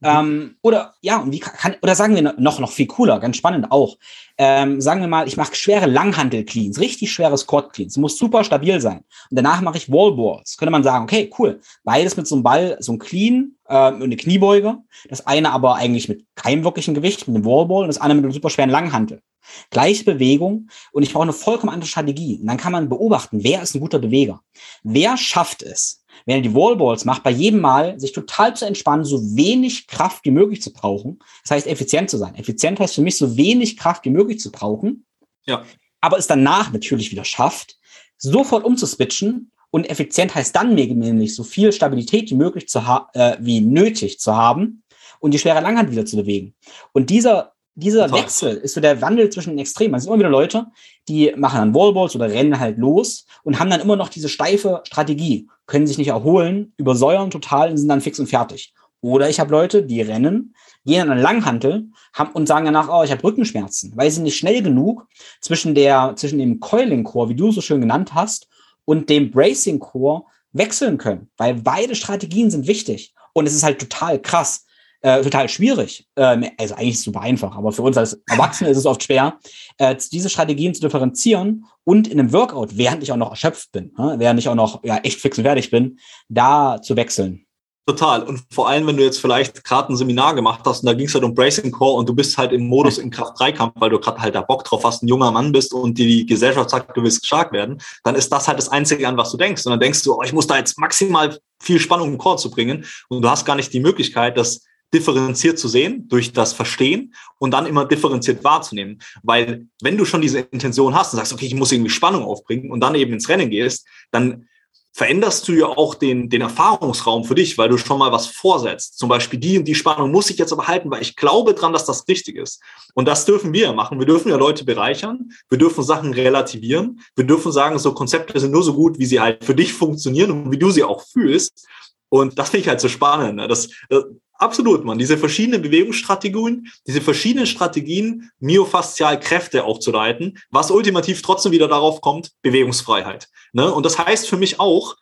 Ähm, 0.04 0.58
oder 0.62 0.94
ja, 1.02 1.18
und 1.18 1.32
wie 1.32 1.40
kann, 1.40 1.76
oder 1.82 1.96
sagen 1.96 2.16
wir 2.16 2.22
noch, 2.38 2.60
noch 2.60 2.72
viel 2.72 2.88
cooler, 2.88 3.20
ganz 3.20 3.38
spannend 3.38 3.72
auch. 3.72 3.98
Ähm, 4.38 4.82
sagen 4.82 5.02
wir 5.02 5.08
mal, 5.08 5.28
ich 5.28 5.38
mache 5.38 5.56
schwere 5.56 5.86
Langhandel-Cleans, 5.86 6.80
richtig 6.80 7.12
schwere 7.12 7.38
Squat-Cleans, 7.38 7.98
muss 7.98 8.18
super 8.18 8.44
stabil 8.44 8.82
sein. 8.82 9.00
Und 9.30 9.38
danach 9.38 9.62
mache 9.62 9.78
ich 9.78 9.90
Wallballs. 9.90 10.58
Könnte 10.58 10.72
man 10.72 10.84
sagen, 10.84 11.06
okay, 11.06 11.32
cool, 11.40 11.62
beides 11.84 12.18
mit 12.18 12.28
so 12.28 12.36
einem 12.36 12.44
Ball, 12.44 12.78
so 12.82 12.92
ein 12.92 13.00
Clean 13.00 13.56
äh, 13.68 13.92
und 13.92 14.04
eine 14.04 14.18
Kniebeuge. 14.18 14.78
Das 15.10 15.26
eine 15.26 15.52
aber 15.52 15.76
eigentlich 15.76 16.10
mit 16.10 16.26
keinem 16.36 16.64
wirklichen 16.64 16.94
Gewicht, 16.94 17.28
mit 17.28 17.36
einem 17.36 17.46
Wallball 17.46 17.84
und 17.84 17.88
das 17.88 18.00
andere 18.00 18.18
mit 18.18 18.26
einem 18.26 18.34
super 18.34 18.50
schweren 18.50 18.70
Langhandel. 18.70 19.22
Gleiche 19.70 20.04
Bewegung 20.04 20.70
und 20.92 21.04
ich 21.04 21.14
brauche 21.14 21.24
eine 21.24 21.34
vollkommen 21.34 21.72
andere 21.72 21.88
Strategie. 21.88 22.40
Und 22.42 22.48
dann 22.48 22.58
kann 22.58 22.72
man 22.72 22.90
beobachten, 22.90 23.44
wer 23.44 23.62
ist 23.62 23.76
ein 23.76 23.80
guter 23.80 24.00
Beweger. 24.00 24.42
Wer 24.84 25.18
schafft 25.18 25.62
es, 25.62 26.04
wenn 26.26 26.38
er 26.38 26.42
die 26.42 26.54
Wallballs 26.54 27.06
macht, 27.06 27.24
bei 27.24 27.32
jedem 27.32 27.62
Mal 27.62 28.00
sich 28.00 28.12
total 28.12 28.56
zu 28.56 28.66
entspannen, 28.66 29.06
so 29.06 29.20
wenig 29.36 29.88
Kraft 29.88 30.26
wie 30.26 30.32
möglich 30.32 30.62
zu 30.62 30.72
brauchen. 30.74 31.20
Das 31.44 31.52
heißt, 31.52 31.68
effizient 31.68 32.10
zu 32.10 32.18
sein. 32.18 32.36
Effizient 32.36 32.80
heißt 32.80 32.96
für 32.96 33.02
mich, 33.02 33.18
so 33.18 33.38
wenig 33.38 33.78
Kraft 33.78 34.06
wie 34.06 34.10
möglich 34.10 34.40
zu 34.40 34.52
brauchen. 34.52 35.06
Ja. 35.46 35.64
Aber 36.02 36.18
es 36.18 36.28
danach 36.28 36.72
natürlich 36.72 37.12
wieder 37.12 37.26
schafft, 37.26 37.78
sofort 38.18 38.64
umzuswitchen 38.64 39.52
und 39.72 39.90
effizient 39.90 40.34
heißt 40.36 40.56
dann 40.56 40.74
nämlich 40.76 41.36
so 41.36 41.44
viel 41.44 41.72
Stabilität 41.72 42.30
wie 42.30 42.36
möglich 42.36 42.68
zu 42.68 42.86
haben, 42.86 43.06
äh, 43.14 43.38
wie 43.40 43.60
nötig 43.60 44.20
zu 44.20 44.36
haben 44.36 44.84
und 45.20 45.34
die 45.34 45.40
schwere 45.40 45.62
Langhand 45.62 45.92
wieder 45.92 46.06
zu 46.06 46.16
bewegen. 46.16 46.56
Und 46.94 47.10
dieser 47.10 47.55
dieser 47.76 48.08
Total. 48.08 48.24
Wechsel 48.24 48.58
ist 48.58 48.74
so 48.74 48.82
der 48.82 49.02
Wandel 49.02 49.30
zwischen 49.30 49.52
den 49.52 49.60
Extremen. 49.60 49.96
Es 49.96 50.04
sind 50.04 50.12
immer 50.12 50.20
wieder 50.20 50.30
Leute, 50.30 50.68
die 51.08 51.34
machen 51.36 51.60
dann 51.60 51.76
Wallballs 51.76 52.16
oder 52.16 52.30
rennen 52.30 52.60
halt 52.60 52.78
los 52.78 53.26
und 53.44 53.60
haben 53.60 53.70
dann 53.70 53.82
immer 53.82 53.98
noch 53.98 54.10
diese 54.10 54.30
steife 54.30 54.82
Strategie, 54.86 55.50
können 55.66 55.86
sich 55.86 55.98
nicht 55.98 56.08
erholen, 56.08 56.74
übersäuern 56.78 57.30
total 57.30 57.70
und 57.70 57.78
sind 57.78 57.90
dann 57.90 58.02
fix 58.02 58.18
und 58.20 58.28
fertig. 58.28 58.74
Oder 59.02 59.30
ich 59.30 59.40
habe 59.40 59.52
Leute, 59.52 59.84
die 59.84 60.02
rennen, 60.02 60.56
gehen 60.86 61.02
an 61.02 61.12
eine 61.12 61.22
Langhantel 61.22 61.90
haben, 62.14 62.32
und 62.32 62.48
sagen 62.48 62.66
danach, 62.66 62.90
oh, 62.90 63.04
ich 63.04 63.12
habe 63.12 63.24
Rückenschmerzen, 63.24 63.94
weil 63.96 64.10
sie 64.10 64.22
nicht 64.22 64.38
schnell 64.38 64.64
genug 64.64 65.08
zwischen, 65.42 65.76
der, 65.76 66.14
zwischen 66.16 66.40
dem 66.40 66.60
Coiling-Core, 66.60 67.30
wie 67.30 67.36
du 67.36 67.52
so 67.52 67.62
schön 67.62 67.82
genannt 67.82 68.16
hast, 68.16 68.48
und 68.86 69.10
dem 69.10 69.32
Bracing-Core 69.32 70.24
wechseln 70.54 70.98
können. 70.98 71.30
Weil 71.38 71.56
beide 71.56 71.94
Strategien 71.94 72.50
sind 72.50 72.68
wichtig. 72.68 73.14
Und 73.34 73.46
es 73.46 73.54
ist 73.54 73.64
halt 73.64 73.80
total 73.80 74.20
krass, 74.20 74.66
äh, 75.02 75.22
total 75.22 75.50
schwierig. 75.50 76.08
Ähm, 76.16 76.46
also 76.58 76.76
eigentlich 76.76 77.02
super 77.02 77.22
einfach, 77.22 77.56
aber 77.56 77.72
für 77.72 77.82
uns 77.82 77.98
als 77.98 78.22
Erwachsene 78.30 78.70
ist 78.70 78.78
es 78.78 78.86
oft 78.86 79.04
schwer, 79.04 79.40
äh, 79.78 79.96
diese 80.12 80.30
Strategien 80.30 80.74
zu 80.74 80.82
differenzieren 80.82 81.66
und 81.84 82.08
in 82.08 82.20
einem 82.20 82.34
Workout, 82.34 82.78
während 82.78 83.04
ich 83.04 83.12
auch 83.12 83.18
noch 83.18 83.32
erschöpft 83.32 83.72
bin, 83.72 83.92
äh, 83.98 84.20
während 84.20 84.40
ich 84.40 84.50
auch 84.50 84.56
noch 84.56 84.84
ja, 84.84 84.98
echt 84.98 85.20
fix 85.20 85.38
und 85.38 85.44
fertig 85.44 85.72
bin, 85.72 86.00
da 86.30 86.82
zu 86.82 86.96
wechseln. 86.96 87.46
Total. 87.88 88.24
Und 88.24 88.42
vor 88.52 88.68
allem, 88.68 88.88
wenn 88.88 88.98
du 88.98 89.04
jetzt 89.04 89.20
vielleicht 89.20 89.64
gerade 89.64 89.94
ein 89.94 89.96
Seminar 89.96 90.34
gemacht 90.34 90.62
hast 90.66 90.80
und 90.80 90.88
da 90.88 90.94
ging 90.94 91.06
es 91.06 91.14
halt 91.14 91.24
um 91.24 91.36
Bracing 91.36 91.70
Core 91.70 92.00
und 92.00 92.10
du 92.10 92.16
bist 92.16 92.36
halt 92.36 92.52
im 92.52 92.66
Modus 92.66 92.98
in 92.98 93.12
Kraft-3-Kampf, 93.12 93.74
weil 93.76 93.92
du 93.92 94.00
gerade 94.00 94.20
halt 94.20 94.34
da 94.34 94.42
Bock 94.42 94.64
drauf 94.64 94.84
hast, 94.84 95.04
ein 95.04 95.08
junger 95.08 95.30
Mann 95.32 95.52
bist 95.52 95.72
und 95.72 95.96
die 96.00 96.26
Gesellschaft 96.26 96.72
sagt, 96.72 96.98
du 96.98 97.04
willst 97.04 97.28
stark 97.28 97.52
werden, 97.52 97.80
dann 98.04 98.16
ist 98.16 98.32
das 98.32 98.48
halt 98.48 98.58
das 98.58 98.70
Einzige, 98.70 99.08
an 99.08 99.18
was 99.18 99.30
du 99.30 99.38
denkst. 99.38 99.64
Und 99.68 99.70
dann 99.70 99.80
denkst 99.80 100.02
du, 100.02 100.16
oh, 100.16 100.24
ich 100.24 100.34
muss 100.34 100.48
da 100.48 100.58
jetzt 100.58 100.80
maximal 100.80 101.38
viel 101.62 101.80
Spannung 101.80 102.14
im 102.14 102.18
Core 102.18 102.38
zu 102.38 102.50
bringen 102.50 102.86
und 103.08 103.22
du 103.22 103.30
hast 103.30 103.46
gar 103.46 103.56
nicht 103.56 103.72
die 103.72 103.80
Möglichkeit, 103.80 104.36
das 104.36 104.64
differenziert 104.94 105.60
zu 105.60 105.68
sehen, 105.68 106.08
durch 106.08 106.32
das 106.34 106.54
Verstehen 106.54 107.14
und 107.38 107.52
dann 107.52 107.66
immer 107.66 107.86
differenziert 107.86 108.44
wahrzunehmen. 108.44 109.00
Weil 109.24 109.68
wenn 109.82 109.98
du 109.98 110.06
schon 110.06 110.22
diese 110.22 110.40
Intention 110.40 110.96
hast 110.96 111.14
und 111.14 111.18
sagst, 111.18 111.34
okay, 111.34 111.46
ich 111.46 111.56
muss 111.56 111.72
irgendwie 111.72 111.90
Spannung 111.92 112.24
aufbringen 112.24 112.72
und 112.72 112.80
dann 112.80 112.96
eben 112.96 113.14
ins 113.14 113.30
Rennen 113.30 113.50
gehst, 113.50 113.88
dann 114.12 114.48
veränderst 114.96 115.46
du 115.50 115.52
ja 115.52 115.66
auch 115.66 115.94
den, 115.94 116.30
den 116.30 116.40
Erfahrungsraum 116.40 117.26
für 117.26 117.36
dich, 117.36 117.58
weil 117.58 117.68
du 117.68 117.78
schon 117.78 118.00
mal 118.00 118.14
was 118.14 118.28
vorsetzt. 118.28 118.98
Zum 118.98 119.10
Beispiel 119.10 119.38
die 119.38 119.58
und 119.60 119.66
die 119.66 119.76
Spannung 119.76 120.10
muss 120.10 120.30
ich 120.30 120.38
jetzt 120.38 120.54
aber 120.54 120.68
halten, 120.68 120.90
weil 120.90 121.02
ich 121.02 121.18
glaube 121.18 121.54
dran, 121.54 121.74
dass 121.74 121.84
das 121.84 122.08
richtig 122.08 122.38
ist. 122.38 122.62
Und 122.94 123.06
das 123.06 123.26
dürfen 123.26 123.52
wir 123.52 123.74
machen. 123.74 124.00
Wir 124.00 124.06
dürfen 124.06 124.30
ja 124.30 124.38
Leute 124.38 124.64
bereichern. 124.64 125.32
Wir 125.50 125.58
dürfen 125.58 125.84
Sachen 125.84 126.14
relativieren. 126.14 127.02
Wir 127.18 127.26
dürfen 127.26 127.52
sagen, 127.52 127.78
so 127.78 127.94
Konzepte 127.94 128.40
sind 128.40 128.52
nur 128.52 128.64
so 128.64 128.74
gut, 128.74 128.98
wie 128.98 129.06
sie 129.06 129.20
halt 129.20 129.44
für 129.44 129.54
dich 129.54 129.74
funktionieren 129.74 130.32
und 130.32 130.52
wie 130.52 130.60
du 130.60 130.72
sie 130.72 130.86
auch 130.86 131.06
fühlst. 131.06 131.68
Und 132.08 132.40
das 132.40 132.52
finde 132.52 132.62
ich 132.62 132.70
halt 132.70 132.80
so 132.80 132.88
spannend. 132.88 133.36
Ne? 133.36 133.50
Das, 133.50 133.68
das, 133.90 134.06
Absolut, 134.38 134.84
man. 134.84 134.98
Diese 134.98 135.18
verschiedenen 135.18 135.62
Bewegungsstrategien, 135.62 136.68
diese 136.86 137.00
verschiedenen 137.00 137.48
Strategien, 137.48 138.32
myofaszial 138.40 139.20
Kräfte 139.20 139.64
aufzuleiten, 139.64 140.38
was 140.52 140.72
ultimativ 140.72 141.22
trotzdem 141.22 141.54
wieder 141.54 141.70
darauf 141.70 142.02
kommt, 142.02 142.32
Bewegungsfreiheit. 142.42 143.30
Ne? 143.54 143.72
Und 143.74 143.86
das 143.86 143.98
heißt 143.98 144.28
für 144.28 144.36
mich 144.36 144.60
auch, 144.60 144.98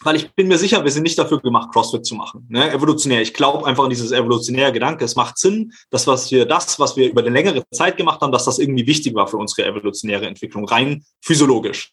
weil 0.00 0.16
ich 0.16 0.32
bin 0.34 0.48
mir 0.48 0.56
sicher, 0.56 0.84
wir 0.84 0.90
sind 0.90 1.02
nicht 1.02 1.18
dafür 1.18 1.40
gemacht, 1.40 1.70
CrossFit 1.72 2.06
zu 2.06 2.14
machen. 2.14 2.46
Ne? 2.48 2.70
Evolutionär. 2.70 3.20
Ich 3.20 3.34
glaube 3.34 3.66
einfach 3.66 3.84
an 3.84 3.90
dieses 3.90 4.12
evolutionäre 4.12 4.72
Gedanke. 4.72 5.04
Es 5.04 5.16
macht 5.16 5.36
Sinn, 5.36 5.72
dass 5.90 6.06
was 6.06 6.30
wir, 6.30 6.46
das, 6.46 6.78
was 6.78 6.96
wir 6.96 7.10
über 7.10 7.20
eine 7.20 7.30
längere 7.30 7.64
Zeit 7.70 7.96
gemacht 7.96 8.20
haben, 8.20 8.32
dass 8.32 8.44
das 8.44 8.58
irgendwie 8.58 8.86
wichtig 8.86 9.14
war 9.14 9.26
für 9.26 9.36
unsere 9.36 9.68
evolutionäre 9.68 10.26
Entwicklung, 10.26 10.66
rein 10.66 11.04
physiologisch. 11.20 11.90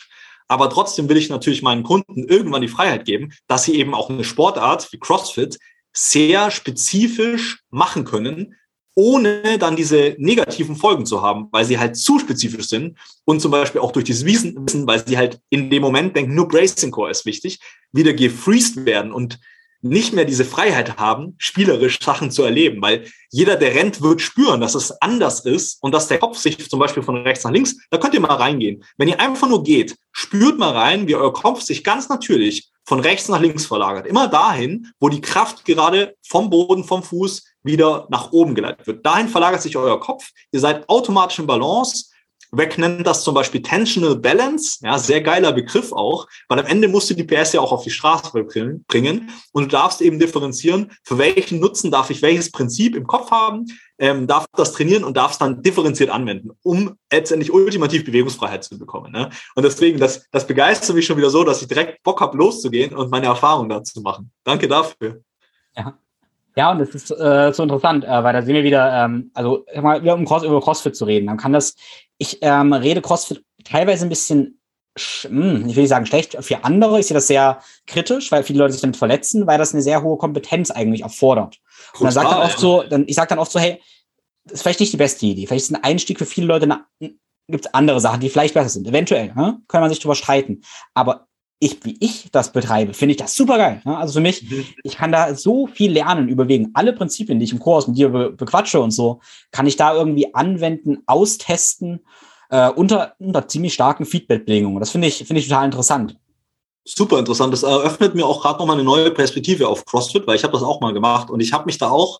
Aber 0.47 0.69
trotzdem 0.69 1.09
will 1.09 1.17
ich 1.17 1.29
natürlich 1.29 1.61
meinen 1.61 1.83
Kunden 1.83 2.27
irgendwann 2.27 2.61
die 2.61 2.67
Freiheit 2.67 3.05
geben, 3.05 3.33
dass 3.47 3.63
sie 3.63 3.75
eben 3.75 3.93
auch 3.93 4.09
eine 4.09 4.23
Sportart 4.23 4.91
wie 4.91 4.99
CrossFit 4.99 5.57
sehr 5.93 6.51
spezifisch 6.51 7.63
machen 7.69 8.03
können, 8.03 8.55
ohne 8.95 9.57
dann 9.57 9.75
diese 9.75 10.15
negativen 10.19 10.75
Folgen 10.75 11.05
zu 11.05 11.21
haben, 11.21 11.47
weil 11.51 11.65
sie 11.65 11.79
halt 11.79 11.97
zu 11.97 12.19
spezifisch 12.19 12.67
sind 12.67 12.97
und 13.25 13.41
zum 13.41 13.51
Beispiel 13.51 13.81
auch 13.81 13.91
durch 13.91 14.05
dieses 14.05 14.25
Wissen, 14.25 14.55
weil 14.87 15.05
sie 15.07 15.17
halt 15.17 15.39
in 15.49 15.69
dem 15.69 15.81
Moment 15.81 16.15
denken, 16.15 16.35
nur 16.35 16.47
Bracing 16.47 16.91
Core 16.91 17.09
ist 17.09 17.25
wichtig, 17.25 17.59
wieder 17.91 18.13
gefreezed 18.13 18.85
werden 18.85 19.11
und 19.11 19.39
nicht 19.83 20.13
mehr 20.13 20.23
diese 20.25 20.45
Freiheit 20.45 20.97
haben, 20.97 21.35
spielerisch 21.37 21.99
Sachen 22.01 22.31
zu 22.31 22.43
erleben, 22.43 22.81
weil 22.81 23.05
jeder, 23.31 23.57
der 23.57 23.75
rennt, 23.75 24.01
wird 24.01 24.21
spüren, 24.21 24.61
dass 24.61 24.75
es 24.75 24.91
anders 25.01 25.41
ist 25.41 25.83
und 25.83 25.93
dass 25.93 26.07
der 26.07 26.19
Kopf 26.19 26.37
sich 26.37 26.57
zum 26.69 26.79
Beispiel 26.79 27.03
von 27.03 27.17
rechts 27.17 27.43
nach 27.43 27.51
links, 27.51 27.75
da 27.89 27.97
könnt 27.97 28.13
ihr 28.13 28.21
mal 28.21 28.33
reingehen. 28.33 28.83
Wenn 28.97 29.09
ihr 29.09 29.19
einfach 29.19 29.49
nur 29.49 29.61
geht, 29.61 29.97
spürt 30.13 30.57
mal 30.57 30.71
rein, 30.71 31.07
wie 31.07 31.15
euer 31.15 31.33
Kopf 31.33 31.61
sich 31.61 31.83
ganz 31.83 32.07
natürlich 32.07 32.71
von 32.85 32.99
rechts 32.99 33.29
nach 33.29 33.39
links 33.39 33.65
verlagert. 33.65 34.07
Immer 34.07 34.27
dahin, 34.27 34.91
wo 34.99 35.09
die 35.09 35.21
Kraft 35.21 35.65
gerade 35.65 36.15
vom 36.27 36.49
Boden, 36.49 36.83
vom 36.83 37.03
Fuß 37.03 37.43
wieder 37.63 38.07
nach 38.09 38.31
oben 38.31 38.55
geleitet 38.55 38.85
wird. 38.87 39.05
Dahin 39.05 39.29
verlagert 39.29 39.61
sich 39.61 39.77
euer 39.77 39.99
Kopf. 39.99 40.29
Ihr 40.51 40.59
seid 40.59 40.87
automatisch 40.89 41.39
in 41.39 41.47
Balance 41.47 42.12
Weg 42.55 42.77
nennt 42.77 43.07
das 43.07 43.23
zum 43.23 43.33
Beispiel 43.33 43.61
Tensional 43.61 44.15
Balance, 44.15 44.77
ja, 44.83 44.99
sehr 44.99 45.21
geiler 45.21 45.51
Begriff 45.51 45.91
auch, 45.91 46.27
weil 46.47 46.59
am 46.59 46.65
Ende 46.65 46.87
musst 46.87 47.09
du 47.09 47.15
die 47.15 47.23
PS 47.23 47.53
ja 47.53 47.61
auch 47.61 47.71
auf 47.71 47.83
die 47.83 47.89
Straße 47.89 48.31
bringen 48.87 49.29
und 49.51 49.63
du 49.63 49.69
darfst 49.69 50.01
eben 50.01 50.19
differenzieren, 50.19 50.91
für 51.03 51.17
welchen 51.17 51.59
Nutzen 51.59 51.89
darf 51.89 52.09
ich 52.11 52.21
welches 52.21 52.51
Prinzip 52.51 52.95
im 52.95 53.07
Kopf 53.07 53.31
haben, 53.31 53.65
ähm, 53.97 54.27
darf 54.27 54.45
das 54.53 54.73
trainieren 54.73 55.03
und 55.03 55.17
darf 55.17 55.31
es 55.31 55.37
dann 55.39 55.63
differenziert 55.63 56.09
anwenden, 56.09 56.51
um 56.61 56.95
letztendlich 57.11 57.51
ultimativ 57.51 58.05
Bewegungsfreiheit 58.05 58.63
zu 58.63 58.77
bekommen. 58.77 59.11
Ne? 59.11 59.29
Und 59.55 59.63
deswegen, 59.63 59.99
das, 59.99 60.27
das 60.31 60.45
begeistert 60.45 60.95
mich 60.95 61.05
schon 61.05 61.17
wieder 61.17 61.29
so, 61.29 61.43
dass 61.43 61.61
ich 61.61 61.67
direkt 61.67 62.03
Bock 62.03 62.21
habe, 62.21 62.37
loszugehen 62.37 62.95
und 62.95 63.09
meine 63.09 63.27
Erfahrungen 63.27 63.69
dazu 63.69 64.01
machen. 64.01 64.31
Danke 64.43 64.67
dafür. 64.67 65.23
Ja. 66.55 66.65
Ja, 66.65 66.71
und 66.71 66.79
das 66.79 66.89
ist 66.89 67.11
äh, 67.11 67.51
so 67.53 67.63
interessant, 67.63 68.05
äh, 68.05 68.23
weil 68.23 68.33
da 68.33 68.41
sehen 68.41 68.55
wir 68.55 68.63
wieder, 68.63 69.05
ähm, 69.05 69.31
also 69.33 69.65
mal, 69.81 70.07
um 70.07 70.25
Cross, 70.25 70.43
über 70.43 70.61
CrossFit 70.61 70.95
zu 70.95 71.05
reden, 71.05 71.27
dann 71.27 71.37
kann 71.37 71.53
das 71.53 71.75
ich 72.17 72.39
ähm, 72.41 72.73
rede 72.73 73.01
CrossFit 73.01 73.43
teilweise 73.63 74.05
ein 74.05 74.09
bisschen, 74.09 74.59
hm, 74.97 75.67
ich 75.67 75.75
will 75.75 75.83
nicht 75.83 75.89
sagen 75.89 76.05
schlecht, 76.05 76.37
für 76.41 76.63
andere. 76.63 76.99
Ich 76.99 77.07
sehe 77.07 77.15
das 77.15 77.27
sehr 77.27 77.59
kritisch, 77.87 78.31
weil 78.31 78.43
viele 78.43 78.59
Leute 78.59 78.73
sich 78.73 78.81
damit 78.81 78.97
verletzen, 78.97 79.47
weil 79.47 79.57
das 79.57 79.73
eine 79.73 79.81
sehr 79.81 80.01
hohe 80.03 80.17
Kompetenz 80.17 80.71
eigentlich 80.71 81.01
erfordert. 81.01 81.59
Und 81.93 82.03
dann 82.03 82.11
sagt 82.11 82.31
dann 82.31 82.41
oft 82.41 82.59
so, 82.59 82.83
dann, 82.83 83.05
ich 83.07 83.15
sage 83.15 83.29
dann 83.29 83.39
oft 83.39 83.51
so, 83.51 83.59
hey, 83.59 83.81
das 84.45 84.55
ist 84.55 84.61
vielleicht 84.61 84.79
nicht 84.79 84.93
die 84.93 84.97
beste 84.97 85.25
Idee. 85.25 85.47
Vielleicht 85.47 85.65
ist 85.65 85.75
ein 85.75 85.83
Einstieg 85.83 86.17
für 86.17 86.25
viele 86.25 86.47
Leute, 86.47 86.67
gibt 86.99 87.65
es 87.65 87.73
andere 87.73 87.99
Sachen, 87.99 88.19
die 88.19 88.29
vielleicht 88.29 88.53
besser 88.53 88.69
sind. 88.69 88.87
Eventuell, 88.87 89.33
ne? 89.35 89.59
kann 89.67 89.81
man 89.81 89.89
sich 89.89 89.99
drüber 89.99 90.15
streiten. 90.15 90.61
Aber 90.93 91.27
ich, 91.63 91.83
wie 91.85 91.97
ich 91.99 92.29
das 92.31 92.51
betreibe, 92.51 92.93
finde 92.93 93.11
ich 93.11 93.17
das 93.17 93.35
super 93.35 93.57
geil. 93.57 93.81
Ne? 93.85 93.97
Also 93.97 94.13
für 94.13 94.21
mich, 94.21 94.49
mhm. 94.49 94.65
ich 94.83 94.97
kann 94.97 95.11
da 95.11 95.33
so 95.35 95.67
viel 95.67 95.91
lernen, 95.91 96.27
überwegen 96.27 96.71
alle 96.73 96.93
Prinzipien, 96.93 97.39
die 97.39 97.45
ich 97.45 97.53
im 97.53 97.59
Kurs 97.59 97.87
mit 97.87 97.97
dir 97.97 98.09
be 98.09 98.31
bequatsche 98.31 98.81
und 98.81 98.91
so, 98.91 99.21
kann 99.51 99.67
ich 99.67 99.75
da 99.75 99.93
irgendwie 99.93 100.33
anwenden, 100.35 101.03
austesten, 101.05 102.01
äh, 102.49 102.69
unter, 102.69 103.15
unter 103.19 103.47
ziemlich 103.47 103.73
starken 103.73 104.05
Feedback-Bedingungen. 104.05 104.79
Das 104.79 104.91
finde 104.91 105.07
ich, 105.07 105.17
finde 105.17 105.39
ich 105.39 105.47
total 105.47 105.65
interessant. 105.65 106.17
Super 106.85 107.19
interessant. 107.19 107.53
Das 107.53 107.63
eröffnet 107.63 108.13
mir 108.13 108.25
auch 108.25 108.41
gerade 108.41 108.59
nochmal 108.59 108.75
eine 108.75 108.83
neue 108.83 109.11
Perspektive 109.11 109.67
auf 109.67 109.85
CrossFit, 109.85 110.27
weil 110.27 110.35
ich 110.35 110.43
habe 110.43 110.53
das 110.53 110.63
auch 110.63 110.81
mal 110.81 110.93
gemacht 110.93 111.29
und 111.29 111.39
ich 111.39 111.53
habe 111.53 111.65
mich 111.65 111.77
da 111.77 111.89
auch 111.89 112.19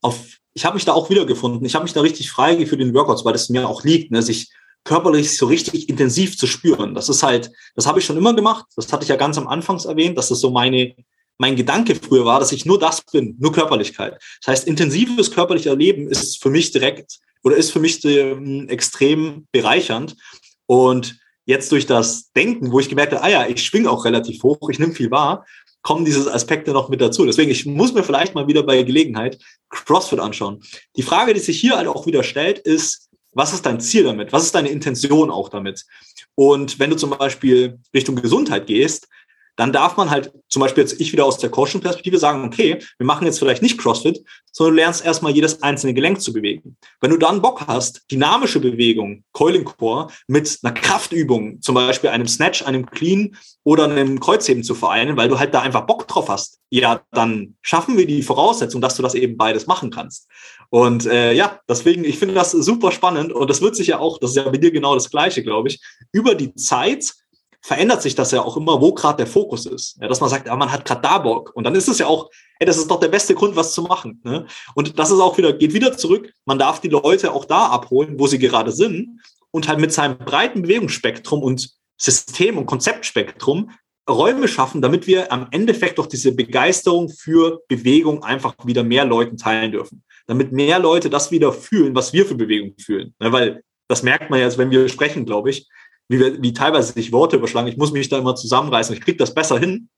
auf, 0.00 0.18
ich 0.54 0.64
habe 0.64 0.74
mich 0.74 0.86
da 0.86 0.94
auch 0.94 1.10
wiedergefunden. 1.10 1.64
Ich 1.66 1.74
habe 1.74 1.82
mich 1.82 1.92
da 1.92 2.00
richtig 2.00 2.30
frei 2.30 2.64
für 2.64 2.78
den 2.78 2.94
Workouts, 2.94 3.24
weil 3.24 3.34
es 3.34 3.50
mir 3.50 3.68
auch 3.68 3.84
liegt, 3.84 4.10
ne, 4.10 4.22
sich 4.22 4.50
körperlich 4.84 5.36
so 5.36 5.46
richtig 5.46 5.88
intensiv 5.88 6.38
zu 6.38 6.46
spüren. 6.46 6.94
Das 6.94 7.08
ist 7.08 7.22
halt, 7.22 7.50
das 7.74 7.86
habe 7.86 7.98
ich 7.98 8.06
schon 8.06 8.16
immer 8.16 8.34
gemacht. 8.34 8.66
Das 8.76 8.92
hatte 8.92 9.02
ich 9.02 9.08
ja 9.08 9.16
ganz 9.16 9.36
am 9.38 9.48
Anfangs 9.48 9.84
erwähnt, 9.84 10.16
dass 10.16 10.28
das 10.28 10.40
so 10.40 10.50
meine, 10.50 10.94
mein 11.38 11.56
Gedanke 11.56 11.94
früher 11.94 12.24
war, 12.24 12.40
dass 12.40 12.52
ich 12.52 12.64
nur 12.64 12.78
das 12.78 13.02
bin, 13.02 13.36
nur 13.38 13.52
Körperlichkeit. 13.52 14.20
Das 14.40 14.52
heißt, 14.52 14.68
intensives 14.68 15.30
körperliches 15.30 15.70
Erleben 15.70 16.08
ist 16.08 16.42
für 16.42 16.50
mich 16.50 16.70
direkt 16.70 17.18
oder 17.42 17.56
ist 17.56 17.70
für 17.70 17.80
mich 17.80 18.04
ähm, 18.04 18.68
extrem 18.68 19.46
bereichernd. 19.52 20.16
Und 20.66 21.18
jetzt 21.44 21.72
durch 21.72 21.86
das 21.86 22.30
Denken, 22.32 22.72
wo 22.72 22.80
ich 22.80 22.88
gemerkt 22.88 23.12
habe, 23.12 23.22
ah 23.22 23.30
ja, 23.30 23.46
ich 23.46 23.64
schwinge 23.64 23.90
auch 23.90 24.04
relativ 24.04 24.42
hoch, 24.42 24.68
ich 24.68 24.78
nehme 24.78 24.92
viel 24.92 25.10
wahr, 25.10 25.46
kommen 25.82 26.04
diese 26.04 26.32
Aspekte 26.32 26.72
noch 26.72 26.88
mit 26.88 27.00
dazu. 27.00 27.24
Deswegen, 27.24 27.50
ich 27.50 27.64
muss 27.64 27.94
mir 27.94 28.02
vielleicht 28.02 28.34
mal 28.34 28.46
wieder 28.46 28.62
bei 28.62 28.82
Gelegenheit 28.82 29.38
CrossFit 29.70 30.20
anschauen. 30.20 30.62
Die 30.96 31.02
Frage, 31.02 31.32
die 31.34 31.40
sich 31.40 31.58
hier 31.58 31.76
halt 31.76 31.88
auch 31.88 32.06
wieder 32.06 32.22
stellt, 32.22 32.58
ist, 32.58 33.07
was 33.32 33.52
ist 33.52 33.66
dein 33.66 33.80
Ziel 33.80 34.04
damit? 34.04 34.32
Was 34.32 34.44
ist 34.44 34.54
deine 34.54 34.68
Intention 34.68 35.30
auch 35.30 35.48
damit? 35.48 35.84
Und 36.34 36.78
wenn 36.78 36.90
du 36.90 36.96
zum 36.96 37.10
Beispiel 37.10 37.78
Richtung 37.94 38.16
Gesundheit 38.16 38.66
gehst, 38.66 39.08
dann 39.58 39.72
darf 39.72 39.96
man 39.96 40.08
halt 40.08 40.32
zum 40.48 40.60
Beispiel 40.60 40.84
jetzt 40.84 41.00
ich 41.00 41.12
wieder 41.12 41.24
aus 41.24 41.38
der 41.38 41.50
Coaching-Perspektive 41.50 42.16
sagen, 42.18 42.44
okay, 42.44 42.78
wir 42.96 43.06
machen 43.06 43.26
jetzt 43.26 43.40
vielleicht 43.40 43.60
nicht 43.60 43.76
CrossFit, 43.76 44.24
sondern 44.52 44.76
du 44.76 44.82
lernst 44.82 45.04
erstmal 45.04 45.32
jedes 45.32 45.62
einzelne 45.64 45.94
Gelenk 45.94 46.20
zu 46.20 46.32
bewegen. 46.32 46.76
Wenn 47.00 47.10
du 47.10 47.16
dann 47.16 47.42
Bock 47.42 47.66
hast, 47.66 48.04
dynamische 48.08 48.60
Bewegung, 48.60 49.24
Coiling 49.32 49.64
Core, 49.64 50.12
mit 50.28 50.60
einer 50.62 50.72
Kraftübung, 50.72 51.60
zum 51.60 51.74
Beispiel 51.74 52.10
einem 52.10 52.28
Snatch, 52.28 52.62
einem 52.62 52.86
Clean 52.86 53.36
oder 53.64 53.84
einem 53.84 54.20
Kreuzheben 54.20 54.62
zu 54.62 54.76
vereinen, 54.76 55.16
weil 55.16 55.28
du 55.28 55.40
halt 55.40 55.52
da 55.52 55.60
einfach 55.60 55.86
Bock 55.86 56.06
drauf 56.06 56.28
hast, 56.28 56.60
ja, 56.70 57.02
dann 57.10 57.56
schaffen 57.60 57.98
wir 57.98 58.06
die 58.06 58.22
Voraussetzung, 58.22 58.80
dass 58.80 58.94
du 58.94 59.02
das 59.02 59.14
eben 59.14 59.36
beides 59.36 59.66
machen 59.66 59.90
kannst. 59.90 60.28
Und 60.70 61.06
äh, 61.06 61.32
ja, 61.32 61.60
deswegen, 61.68 62.04
ich 62.04 62.18
finde 62.18 62.34
das 62.34 62.52
super 62.52 62.92
spannend 62.92 63.32
und 63.32 63.48
das 63.48 63.62
wird 63.62 63.74
sich 63.74 63.86
ja 63.88 63.98
auch, 63.98 64.18
das 64.18 64.30
ist 64.30 64.36
ja 64.36 64.48
bei 64.48 64.58
dir 64.58 64.70
genau 64.70 64.94
das 64.94 65.10
Gleiche, 65.10 65.42
glaube 65.42 65.68
ich, 65.68 65.80
über 66.12 66.34
die 66.34 66.54
Zeit 66.54 67.14
verändert 67.60 68.02
sich 68.02 68.14
das 68.14 68.30
ja 68.30 68.42
auch 68.42 68.56
immer, 68.56 68.80
wo 68.80 68.92
gerade 68.92 69.18
der 69.18 69.26
Fokus 69.26 69.66
ist. 69.66 69.98
Ja, 70.00 70.08
dass 70.08 70.20
man 70.20 70.30
sagt, 70.30 70.46
ja, 70.46 70.56
man 70.56 70.70
hat 70.70 70.84
gerade 70.84 71.00
da 71.00 71.18
Bock. 71.18 71.52
Und 71.54 71.64
dann 71.64 71.74
ist 71.74 71.88
es 71.88 71.98
ja 71.98 72.06
auch, 72.06 72.30
ey, 72.58 72.66
das 72.66 72.78
ist 72.78 72.90
doch 72.90 73.00
der 73.00 73.08
beste 73.08 73.34
Grund, 73.34 73.56
was 73.56 73.74
zu 73.74 73.82
machen. 73.82 74.20
Ne? 74.24 74.46
Und 74.74 74.98
das 74.98 75.10
ist 75.10 75.20
auch 75.20 75.36
wieder, 75.38 75.52
geht 75.52 75.74
wieder 75.74 75.96
zurück. 75.96 76.32
Man 76.44 76.58
darf 76.58 76.80
die 76.80 76.88
Leute 76.88 77.32
auch 77.32 77.44
da 77.44 77.66
abholen, 77.66 78.18
wo 78.18 78.26
sie 78.26 78.38
gerade 78.38 78.72
sind 78.72 79.20
und 79.50 79.68
halt 79.68 79.80
mit 79.80 79.92
seinem 79.92 80.18
breiten 80.18 80.62
Bewegungsspektrum 80.62 81.42
und 81.42 81.70
System- 81.96 82.58
und 82.58 82.66
Konzeptspektrum 82.66 83.70
Räume 84.08 84.48
schaffen, 84.48 84.80
damit 84.80 85.06
wir 85.06 85.30
am 85.30 85.48
Endeffekt 85.50 85.98
doch 85.98 86.06
diese 86.06 86.32
Begeisterung 86.32 87.10
für 87.10 87.60
Bewegung 87.68 88.22
einfach 88.22 88.54
wieder 88.64 88.82
mehr 88.82 89.04
Leuten 89.04 89.36
teilen 89.36 89.72
dürfen. 89.72 90.02
Damit 90.28 90.52
mehr 90.52 90.78
Leute 90.78 91.10
das 91.10 91.30
wieder 91.32 91.52
fühlen, 91.52 91.94
was 91.94 92.12
wir 92.12 92.24
für 92.24 92.36
Bewegung 92.36 92.74
fühlen. 92.78 93.14
Ne, 93.18 93.32
weil 93.32 93.64
das 93.88 94.02
merkt 94.02 94.30
man 94.30 94.38
ja, 94.40 94.58
wenn 94.58 94.70
wir 94.70 94.88
sprechen, 94.88 95.24
glaube 95.24 95.50
ich, 95.50 95.66
wie, 96.08 96.20
wir, 96.20 96.40
wie 96.40 96.52
teilweise 96.52 96.92
sich 96.92 97.10
Worte 97.12 97.36
überschlagen. 97.36 97.68
Ich 97.68 97.76
muss 97.76 97.92
mich 97.92 98.08
da 98.08 98.18
immer 98.18 98.36
zusammenreißen. 98.36 98.94
Ich 98.94 99.00
kriege 99.00 99.18
das 99.18 99.34
besser 99.34 99.58
hin, 99.58 99.88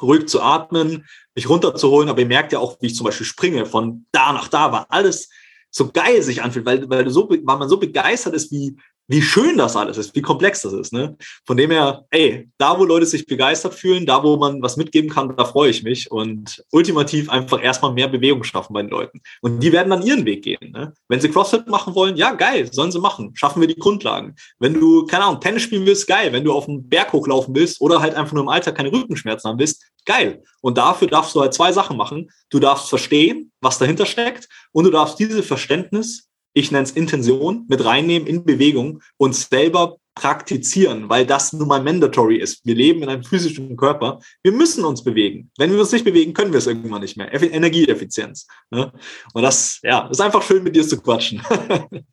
ruhig 0.00 0.26
zu 0.26 0.40
atmen, 0.40 1.06
mich 1.34 1.48
runterzuholen. 1.48 2.08
Aber 2.08 2.20
ihr 2.20 2.26
merkt 2.26 2.52
ja 2.52 2.60
auch, 2.60 2.78
wie 2.80 2.86
ich 2.86 2.94
zum 2.94 3.04
Beispiel 3.04 3.26
springe 3.26 3.66
von 3.66 4.06
da 4.12 4.32
nach 4.32 4.48
da, 4.48 4.72
weil 4.72 4.84
alles 4.88 5.28
so 5.70 5.90
geil 5.90 6.22
sich 6.22 6.42
anfühlt, 6.42 6.66
weil, 6.66 6.88
weil, 6.88 7.08
so, 7.10 7.28
weil 7.28 7.58
man 7.58 7.68
so 7.68 7.78
begeistert 7.78 8.34
ist, 8.34 8.52
wie, 8.52 8.76
wie 9.08 9.22
schön 9.22 9.58
das 9.58 9.76
alles 9.76 9.98
ist, 9.98 10.14
wie 10.14 10.22
komplex 10.22 10.62
das 10.62 10.72
ist. 10.72 10.92
Ne? 10.92 11.16
Von 11.46 11.56
dem 11.56 11.70
her, 11.70 12.04
ey, 12.10 12.48
da 12.58 12.78
wo 12.78 12.84
Leute 12.84 13.06
sich 13.06 13.26
begeistert 13.26 13.74
fühlen, 13.74 14.06
da 14.06 14.22
wo 14.22 14.36
man 14.36 14.62
was 14.62 14.76
mitgeben 14.76 15.10
kann, 15.10 15.36
da 15.36 15.44
freue 15.44 15.70
ich 15.70 15.82
mich. 15.82 16.10
Und 16.10 16.64
ultimativ 16.70 17.28
einfach 17.28 17.62
erstmal 17.62 17.92
mehr 17.92 18.08
Bewegung 18.08 18.44
schaffen 18.44 18.72
bei 18.72 18.82
den 18.82 18.90
Leuten. 18.90 19.20
Und 19.40 19.60
die 19.60 19.72
werden 19.72 19.90
dann 19.90 20.02
ihren 20.02 20.24
Weg 20.24 20.44
gehen. 20.44 20.72
Ne? 20.72 20.94
Wenn 21.08 21.20
sie 21.20 21.28
CrossFit 21.28 21.66
machen 21.66 21.94
wollen, 21.94 22.16
ja, 22.16 22.32
geil, 22.32 22.72
sollen 22.72 22.92
sie 22.92 23.00
machen. 23.00 23.32
Schaffen 23.34 23.60
wir 23.60 23.68
die 23.68 23.76
Grundlagen. 23.76 24.34
Wenn 24.58 24.74
du, 24.74 25.04
keine 25.06 25.24
Ahnung, 25.24 25.40
Tennis 25.40 25.62
spielen 25.62 25.84
willst, 25.84 26.06
geil. 26.06 26.32
Wenn 26.32 26.44
du 26.44 26.52
auf 26.52 26.66
den 26.66 26.88
Berg 26.88 27.12
hochlaufen 27.12 27.54
willst 27.54 27.80
oder 27.80 28.00
halt 28.00 28.14
einfach 28.14 28.32
nur 28.32 28.44
im 28.44 28.48
Alter 28.48 28.72
keine 28.72 28.92
Rückenschmerzen 28.92 29.48
haben 29.50 29.58
willst, 29.58 29.84
geil. 30.06 30.42
Und 30.60 30.78
dafür 30.78 31.08
darfst 31.08 31.34
du 31.34 31.40
halt 31.40 31.54
zwei 31.54 31.72
Sachen 31.72 31.96
machen. 31.96 32.30
Du 32.50 32.60
darfst 32.60 32.88
verstehen, 32.88 33.52
was 33.60 33.78
dahinter 33.78 34.06
steckt 34.06 34.48
und 34.72 34.84
du 34.84 34.90
darfst 34.90 35.18
dieses 35.18 35.46
Verständnis 35.46 36.28
ich 36.54 36.70
nenne 36.70 36.84
es 36.84 36.90
Intention, 36.90 37.66
mit 37.68 37.84
reinnehmen 37.84 38.26
in 38.26 38.44
Bewegung 38.44 39.02
und 39.16 39.34
selber 39.34 39.98
praktizieren, 40.14 41.08
weil 41.08 41.24
das 41.24 41.52
nun 41.52 41.68
mal 41.68 41.82
mandatory 41.82 42.36
ist. 42.36 42.64
Wir 42.66 42.74
leben 42.74 43.02
in 43.02 43.08
einem 43.08 43.24
physischen 43.24 43.76
Körper. 43.76 44.18
Wir 44.42 44.52
müssen 44.52 44.84
uns 44.84 45.02
bewegen. 45.02 45.50
Wenn 45.56 45.72
wir 45.72 45.80
uns 45.80 45.92
nicht 45.92 46.04
bewegen, 46.04 46.34
können 46.34 46.52
wir 46.52 46.58
es 46.58 46.66
irgendwann 46.66 47.00
nicht 47.00 47.16
mehr. 47.16 47.32
Energieeffizienz. 47.32 48.46
Ne? 48.70 48.92
Und 49.32 49.42
das, 49.42 49.80
ja, 49.82 50.08
ist 50.08 50.20
einfach 50.20 50.42
schön, 50.42 50.62
mit 50.62 50.76
dir 50.76 50.86
zu 50.86 51.00
quatschen. 51.00 51.42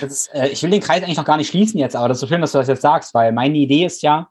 Ist, 0.00 0.28
äh, 0.34 0.48
ich 0.48 0.62
will 0.62 0.70
den 0.70 0.80
Kreis 0.80 1.02
eigentlich 1.02 1.16
noch 1.16 1.24
gar 1.24 1.36
nicht 1.36 1.48
schließen 1.48 1.78
jetzt, 1.78 1.94
aber 1.94 2.08
das 2.08 2.16
ist 2.16 2.22
so 2.22 2.26
schön, 2.26 2.40
dass 2.40 2.52
du 2.52 2.58
das 2.58 2.66
jetzt 2.66 2.82
sagst, 2.82 3.14
weil 3.14 3.32
meine 3.32 3.56
Idee 3.56 3.86
ist 3.86 4.02
ja, 4.02 4.28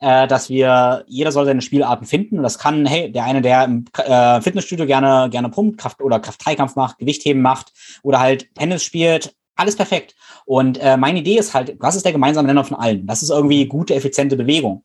äh, 0.00 0.26
dass 0.26 0.48
wir, 0.48 1.04
jeder 1.06 1.32
soll 1.32 1.46
seine 1.46 1.62
Spielarten 1.62 2.06
finden. 2.06 2.38
Und 2.38 2.42
das 2.42 2.58
kann, 2.58 2.86
hey, 2.86 3.10
der 3.10 3.24
eine, 3.24 3.42
der 3.42 3.64
im 3.64 3.84
äh, 3.98 4.40
Fitnessstudio 4.40 4.86
gerne, 4.86 5.28
gerne 5.30 5.48
pumpt, 5.48 5.78
Kraft- 5.78 6.02
oder 6.02 6.20
Kraft-3-Kampf 6.20 6.76
macht, 6.76 6.98
Gewichtheben 6.98 7.42
macht 7.42 7.72
oder 8.02 8.20
halt 8.20 8.54
Tennis 8.54 8.84
spielt, 8.84 9.34
alles 9.56 9.76
perfekt. 9.76 10.14
Und 10.44 10.78
äh, 10.78 10.96
meine 10.96 11.18
Idee 11.18 11.38
ist 11.38 11.54
halt, 11.54 11.76
was 11.80 11.96
ist 11.96 12.04
der 12.04 12.12
gemeinsame 12.12 12.46
Nenner 12.46 12.64
von 12.64 12.76
allen? 12.76 13.06
Das 13.06 13.22
ist 13.22 13.30
irgendwie 13.30 13.66
gute, 13.66 13.94
effiziente 13.94 14.36
Bewegung. 14.36 14.84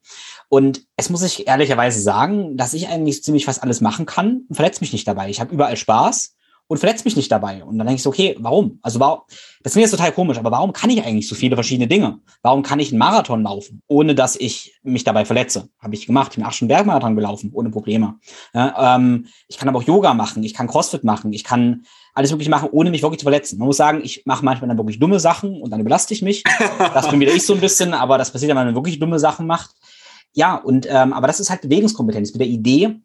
Und 0.49 0.85
es 0.97 1.09
muss 1.09 1.23
ich 1.23 1.47
ehrlicherweise 1.47 2.01
sagen, 2.01 2.57
dass 2.57 2.73
ich 2.73 2.87
eigentlich 2.87 3.23
ziemlich 3.23 3.45
fast 3.45 3.63
alles 3.63 3.81
machen 3.81 4.05
kann 4.05 4.45
und 4.47 4.55
verletze 4.55 4.81
mich 4.81 4.93
nicht 4.93 5.07
dabei. 5.07 5.29
Ich 5.29 5.39
habe 5.39 5.53
überall 5.53 5.77
Spaß 5.77 6.35
und 6.71 6.77
verletzt 6.77 7.03
mich 7.03 7.17
nicht 7.17 7.29
dabei. 7.29 7.65
Und 7.65 7.77
dann 7.77 7.85
denke 7.85 7.97
ich 7.97 8.01
so, 8.01 8.11
okay, 8.11 8.37
warum? 8.39 8.79
Also 8.81 8.97
warum, 9.01 9.23
das 9.61 9.75
ich 9.75 9.81
jetzt 9.81 9.91
total 9.91 10.13
komisch, 10.13 10.37
aber 10.37 10.51
warum 10.51 10.71
kann 10.71 10.89
ich 10.89 11.03
eigentlich 11.03 11.27
so 11.27 11.35
viele 11.35 11.57
verschiedene 11.57 11.85
Dinge? 11.85 12.19
Warum 12.43 12.63
kann 12.63 12.79
ich 12.79 12.91
einen 12.91 12.97
Marathon 12.97 13.43
laufen, 13.43 13.81
ohne 13.87 14.15
dass 14.15 14.37
ich 14.37 14.79
mich 14.81 15.03
dabei 15.03 15.25
verletze? 15.25 15.67
Habe 15.79 15.95
ich 15.95 16.07
gemacht. 16.07 16.31
Ich 16.31 16.41
bin 16.41 16.49
schon 16.53 16.69
Bergmarathon 16.69 17.17
gelaufen, 17.17 17.51
ohne 17.53 17.71
Probleme. 17.71 18.15
Ja, 18.53 18.95
ähm, 18.95 19.27
ich 19.49 19.57
kann 19.57 19.67
aber 19.67 19.79
auch 19.79 19.83
Yoga 19.83 20.13
machen, 20.13 20.45
ich 20.45 20.53
kann 20.53 20.67
Crossfit 20.67 21.03
machen, 21.03 21.33
ich 21.33 21.43
kann 21.43 21.83
alles 22.13 22.31
wirklich 22.31 22.47
machen, 22.47 22.69
ohne 22.71 22.89
mich 22.89 23.01
wirklich 23.01 23.19
zu 23.19 23.25
verletzen. 23.25 23.59
Man 23.59 23.67
muss 23.67 23.75
sagen, 23.75 23.99
ich 24.01 24.25
mache 24.25 24.45
manchmal 24.45 24.69
dann 24.69 24.77
wirklich 24.77 24.97
dumme 24.97 25.19
Sachen 25.19 25.61
und 25.61 25.71
dann 25.71 25.83
belaste 25.83 26.13
ich 26.13 26.21
mich. 26.21 26.41
Das 26.93 27.09
bin 27.09 27.19
wieder 27.19 27.33
ich 27.33 27.45
so 27.45 27.53
ein 27.53 27.59
bisschen, 27.59 27.93
aber 27.93 28.17
das 28.17 28.31
passiert, 28.31 28.47
wenn 28.47 28.55
man 28.55 28.75
wirklich 28.75 28.97
dumme 28.97 29.19
Sachen 29.19 29.45
macht. 29.45 29.71
Ja, 30.31 30.55
und 30.55 30.87
ähm, 30.89 31.11
aber 31.11 31.27
das 31.27 31.41
ist 31.41 31.49
halt 31.49 31.63
Bewegungskompetenz 31.63 32.31
mit 32.31 32.39
der 32.39 32.47
Idee, 32.47 32.95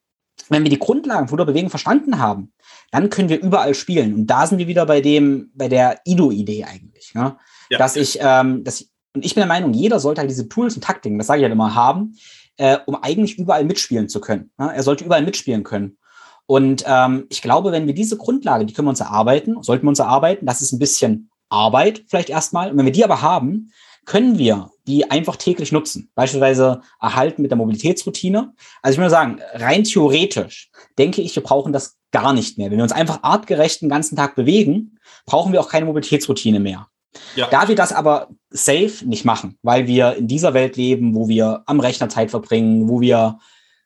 wenn 0.49 0.63
wir 0.63 0.71
die 0.71 0.79
Grundlagen 0.79 1.29
von 1.29 1.39
der 1.39 1.45
Bewegung 1.45 1.71
verstanden 1.71 2.19
haben, 2.19 2.53
dann 2.91 3.11
können 3.11 3.29
wir 3.29 3.41
überall 3.41 3.75
spielen. 3.75 4.15
Und 4.15 4.27
da 4.27 4.47
sind 4.47 4.59
wir 4.59 4.67
wieder 4.67 4.87
bei 4.87 5.01
dem, 5.01 5.51
bei 5.55 5.69
der 5.69 6.01
Ido-Idee 6.05 6.65
eigentlich. 6.65 7.15
Ne? 7.15 7.37
Ja. 7.71 7.79
Dass 7.79 7.97
ich, 7.97 8.19
ähm, 8.21 8.65
dass 8.65 8.81
ich, 8.81 8.91
und 9.15 9.25
ich 9.25 9.35
bin 9.35 9.41
der 9.41 9.49
Meinung, 9.49 9.73
jeder 9.73 9.99
sollte 9.99 10.21
halt 10.21 10.31
diese 10.31 10.49
Tools 10.49 10.77
und 10.77 10.85
Taktiken, 10.85 11.19
das 11.19 11.27
sage 11.27 11.41
ich 11.41 11.45
halt 11.45 11.53
immer, 11.53 11.75
haben, 11.75 12.17
äh, 12.59 12.79
um 12.87 12.97
eigentlich 13.03 13.39
überall 13.39 13.65
mitspielen 13.65 14.09
zu 14.09 14.21
können. 14.21 14.51
Ne? 14.59 14.73
Er 14.75 14.83
sollte 14.83 15.05
überall 15.05 15.23
mitspielen 15.23 15.63
können. 15.63 15.99
Und 16.47 16.85
ähm, 16.87 17.27
ich 17.29 17.43
glaube, 17.43 17.73
wenn 17.73 17.87
wir 17.87 17.95
diese 17.95 18.17
Grundlage, 18.17 18.67
die 18.67 18.73
können 18.73 18.87
wir 18.87 18.91
uns 18.91 19.01
erarbeiten, 19.01 19.63
sollten 19.63 19.85
wir 19.85 19.89
uns 19.89 19.99
erarbeiten, 19.99 20.47
das 20.47 20.63
ist 20.63 20.73
ein 20.73 20.79
bisschen 20.79 21.31
Arbeit 21.49 22.05
vielleicht 22.09 22.31
erstmal. 22.31 22.71
Und 22.71 22.79
wenn 22.79 22.85
wir 22.85 22.93
die 22.93 23.05
aber 23.05 23.23
haben, 23.23 23.73
können 24.07 24.39
wir 24.39 24.71
die 24.87 25.11
einfach 25.11 25.37
täglich 25.37 25.73
nutzen. 25.73 26.11
Beispielsweise 26.15 26.81
erhalten 27.01 27.43
mit 27.43 27.51
der 27.51 27.59
Mobilitätsroutine. 27.59 28.55
Also 28.81 28.95
ich 28.95 28.99
würde 28.99 29.11
sagen, 29.11 29.41
rein 29.55 29.85
theoretisch 29.85 30.71
denke 30.97 31.21
ich, 31.21 31.35
wir 31.35 31.43
brauchen 31.43 31.73
das 31.73 31.97
gar 32.13 32.33
nicht 32.33 32.57
mehr. 32.57 32.71
Wenn 32.71 32.79
wir 32.79 32.85
uns 32.85 32.93
einfach 32.93 33.23
artgerecht 33.23 33.83
den 33.83 33.89
ganzen 33.89 34.17
Tag 34.17 34.37
bewegen, 34.37 34.99
brauchen 35.27 35.53
wir 35.53 35.61
auch 35.61 35.69
keine 35.69 35.87
Mobilitätsroutine 35.87 36.61
mehr. 36.61 36.87
Ja. 37.35 37.49
Da 37.49 37.69
wir 37.69 37.75
das 37.75 37.93
aber 37.93 38.29
safe 38.51 39.05
nicht 39.05 39.25
machen, 39.25 39.59
weil 39.63 39.87
wir 39.87 40.15
in 40.15 40.29
dieser 40.29 40.55
Welt 40.55 40.77
leben, 40.77 41.15
wo 41.15 41.29
wir 41.29 41.63
am 41.67 41.81
Rechner 41.81 42.09
Zeit 42.09 42.31
verbringen, 42.31 42.89
wo 42.89 43.01
wir, 43.01 43.39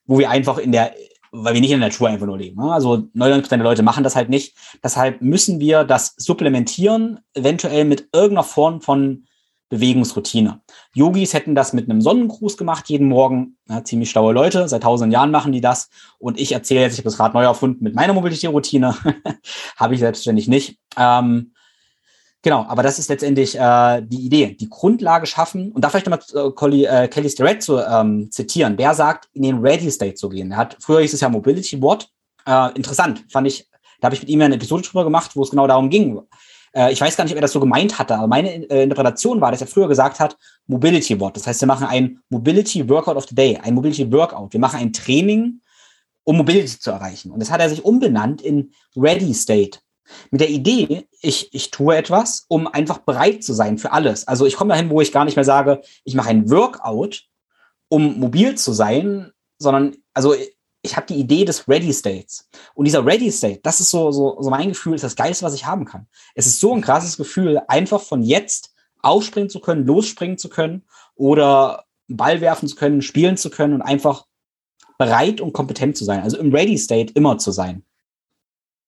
wo 0.05 0.19
wir 0.19 0.31
einfach 0.31 0.59
in 0.59 0.73
der, 0.73 0.95
weil 1.33 1.55
wir 1.55 1.61
nicht 1.61 1.71
in 1.71 1.81
der 1.81 1.89
Natur 1.89 2.09
einfach 2.09 2.27
nur 2.27 2.39
leben. 2.39 2.61
Ne? 2.61 2.73
Also 2.73 3.09
99% 3.15 3.49
der 3.49 3.59
Leute 3.59 3.83
machen 3.83 4.05
das 4.05 4.17
halt 4.17 4.29
nicht. 4.29 4.57
Deshalb 4.83 5.23
müssen 5.23 5.61
wir 5.61 5.85
das 5.85 6.15
supplementieren, 6.17 7.21
eventuell 7.35 7.85
mit 7.85 8.09
irgendeiner 8.13 8.45
Form 8.45 8.81
von 8.81 9.27
Bewegungsroutine. 9.71 10.61
Yogis 10.93 11.33
hätten 11.33 11.55
das 11.55 11.73
mit 11.73 11.89
einem 11.89 12.03
Sonnengruß 12.03 12.57
gemacht 12.57 12.89
jeden 12.89 13.09
Morgen. 13.09 13.57
Ja, 13.69 13.83
ziemlich 13.85 14.11
schlaue 14.11 14.35
Leute, 14.35 14.69
seit 14.69 14.83
tausend 14.83 15.13
Jahren 15.13 15.31
machen 15.31 15.53
die 15.53 15.61
das. 15.61 15.89
Und 16.19 16.39
ich 16.39 16.53
erzähle 16.53 16.81
jetzt, 16.81 16.95
ich 16.95 16.99
habe 16.99 17.11
das 17.11 17.21
Rad 17.21 17.35
neu 17.35 17.45
erfunden 17.45 17.83
mit 17.85 17.95
meiner 17.95 18.13
Mobility-Routine. 18.13 18.97
habe 19.77 19.95
ich 19.95 20.01
selbstständig 20.01 20.49
nicht. 20.49 20.79
Ähm, 20.99 21.55
genau, 22.43 22.67
aber 22.67 22.83
das 22.83 22.99
ist 22.99 23.09
letztendlich 23.09 23.57
äh, 23.57 24.03
die 24.03 24.27
Idee. 24.27 24.57
Die 24.59 24.69
Grundlage 24.69 25.27
schaffen. 25.27 25.71
Und 25.71 25.83
da 25.83 25.89
vielleicht 25.89 26.09
nochmal 26.09 26.73
äh, 26.73 27.05
äh, 27.05 27.09
Kelly 27.09 27.31
Starrett 27.31 27.63
zu 27.63 27.79
ähm, 27.79 28.29
zitieren. 28.33 28.77
Der 28.77 28.95
sagt, 28.95 29.29
in 29.35 29.45
den 29.45 29.61
Ready 29.61 29.91
State 29.91 30.15
zu 30.15 30.29
gehen. 30.29 30.51
Er 30.51 30.57
hat, 30.57 30.77
früher 30.81 31.01
hieß 31.01 31.15
es 31.15 31.21
ja 31.21 31.29
Mobility 31.29 31.77
Board. 31.77 32.09
Äh, 32.45 32.75
interessant, 32.75 33.25
fand 33.31 33.47
ich. 33.47 33.69
Da 34.01 34.07
habe 34.07 34.17
ich 34.17 34.23
mit 34.23 34.31
ihm 34.31 34.43
eine 34.43 34.57
Episode 34.57 34.83
drüber 34.83 35.05
gemacht, 35.05 35.37
wo 35.37 35.45
es 35.45 35.51
genau 35.51 35.69
darum 35.69 35.91
ging 35.91 36.19
äh, 36.73 36.93
ich 36.93 37.01
weiß 37.01 37.17
gar 37.17 37.25
nicht, 37.25 37.33
ob 37.33 37.39
er 37.39 37.43
das 37.43 37.53
so 37.53 37.61
gemeint 37.61 37.99
hatte, 37.99 38.17
aber 38.17 38.27
meine 38.27 38.51
äh, 38.71 38.83
Interpretation 38.83 39.41
war, 39.41 39.51
dass 39.51 39.61
er 39.61 39.67
früher 39.67 39.89
gesagt 39.89 40.21
hat, 40.21 40.37
Mobility 40.67 41.15
Board. 41.15 41.37
Das 41.37 41.47
heißt, 41.47 41.61
wir 41.61 41.69
machen 41.69 41.87
ein 41.87 42.21
Mobility 42.29 42.89
Workout 42.89 43.17
of 43.17 43.27
the 43.29 43.35
Day, 43.35 43.59
ein 43.63 43.75
Mobility 43.75 44.11
Workout. 44.13 44.53
Wir 44.53 44.61
machen 44.61 44.81
ein 44.81 44.93
Training, 44.93 45.61
um 46.25 46.37
Mobility 46.37 46.79
zu 46.79 46.91
erreichen. 46.91 47.31
Und 47.31 47.41
das 47.41 47.51
hat 47.51 47.61
er 47.61 47.69
sich 47.69 47.85
umbenannt 47.85 48.43
in 48.43 48.73
Ready 48.97 49.35
State. 49.35 49.79
Mit 50.31 50.41
der 50.41 50.51
Idee, 50.51 51.07
ich, 51.21 51.53
ich 51.55 51.71
tue 51.71 51.97
etwas, 51.97 52.45
um 52.49 52.67
einfach 52.67 52.99
bereit 52.99 53.45
zu 53.45 53.53
sein 53.53 53.79
für 53.79 53.93
alles. 53.93 54.27
Also 54.27 54.47
ich 54.47 54.57
komme 54.57 54.71
dahin, 54.71 54.91
wo 54.91 55.01
ich 55.01 55.13
gar 55.13 55.25
nicht 55.25 55.37
mehr 55.37 55.45
sage, 55.45 55.83
ich 56.05 56.15
mache 56.15 56.31
ein 56.31 56.51
Workout, 56.51 57.25
um 57.89 58.19
mobil 58.19 58.57
zu 58.57 58.73
sein, 58.73 59.31
sondern 59.59 59.97
also 60.15 60.35
ich 60.83 60.97
habe 60.97 61.07
die 61.07 61.19
Idee 61.19 61.45
des 61.45 61.69
Ready 61.69 61.93
States. 61.93 62.49
Und 62.75 62.87
dieser 62.87 63.05
Ready 63.05 63.31
State, 63.31 63.61
das 63.63 63.81
ist 63.81 63.91
so, 63.91 64.11
so, 64.13 64.37
so 64.41 64.51
mein 64.51 64.71
Gefühl, 64.71 64.95
ist 64.95 65.05
das 65.05 65.17
Geilste, 65.17 65.45
was 65.45 65.55
ich 65.55 65.67
haben 65.67 65.85
kann. 65.85 66.07
Es 66.35 66.47
ist 66.47 66.61
so 66.61 66.75
ein 66.75 66.81
krasses 66.81 67.17
Gefühl, 67.17 67.61
einfach 67.69 68.01
von 68.01 68.23
jetzt 68.23 68.73
aufspringen 69.03 69.51
zu 69.51 69.61
können, 69.61 69.87
losspringen 69.87 70.39
zu 70.39 70.49
können 70.49 70.85
oder 71.15 71.85
Ball 72.09 72.41
werfen 72.41 72.69
zu 72.69 72.77
können, 72.77 73.03
spielen 73.03 73.37
zu 73.37 73.51
können 73.51 73.75
und 73.75 73.83
einfach 73.83 74.27
bereit 74.99 75.41
und 75.41 75.53
kompetent 75.53 75.97
zu 75.97 76.05
sein. 76.05 76.23
Also 76.23 76.39
im 76.39 76.55
Ready 76.55 76.77
State 76.77 77.13
immer 77.15 77.39
zu 77.39 77.53
sein. 77.53 77.85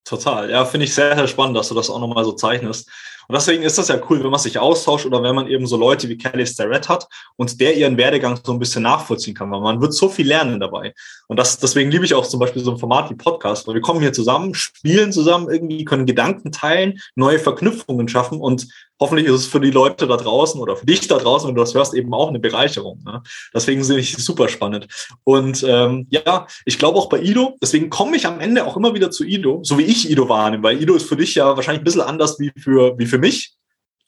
Total. 0.04 0.50
Ja, 0.50 0.64
finde 0.64 0.84
ich 0.84 0.94
sehr, 0.94 1.14
sehr 1.14 1.28
spannend, 1.28 1.56
dass 1.56 1.68
du 1.68 1.74
das 1.74 1.88
auch 1.88 2.00
nochmal 2.00 2.24
so 2.24 2.32
zeichnest. 2.32 2.90
Und 3.28 3.34
deswegen 3.34 3.62
ist 3.62 3.78
das 3.78 3.88
ja 3.88 4.00
cool, 4.08 4.22
wenn 4.22 4.30
man 4.30 4.40
sich 4.40 4.58
austauscht 4.58 5.06
oder 5.06 5.22
wenn 5.22 5.34
man 5.34 5.46
eben 5.46 5.66
so 5.66 5.76
Leute 5.76 6.08
wie 6.08 6.18
Kelly 6.18 6.46
Starrett 6.46 6.88
hat 6.88 7.06
und 7.36 7.60
der 7.60 7.76
ihren 7.76 7.96
Werdegang 7.96 8.38
so 8.42 8.52
ein 8.52 8.58
bisschen 8.58 8.82
nachvollziehen 8.82 9.34
kann, 9.34 9.50
weil 9.50 9.60
man 9.60 9.80
wird 9.80 9.94
so 9.94 10.08
viel 10.08 10.26
lernen 10.26 10.60
dabei. 10.60 10.94
Und 11.28 11.38
das, 11.38 11.58
deswegen 11.58 11.90
liebe 11.90 12.04
ich 12.04 12.14
auch 12.14 12.26
zum 12.26 12.40
Beispiel 12.40 12.62
so 12.62 12.72
ein 12.72 12.78
Format 12.78 13.10
wie 13.10 13.14
Podcast, 13.14 13.66
weil 13.66 13.74
wir 13.74 13.80
kommen 13.80 14.00
hier 14.00 14.12
zusammen, 14.12 14.54
spielen 14.54 15.12
zusammen 15.12 15.50
irgendwie, 15.50 15.84
können 15.84 16.06
Gedanken 16.06 16.52
teilen, 16.52 17.00
neue 17.14 17.38
Verknüpfungen 17.38 18.08
schaffen 18.08 18.40
und 18.40 18.68
hoffentlich 19.00 19.26
ist 19.26 19.34
es 19.34 19.46
für 19.46 19.60
die 19.60 19.70
Leute 19.70 20.06
da 20.06 20.16
draußen 20.16 20.60
oder 20.60 20.76
für 20.76 20.86
dich 20.86 21.08
da 21.08 21.18
draußen, 21.18 21.48
wenn 21.48 21.54
du 21.54 21.60
das 21.60 21.74
hörst, 21.74 21.94
eben 21.94 22.12
auch 22.14 22.28
eine 22.28 22.38
Bereicherung. 22.38 23.02
Ne? 23.04 23.22
Deswegen 23.54 23.82
finde 23.84 24.00
ich 24.00 24.16
es 24.16 24.24
super 24.24 24.48
spannend. 24.48 24.86
Und 25.24 25.64
ähm, 25.66 26.06
ja, 26.10 26.46
ich 26.64 26.78
glaube 26.78 26.98
auch 26.98 27.08
bei 27.08 27.20
Ido, 27.20 27.56
deswegen 27.60 27.90
komme 27.90 28.16
ich 28.16 28.26
am 28.26 28.40
Ende 28.40 28.66
auch 28.66 28.76
immer 28.76 28.94
wieder 28.94 29.10
zu 29.10 29.24
Ido, 29.24 29.60
so 29.64 29.78
wie 29.78 29.82
ich 29.82 30.10
Ido 30.10 30.28
wahrnehme, 30.28 30.62
weil 30.62 30.80
Ido 30.80 30.94
ist 30.94 31.08
für 31.08 31.16
dich 31.16 31.34
ja 31.34 31.56
wahrscheinlich 31.56 31.80
ein 31.80 31.84
bisschen 31.84 32.00
anders 32.00 32.38
wie 32.38 32.52
für, 32.58 32.96
wie 32.98 33.06
für 33.06 33.18
mich. 33.18 33.54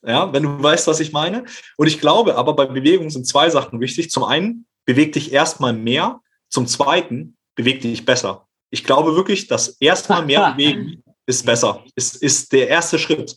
Ja, 0.07 0.31
wenn 0.31 0.43
du 0.43 0.61
weißt, 0.61 0.85
was 0.85 0.99
ich 0.99 1.11
meine. 1.11 1.45
Und 1.77 1.87
ich 1.87 1.99
glaube 1.99 2.35
aber 2.35 2.55
bei 2.55 2.67
Bewegung 2.67 3.09
sind 3.09 3.25
zwei 3.25 3.49
Sachen 3.49 3.79
wichtig. 3.79 4.11
Zum 4.11 4.23
einen 4.23 4.67
beweg 4.85 5.13
dich 5.13 5.33
erstmal 5.33 5.73
mehr. 5.73 6.21
Zum 6.47 6.67
Zweiten, 6.67 7.37
beweg 7.55 7.81
dich 7.81 8.05
besser. 8.05 8.47
Ich 8.69 8.83
glaube 8.83 9.15
wirklich, 9.15 9.47
dass 9.47 9.69
erstmal 9.79 10.23
mehr 10.23 10.51
bewegen 10.55 11.01
ist 11.25 11.45
besser, 11.45 11.83
ist, 11.95 12.21
ist 12.21 12.51
der 12.51 12.67
erste 12.67 12.99
Schritt. 12.99 13.35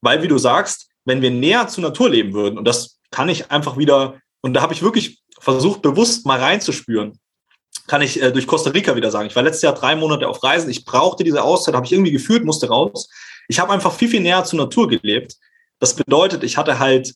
Weil, 0.00 0.22
wie 0.22 0.28
du 0.28 0.38
sagst, 0.38 0.87
wenn 1.08 1.22
wir 1.22 1.30
näher 1.30 1.66
zur 1.68 1.82
Natur 1.82 2.10
leben 2.10 2.32
würden, 2.34 2.58
und 2.58 2.64
das 2.64 2.98
kann 3.10 3.28
ich 3.28 3.50
einfach 3.50 3.76
wieder, 3.76 4.20
und 4.42 4.54
da 4.54 4.62
habe 4.62 4.74
ich 4.74 4.82
wirklich 4.82 5.20
versucht, 5.40 5.82
bewusst 5.82 6.26
mal 6.26 6.38
reinzuspüren, 6.38 7.18
kann 7.86 8.02
ich 8.02 8.22
äh, 8.22 8.30
durch 8.30 8.46
Costa 8.46 8.70
Rica 8.70 8.94
wieder 8.94 9.10
sagen. 9.10 9.28
Ich 9.28 9.36
war 9.36 9.42
letztes 9.42 9.62
Jahr 9.62 9.74
drei 9.74 9.96
Monate 9.96 10.28
auf 10.28 10.42
Reisen. 10.42 10.70
Ich 10.70 10.84
brauchte 10.84 11.24
diese 11.24 11.42
Auszeit, 11.42 11.74
habe 11.74 11.86
ich 11.86 11.92
irgendwie 11.92 12.12
gefühlt, 12.12 12.44
musste 12.44 12.68
raus. 12.68 13.08
Ich 13.48 13.58
habe 13.58 13.72
einfach 13.72 13.92
viel, 13.92 14.08
viel 14.08 14.20
näher 14.20 14.44
zur 14.44 14.58
Natur 14.58 14.88
gelebt. 14.88 15.36
Das 15.78 15.94
bedeutet, 15.94 16.44
ich 16.44 16.56
hatte 16.58 16.78
halt, 16.78 17.14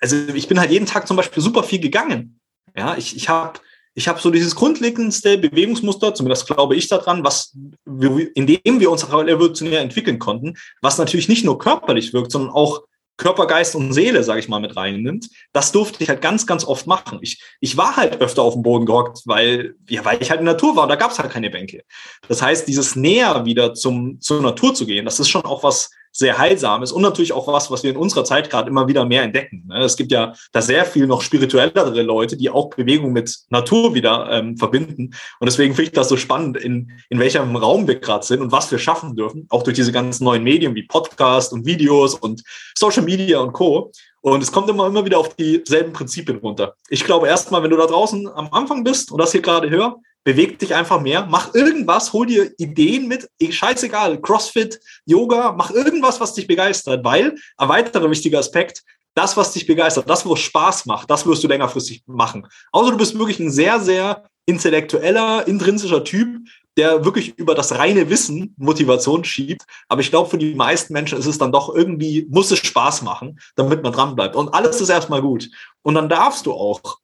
also 0.00 0.16
ich 0.34 0.46
bin 0.46 0.60
halt 0.60 0.70
jeden 0.70 0.86
Tag 0.86 1.08
zum 1.08 1.16
Beispiel 1.16 1.42
super 1.42 1.64
viel 1.64 1.80
gegangen. 1.80 2.38
Ja, 2.76 2.96
ich, 2.96 3.16
ich 3.16 3.28
habe 3.28 3.58
ich 3.94 4.06
habe 4.06 4.20
so 4.20 4.30
dieses 4.30 4.54
grundlegendste 4.54 5.38
Bewegungsmuster, 5.38 6.14
zumindest 6.14 6.46
glaube 6.46 6.76
ich 6.76 6.86
daran, 6.86 7.24
was, 7.24 7.56
in 7.84 8.46
dem 8.46 8.78
wir 8.78 8.92
uns 8.92 9.02
evolutionär 9.02 9.80
entwickeln 9.80 10.20
konnten, 10.20 10.54
was 10.80 10.98
natürlich 10.98 11.28
nicht 11.28 11.44
nur 11.44 11.58
körperlich 11.58 12.12
wirkt, 12.12 12.30
sondern 12.30 12.52
auch 12.52 12.84
Körper, 13.18 13.46
Geist 13.46 13.74
und 13.74 13.92
Seele, 13.92 14.22
sage 14.24 14.40
ich 14.40 14.48
mal, 14.48 14.60
mit 14.60 14.76
reinnimmt. 14.76 15.28
Das 15.52 15.72
durfte 15.72 16.02
ich 16.02 16.08
halt 16.08 16.22
ganz, 16.22 16.46
ganz 16.46 16.64
oft 16.64 16.86
machen. 16.86 17.18
Ich, 17.20 17.42
ich 17.60 17.76
war 17.76 17.96
halt 17.96 18.20
öfter 18.20 18.42
auf 18.42 18.54
dem 18.54 18.62
Boden 18.62 18.86
gehockt, 18.86 19.22
weil, 19.26 19.74
ja, 19.88 20.04
weil 20.04 20.22
ich 20.22 20.30
halt 20.30 20.40
in 20.40 20.46
der 20.46 20.54
Natur 20.54 20.76
war 20.76 20.84
und 20.84 20.88
da 20.88 20.96
gab 20.96 21.10
es 21.10 21.18
halt 21.18 21.30
keine 21.30 21.50
Bänke. 21.50 21.82
Das 22.28 22.40
heißt, 22.40 22.66
dieses 22.66 22.96
näher 22.96 23.44
wieder 23.44 23.74
zum, 23.74 24.20
zur 24.20 24.40
Natur 24.40 24.72
zu 24.72 24.86
gehen, 24.86 25.04
das 25.04 25.20
ist 25.20 25.28
schon 25.28 25.44
auch 25.44 25.62
was 25.62 25.90
sehr 26.12 26.38
heilsam 26.38 26.82
ist 26.82 26.92
und 26.92 27.02
natürlich 27.02 27.32
auch 27.32 27.46
was, 27.46 27.70
was 27.70 27.82
wir 27.82 27.90
in 27.90 27.96
unserer 27.96 28.24
Zeit 28.24 28.50
gerade 28.50 28.68
immer 28.68 28.88
wieder 28.88 29.04
mehr 29.04 29.22
entdecken. 29.22 29.64
Ne? 29.68 29.84
Es 29.84 29.96
gibt 29.96 30.12
ja 30.12 30.34
da 30.52 30.62
sehr 30.62 30.84
viel 30.84 31.06
noch 31.06 31.22
spirituellere 31.22 32.02
Leute, 32.02 32.36
die 32.36 32.50
auch 32.50 32.70
Bewegung 32.70 33.12
mit 33.12 33.36
Natur 33.50 33.94
wieder 33.94 34.28
ähm, 34.30 34.56
verbinden. 34.56 35.14
Und 35.40 35.46
deswegen 35.46 35.74
finde 35.74 35.90
ich 35.90 35.94
das 35.94 36.08
so 36.08 36.16
spannend, 36.16 36.56
in, 36.56 36.90
in 37.08 37.18
welchem 37.18 37.54
Raum 37.56 37.86
wir 37.86 38.00
gerade 38.00 38.24
sind 38.24 38.40
und 38.40 38.52
was 38.52 38.70
wir 38.70 38.78
schaffen 38.78 39.16
dürfen, 39.16 39.46
auch 39.50 39.62
durch 39.62 39.76
diese 39.76 39.92
ganzen 39.92 40.24
neuen 40.24 40.42
Medien 40.42 40.74
wie 40.74 40.84
Podcast 40.84 41.52
und 41.52 41.66
Videos 41.66 42.14
und 42.14 42.42
Social 42.74 43.02
Media 43.02 43.38
und 43.40 43.52
Co. 43.52 43.92
Und 44.20 44.42
es 44.42 44.50
kommt 44.50 44.68
immer, 44.68 44.86
immer 44.86 45.04
wieder 45.04 45.18
auf 45.18 45.34
dieselben 45.36 45.92
Prinzipien 45.92 46.38
runter. 46.38 46.74
Ich 46.88 47.04
glaube 47.04 47.28
erstmal, 47.28 47.62
wenn 47.62 47.70
du 47.70 47.76
da 47.76 47.86
draußen 47.86 48.28
am 48.28 48.48
Anfang 48.52 48.82
bist 48.82 49.12
und 49.12 49.18
das 49.18 49.32
hier 49.32 49.42
gerade 49.42 49.70
hör, 49.70 49.96
beweg 50.24 50.58
dich 50.58 50.74
einfach 50.74 51.00
mehr, 51.00 51.26
mach 51.30 51.54
irgendwas, 51.54 52.12
hol 52.12 52.26
dir 52.26 52.52
Ideen 52.58 53.08
mit, 53.08 53.28
scheißegal, 53.40 54.20
Crossfit, 54.20 54.80
Yoga, 55.06 55.52
mach 55.52 55.70
irgendwas, 55.70 56.20
was 56.20 56.34
dich 56.34 56.46
begeistert, 56.46 57.04
weil, 57.04 57.36
ein 57.56 57.68
weiterer 57.68 58.10
wichtiger 58.10 58.38
Aspekt, 58.38 58.82
das, 59.14 59.36
was 59.36 59.52
dich 59.52 59.66
begeistert, 59.66 60.08
das, 60.08 60.26
wo 60.26 60.36
Spaß 60.36 60.86
macht, 60.86 61.10
das 61.10 61.26
wirst 61.26 61.42
du 61.42 61.48
längerfristig 61.48 62.02
machen. 62.06 62.46
Außer 62.72 62.92
du 62.92 62.96
bist 62.96 63.18
wirklich 63.18 63.40
ein 63.40 63.50
sehr, 63.50 63.80
sehr 63.80 64.24
intellektueller, 64.46 65.46
intrinsischer 65.46 66.04
Typ, 66.04 66.40
der 66.78 67.04
wirklich 67.04 67.36
über 67.36 67.54
das 67.54 67.76
reine 67.76 68.08
Wissen 68.08 68.54
Motivation 68.56 69.24
schiebt. 69.24 69.64
Aber 69.88 70.00
ich 70.00 70.10
glaube, 70.10 70.30
für 70.30 70.38
die 70.38 70.54
meisten 70.54 70.92
Menschen 70.92 71.18
ist 71.18 71.26
es 71.26 71.36
dann 71.36 71.52
doch 71.52 71.74
irgendwie, 71.74 72.26
muss 72.30 72.50
es 72.52 72.60
Spaß 72.60 73.02
machen, 73.02 73.40
damit 73.56 73.82
man 73.82 73.92
dran 73.92 74.14
bleibt. 74.14 74.36
Und 74.36 74.54
alles 74.54 74.80
ist 74.80 74.88
erstmal 74.88 75.20
gut. 75.20 75.50
Und 75.82 75.96
dann 75.96 76.08
darfst 76.08 76.46
du 76.46 76.52
auch 76.52 76.98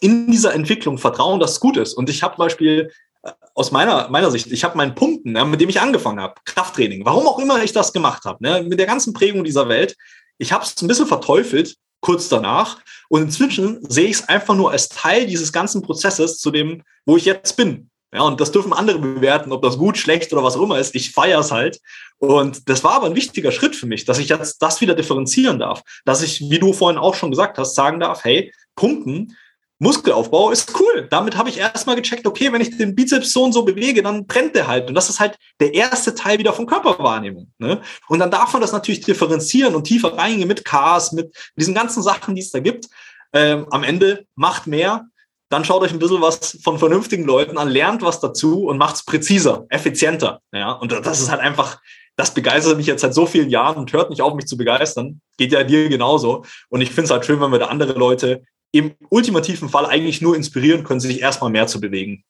in 0.00 0.30
dieser 0.30 0.54
Entwicklung 0.54 0.98
vertrauen, 0.98 1.40
dass 1.40 1.52
es 1.52 1.60
gut 1.60 1.76
ist. 1.76 1.94
Und 1.94 2.08
ich 2.08 2.22
habe 2.22 2.36
zum 2.36 2.44
Beispiel 2.44 2.90
äh, 3.22 3.30
aus 3.54 3.70
meiner, 3.70 4.08
meiner 4.08 4.30
Sicht, 4.30 4.50
ich 4.52 4.64
habe 4.64 4.76
meinen 4.76 4.94
Pumpen, 4.94 5.36
ja, 5.36 5.44
mit 5.44 5.60
dem 5.60 5.68
ich 5.68 5.80
angefangen 5.80 6.20
habe, 6.20 6.34
Krafttraining, 6.44 7.04
warum 7.04 7.26
auch 7.26 7.38
immer 7.38 7.62
ich 7.62 7.72
das 7.72 7.92
gemacht 7.92 8.24
habe, 8.24 8.42
ne, 8.42 8.62
mit 8.62 8.78
der 8.78 8.86
ganzen 8.86 9.12
Prägung 9.12 9.44
dieser 9.44 9.68
Welt, 9.68 9.96
ich 10.38 10.52
habe 10.52 10.64
es 10.64 10.80
ein 10.80 10.88
bisschen 10.88 11.06
verteufelt, 11.06 11.76
kurz 12.00 12.28
danach. 12.28 12.78
Und 13.08 13.22
inzwischen 13.22 13.78
sehe 13.88 14.06
ich 14.06 14.16
es 14.16 14.28
einfach 14.28 14.54
nur 14.54 14.70
als 14.70 14.88
Teil 14.88 15.26
dieses 15.26 15.52
ganzen 15.52 15.82
Prozesses 15.82 16.38
zu 16.38 16.50
dem, 16.50 16.82
wo 17.06 17.16
ich 17.16 17.24
jetzt 17.24 17.56
bin. 17.56 17.90
Ja, 18.12 18.22
und 18.22 18.40
das 18.40 18.52
dürfen 18.52 18.72
andere 18.72 18.98
bewerten, 18.98 19.52
ob 19.52 19.60
das 19.60 19.76
gut, 19.76 19.98
schlecht 19.98 20.32
oder 20.32 20.42
was 20.42 20.56
auch 20.56 20.62
immer 20.62 20.78
ist. 20.78 20.94
Ich 20.94 21.12
feiere 21.12 21.40
es 21.40 21.52
halt. 21.52 21.78
Und 22.16 22.68
das 22.68 22.82
war 22.82 22.92
aber 22.92 23.06
ein 23.06 23.16
wichtiger 23.16 23.52
Schritt 23.52 23.76
für 23.76 23.86
mich, 23.86 24.06
dass 24.06 24.18
ich 24.18 24.30
jetzt 24.30 24.62
das 24.62 24.80
wieder 24.80 24.94
differenzieren 24.94 25.58
darf. 25.58 25.82
Dass 26.06 26.22
ich, 26.22 26.40
wie 26.48 26.58
du 26.58 26.72
vorhin 26.72 26.98
auch 26.98 27.14
schon 27.14 27.30
gesagt 27.30 27.58
hast, 27.58 27.74
sagen 27.74 28.00
darf, 28.00 28.24
hey, 28.24 28.52
Pumpen 28.76 29.36
Muskelaufbau 29.80 30.50
ist 30.50 30.78
cool. 30.80 31.06
Damit 31.08 31.36
habe 31.36 31.48
ich 31.48 31.58
erstmal 31.58 31.96
gecheckt, 31.96 32.26
okay, 32.26 32.52
wenn 32.52 32.60
ich 32.60 32.76
den 32.76 32.94
Bizeps 32.94 33.32
so 33.32 33.44
und 33.44 33.52
so 33.52 33.64
bewege, 33.64 34.02
dann 34.02 34.26
brennt 34.26 34.56
der 34.56 34.66
halt. 34.66 34.88
Und 34.88 34.94
das 34.94 35.08
ist 35.08 35.20
halt 35.20 35.38
der 35.60 35.72
erste 35.72 36.14
Teil 36.14 36.38
wieder 36.38 36.52
von 36.52 36.66
Körperwahrnehmung. 36.66 37.52
Ne? 37.58 37.80
Und 38.08 38.18
dann 38.18 38.30
darf 38.30 38.52
man 38.52 38.62
das 38.62 38.72
natürlich 38.72 39.00
differenzieren 39.00 39.74
und 39.74 39.84
tiefer 39.84 40.16
reingehen 40.16 40.48
mit 40.48 40.64
Cars, 40.64 41.12
mit 41.12 41.34
diesen 41.56 41.74
ganzen 41.74 42.02
Sachen, 42.02 42.34
die 42.34 42.42
es 42.42 42.50
da 42.50 42.58
gibt. 42.58 42.88
Ähm, 43.32 43.66
am 43.70 43.84
Ende 43.84 44.26
macht 44.34 44.66
mehr, 44.66 45.06
dann 45.48 45.64
schaut 45.64 45.82
euch 45.82 45.92
ein 45.92 45.98
bisschen 45.98 46.20
was 46.20 46.58
von 46.62 46.78
vernünftigen 46.78 47.24
Leuten 47.24 47.56
an, 47.56 47.68
lernt 47.68 48.02
was 48.02 48.20
dazu 48.20 48.64
und 48.66 48.78
macht 48.78 48.96
es 48.96 49.04
präziser, 49.04 49.66
effizienter. 49.70 50.40
Ja? 50.52 50.72
Und 50.72 50.92
das 50.92 51.20
ist 51.20 51.30
halt 51.30 51.40
einfach, 51.40 51.80
das 52.16 52.34
begeistert 52.34 52.76
mich 52.76 52.86
jetzt 52.86 53.02
seit 53.02 53.14
so 53.14 53.26
vielen 53.26 53.48
Jahren 53.48 53.76
und 53.76 53.92
hört 53.92 54.10
nicht 54.10 54.22
auf, 54.22 54.34
mich 54.34 54.46
zu 54.46 54.56
begeistern. 54.56 55.20
Geht 55.36 55.52
ja 55.52 55.62
dir 55.62 55.88
genauso. 55.88 56.44
Und 56.68 56.80
ich 56.80 56.88
finde 56.88 57.04
es 57.04 57.10
halt 57.10 57.24
schön, 57.24 57.40
wenn 57.40 57.52
wir 57.52 57.60
da 57.60 57.66
andere 57.66 57.92
Leute 57.92 58.42
im 58.72 58.94
ultimativen 59.08 59.68
Fall 59.68 59.86
eigentlich 59.86 60.20
nur 60.20 60.36
inspirieren 60.36 60.84
können, 60.84 61.00
sich 61.00 61.20
erstmal 61.20 61.50
mehr 61.50 61.66
zu 61.66 61.80
bewegen. 61.80 62.24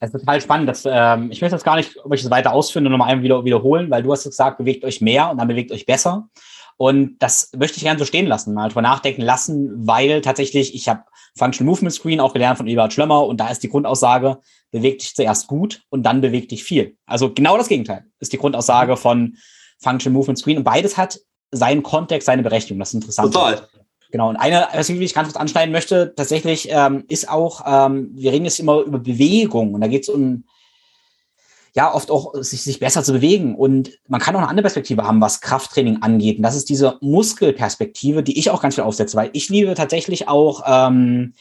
Das 0.00 0.12
ist 0.12 0.20
total 0.20 0.40
spannend. 0.40 0.68
Das, 0.68 0.84
ähm, 0.84 1.30
ich 1.30 1.40
möchte 1.40 1.54
das 1.54 1.62
gar 1.62 1.76
nicht, 1.76 1.96
ob 2.04 2.12
ich 2.12 2.22
das 2.22 2.30
weiter 2.30 2.52
ausführen 2.52 2.86
und 2.86 2.92
nochmal 2.92 3.10
einmal 3.10 3.24
wieder 3.24 3.44
wiederholen, 3.44 3.90
weil 3.90 4.02
du 4.02 4.10
hast 4.10 4.24
gesagt, 4.24 4.58
bewegt 4.58 4.84
euch 4.84 5.00
mehr 5.00 5.30
und 5.30 5.38
dann 5.38 5.46
bewegt 5.46 5.70
euch 5.70 5.86
besser. 5.86 6.28
Und 6.76 7.18
das 7.20 7.50
möchte 7.56 7.76
ich 7.76 7.84
gerne 7.84 7.98
so 7.98 8.04
stehen 8.04 8.26
lassen, 8.26 8.54
mal 8.54 8.68
drüber 8.68 8.82
nachdenken 8.82 9.22
lassen, 9.22 9.86
weil 9.86 10.20
tatsächlich, 10.20 10.74
ich 10.74 10.88
habe 10.88 11.04
Functional 11.36 11.70
Movement 11.70 11.94
Screen 11.94 12.18
auch 12.18 12.32
gelernt 12.32 12.58
von 12.58 12.66
Eberhard 12.66 12.92
Schlömmer 12.92 13.24
und 13.26 13.38
da 13.38 13.48
ist 13.48 13.62
die 13.62 13.68
Grundaussage, 13.68 14.38
beweg 14.72 14.98
dich 14.98 15.14
zuerst 15.14 15.46
gut 15.46 15.82
und 15.90 16.02
dann 16.02 16.20
beweg 16.20 16.48
dich 16.48 16.64
viel. 16.64 16.96
Also 17.06 17.32
genau 17.32 17.56
das 17.56 17.68
Gegenteil 17.68 18.06
ist 18.18 18.32
die 18.32 18.38
Grundaussage 18.38 18.96
von 18.96 19.36
Functional 19.78 20.14
Movement 20.14 20.38
Screen 20.38 20.58
und 20.58 20.64
beides 20.64 20.96
hat 20.96 21.20
seinen 21.52 21.82
Kontext, 21.82 22.26
seine 22.26 22.42
Berechtigung. 22.42 22.80
Das 22.80 22.88
ist 22.88 22.94
interessant. 22.94 23.32
Total. 23.32 23.68
Genau, 24.12 24.28
und 24.28 24.36
eine, 24.36 24.68
was 24.74 24.90
ich 24.90 25.14
ganz 25.14 25.28
kurz 25.28 25.40
anschneiden 25.40 25.72
möchte, 25.72 26.14
tatsächlich 26.14 26.68
ähm, 26.70 27.04
ist 27.08 27.30
auch, 27.30 27.62
ähm, 27.66 28.10
wir 28.12 28.30
reden 28.30 28.44
jetzt 28.44 28.60
immer 28.60 28.82
über 28.82 28.98
Bewegung 28.98 29.72
und 29.72 29.80
da 29.80 29.86
geht 29.88 30.02
es 30.02 30.10
um, 30.10 30.44
ja, 31.74 31.92
oft 31.94 32.10
auch 32.10 32.34
sich, 32.34 32.60
sich 32.60 32.78
besser 32.78 33.02
zu 33.02 33.14
bewegen. 33.14 33.56
Und 33.56 33.98
man 34.06 34.20
kann 34.20 34.36
auch 34.36 34.40
eine 34.40 34.50
andere 34.50 34.64
Perspektive 34.64 35.04
haben, 35.04 35.22
was 35.22 35.40
Krafttraining 35.40 36.02
angeht. 36.02 36.36
Und 36.36 36.42
das 36.42 36.56
ist 36.56 36.68
diese 36.68 36.98
Muskelperspektive, 37.00 38.22
die 38.22 38.38
ich 38.38 38.50
auch 38.50 38.60
ganz 38.60 38.74
viel 38.74 38.84
aufsetze, 38.84 39.16
weil 39.16 39.30
ich 39.32 39.48
liebe 39.48 39.74
tatsächlich 39.74 40.28
auch 40.28 40.62
ähm, 40.66 41.32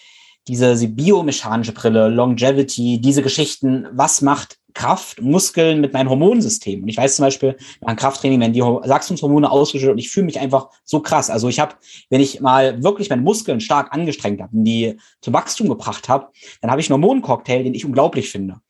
diese, 0.48 0.72
diese 0.72 0.88
biomechanische 0.88 1.74
Brille, 1.74 2.08
Longevity, 2.08 3.02
diese 3.02 3.22
Geschichten. 3.22 3.86
Was 3.92 4.22
macht 4.22 4.60
Kraft, 4.74 5.22
Muskeln 5.22 5.82
mit 5.82 5.94
meinem 5.94 6.10
Hormonsystem. 6.10 6.84
Und 6.84 6.90
ich 6.90 6.98
weiß 6.98 7.16
zum 7.16 7.26
Beispiel, 7.26 7.58
nach 7.82 7.96
Krafttraining 7.96 8.40
werden 8.40 8.54
die 8.54 8.62
Wachstumshormone 8.62 9.50
ausgeschüttet 9.50 9.94
und 9.94 9.98
ich 9.98 10.10
fühle 10.10 10.26
mich 10.26 10.40
einfach 10.40 10.70
so 10.84 11.00
krass. 11.00 11.30
Also 11.30 11.50
ich 11.50 11.60
habe, 11.60 11.76
wenn 12.10 12.22
ich 12.22 12.42
mal 12.42 12.84
wirklich 12.84 13.10
meine 13.10 13.22
Muskeln 13.22 13.62
stark 13.62 13.94
angestrengt 13.94 14.42
habe 14.42 14.56
und 14.56 14.64
die 14.64 14.98
zum 15.22 15.34
Wachstum 15.34 15.70
gebracht 15.70 16.10
habe, 16.10 16.28
dann 16.62 16.72
habe 16.72 16.82
ich 16.82 16.92
einen 16.92 17.02
Hormoncocktail, 17.02 17.64
den 17.64 17.74
ich 17.74 17.86
unglaublich 17.86 18.30
finde. 18.30 18.62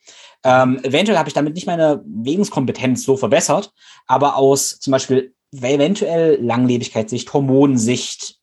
Ähm, 0.43 0.79
eventuell 0.83 1.17
habe 1.17 1.29
ich 1.29 1.35
damit 1.35 1.53
nicht 1.53 1.67
meine 1.67 2.03
Wegenskompetenz 2.05 3.03
so 3.03 3.15
verbessert, 3.15 3.73
aber 4.07 4.37
aus 4.37 4.79
zum 4.79 4.91
Beispiel 4.91 5.35
eventuell 5.53 6.41
Langlebigkeitssicht, 6.41 7.31
Hormonsicht, 7.33 8.40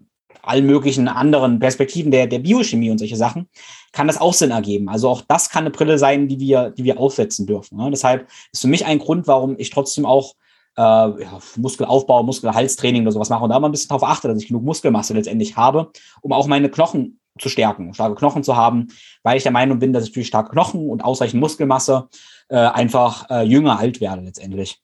allen 0.48 0.66
möglichen 0.66 1.08
anderen 1.08 1.58
Perspektiven 1.58 2.10
der, 2.10 2.26
der 2.26 2.38
Biochemie 2.40 2.90
und 2.90 2.98
solche 2.98 3.16
Sachen, 3.16 3.48
kann 3.92 4.06
das 4.06 4.20
auch 4.20 4.34
Sinn 4.34 4.50
ergeben. 4.50 4.88
Also 4.88 5.08
auch 5.08 5.22
das 5.26 5.50
kann 5.50 5.64
eine 5.64 5.70
Brille 5.70 5.98
sein, 5.98 6.28
die 6.28 6.40
wir, 6.40 6.70
die 6.70 6.84
wir 6.84 6.98
aufsetzen 6.98 7.46
dürfen. 7.46 7.78
Ne? 7.78 7.90
Deshalb 7.90 8.28
ist 8.52 8.60
für 8.60 8.68
mich 8.68 8.84
ein 8.84 8.98
Grund, 8.98 9.26
warum 9.26 9.56
ich 9.58 9.70
trotzdem 9.70 10.06
auch 10.06 10.34
äh, 10.76 10.80
ja, 10.80 11.38
Muskelaufbau, 11.56 12.22
Muskelhalstraining 12.22 13.02
oder 13.02 13.12
sowas 13.12 13.30
mache 13.30 13.44
und 13.44 13.50
da 13.50 13.58
mal 13.58 13.68
ein 13.68 13.72
bisschen 13.72 13.88
darauf 13.88 14.04
achte, 14.04 14.28
dass 14.28 14.40
ich 14.40 14.48
genug 14.48 14.62
Muskelmasse 14.62 15.14
letztendlich 15.14 15.56
habe, 15.56 15.90
um 16.22 16.32
auch 16.32 16.46
meine 16.46 16.70
Knochen 16.70 17.18
zu 17.38 17.48
stärken, 17.48 17.94
starke 17.94 18.14
Knochen 18.16 18.42
zu 18.42 18.56
haben, 18.56 18.88
weil 19.22 19.36
ich 19.36 19.42
der 19.42 19.52
Meinung 19.52 19.78
bin, 19.78 19.92
dass 19.92 20.04
ich 20.04 20.12
durch 20.12 20.26
starke 20.26 20.50
Knochen 20.50 20.88
und 20.88 21.04
ausreichend 21.04 21.40
Muskelmasse 21.40 22.08
äh, 22.48 22.56
einfach 22.56 23.28
äh, 23.30 23.42
jünger 23.42 23.78
alt 23.78 24.00
werde 24.00 24.22
letztendlich. 24.22 24.80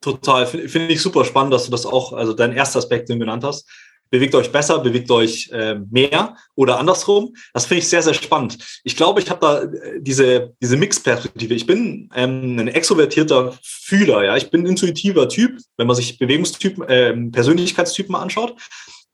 Total, 0.00 0.46
finde 0.46 0.68
find 0.68 0.90
ich 0.90 1.00
super 1.00 1.24
spannend, 1.24 1.54
dass 1.54 1.64
du 1.64 1.70
das 1.70 1.86
auch, 1.86 2.12
also 2.12 2.34
dein 2.34 2.52
erster 2.52 2.78
Aspekt, 2.78 3.08
den 3.08 3.18
du 3.18 3.24
genannt 3.24 3.42
hast, 3.42 3.66
bewegt 4.14 4.36
euch 4.36 4.52
besser, 4.52 4.78
bewegt 4.78 5.10
euch 5.10 5.50
äh, 5.50 5.74
mehr 5.90 6.36
oder 6.54 6.78
andersrum. 6.78 7.34
Das 7.52 7.66
finde 7.66 7.80
ich 7.80 7.88
sehr, 7.88 8.00
sehr 8.00 8.14
spannend. 8.14 8.58
Ich 8.84 8.96
glaube, 8.96 9.20
ich 9.20 9.28
habe 9.28 9.40
da 9.40 9.62
äh, 9.62 10.00
diese, 10.00 10.54
diese 10.62 10.76
Mix-Perspektive. 10.76 11.52
Ich 11.52 11.66
bin 11.66 12.08
ähm, 12.14 12.56
ein 12.60 12.68
extrovertierter 12.68 13.58
Fühler, 13.60 14.24
ja. 14.24 14.36
Ich 14.36 14.50
bin 14.50 14.62
ein 14.62 14.66
intuitiver 14.66 15.28
Typ, 15.28 15.58
wenn 15.78 15.88
man 15.88 15.96
sich 15.96 16.16
Bewegungstypen, 16.16 16.84
äh, 16.84 17.12
Persönlichkeitstypen 17.32 18.14
anschaut. 18.14 18.54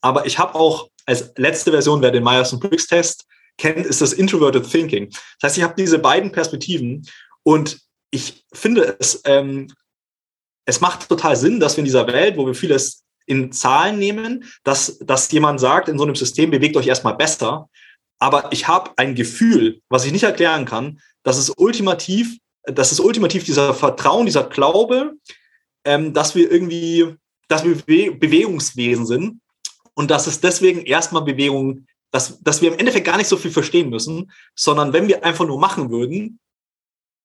Aber 0.02 0.26
ich 0.26 0.38
habe 0.38 0.54
auch 0.54 0.90
als 1.06 1.32
letzte 1.36 1.70
Version, 1.70 2.02
wer 2.02 2.10
den 2.10 2.22
Myers-Briggs-Test 2.22 3.24
kennt, 3.56 3.86
ist 3.86 4.02
das 4.02 4.12
Introverted 4.12 4.70
Thinking. 4.70 5.08
Das 5.40 5.52
heißt, 5.52 5.56
ich 5.56 5.64
habe 5.64 5.74
diese 5.78 5.98
beiden 5.98 6.30
Perspektiven 6.30 7.06
und 7.42 7.80
ich 8.10 8.44
finde 8.52 8.96
es, 8.98 9.22
ähm, 9.24 9.72
es 10.66 10.82
macht 10.82 11.08
total 11.08 11.36
Sinn, 11.36 11.58
dass 11.58 11.78
wir 11.78 11.80
in 11.80 11.86
dieser 11.86 12.06
Welt, 12.06 12.36
wo 12.36 12.46
wir 12.46 12.54
vieles 12.54 12.99
in 13.26 13.52
Zahlen 13.52 13.98
nehmen, 13.98 14.44
dass, 14.64 14.98
dass 14.98 15.30
jemand 15.30 15.60
sagt, 15.60 15.88
in 15.88 15.98
so 15.98 16.04
einem 16.04 16.16
System 16.16 16.50
bewegt 16.50 16.76
euch 16.76 16.86
erstmal 16.86 17.16
besser. 17.16 17.68
aber 18.18 18.52
ich 18.52 18.68
habe 18.68 18.90
ein 18.96 19.14
Gefühl, 19.14 19.80
was 19.88 20.04
ich 20.04 20.12
nicht 20.12 20.24
erklären 20.24 20.66
kann, 20.66 21.00
dass 21.22 21.38
es 21.38 21.50
ultimativ, 21.56 22.36
dass 22.64 22.92
es 22.92 23.00
ultimativ 23.00 23.44
dieser 23.44 23.72
Vertrauen, 23.72 24.26
dieser 24.26 24.44
Glaube, 24.44 25.14
ähm, 25.84 26.12
dass 26.12 26.34
wir 26.34 26.50
irgendwie, 26.50 27.16
dass 27.48 27.64
wir 27.64 27.76
Bewegungswesen 28.18 29.06
sind 29.06 29.40
und 29.94 30.10
dass 30.10 30.26
es 30.26 30.40
deswegen 30.40 30.82
erstmal 30.82 31.22
Bewegung, 31.22 31.86
dass, 32.10 32.40
dass 32.40 32.60
wir 32.60 32.72
im 32.72 32.78
Endeffekt 32.78 33.06
gar 33.06 33.16
nicht 33.16 33.28
so 33.28 33.36
viel 33.36 33.50
verstehen 33.50 33.90
müssen, 33.90 34.30
sondern 34.54 34.92
wenn 34.92 35.08
wir 35.08 35.24
einfach 35.24 35.46
nur 35.46 35.58
machen 35.58 35.90
würden, 35.90 36.38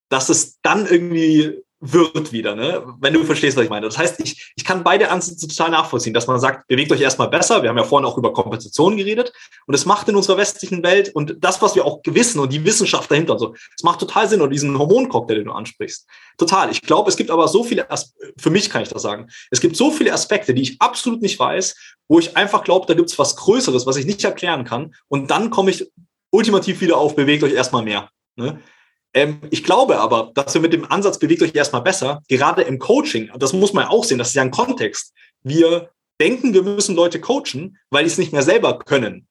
dass 0.09 0.29
es 0.29 0.59
dann 0.61 0.85
irgendwie 0.85 1.64
wird 1.93 2.31
wieder, 2.31 2.55
ne? 2.55 2.83
wenn 2.99 3.13
du 3.13 3.23
verstehst, 3.23 3.57
was 3.57 3.63
ich 3.63 3.69
meine. 3.69 3.85
Das 3.85 3.97
heißt, 3.97 4.19
ich, 4.19 4.53
ich 4.55 4.63
kann 4.63 4.83
beide 4.83 5.09
Ansätze 5.09 5.47
total 5.47 5.71
nachvollziehen, 5.71 6.13
dass 6.13 6.27
man 6.27 6.39
sagt, 6.39 6.67
bewegt 6.67 6.91
euch 6.91 7.01
erstmal 7.01 7.29
besser. 7.29 7.61
Wir 7.61 7.69
haben 7.69 7.77
ja 7.77 7.83
vorhin 7.83 8.05
auch 8.05 8.17
über 8.17 8.33
Kompensation 8.33 8.97
geredet 8.97 9.33
und 9.67 9.73
es 9.73 9.85
macht 9.85 10.09
in 10.09 10.15
unserer 10.15 10.37
westlichen 10.37 10.83
Welt 10.83 11.13
und 11.13 11.37
das, 11.39 11.61
was 11.61 11.75
wir 11.75 11.85
auch 11.85 12.01
gewissen 12.01 12.39
und 12.39 12.51
die 12.51 12.63
Wissenschaft 12.65 13.09
dahinter 13.11 13.33
und 13.33 13.39
so, 13.39 13.55
es 13.75 13.83
macht 13.83 13.99
total 13.99 14.27
Sinn 14.27 14.41
und 14.41 14.49
diesen 14.49 14.77
Hormoncocktail, 14.77 15.35
den 15.35 15.45
du 15.45 15.51
ansprichst. 15.51 16.07
Total. 16.37 16.71
Ich 16.71 16.81
glaube, 16.81 17.09
es 17.09 17.15
gibt 17.15 17.31
aber 17.31 17.47
so 17.47 17.63
viele, 17.63 17.89
As 17.91 18.13
für 18.37 18.49
mich 18.49 18.69
kann 18.69 18.81
ich 18.81 18.89
das 18.89 19.01
sagen, 19.01 19.27
es 19.51 19.61
gibt 19.61 19.75
so 19.75 19.91
viele 19.91 20.13
Aspekte, 20.13 20.53
die 20.53 20.61
ich 20.61 20.81
absolut 20.81 21.21
nicht 21.21 21.39
weiß, 21.39 21.75
wo 22.07 22.19
ich 22.19 22.35
einfach 22.35 22.63
glaube, 22.63 22.85
da 22.87 22.93
gibt 22.93 23.09
es 23.09 23.19
was 23.19 23.35
Größeres, 23.35 23.85
was 23.85 23.97
ich 23.97 24.05
nicht 24.05 24.23
erklären 24.23 24.63
kann 24.63 24.93
und 25.07 25.31
dann 25.31 25.49
komme 25.49 25.71
ich 25.71 25.91
ultimativ 26.31 26.81
wieder 26.81 26.97
auf, 26.97 27.15
bewegt 27.15 27.43
euch 27.43 27.53
erstmal 27.53 27.83
mehr. 27.83 28.09
Ne? 28.35 28.59
Ähm, 29.15 29.39
ich 29.49 29.63
glaube 29.63 29.97
aber, 29.97 30.31
dass 30.35 30.53
wir 30.53 30.61
mit 30.61 30.73
dem 30.73 30.91
Ansatz 30.91 31.17
bewegt 31.17 31.41
euch 31.41 31.55
erstmal 31.55 31.81
besser, 31.81 32.21
gerade 32.27 32.61
im 32.61 32.77
Coaching, 32.77 33.31
das 33.37 33.53
muss 33.53 33.73
man 33.73 33.85
auch 33.85 34.03
sehen, 34.03 34.19
das 34.19 34.29
ist 34.29 34.35
ja 34.35 34.43
ein 34.43 34.51
Kontext. 34.51 35.13
Wir 35.41 35.89
denken, 36.21 36.53
wir 36.53 36.63
müssen 36.63 36.95
Leute 36.95 37.19
coachen, 37.19 37.77
weil 37.89 38.03
die 38.03 38.09
es 38.09 38.17
nicht 38.17 38.33
mehr 38.33 38.43
selber 38.43 38.77
können 38.77 39.27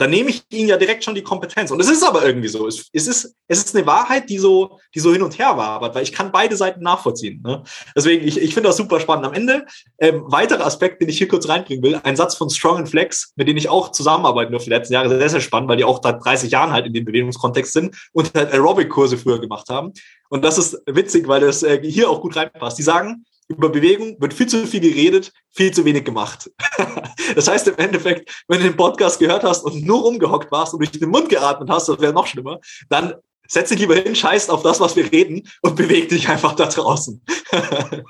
dann 0.00 0.10
nehme 0.10 0.30
ich 0.30 0.42
ihnen 0.50 0.68
ja 0.68 0.78
direkt 0.78 1.04
schon 1.04 1.14
die 1.14 1.22
Kompetenz. 1.22 1.70
Und 1.70 1.80
es 1.80 1.90
ist 1.90 2.02
aber 2.02 2.24
irgendwie 2.24 2.48
so. 2.48 2.66
Es, 2.66 2.88
ist, 2.92 3.34
es 3.48 3.64
ist 3.64 3.76
eine 3.76 3.86
Wahrheit, 3.86 4.30
die 4.30 4.38
so, 4.38 4.78
die 4.94 5.00
so 5.00 5.12
hin 5.12 5.22
und 5.22 5.38
her 5.38 5.56
war, 5.56 5.80
weil 5.94 6.02
ich 6.02 6.12
kann 6.12 6.32
beide 6.32 6.56
Seiten 6.56 6.82
nachvollziehen. 6.82 7.42
Ne? 7.42 7.62
Deswegen, 7.94 8.26
ich, 8.26 8.40
ich 8.40 8.54
finde 8.54 8.68
das 8.68 8.78
super 8.78 8.98
spannend. 8.98 9.26
Am 9.26 9.34
Ende, 9.34 9.66
ähm, 9.98 10.22
weiterer 10.26 10.64
Aspekt, 10.64 11.02
den 11.02 11.08
ich 11.10 11.18
hier 11.18 11.28
kurz 11.28 11.48
reinbringen 11.48 11.82
will, 11.82 12.00
ein 12.02 12.16
Satz 12.16 12.34
von 12.34 12.48
Strong 12.48 12.78
and 12.78 12.88
Flex, 12.88 13.32
mit 13.36 13.46
denen 13.46 13.58
ich 13.58 13.68
auch 13.68 13.92
zusammenarbeiten 13.92 14.52
durfte 14.52 14.70
die 14.70 14.74
letzten 14.76 14.94
Jahre, 14.94 15.08
sehr, 15.10 15.28
sehr 15.28 15.40
spannend, 15.40 15.68
weil 15.68 15.76
die 15.76 15.84
auch 15.84 16.00
seit 16.02 16.24
30 16.24 16.50
Jahren 16.50 16.72
halt 16.72 16.86
in 16.86 16.94
dem 16.94 17.04
Bewegungskontext 17.04 17.72
sind 17.72 17.94
und 18.12 18.32
halt 18.34 18.52
Aerobic-Kurse 18.52 19.18
früher 19.18 19.38
gemacht 19.38 19.68
haben. 19.68 19.92
Und 20.30 20.44
das 20.44 20.56
ist 20.56 20.80
witzig, 20.86 21.28
weil 21.28 21.40
das 21.40 21.62
äh, 21.62 21.80
hier 21.82 22.08
auch 22.08 22.22
gut 22.22 22.36
reinpasst. 22.36 22.78
Die 22.78 22.82
sagen, 22.82 23.24
über 23.50 23.68
Bewegung 23.68 24.16
wird 24.20 24.32
viel 24.32 24.46
zu 24.46 24.64
viel 24.66 24.80
geredet, 24.80 25.32
viel 25.50 25.72
zu 25.72 25.84
wenig 25.84 26.04
gemacht. 26.04 26.50
das 27.34 27.48
heißt 27.48 27.66
im 27.66 27.76
Endeffekt, 27.76 28.44
wenn 28.46 28.58
du 28.58 28.68
den 28.68 28.76
Podcast 28.76 29.18
gehört 29.18 29.42
hast 29.42 29.64
und 29.64 29.84
nur 29.84 30.02
rumgehockt 30.02 30.52
warst 30.52 30.72
und 30.72 30.78
durch 30.78 30.92
den 30.92 31.10
Mund 31.10 31.28
geatmet 31.28 31.68
hast, 31.68 31.88
das 31.88 32.00
wäre 32.00 32.12
noch 32.12 32.28
schlimmer, 32.28 32.60
dann 32.88 33.14
setz 33.48 33.70
dich 33.70 33.80
lieber 33.80 33.96
hin, 33.96 34.14
scheiß 34.14 34.48
auf 34.50 34.62
das, 34.62 34.78
was 34.78 34.94
wir 34.94 35.10
reden 35.10 35.48
und 35.62 35.74
beweg 35.74 36.08
dich 36.08 36.28
einfach 36.28 36.54
da 36.54 36.66
draußen. 36.66 37.20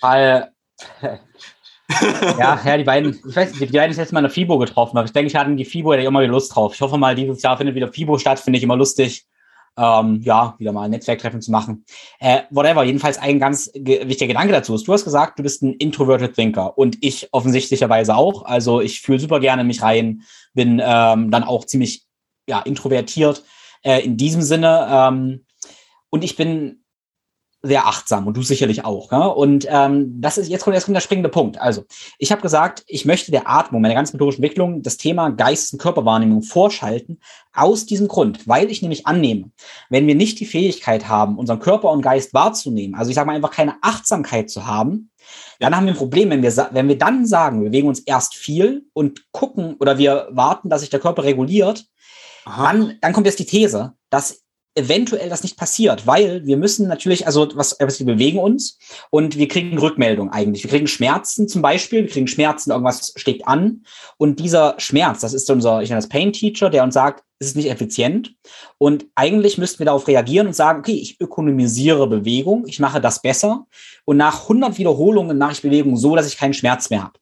Weil, 0.00 0.50
ja, 2.38 2.60
ja, 2.64 2.76
die 2.78 2.84
beiden, 2.84 3.20
ich 3.28 3.36
weiß 3.36 3.50
nicht, 3.50 3.72
die 3.72 3.76
beiden 3.76 3.90
ist 3.90 3.98
jetzt 3.98 4.12
mal 4.12 4.20
in 4.20 4.24
der 4.24 4.32
FIBO 4.32 4.56
getroffen, 4.56 4.96
aber 4.96 5.04
ich 5.04 5.12
denke, 5.12 5.26
ich 5.26 5.36
hatte 5.36 5.54
die 5.54 5.66
FIBO, 5.66 5.92
ich 5.92 6.06
immer 6.06 6.22
wieder 6.22 6.32
Lust 6.32 6.56
drauf. 6.56 6.74
Ich 6.74 6.80
hoffe 6.80 6.96
mal, 6.96 7.14
dieses 7.14 7.42
Jahr 7.42 7.58
findet 7.58 7.74
wieder 7.74 7.92
FIBO 7.92 8.16
statt, 8.16 8.40
finde 8.40 8.56
ich 8.56 8.62
immer 8.62 8.76
lustig 8.76 9.26
ähm, 9.76 10.20
ja, 10.22 10.54
wieder 10.58 10.72
mal 10.72 10.82
ein 10.82 10.90
Netzwerktreffen 10.90 11.40
zu 11.40 11.50
machen. 11.50 11.84
Äh, 12.18 12.42
whatever, 12.50 12.84
jedenfalls 12.84 13.18
ein 13.18 13.38
ganz 13.38 13.70
ge 13.74 14.06
wichtiger 14.08 14.28
Gedanke 14.28 14.52
dazu 14.52 14.74
ist, 14.74 14.86
du 14.86 14.92
hast 14.92 15.04
gesagt, 15.04 15.38
du 15.38 15.42
bist 15.42 15.62
ein 15.62 15.74
Introverted 15.74 16.34
Thinker 16.34 16.76
und 16.76 16.98
ich 17.00 17.28
offensichtlicherweise 17.32 18.14
auch. 18.14 18.44
Also 18.44 18.80
ich 18.80 19.00
fühle 19.00 19.20
super 19.20 19.40
gerne 19.40 19.64
mich 19.64 19.82
rein, 19.82 20.22
bin 20.54 20.80
ähm, 20.84 21.30
dann 21.30 21.44
auch 21.44 21.64
ziemlich 21.64 22.04
ja, 22.46 22.60
introvertiert 22.60 23.42
äh, 23.82 24.00
in 24.00 24.16
diesem 24.16 24.42
Sinne. 24.42 24.88
Ähm, 24.90 25.44
und 26.10 26.24
ich 26.24 26.36
bin 26.36 26.81
sehr 27.62 27.86
achtsam 27.86 28.26
und 28.26 28.36
du 28.36 28.42
sicherlich 28.42 28.84
auch. 28.84 29.12
Ja? 29.12 29.26
Und 29.26 29.66
ähm, 29.68 30.20
das 30.20 30.36
ist 30.36 30.48
jetzt 30.48 30.64
kommt, 30.64 30.74
jetzt 30.74 30.84
kommt 30.84 30.96
der 30.96 31.00
springende 31.00 31.28
Punkt. 31.28 31.60
Also, 31.60 31.84
ich 32.18 32.32
habe 32.32 32.42
gesagt, 32.42 32.82
ich 32.86 33.04
möchte 33.04 33.30
der 33.30 33.48
Atmung, 33.48 33.80
meiner 33.80 33.94
ganzen 33.94 34.16
methodischen 34.16 34.42
Entwicklung, 34.42 34.82
das 34.82 34.96
Thema 34.96 35.30
Geist- 35.30 35.72
und 35.72 35.78
Körperwahrnehmung 35.78 36.42
vorschalten, 36.42 37.20
aus 37.54 37.86
diesem 37.86 38.08
Grund, 38.08 38.48
weil 38.48 38.70
ich 38.70 38.82
nämlich 38.82 39.06
annehme, 39.06 39.50
wenn 39.90 40.06
wir 40.06 40.14
nicht 40.14 40.40
die 40.40 40.46
Fähigkeit 40.46 41.08
haben, 41.08 41.38
unseren 41.38 41.60
Körper 41.60 41.90
und 41.90 42.02
Geist 42.02 42.34
wahrzunehmen, 42.34 42.94
also 42.94 43.10
ich 43.10 43.14
sage 43.14 43.26
mal 43.26 43.36
einfach 43.36 43.50
keine 43.50 43.76
Achtsamkeit 43.82 44.50
zu 44.50 44.66
haben, 44.66 45.10
dann 45.60 45.76
haben 45.76 45.86
wir 45.86 45.92
ein 45.92 45.98
Problem, 45.98 46.30
wenn 46.30 46.42
wir, 46.42 46.68
wenn 46.72 46.88
wir 46.88 46.98
dann 46.98 47.26
sagen, 47.26 47.60
wir 47.60 47.70
bewegen 47.70 47.88
uns 47.88 48.00
erst 48.00 48.34
viel 48.34 48.86
und 48.94 49.30
gucken 49.32 49.76
oder 49.78 49.98
wir 49.98 50.28
warten, 50.32 50.68
dass 50.68 50.80
sich 50.80 50.90
der 50.90 51.00
Körper 51.00 51.24
reguliert, 51.24 51.84
dann, 52.44 52.98
dann 53.00 53.12
kommt 53.12 53.26
jetzt 53.26 53.38
die 53.38 53.46
These, 53.46 53.92
dass 54.10 54.41
eventuell 54.74 55.28
das 55.28 55.42
nicht 55.42 55.56
passiert, 55.56 56.06
weil 56.06 56.46
wir 56.46 56.56
müssen 56.56 56.88
natürlich, 56.88 57.26
also 57.26 57.48
was, 57.54 57.76
was 57.78 57.98
wir 57.98 58.06
bewegen 58.06 58.38
uns 58.38 58.78
und 59.10 59.36
wir 59.36 59.48
kriegen 59.48 59.76
Rückmeldung 59.78 60.30
eigentlich. 60.30 60.64
Wir 60.64 60.70
kriegen 60.70 60.86
Schmerzen 60.86 61.46
zum 61.46 61.60
Beispiel, 61.60 62.04
wir 62.04 62.10
kriegen 62.10 62.26
Schmerzen, 62.26 62.70
irgendwas 62.70 63.12
steckt 63.16 63.46
an 63.46 63.84
und 64.16 64.40
dieser 64.40 64.74
Schmerz, 64.78 65.20
das 65.20 65.34
ist 65.34 65.50
unser, 65.50 65.82
ich 65.82 65.90
nenne 65.90 66.00
das 66.00 66.08
Pain 66.08 66.32
Teacher, 66.32 66.70
der 66.70 66.84
uns 66.84 66.94
sagt, 66.94 67.22
es 67.38 67.48
ist 67.48 67.56
nicht 67.56 67.70
effizient 67.70 68.34
und 68.78 69.06
eigentlich 69.14 69.58
müssten 69.58 69.80
wir 69.80 69.86
darauf 69.86 70.08
reagieren 70.08 70.46
und 70.46 70.54
sagen, 70.54 70.80
okay, 70.80 70.92
ich 70.92 71.20
ökonomisiere 71.20 72.06
Bewegung, 72.06 72.64
ich 72.66 72.80
mache 72.80 73.00
das 73.00 73.20
besser 73.20 73.66
und 74.06 74.16
nach 74.16 74.42
100 74.42 74.78
Wiederholungen 74.78 75.36
mache 75.36 75.52
ich 75.52 75.62
Bewegung 75.62 75.96
so, 75.96 76.16
dass 76.16 76.28
ich 76.28 76.38
keinen 76.38 76.54
Schmerz 76.54 76.88
mehr 76.88 77.02
habe. 77.02 77.18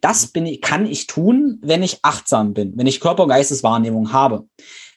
Das 0.00 0.28
bin 0.28 0.60
kann 0.60 0.86
ich 0.86 1.06
tun, 1.06 1.58
wenn 1.62 1.82
ich 1.82 1.98
achtsam 2.02 2.54
bin, 2.54 2.72
wenn 2.76 2.86
ich 2.86 3.00
Körper- 3.00 3.24
und 3.24 3.28
Geisteswahrnehmung 3.28 4.12
habe. 4.12 4.48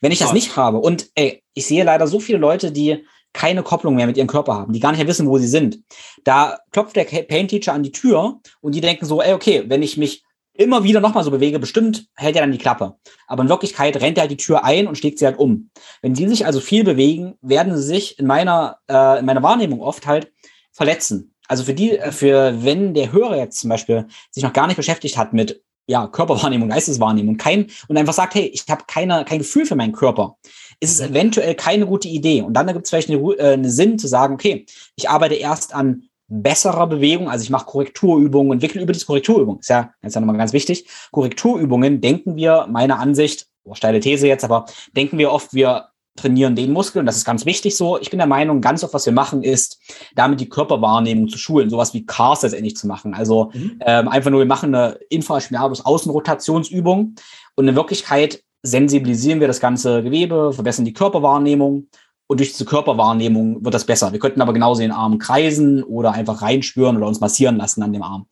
Wenn 0.02 0.12
ich 0.12 0.20
das 0.20 0.34
nicht 0.34 0.56
habe 0.58 0.80
und 0.80 1.10
ey, 1.16 1.44
ich 1.54 1.68
sehe 1.68 1.84
leider 1.84 2.08
so 2.08 2.20
viele 2.20 2.40
Leute, 2.40 2.72
die 2.72 3.06
keine 3.34 3.64
Kopplung 3.64 3.96
mehr 3.96 4.08
mit 4.08 4.18
ihrem 4.18 4.28
Körper 4.28 4.56
haben, 4.56 4.74
die 4.74 4.80
gar 4.80 4.92
nicht 4.92 5.00
mehr 5.00 5.08
wissen, 5.08 5.28
wo 5.28 5.38
sie 5.38 5.48
sind. 5.48 5.84
Da 6.24 6.60
klopft 6.72 6.96
der 6.96 7.06
Pain 7.06 7.48
Teacher 7.48 7.74
an 7.74 7.84
die 7.84 7.92
Tür 7.92 8.42
und 8.60 8.76
die 8.76 8.82
denken 8.82 9.06
so, 9.06 9.22
ey, 9.22 9.34
okay, 9.34 9.64
wenn 9.68 9.84
ich 9.84 9.96
mich 9.96 10.24
immer 10.54 10.84
wieder 10.84 11.00
nochmal 11.00 11.24
so 11.24 11.32
bewege, 11.32 11.60
bestimmt 11.60 12.08
hält 12.16 12.36
er 12.36 12.42
dann 12.42 12.52
die 12.52 12.58
Klappe. 12.58 12.98
Aber 13.28 13.44
in 13.44 13.50
Wirklichkeit 13.50 13.96
rennt 14.02 14.18
er 14.18 14.22
halt 14.22 14.32
die 14.32 14.38
Tür 14.38 14.66
ein 14.66 14.88
und 14.88 14.98
schlägt 14.98 15.20
sie 15.20 15.26
halt 15.26 15.40
um. 15.40 15.70
Wenn 16.02 16.16
sie 16.16 16.28
sich 16.28 16.46
also 16.46 16.60
viel 16.60 16.84
bewegen, 16.84 17.36
werden 17.42 17.76
sie 17.76 17.84
sich 17.84 18.20
in 18.20 18.28
meiner, 18.28 18.80
äh, 18.90 19.20
in 19.20 19.26
meiner 19.26 19.44
Wahrnehmung 19.44 19.82
oft 19.82 20.06
halt 20.08 20.32
verletzen. 20.72 21.36
Also 21.48 21.64
für 21.64 21.74
die, 21.74 22.00
für 22.12 22.64
wenn 22.64 22.94
der 22.94 23.12
Hörer 23.12 23.38
jetzt 23.38 23.60
zum 23.60 23.70
Beispiel 23.70 24.08
sich 24.30 24.44
noch 24.44 24.54
gar 24.54 24.68
nicht 24.68 24.78
beschäftigt 24.78 25.18
hat 25.18 25.34
mit 25.34 25.64
ja, 25.88 26.08
Körperwahrnehmung, 26.08 26.70
Geisteswahrnehmung, 26.70 27.38
kein, 27.38 27.68
und 27.88 27.98
einfach 27.98 28.14
sagt, 28.14 28.36
hey, 28.36 28.46
ich 28.54 28.64
habe 28.70 28.84
keine, 28.88 29.26
kein 29.26 29.40
Gefühl 29.40 29.66
für 29.66 29.76
meinen 29.76 29.94
Körper, 29.94 30.38
ist 30.80 31.00
es 31.00 31.02
mhm. 31.02 31.16
eventuell 31.16 31.56
keine 31.56 31.86
gute 31.86 32.08
Idee. 32.08 32.42
Und 32.42 32.54
dann 32.54 32.68
gibt 32.68 32.86
es 32.86 32.90
vielleicht 32.90 33.10
eine, 33.10 33.20
äh, 33.20 33.54
eine 33.54 33.70
Sinn 33.70 34.00
zu 34.00 34.08
sagen, 34.08 34.34
okay, 34.34 34.66
ich 34.96 35.10
arbeite 35.10 35.36
erst 35.36 35.74
an 35.74 36.04
besserer 36.28 36.88
Bewegung, 36.88 37.30
also 37.30 37.44
ich 37.44 37.50
mache 37.50 37.66
Korrekturübungen, 37.66 38.54
entwickle 38.54 38.82
über 38.82 38.94
diese 38.94 39.06
Korrekturübungen. 39.06 39.60
Ist 39.60 39.70
ja, 39.70 39.92
ist 40.02 40.16
ja 40.16 40.22
nochmal 40.22 40.38
ganz 40.38 40.54
wichtig. 40.54 40.88
Korrekturübungen 41.12 42.00
denken 42.00 42.38
wir, 42.38 42.68
meiner 42.70 43.00
Ansicht, 43.00 43.48
oh, 43.66 43.76
steile 43.76 44.00
These 44.00 44.28
jetzt, 44.28 44.46
aber 44.46 44.66
denken 44.96 45.18
wir 45.18 45.32
oft, 45.32 45.54
wir 45.54 45.91
trainieren 46.16 46.56
den 46.56 46.74
Muskel 46.74 47.00
und 47.00 47.06
das 47.06 47.18
ist 47.18 47.26
ganz 47.26 47.46
wichtig 47.46 47.76
so. 47.76 48.00
Ich 48.00 48.10
bin 48.10 48.20
der 48.20 48.28
Meinung, 48.28 48.62
ganz 48.62 48.84
oft, 48.84 48.94
was 48.94 49.06
wir 49.06 49.14
machen, 49.14 49.44
ist, 49.44 49.80
damit 50.16 50.40
die 50.40 50.50
Körperwahrnehmung 50.50 51.30
zu 51.30 51.38
schulen, 51.38 51.70
sowas 51.70 51.94
wie 51.94 52.06
Cars 52.06 52.42
letztendlich 52.42 52.76
zu 52.76 52.88
machen. 52.88 53.14
Also 53.14 53.52
mhm. 53.54 53.80
ähm, 53.82 54.08
einfach 54.08 54.30
nur, 54.30 54.42
wir 54.42 54.48
machen 54.48 54.76
eine 54.76 55.00
infraspinalis 55.10 55.86
Außenrotationsübung 55.86 57.16
und 57.56 57.68
in 57.68 57.76
Wirklichkeit 57.76 58.44
sensibilisieren 58.64 59.40
wir 59.40 59.48
das 59.48 59.60
ganze 59.60 60.04
Gewebe, 60.04 60.54
verbessern 60.54 60.86
die 60.86 60.94
Körperwahrnehmung 60.94 61.88
und 62.28 62.40
durch 62.40 62.52
diese 62.52 62.66
Körperwahrnehmung 62.66 63.64
wird 63.64 63.74
das 63.74 63.86
besser. 63.86 64.12
Wir 64.12 64.20
könnten 64.20 64.42
aber 64.42 64.54
genauso 64.54 64.82
den 64.82 64.92
Arm 64.92 65.18
kreisen 65.18 65.84
oder 65.84 66.12
einfach 66.12 66.42
reinspüren 66.42 66.98
oder 66.98 67.08
uns 67.08 67.20
massieren 67.20 67.58
lassen 67.58 67.84
an 67.84 67.94
dem 67.94 68.04
Arm. 68.04 68.28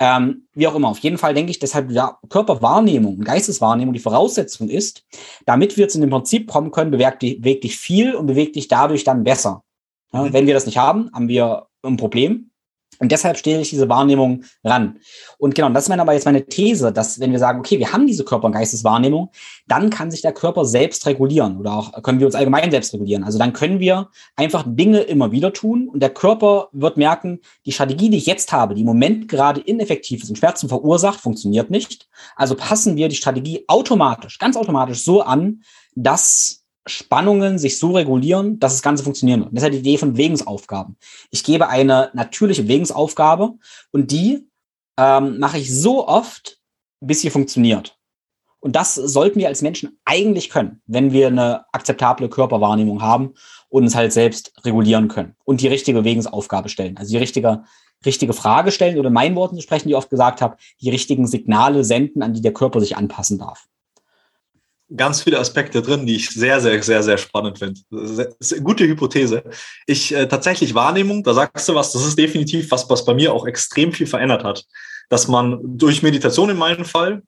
Ähm, 0.00 0.46
wie 0.54 0.66
auch 0.68 0.74
immer, 0.74 0.88
auf 0.88 1.00
jeden 1.00 1.18
Fall 1.18 1.34
denke 1.34 1.50
ich 1.50 1.58
deshalb, 1.58 1.90
ja, 1.90 2.18
Körperwahrnehmung, 2.28 3.20
Geisteswahrnehmung 3.20 3.92
die 3.92 4.00
Voraussetzung 4.00 4.68
ist, 4.68 5.04
damit 5.44 5.76
wir 5.76 5.88
zu 5.88 6.00
dem 6.00 6.10
Prinzip 6.10 6.48
kommen 6.48 6.70
können, 6.70 6.92
beweg 6.92 7.18
dich 7.18 7.76
viel 7.76 8.14
und 8.14 8.26
beweg 8.26 8.52
dich 8.52 8.68
dadurch 8.68 9.02
dann 9.02 9.24
besser. 9.24 9.64
Ja, 10.12 10.22
mhm. 10.22 10.32
Wenn 10.32 10.46
wir 10.46 10.54
das 10.54 10.66
nicht 10.66 10.78
haben, 10.78 11.10
haben 11.12 11.28
wir 11.28 11.66
ein 11.82 11.96
Problem. 11.96 12.50
Und 12.98 13.12
deshalb 13.12 13.36
stelle 13.36 13.60
ich 13.60 13.70
diese 13.70 13.88
Wahrnehmung 13.88 14.44
ran. 14.64 14.98
Und 15.38 15.54
genau, 15.54 15.68
das 15.70 15.84
ist 15.84 15.88
meine, 15.88 16.02
aber 16.02 16.14
jetzt 16.14 16.24
meine 16.24 16.44
These, 16.46 16.92
dass 16.92 17.20
wenn 17.20 17.32
wir 17.32 17.38
sagen, 17.38 17.60
okay, 17.60 17.78
wir 17.78 17.92
haben 17.92 18.06
diese 18.06 18.24
Körper- 18.24 18.46
und 18.46 18.52
Geisteswahrnehmung, 18.52 19.30
dann 19.66 19.90
kann 19.90 20.10
sich 20.10 20.22
der 20.22 20.32
Körper 20.32 20.64
selbst 20.64 21.06
regulieren 21.06 21.58
oder 21.58 21.72
auch 21.72 22.02
können 22.02 22.18
wir 22.18 22.26
uns 22.26 22.34
allgemein 22.34 22.70
selbst 22.70 22.92
regulieren. 22.92 23.24
Also 23.24 23.38
dann 23.38 23.52
können 23.52 23.80
wir 23.80 24.08
einfach 24.36 24.64
Dinge 24.66 25.00
immer 25.00 25.32
wieder 25.32 25.52
tun 25.52 25.88
und 25.88 26.00
der 26.00 26.10
Körper 26.10 26.68
wird 26.72 26.96
merken, 26.96 27.40
die 27.66 27.72
Strategie, 27.72 28.10
die 28.10 28.18
ich 28.18 28.26
jetzt 28.26 28.52
habe, 28.52 28.74
die 28.74 28.80
im 28.80 28.86
Moment 28.86 29.28
gerade 29.28 29.60
ineffektiv 29.60 30.22
ist 30.22 30.30
und 30.30 30.36
Schmerzen 30.36 30.68
verursacht, 30.68 31.20
funktioniert 31.20 31.70
nicht. 31.70 32.08
Also 32.36 32.54
passen 32.54 32.96
wir 32.96 33.08
die 33.08 33.16
Strategie 33.16 33.64
automatisch, 33.68 34.38
ganz 34.38 34.56
automatisch 34.56 35.02
so 35.04 35.22
an, 35.22 35.62
dass 35.94 36.64
Spannungen 36.88 37.58
sich 37.58 37.78
so 37.78 37.92
regulieren, 37.92 38.58
dass 38.58 38.72
das 38.72 38.82
Ganze 38.82 39.04
funktionieren 39.04 39.40
wird. 39.40 39.52
Das 39.52 39.62
ist 39.62 39.66
ja 39.66 39.70
die 39.70 39.78
Idee 39.78 39.98
von 39.98 40.12
Bewegungsaufgaben. 40.14 40.96
Ich 41.30 41.44
gebe 41.44 41.68
eine 41.68 42.10
natürliche 42.14 42.62
Bewegungsaufgabe 42.62 43.54
und 43.90 44.10
die 44.10 44.48
ähm, 44.98 45.38
mache 45.38 45.58
ich 45.58 45.74
so 45.74 46.06
oft, 46.06 46.58
bis 47.00 47.20
sie 47.20 47.30
funktioniert. 47.30 47.98
Und 48.60 48.74
das 48.74 48.94
sollten 48.96 49.38
wir 49.38 49.48
als 49.48 49.62
Menschen 49.62 49.98
eigentlich 50.04 50.50
können, 50.50 50.82
wenn 50.86 51.12
wir 51.12 51.28
eine 51.28 51.64
akzeptable 51.72 52.28
Körperwahrnehmung 52.28 53.02
haben 53.02 53.34
und 53.68 53.84
uns 53.84 53.94
halt 53.94 54.12
selbst 54.12 54.52
regulieren 54.64 55.08
können 55.08 55.36
und 55.44 55.60
die 55.60 55.68
richtige 55.68 56.00
Bewegungsaufgabe 56.00 56.68
stellen. 56.68 56.96
Also 56.96 57.12
die 57.12 57.18
richtige, 57.18 57.62
richtige 58.04 58.32
Frage 58.32 58.72
stellen 58.72 58.98
oder 58.98 59.08
in 59.08 59.14
meinen 59.14 59.36
Worten 59.36 59.54
zu 59.54 59.62
sprechen, 59.62 59.88
die 59.88 59.92
ich 59.92 59.96
oft 59.96 60.10
gesagt 60.10 60.40
habe, 60.40 60.56
die 60.80 60.90
richtigen 60.90 61.26
Signale 61.28 61.84
senden, 61.84 62.22
an 62.22 62.34
die 62.34 62.40
der 62.40 62.52
Körper 62.52 62.80
sich 62.80 62.96
anpassen 62.96 63.38
darf. 63.38 63.68
Ganz 64.96 65.22
viele 65.22 65.38
Aspekte 65.38 65.82
drin, 65.82 66.06
die 66.06 66.16
ich 66.16 66.30
sehr, 66.30 66.60
sehr, 66.60 66.82
sehr, 66.82 67.02
sehr 67.02 67.18
spannend 67.18 67.58
finde. 67.58 67.80
Gute 68.62 68.86
Hypothese. 68.86 69.42
Ich 69.86 70.14
äh, 70.14 70.26
tatsächlich 70.26 70.74
Wahrnehmung, 70.74 71.22
da 71.22 71.34
sagst 71.34 71.68
du 71.68 71.74
was, 71.74 71.92
das 71.92 72.06
ist 72.06 72.18
definitiv 72.18 72.70
was, 72.70 72.88
was 72.88 73.04
bei 73.04 73.12
mir 73.12 73.34
auch 73.34 73.46
extrem 73.46 73.92
viel 73.92 74.06
verändert 74.06 74.44
hat. 74.44 74.64
Dass 75.10 75.28
man 75.28 75.60
durch 75.62 76.02
Meditation 76.02 76.48
in 76.48 76.56
meinem 76.56 76.86
Fall, 76.86 77.22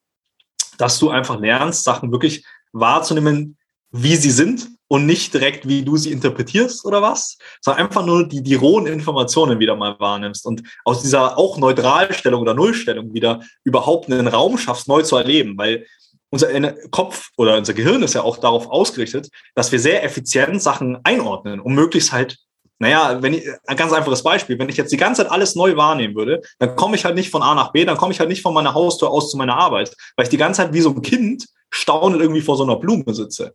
dass 0.79 0.99
du 0.99 1.11
einfach 1.11 1.39
lernst, 1.39 1.85
Sachen 1.85 2.13
wirklich 2.13 2.45
wahrzunehmen, 2.73 3.59
wie 3.91 4.17
sie 4.17 4.31
sind 4.31 4.69
und 4.89 5.07
nicht 5.07 5.35
direkt, 5.35 5.69
wie 5.69 5.83
du 5.85 5.97
sie 5.97 6.11
interpretierst 6.11 6.85
oder 6.85 7.03
was, 7.03 7.39
sondern 7.61 7.87
einfach 7.87 8.05
nur 8.05 8.27
die, 8.27 8.43
die 8.43 8.55
rohen 8.55 8.87
Informationen 8.87 9.61
wieder 9.61 9.77
mal 9.77 9.99
wahrnimmst 10.01 10.47
und 10.47 10.63
aus 10.85 11.03
dieser 11.03 11.39
auch 11.39 11.59
Neutralstellung 11.59 12.41
oder 12.41 12.55
Nullstellung 12.55 13.13
wieder 13.13 13.41
überhaupt 13.63 14.11
einen 14.11 14.27
Raum 14.27 14.59
schaffst, 14.59 14.89
neu 14.89 15.03
zu 15.03 15.17
erleben, 15.17 15.57
weil 15.57 15.87
unser 16.31 16.73
Kopf 16.91 17.31
oder 17.37 17.57
unser 17.57 17.75
Gehirn 17.75 18.03
ist 18.03 18.15
ja 18.15 18.23
auch 18.23 18.39
darauf 18.39 18.69
ausgerichtet, 18.69 19.29
dass 19.55 19.73
wir 19.73 19.81
sehr 19.81 20.05
effizient 20.05 20.63
Sachen 20.63 20.99
einordnen, 21.05 21.61
um 21.61 21.75
möglichst 21.75 22.13
halt 22.13 22.39
naja, 22.83 23.23
wenn 23.23 23.35
ich, 23.35 23.47
ein 23.67 23.77
ganz 23.77 23.93
einfaches 23.93 24.23
Beispiel, 24.23 24.59
wenn 24.59 24.71
ich 24.71 24.79
jetzt 24.79 24.91
die 24.91 24.97
ganze 24.97 25.23
Zeit 25.23 25.31
alles 25.31 25.55
neu 25.55 25.77
wahrnehmen 25.77 26.15
würde, 26.15 26.41
dann 26.59 26.77
komme 26.77 26.97
ich 26.97 27.05
halt 27.05 27.15
nicht 27.15 27.31
von 27.31 27.43
A 27.43 27.55
nach 27.55 27.73
B, 27.73 27.85
dann 27.85 27.99
komme 27.99 28.13
ich 28.13 28.21
halt 28.21 28.31
nicht 28.31 28.41
von 28.41 28.55
meiner 28.55 28.73
Haustür 28.73 29.11
aus 29.11 29.31
zu 29.31 29.37
meiner 29.37 29.57
Arbeit, 29.57 29.95
weil 30.17 30.25
ich 30.25 30.31
die 30.31 30.39
ganze 30.39 30.63
Zeit 30.63 30.73
wie 30.73 30.81
so 30.81 30.89
ein 30.89 31.03
Kind 31.03 31.47
staunend 31.69 32.23
irgendwie 32.23 32.41
vor 32.41 32.57
so 32.57 32.63
einer 32.63 32.77
Blume 32.77 33.13
sitze. 33.13 33.55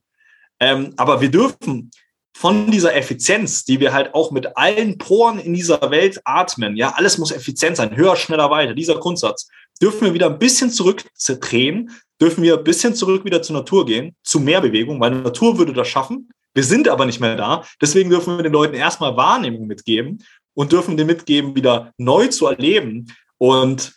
Ähm, 0.59 0.93
aber 0.97 1.21
wir 1.21 1.31
dürfen 1.31 1.89
von 2.37 2.69
dieser 2.69 2.95
Effizienz, 2.95 3.65
die 3.65 3.79
wir 3.79 3.93
halt 3.93 4.13
auch 4.13 4.29
mit 4.29 4.57
allen 4.57 4.99
Poren 4.99 5.39
in 5.39 5.55
dieser 5.55 5.89
Welt 5.89 6.21
atmen, 6.23 6.75
ja, 6.75 6.93
alles 6.95 7.17
muss 7.17 7.31
effizient 7.31 7.77
sein, 7.77 7.95
höher, 7.95 8.15
schneller, 8.15 8.51
weiter, 8.51 8.75
dieser 8.75 8.99
Grundsatz, 8.99 9.47
dürfen 9.81 10.01
wir 10.01 10.13
wieder 10.13 10.27
ein 10.27 10.37
bisschen 10.37 10.69
zurückdrehen, 10.69 11.91
dürfen 12.21 12.43
wir 12.43 12.57
ein 12.57 12.63
bisschen 12.63 12.95
zurück 12.95 13.25
wieder 13.25 13.41
zur 13.41 13.55
Natur 13.55 13.85
gehen, 13.85 14.15
zu 14.23 14.39
mehr 14.39 14.61
Bewegung, 14.61 14.99
weil 14.99 15.11
Natur 15.11 15.57
würde 15.57 15.73
das 15.73 15.87
schaffen. 15.87 16.29
Wir 16.53 16.63
sind 16.63 16.87
aber 16.87 17.05
nicht 17.05 17.19
mehr 17.19 17.35
da. 17.35 17.65
Deswegen 17.81 18.09
dürfen 18.09 18.37
wir 18.37 18.43
den 18.43 18.53
Leuten 18.53 18.75
erstmal 18.75 19.17
Wahrnehmung 19.17 19.67
mitgeben 19.67 20.23
und 20.53 20.71
dürfen 20.71 20.95
den 20.95 21.07
mitgeben, 21.07 21.55
wieder 21.55 21.93
neu 21.97 22.27
zu 22.27 22.47
erleben 22.47 23.11
und 23.37 23.93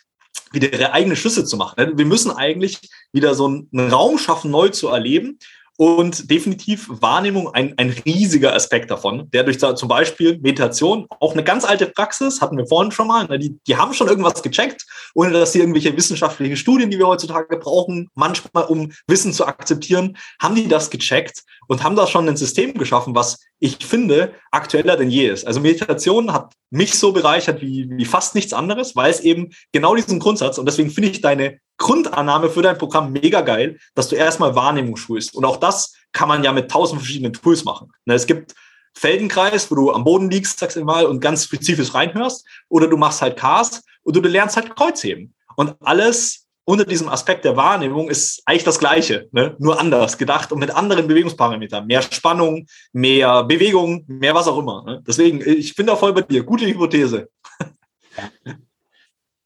wieder 0.51 0.73
ihre 0.73 0.91
eigenen 0.91 1.15
Schlüsse 1.15 1.45
zu 1.45 1.57
machen. 1.57 1.97
Wir 1.97 2.05
müssen 2.05 2.31
eigentlich 2.31 2.79
wieder 3.13 3.33
so 3.35 3.45
einen 3.45 3.89
Raum 3.91 4.17
schaffen, 4.17 4.51
neu 4.51 4.69
zu 4.69 4.89
erleben 4.89 5.39
und 5.79 6.29
definitiv 6.29 6.87
Wahrnehmung 6.89 7.53
ein, 7.53 7.73
ein 7.77 7.95
riesiger 8.05 8.53
Aspekt 8.53 8.91
davon, 8.91 9.31
der 9.31 9.45
durch 9.45 9.59
zum 9.59 9.87
Beispiel 9.87 10.37
Meditation, 10.41 11.07
auch 11.21 11.31
eine 11.31 11.43
ganz 11.45 11.63
alte 11.63 11.85
Praxis, 11.85 12.41
hatten 12.41 12.57
wir 12.57 12.67
vorhin 12.67 12.91
schon 12.91 13.07
mal, 13.07 13.25
ne, 13.27 13.39
die, 13.39 13.57
die 13.65 13.77
haben 13.77 13.93
schon 13.93 14.09
irgendwas 14.09 14.43
gecheckt, 14.43 14.85
ohne 15.15 15.31
dass 15.31 15.53
sie 15.53 15.59
irgendwelche 15.59 15.95
wissenschaftlichen 15.95 16.57
Studien, 16.57 16.89
die 16.89 16.99
wir 16.99 17.07
heutzutage 17.07 17.55
brauchen, 17.55 18.09
manchmal 18.13 18.65
um 18.65 18.91
Wissen 19.07 19.31
zu 19.31 19.47
akzeptieren, 19.47 20.17
haben 20.41 20.55
die 20.55 20.67
das 20.67 20.89
gecheckt 20.89 21.43
und 21.69 21.81
haben 21.81 21.95
da 21.95 22.07
schon 22.07 22.27
ein 22.27 22.35
System 22.35 22.73
geschaffen, 22.73 23.15
was 23.15 23.39
ich 23.59 23.77
finde 23.77 24.33
aktueller 24.51 24.97
denn 24.97 25.09
je 25.09 25.29
ist. 25.29 25.47
Also 25.47 25.61
Meditation 25.61 26.33
hat 26.33 26.51
mich 26.71 26.99
so 26.99 27.13
bereichert 27.13 27.61
wie, 27.61 27.89
wie 27.89 28.05
fast 28.05 28.35
nichts 28.35 28.51
anderes, 28.51 28.97
weil 28.97 29.11
es 29.11 29.21
eben 29.21 29.51
genau 29.71 29.95
diesen 29.95 30.19
Grundsatz 30.19 30.57
und 30.57 30.65
deswegen 30.65 30.89
finde 30.89 31.11
ich 31.11 31.21
deine 31.21 31.59
Grundannahme 31.79 32.49
für 32.49 32.61
dein 32.61 32.77
Programm 32.77 33.11
mega 33.11 33.41
geil, 33.41 33.79
dass 33.95 34.09
du 34.09 34.15
erstmal 34.15 34.55
Wahrnehmung 34.55 34.97
schulst. 34.97 35.33
Und 35.33 35.45
auch 35.45 35.57
das 35.57 35.95
kann 36.11 36.27
man 36.27 36.43
ja 36.43 36.51
mit 36.51 36.69
tausend 36.69 37.01
verschiedenen 37.01 37.33
Tools 37.33 37.63
machen. 37.63 37.91
Ne, 38.05 38.13
es 38.13 38.27
gibt 38.27 38.53
Feldenkreis, 38.93 39.71
wo 39.71 39.75
du 39.75 39.91
am 39.91 40.03
Boden 40.03 40.29
liegst, 40.29 40.59
sagst 40.59 40.77
du 40.77 40.83
mal, 40.83 41.05
und 41.05 41.21
ganz 41.21 41.45
spezifisch 41.45 41.93
reinhörst, 41.93 42.45
oder 42.67 42.87
du 42.87 42.97
machst 42.97 43.21
halt 43.21 43.37
Cars 43.37 43.83
oder 44.03 44.21
du 44.21 44.29
lernst 44.29 44.57
halt 44.57 44.75
Kreuzheben. 44.75 45.33
Und 45.55 45.75
alles 45.81 46.47
unter 46.65 46.85
diesem 46.85 47.09
Aspekt 47.09 47.45
der 47.45 47.55
Wahrnehmung 47.55 48.09
ist 48.09 48.43
eigentlich 48.45 48.63
das 48.63 48.77
Gleiche, 48.77 49.27
ne? 49.31 49.55
nur 49.57 49.79
anders 49.79 50.19
gedacht 50.19 50.51
und 50.51 50.59
mit 50.59 50.69
anderen 50.69 51.07
Bewegungsparametern. 51.07 51.87
Mehr 51.87 52.03
Spannung, 52.03 52.67
mehr 52.93 53.43
Bewegung, 53.43 54.03
mehr 54.07 54.35
was 54.35 54.47
auch 54.47 54.59
immer. 54.59 54.83
Ne? 54.85 55.03
Deswegen, 55.07 55.41
ich 55.41 55.75
bin 55.75 55.87
da 55.87 55.95
voll 55.95 56.13
bei 56.13 56.21
dir. 56.21 56.43
Gute 56.43 56.67
Hypothese. 56.67 57.29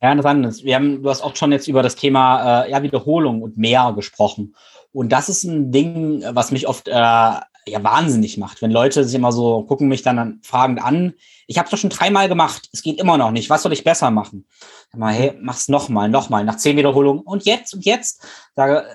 Ja. 0.03 0.11
Interessant. 0.11 0.63
Wir 0.65 0.75
haben, 0.75 1.01
du 1.01 1.09
hast 1.09 1.21
auch 1.21 1.35
schon 1.35 1.53
jetzt 1.53 1.67
über 1.67 1.81
das 1.81 1.95
Thema 1.95 2.65
äh, 2.65 2.71
ja, 2.71 2.83
Wiederholung 2.83 3.41
und 3.41 3.57
mehr 3.57 3.93
gesprochen. 3.95 4.53
Und 4.91 5.13
das 5.13 5.29
ist 5.29 5.45
ein 5.45 5.71
Ding, 5.71 6.23
was 6.29 6.51
mich 6.51 6.67
oft 6.67 6.89
äh, 6.89 6.91
ja 6.91 7.81
wahnsinnig 7.81 8.37
macht, 8.37 8.61
wenn 8.61 8.71
Leute 8.71 9.05
sich 9.05 9.15
immer 9.15 9.31
so 9.31 9.63
gucken 9.63 9.87
mich 9.87 10.01
dann 10.01 10.41
fragend 10.43 10.83
an. 10.83 11.13
Ich 11.47 11.57
habe 11.57 11.65
es 11.65 11.71
doch 11.71 11.77
schon 11.77 11.89
dreimal 11.89 12.27
gemacht, 12.27 12.69
es 12.73 12.83
geht 12.83 12.99
immer 12.99 13.17
noch 13.17 13.31
nicht. 13.31 13.49
Was 13.49 13.63
soll 13.63 13.71
ich 13.71 13.85
besser 13.85 14.11
machen? 14.11 14.45
Sag 14.91 14.99
mal, 14.99 15.13
hey, 15.13 15.37
mach's 15.41 15.69
nochmal, 15.69 16.09
nochmal, 16.09 16.43
nach 16.43 16.57
zehn 16.57 16.75
Wiederholungen 16.75 17.23
und 17.23 17.45
jetzt 17.45 17.73
und 17.73 17.85
jetzt. 17.85 18.21
Sage, 18.55 18.85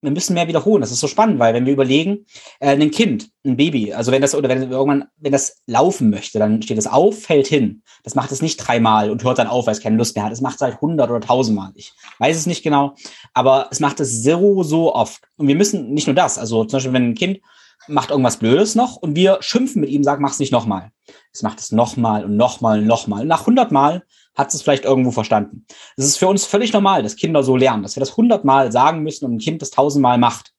wir 0.00 0.10
müssen 0.10 0.34
mehr 0.34 0.48
wiederholen. 0.48 0.80
Das 0.80 0.92
ist 0.92 1.00
so 1.00 1.08
spannend, 1.08 1.38
weil 1.38 1.54
wenn 1.54 1.66
wir 1.66 1.72
überlegen, 1.72 2.26
äh, 2.60 2.70
ein 2.70 2.90
Kind, 2.90 3.30
ein 3.44 3.56
Baby, 3.56 3.92
also 3.92 4.12
wenn 4.12 4.22
das 4.22 4.34
oder 4.34 4.48
wenn 4.48 4.70
irgendwann, 4.70 5.06
wenn 5.16 5.32
das 5.32 5.62
laufen 5.66 6.10
möchte, 6.10 6.38
dann 6.38 6.62
steht 6.62 6.78
es 6.78 6.86
auf, 6.86 7.22
fällt 7.22 7.46
hin. 7.46 7.82
Das 8.04 8.14
macht 8.14 8.30
es 8.30 8.42
nicht 8.42 8.56
dreimal 8.56 9.10
und 9.10 9.24
hört 9.24 9.38
dann 9.38 9.48
auf, 9.48 9.66
weil 9.66 9.72
es 9.72 9.80
keine 9.80 9.96
Lust 9.96 10.14
mehr 10.14 10.24
hat. 10.24 10.32
Es 10.32 10.40
macht 10.40 10.56
es 10.56 10.60
halt 10.60 10.80
hundert 10.80 11.10
oder 11.10 11.20
tausendmal. 11.20 11.72
Ich 11.74 11.92
weiß 12.18 12.36
es 12.36 12.46
nicht 12.46 12.62
genau, 12.62 12.94
aber 13.34 13.68
es 13.70 13.80
macht 13.80 14.00
es 14.00 14.22
so 14.22 14.62
so 14.62 14.94
oft. 14.94 15.22
Und 15.36 15.48
wir 15.48 15.56
müssen 15.56 15.92
nicht 15.92 16.06
nur 16.06 16.14
das. 16.14 16.38
Also 16.38 16.64
zum 16.64 16.76
Beispiel, 16.76 16.92
wenn 16.92 17.10
ein 17.10 17.14
Kind 17.14 17.40
macht 17.88 18.10
irgendwas 18.10 18.36
Blödes 18.36 18.74
noch 18.74 18.96
und 18.96 19.16
wir 19.16 19.38
schimpfen 19.40 19.80
mit 19.80 19.90
ihm, 19.90 20.04
sagen, 20.04 20.22
mach's 20.22 20.38
nicht 20.38 20.52
nochmal. 20.52 20.90
Es 21.32 21.42
macht 21.42 21.58
es 21.58 21.72
nochmal 21.72 22.24
und 22.24 22.36
nochmal 22.36 22.80
und 22.80 22.86
nochmal. 22.86 23.24
Nach 23.24 23.46
hundertmal 23.46 24.04
hat 24.38 24.54
es 24.54 24.62
vielleicht 24.62 24.84
irgendwo 24.84 25.10
verstanden. 25.10 25.66
Es 25.96 26.06
ist 26.06 26.16
für 26.16 26.28
uns 26.28 26.46
völlig 26.46 26.72
normal, 26.72 27.02
dass 27.02 27.16
Kinder 27.16 27.42
so 27.42 27.56
lernen, 27.56 27.82
dass 27.82 27.96
wir 27.96 28.00
das 28.00 28.16
hundertmal 28.16 28.70
sagen 28.70 29.02
müssen 29.02 29.24
und 29.24 29.34
ein 29.34 29.38
Kind 29.38 29.60
das 29.60 29.70
tausendmal 29.70 30.16
macht. 30.16 30.52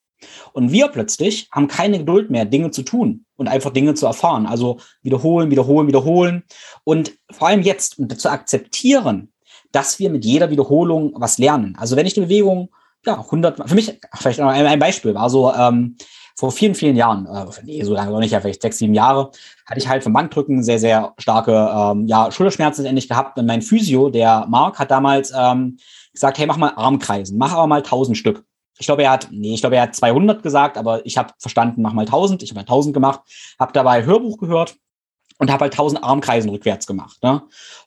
Und 0.52 0.74
wir 0.74 0.90
plötzlich 0.90 1.48
haben 1.52 1.70
keine 1.70 2.00
Geduld 2.00 2.30
mehr, 2.30 2.44
Dinge 2.44 2.72
zu 2.72 2.84
tun 2.84 3.26
und 3.38 3.48
einfach 3.48 3.72
Dinge 3.72 3.94
zu 3.94 4.06
erfahren. 4.06 4.46
Also 4.46 4.80
wiederholen, 5.02 5.50
wiederholen, 5.50 5.88
wiederholen. 5.88 6.44
Und 6.84 7.14
vor 7.32 7.48
allem 7.48 7.62
jetzt, 7.62 7.98
und 7.98 8.20
zu 8.20 8.30
akzeptieren, 8.30 9.32
dass 9.72 9.98
wir 9.98 10.10
mit 10.10 10.26
jeder 10.26 10.50
Wiederholung 10.50 11.14
was 11.16 11.38
lernen. 11.38 11.78
Also 11.80 11.96
wenn 11.96 12.06
ich 12.06 12.18
eine 12.18 12.26
Bewegung, 12.26 12.70
ja, 13.06 13.18
100, 13.18 13.70
für 13.70 13.76
mich, 13.76 13.98
vielleicht 14.14 14.40
noch 14.40 14.50
ein, 14.50 14.66
ein 14.66 14.80
Beispiel, 14.80 15.16
war 15.16 15.30
so, 15.30 15.54
ähm, 15.54 15.96
vor 16.40 16.54
vielen, 16.54 16.74
vielen 16.74 16.96
Jahren, 16.96 17.26
äh, 17.26 17.46
nee, 17.66 17.84
so 17.84 17.94
lange 17.94 18.12
noch 18.12 18.20
nicht, 18.20 18.32
ja, 18.32 18.40
vielleicht 18.40 18.62
sechs, 18.62 18.78
sieben 18.78 18.94
Jahre, 18.94 19.30
hatte 19.66 19.78
ich 19.78 19.90
halt 19.90 20.04
vom 20.04 20.14
Bankdrücken 20.14 20.64
sehr, 20.64 20.80
sehr 20.80 21.14
starke 21.18 21.52
ähm, 21.52 22.08
ja, 22.08 22.32
Schulterschmerzen 22.32 22.86
endlich 22.86 23.10
gehabt. 23.10 23.38
Und 23.38 23.46
mein 23.46 23.62
Physio, 23.62 24.10
der 24.10 24.46
Mark, 24.48 24.80
hat 24.80 24.90
damals 24.90 25.34
ähm, 25.38 25.80
gesagt, 26.14 26.38
hey, 26.38 26.46
mach 26.48 26.56
mal 26.56 26.72
Armkreisen, 26.78 27.38
mach 27.38 27.52
aber 27.52 27.68
mal 27.68 27.80
1000 27.80 28.18
Stück. 28.18 28.46
Ich 28.80 28.86
glaube, 28.86 29.04
er 29.04 29.12
hat, 29.12 29.28
nee, 29.32 29.54
ich 29.54 29.60
glaube, 29.60 29.76
er 29.76 29.82
hat 29.82 29.96
200 29.98 30.42
gesagt, 30.42 30.78
aber 30.78 31.06
ich 31.06 31.18
habe 31.18 31.34
verstanden, 31.40 31.82
mach 31.82 31.92
mal 31.92 32.04
1000. 32.04 32.42
Ich 32.42 32.52
habe 32.52 32.60
mal 32.60 32.62
1000 32.62 32.94
gemacht, 32.94 33.20
habe 33.60 33.74
dabei 33.74 34.06
Hörbuch 34.06 34.38
gehört 34.38 34.78
und 35.40 35.52
habe 35.52 35.64
halt 35.64 35.74
1000 35.74 36.04
Armkreisen 36.04 36.52
rückwärts 36.52 36.86
gemacht. 36.86 37.18
Ne? 37.24 37.42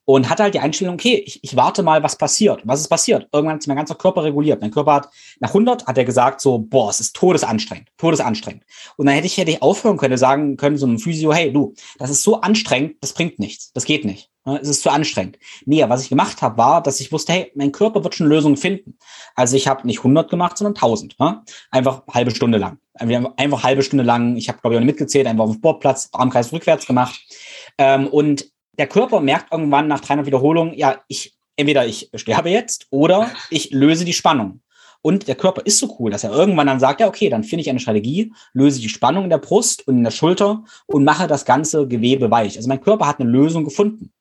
und 0.04 0.28
hatte 0.28 0.42
halt 0.42 0.54
die 0.54 0.60
Einstellung, 0.60 0.94
okay, 0.94 1.22
ich, 1.24 1.42
ich 1.44 1.56
warte 1.56 1.82
mal, 1.82 2.02
was 2.02 2.16
passiert. 2.16 2.62
Was 2.64 2.80
ist 2.80 2.88
passiert? 2.88 3.28
Irgendwann 3.32 3.58
ist 3.58 3.68
mein 3.68 3.76
ganzer 3.76 3.94
Körper 3.94 4.24
reguliert. 4.24 4.60
Mein 4.60 4.70
Körper 4.70 4.94
hat, 4.94 5.08
nach 5.38 5.50
100 5.50 5.86
hat 5.86 5.96
er 5.96 6.04
gesagt 6.04 6.40
so, 6.40 6.58
boah, 6.58 6.90
es 6.90 7.00
ist 7.00 7.14
todesanstrengend, 7.14 7.88
todesanstrengend. 7.98 8.64
Und 8.96 9.06
dann 9.06 9.14
hätte 9.14 9.26
ich, 9.26 9.36
hätte 9.38 9.52
ich 9.52 9.62
aufhören 9.62 9.96
können, 9.96 10.16
sagen 10.16 10.56
können, 10.56 10.76
so 10.76 10.86
einem 10.86 10.98
Physio, 10.98 11.32
hey, 11.32 11.52
du, 11.52 11.74
das 11.98 12.10
ist 12.10 12.24
so 12.24 12.40
anstrengend, 12.40 12.96
das 13.00 13.12
bringt 13.12 13.38
nichts, 13.38 13.72
das 13.72 13.84
geht 13.84 14.04
nicht. 14.04 14.31
Ne? 14.44 14.58
Es 14.60 14.68
ist 14.68 14.82
zu 14.82 14.90
anstrengend. 14.90 15.38
Nee, 15.64 15.84
was 15.88 16.02
ich 16.02 16.08
gemacht 16.08 16.42
habe, 16.42 16.56
war, 16.56 16.82
dass 16.82 17.00
ich 17.00 17.12
wusste, 17.12 17.32
hey, 17.32 17.52
mein 17.54 17.72
Körper 17.72 18.02
wird 18.04 18.14
schon 18.14 18.26
Lösungen 18.26 18.56
finden. 18.56 18.96
Also 19.34 19.56
ich 19.56 19.68
habe 19.68 19.86
nicht 19.86 19.98
100 19.98 20.30
gemacht, 20.30 20.58
sondern 20.58 20.74
1000. 20.74 21.18
Ne? 21.18 21.42
Einfach 21.70 22.02
halbe 22.08 22.30
Stunde 22.30 22.58
lang. 22.58 22.78
Einfach 22.94 23.62
halbe 23.62 23.82
Stunde 23.82 24.04
lang. 24.04 24.36
Ich 24.36 24.48
habe, 24.48 24.58
glaube 24.60 24.74
ich, 24.74 24.78
auch 24.78 24.84
nicht 24.84 24.92
mitgezählt, 24.92 25.26
einfach 25.26 25.44
auf 25.44 25.52
dem 25.52 25.58
Sportplatz, 25.58 26.08
Armkreis 26.12 26.52
rückwärts 26.52 26.86
gemacht. 26.86 27.20
Ähm, 27.78 28.06
und 28.08 28.50
der 28.78 28.86
Körper 28.86 29.20
merkt 29.20 29.52
irgendwann 29.52 29.88
nach 29.88 30.00
300 30.00 30.26
Wiederholungen, 30.26 30.74
ja, 30.74 31.00
ich, 31.08 31.34
entweder 31.56 31.86
ich 31.86 32.10
sterbe 32.14 32.50
jetzt 32.50 32.86
oder 32.90 33.30
ich 33.50 33.70
löse 33.70 34.04
die 34.04 34.12
Spannung. 34.12 34.60
Und 35.02 35.26
der 35.26 35.34
Körper 35.34 35.62
ist 35.64 35.78
so 35.78 35.96
cool, 35.98 36.10
dass 36.10 36.24
er 36.24 36.30
irgendwann 36.30 36.68
dann 36.68 36.80
sagt, 36.80 37.00
ja, 37.00 37.08
okay, 37.08 37.28
dann 37.28 37.42
finde 37.42 37.62
ich 37.62 37.70
eine 37.70 37.80
Strategie, 37.80 38.32
löse 38.52 38.80
die 38.80 38.88
Spannung 38.88 39.24
in 39.24 39.30
der 39.30 39.38
Brust 39.38 39.86
und 39.88 39.98
in 39.98 40.04
der 40.04 40.12
Schulter 40.12 40.64
und 40.86 41.04
mache 41.04 41.26
das 41.26 41.44
ganze 41.44 41.88
Gewebe 41.88 42.30
weich. 42.30 42.56
Also 42.56 42.68
mein 42.68 42.80
Körper 42.80 43.06
hat 43.08 43.20
eine 43.20 43.28
Lösung 43.28 43.64
gefunden. 43.64 44.12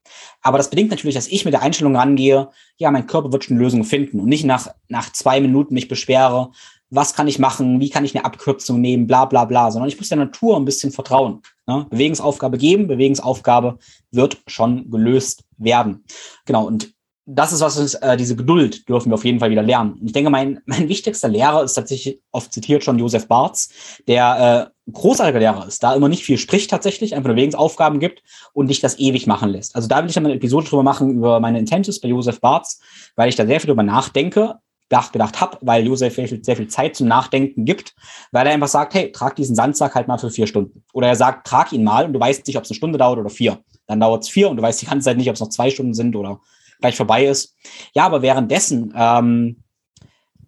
Aber 0.42 0.58
das 0.58 0.72
bedingt 0.72 0.90
natürlich, 0.90 1.16
dass 1.16 1.28
ich 1.28 1.46
mit 1.46 1.54
der 1.54 1.62
Einstellung 1.62 1.96
rangehe, 1.96 2.50
ja, 2.78 2.90
mein 2.90 3.06
Körper 3.06 3.32
wird 3.32 3.44
schon 3.44 3.58
eine 3.58 3.64
Lösung 3.64 3.84
finden 3.84 4.20
und 4.20 4.28
nicht 4.28 4.44
nach, 4.44 4.68
nach 4.90 5.12
zwei 5.14 5.40
Minuten 5.40 5.76
mich 5.76 5.88
beschwere, 5.88 6.52
was 6.90 7.16
kann 7.16 7.28
ich 7.28 7.40
machen, 7.40 7.80
wie 7.80 7.90
kann 7.90 8.04
ich 8.04 8.16
eine 8.16 8.26
Abkürzung 8.26 8.82
nehmen, 8.82 9.08
bla 9.08 9.26
bla 9.26 9.46
bla, 9.46 9.72
sondern 9.72 9.88
ich 9.88 9.98
muss 9.98 10.10
der 10.10 10.18
Natur 10.18 10.58
ein 10.58 10.66
bisschen 10.66 10.92
vertrauen. 10.92 11.42
Ne? 11.66 11.88
Bewegungsaufgabe 11.90 12.58
geben, 12.58 12.88
Bewegungsaufgabe 12.88 13.80
wird 14.12 14.42
schon 14.48 14.90
gelöst 14.92 15.46
werden. 15.58 16.04
Genau, 16.46 16.66
und 16.66 16.94
das 17.26 17.54
ist 17.54 17.62
was, 17.62 17.78
ist, 17.78 17.96
äh, 17.96 18.18
diese 18.18 18.36
Geduld 18.36 18.88
dürfen 18.90 19.12
wir 19.12 19.16
auf 19.16 19.26
jeden 19.26 19.40
Fall 19.40 19.52
wieder 19.52 19.62
lernen. 19.62 19.94
Und 19.94 20.08
ich 20.08 20.14
denke, 20.14 20.30
mein, 20.30 20.62
mein 20.66 20.90
wichtigster 20.90 21.28
Lehrer 21.28 21.64
ist 21.64 21.74
tatsächlich, 21.74 22.20
oft 22.32 22.52
zitiert 22.52 22.84
schon 22.84 23.00
Josef 23.00 23.28
Barz, 23.28 23.70
der 24.08 24.72
äh, 24.88 24.92
großartiger 24.92 25.40
Lehrer 25.40 25.68
ist, 25.68 25.84
da 25.84 25.94
immer 25.94 26.10
nicht 26.10 26.24
viel 26.24 26.38
spricht 26.38 26.70
tatsächlich, 26.70 27.16
einfach 27.16 27.28
nur 27.28 27.38
Wegensaufgaben 27.38 28.00
gibt 28.00 28.24
und 28.54 28.68
dich 28.68 28.80
das 28.80 29.00
ewig 29.00 29.28
machen 29.28 29.50
lässt. 29.50 29.76
Also 29.76 29.88
da 29.88 30.02
will 30.02 30.10
ich 30.10 30.16
dann 30.16 30.26
eine 30.26 30.36
Episode 30.36 30.68
drüber 30.68 30.84
machen, 30.84 31.12
über 31.12 31.40
meine 31.40 31.60
Intentions 31.60 32.02
bei 32.02 32.10
Josef 32.10 32.42
Barz, 32.42 32.82
weil 33.16 33.30
ich 33.30 33.36
da 33.36 33.46
sehr 33.46 33.60
viel 33.60 33.68
drüber 33.68 33.84
nachdenke, 33.84 34.60
gedacht 34.90 35.40
habe, 35.40 35.58
weil 35.62 35.88
Josef 35.88 36.16
sehr 36.16 36.28
viel, 36.28 36.44
sehr 36.44 36.58
viel 36.58 36.68
Zeit 36.68 36.98
zum 36.98 37.08
Nachdenken 37.08 37.64
gibt, 37.64 37.96
weil 38.32 38.46
er 38.46 38.54
einfach 38.54 38.68
sagt, 38.68 38.94
hey, 38.94 39.12
trag 39.12 39.38
diesen 39.38 39.56
Sandsack 39.56 39.96
halt 39.96 40.10
mal 40.10 40.18
für 40.18 40.30
vier 40.30 40.48
Stunden. 40.48 40.84
Oder 40.92 41.08
er 41.08 41.16
sagt, 41.16 41.48
trag 41.48 41.72
ihn 41.72 41.86
mal 41.86 42.06
und 42.06 42.12
du 42.12 42.20
weißt 42.20 42.46
nicht, 42.46 42.58
ob 42.58 42.66
es 42.66 42.72
eine 42.72 42.76
Stunde 42.76 42.98
dauert 42.98 43.18
oder 43.18 43.30
vier. 43.30 43.60
Dann 43.88 44.02
dauert 44.02 44.24
es 44.24 44.30
vier 44.30 44.50
und 44.50 44.58
du 44.58 44.64
weißt 44.64 44.82
die 44.82 44.88
ganze 44.88 45.06
Zeit 45.06 45.16
nicht, 45.16 45.30
ob 45.30 45.36
es 45.36 45.40
noch 45.40 45.48
zwei 45.48 45.70
Stunden 45.70 45.94
sind 45.94 46.16
oder 46.18 46.42
gleich 46.82 46.98
vorbei 46.98 47.26
ist. 47.26 47.56
Ja, 47.94 48.06
aber 48.06 48.22
währenddessen 48.22 48.94
ähm, 48.96 49.64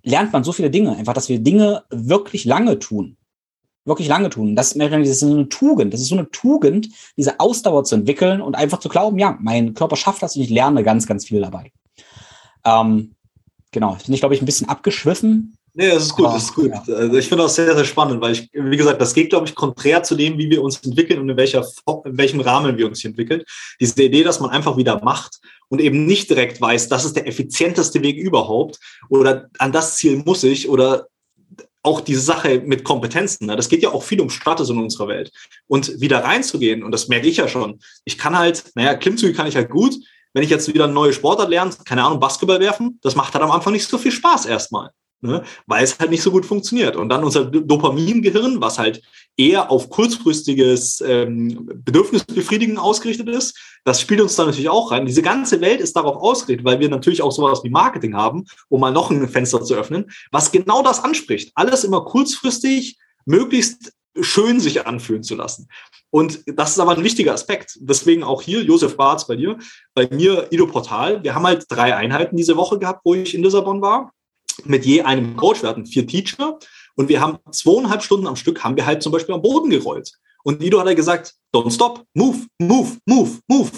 lernt 0.04 0.34
man 0.34 0.44
so 0.44 0.52
viele 0.52 0.70
Dinge, 0.70 0.96
einfach, 0.96 1.14
dass 1.14 1.30
wir 1.30 1.40
Dinge 1.40 1.84
wirklich 1.90 2.46
lange 2.46 2.80
tun. 2.80 3.18
Wirklich 3.86 4.08
lange 4.08 4.30
tun. 4.30 4.56
Das, 4.56 4.74
ist 4.74 5.20
so 5.20 5.32
eine 5.32 5.50
Tugend. 5.50 5.94
Das 5.94 6.02
ist 6.02 6.08
so 6.08 6.16
eine 6.16 6.30
Tugend, 6.30 6.90
diese 7.18 7.40
Ausdauer 7.40 7.84
zu 7.84 7.96
entwickeln 7.96 8.42
und 8.42 8.56
einfach 8.56 8.80
zu 8.80 8.90
glauben, 8.90 9.20
ja, 9.20 9.38
mein 9.42 9.74
Körper 9.74 9.96
schafft 9.96 10.24
das 10.24 10.36
und 10.36 10.42
ich 10.42 10.50
lerne 10.50 10.84
ganz, 10.84 11.06
ganz 11.06 11.26
viel 11.26 11.42
dabei. 11.42 11.72
Ähm, 12.66 13.16
genau, 13.72 13.96
finde 13.96 14.14
ich, 14.14 14.22
glaube 14.22 14.36
ich, 14.36 14.42
ein 14.42 14.46
bisschen 14.46 14.70
abgeschwiffen. 14.70 15.58
Nee, 15.76 15.90
das 15.90 16.04
ist 16.04 16.16
gut, 16.16 16.28
das 16.28 16.44
ist 16.44 16.54
gut. 16.54 16.72
Also 16.72 17.18
ich 17.18 17.28
finde 17.28 17.46
das 17.46 17.56
sehr, 17.56 17.74
sehr 17.74 17.84
spannend, 17.84 18.22
weil 18.22 18.34
ich, 18.34 18.48
wie 18.54 18.78
gesagt, 18.78 19.02
das 19.02 19.14
geht, 19.14 19.32
glaube 19.32 19.48
ich, 19.48 19.56
konträr 19.56 20.04
zu 20.04 20.14
dem, 20.14 20.38
wie 20.38 20.48
wir 20.48 20.62
uns 20.62 20.78
entwickeln 20.84 21.20
und 21.20 21.30
in, 21.30 21.38
welcher, 21.38 21.66
in 22.06 22.18
welchem 22.18 22.42
Rahmen 22.42 22.78
wir 22.78 22.86
uns 22.86 23.00
hier 23.00 23.10
entwickeln. 23.10 23.42
Diese 23.80 24.04
Idee, 24.04 24.24
dass 24.24 24.40
man 24.40 24.52
einfach 24.52 24.78
wieder 24.78 25.04
macht 25.04 25.40
und 25.70 25.82
eben 25.82 26.06
nicht 26.06 26.30
direkt 26.30 26.62
weiß, 26.62 26.90
das 26.90 27.06
ist 27.06 27.16
der 27.16 27.28
effizienteste 27.28 28.04
Weg 28.04 28.18
überhaupt 28.18 28.78
oder 29.10 29.50
an 29.58 29.72
das 29.72 29.96
Ziel 29.96 30.22
muss 30.24 30.44
ich 30.44 30.70
oder 30.70 31.08
auch 31.82 32.02
diese 32.02 32.22
Sache 32.22 32.62
mit 32.64 32.84
Kompetenzen, 32.84 33.48
ne? 33.48 33.56
das 33.56 33.68
geht 33.68 33.82
ja 33.82 33.92
auch 33.92 34.04
viel 34.04 34.22
um 34.22 34.30
Status 34.30 34.70
in 34.70 34.78
unserer 34.78 35.08
Welt. 35.08 35.32
Und 35.68 36.00
wieder 36.00 36.24
reinzugehen, 36.24 36.84
und 36.84 36.92
das 36.92 37.08
merke 37.08 37.28
ich 37.28 37.38
ja 37.38 37.48
schon, 37.48 37.80
ich 38.06 38.18
kann 38.20 38.38
halt, 38.38 38.64
naja, 38.76 38.94
Klimmzüge 38.94 39.34
kann 39.34 39.48
ich 39.48 39.56
halt 39.56 39.72
gut, 39.72 39.96
wenn 40.34 40.44
ich 40.44 40.52
jetzt 40.52 40.72
wieder 40.72 40.86
eine 40.86 40.94
neue 40.94 41.14
Sportart 41.14 41.50
lerne, 41.50 41.74
keine 41.84 42.04
Ahnung, 42.04 42.20
Basketball 42.20 42.60
werfen, 42.60 43.00
das 43.02 43.16
macht 43.16 43.34
halt 43.34 43.44
am 43.44 43.52
Anfang 43.52 43.74
nicht 43.74 43.88
so 43.88 43.98
viel 43.98 44.12
Spaß 44.12 44.46
erstmal 44.46 44.92
ne? 45.24 45.44
weil 45.66 45.84
es 45.84 45.98
halt 45.98 46.12
nicht 46.12 46.22
so 46.22 46.32
gut 46.32 46.46
funktioniert. 46.46 46.96
Und 46.96 47.10
dann 47.10 47.24
unser 47.24 47.46
Dopamingehirn, 47.46 48.62
was 48.62 48.78
halt 48.78 49.02
eher 49.36 49.72
auf 49.72 49.90
kurzfristiges 49.90 51.02
ähm, 51.06 51.70
Bedürfnisbefriedigen 51.84 52.78
ausgerichtet 52.78 53.30
ist, 53.30 53.58
das 53.84 54.00
spielt 54.00 54.22
uns 54.22 54.36
da 54.36 54.46
natürlich 54.46 54.70
auch 54.70 54.92
rein. 54.92 55.06
Diese 55.06 55.24
ganze 55.24 55.60
Welt 55.62 55.82
ist 55.82 55.96
darauf 55.96 56.18
ausgerichtet, 56.18 56.66
weil 56.66 56.80
wir 56.80 56.90
natürlich 56.90 57.22
auch 57.22 57.32
sowas 57.32 57.64
wie 57.64 57.70
Marketing 57.70 58.16
haben, 58.16 58.46
um 58.70 58.82
mal 58.82 58.92
noch 58.92 59.10
ein 59.10 59.28
Fenster 59.28 59.64
zu 59.64 59.74
öffnen, 59.76 60.12
was 60.32 60.52
genau 60.52 60.84
das 60.84 61.04
anspricht. 61.04 61.52
Alles 61.56 61.84
immer 61.84 62.06
kurzfristig, 62.06 62.98
möglichst 63.26 63.94
schön 64.20 64.60
sich 64.60 64.86
anfühlen 64.86 65.24
zu 65.24 65.34
lassen. 65.34 65.68
Und 66.12 66.44
das 66.46 66.72
ist 66.72 66.80
aber 66.80 66.96
ein 66.96 67.04
wichtiger 67.04 67.34
Aspekt. 67.34 67.80
Deswegen 67.82 68.24
auch 68.24 68.44
hier, 68.44 68.62
Josef 68.62 68.96
Barz 68.98 69.26
bei 69.26 69.36
dir, 69.36 69.58
bei 69.96 70.08
mir 70.12 70.48
Ido 70.52 70.68
Portal. 70.68 71.24
Wir 71.24 71.34
haben 71.34 71.48
halt 71.48 71.66
drei 71.70 71.96
Einheiten 71.96 72.38
diese 72.38 72.56
Woche 72.56 72.78
gehabt, 72.78 73.02
wo 73.04 73.16
ich 73.16 73.34
in 73.34 73.42
Lissabon 73.42 73.82
war 73.82 74.12
mit 74.66 74.86
je 74.86 75.02
einem 75.02 75.36
Coach. 75.36 75.62
Wir 75.62 75.70
hatten 75.70 75.86
vier 75.86 76.08
Teacher 76.08 76.58
und 76.96 77.10
wir 77.10 77.22
haben 77.22 77.38
zweieinhalb 77.52 78.04
Stunden 78.04 78.28
am 78.28 78.36
Stück 78.36 78.64
haben 78.64 78.76
wir 78.76 78.86
halt 78.86 79.04
zum 79.04 79.12
Beispiel 79.12 79.36
am 79.36 79.42
Boden 79.42 79.70
gerollt. 79.70 80.14
Und 80.44 80.62
Ido 80.62 80.80
hat 80.80 80.88
er 80.88 80.96
gesagt, 80.96 81.36
don't 81.54 81.74
stop, 81.74 82.04
move, 82.14 82.46
move, 82.60 82.98
move, 83.06 83.40
move. 83.48 83.72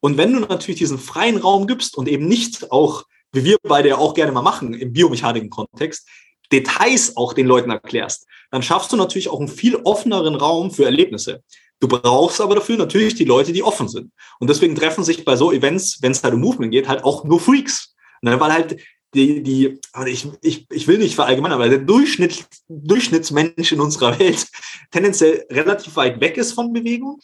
Und 0.00 0.16
wenn 0.16 0.32
du 0.32 0.40
natürlich 0.40 0.78
diesen 0.78 0.98
freien 0.98 1.38
Raum 1.38 1.66
gibst 1.66 1.96
und 1.96 2.08
eben 2.08 2.26
nicht 2.26 2.70
auch, 2.70 3.04
wie 3.32 3.44
wir 3.44 3.56
beide 3.62 3.88
ja 3.88 3.96
auch 3.96 4.14
gerne 4.14 4.32
mal 4.32 4.42
machen, 4.42 4.74
im 4.74 4.92
biomechanischen 4.92 5.50
Kontext, 5.50 6.08
Details 6.52 7.16
auch 7.16 7.32
den 7.32 7.46
Leuten 7.46 7.70
erklärst, 7.70 8.26
dann 8.50 8.62
schaffst 8.62 8.92
du 8.92 8.96
natürlich 8.96 9.28
auch 9.28 9.40
einen 9.40 9.48
viel 9.48 9.76
offeneren 9.76 10.34
Raum 10.34 10.70
für 10.70 10.84
Erlebnisse. 10.84 11.42
Du 11.80 11.88
brauchst 11.88 12.40
aber 12.40 12.54
dafür 12.54 12.76
natürlich 12.76 13.14
die 13.14 13.24
Leute, 13.24 13.52
die 13.52 13.62
offen 13.62 13.88
sind. 13.88 14.12
Und 14.38 14.48
deswegen 14.48 14.76
treffen 14.76 15.04
sich 15.04 15.24
bei 15.24 15.36
so 15.36 15.50
Events, 15.52 15.98
wenn 16.02 16.12
es 16.12 16.22
halt 16.22 16.34
um 16.34 16.40
Movement 16.40 16.72
geht, 16.72 16.86
halt 16.86 17.02
auch 17.02 17.24
nur 17.24 17.40
Freaks. 17.40 17.94
Ne, 18.22 18.40
weil 18.40 18.52
halt 18.52 18.80
die, 19.14 19.42
die 19.42 19.80
ich, 20.06 20.28
ich, 20.42 20.66
ich 20.70 20.88
will 20.88 20.98
nicht 20.98 21.14
verallgemeinern, 21.14 21.60
aber 21.60 21.68
der 21.68 21.78
Durchschnitt, 21.78 22.46
Durchschnittsmensch 22.68 23.72
in 23.72 23.80
unserer 23.80 24.18
Welt 24.18 24.46
tendenziell 24.90 25.46
relativ 25.50 25.96
weit 25.96 26.20
weg 26.20 26.36
ist 26.36 26.52
von 26.52 26.72
Bewegung 26.72 27.20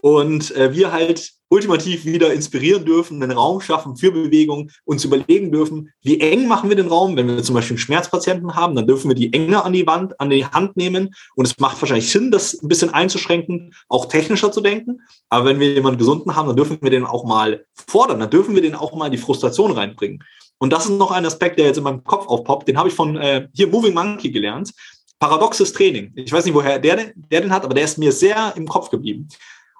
und 0.00 0.54
äh, 0.56 0.72
wir 0.72 0.92
halt 0.92 1.32
ultimativ 1.48 2.06
wieder 2.06 2.32
inspirieren 2.32 2.86
dürfen, 2.86 3.22
einen 3.22 3.36
Raum 3.36 3.60
schaffen 3.60 3.94
für 3.94 4.10
Bewegung, 4.10 4.70
uns 4.84 5.04
überlegen 5.04 5.52
dürfen, 5.52 5.90
wie 6.00 6.18
eng 6.18 6.48
machen 6.48 6.70
wir 6.70 6.76
den 6.76 6.88
Raum, 6.88 7.14
wenn 7.14 7.28
wir 7.28 7.42
zum 7.42 7.54
Beispiel 7.54 7.76
Schmerzpatienten 7.76 8.54
haben, 8.54 8.74
dann 8.74 8.86
dürfen 8.86 9.10
wir 9.10 9.14
die 9.14 9.34
enger 9.34 9.66
an 9.66 9.74
die 9.74 9.86
Wand, 9.86 10.18
an 10.18 10.30
die 10.30 10.46
Hand 10.46 10.78
nehmen 10.78 11.14
und 11.36 11.46
es 11.46 11.58
macht 11.58 11.80
wahrscheinlich 11.82 12.10
Sinn, 12.10 12.30
das 12.30 12.54
ein 12.62 12.68
bisschen 12.68 12.88
einzuschränken, 12.94 13.74
auch 13.90 14.06
technischer 14.06 14.50
zu 14.50 14.62
denken, 14.62 15.02
aber 15.28 15.44
wenn 15.44 15.60
wir 15.60 15.74
jemanden 15.74 15.98
gesunden 15.98 16.34
haben, 16.34 16.46
dann 16.46 16.56
dürfen 16.56 16.78
wir 16.80 16.90
den 16.90 17.04
auch 17.04 17.24
mal 17.24 17.66
fordern, 17.74 18.20
dann 18.20 18.30
dürfen 18.30 18.54
wir 18.54 18.62
den 18.62 18.74
auch 18.74 18.94
mal 18.94 19.06
in 19.06 19.12
die 19.12 19.18
Frustration 19.18 19.72
reinbringen. 19.72 20.24
Und 20.62 20.72
das 20.72 20.84
ist 20.84 20.92
noch 20.92 21.10
ein 21.10 21.26
Aspekt, 21.26 21.58
der 21.58 21.66
jetzt 21.66 21.78
in 21.78 21.82
meinem 21.82 22.04
Kopf 22.04 22.28
aufpoppt. 22.28 22.68
Den 22.68 22.78
habe 22.78 22.88
ich 22.88 22.94
von 22.94 23.16
äh, 23.16 23.48
hier 23.52 23.66
Moving 23.66 23.94
Monkey 23.94 24.30
gelernt. 24.30 24.72
Paradoxes 25.18 25.72
Training. 25.72 26.12
Ich 26.14 26.30
weiß 26.30 26.44
nicht, 26.44 26.54
woher 26.54 26.78
der, 26.78 27.12
der 27.16 27.40
den 27.40 27.50
hat, 27.52 27.64
aber 27.64 27.74
der 27.74 27.82
ist 27.82 27.98
mir 27.98 28.12
sehr 28.12 28.52
im 28.54 28.68
Kopf 28.68 28.88
geblieben. 28.88 29.26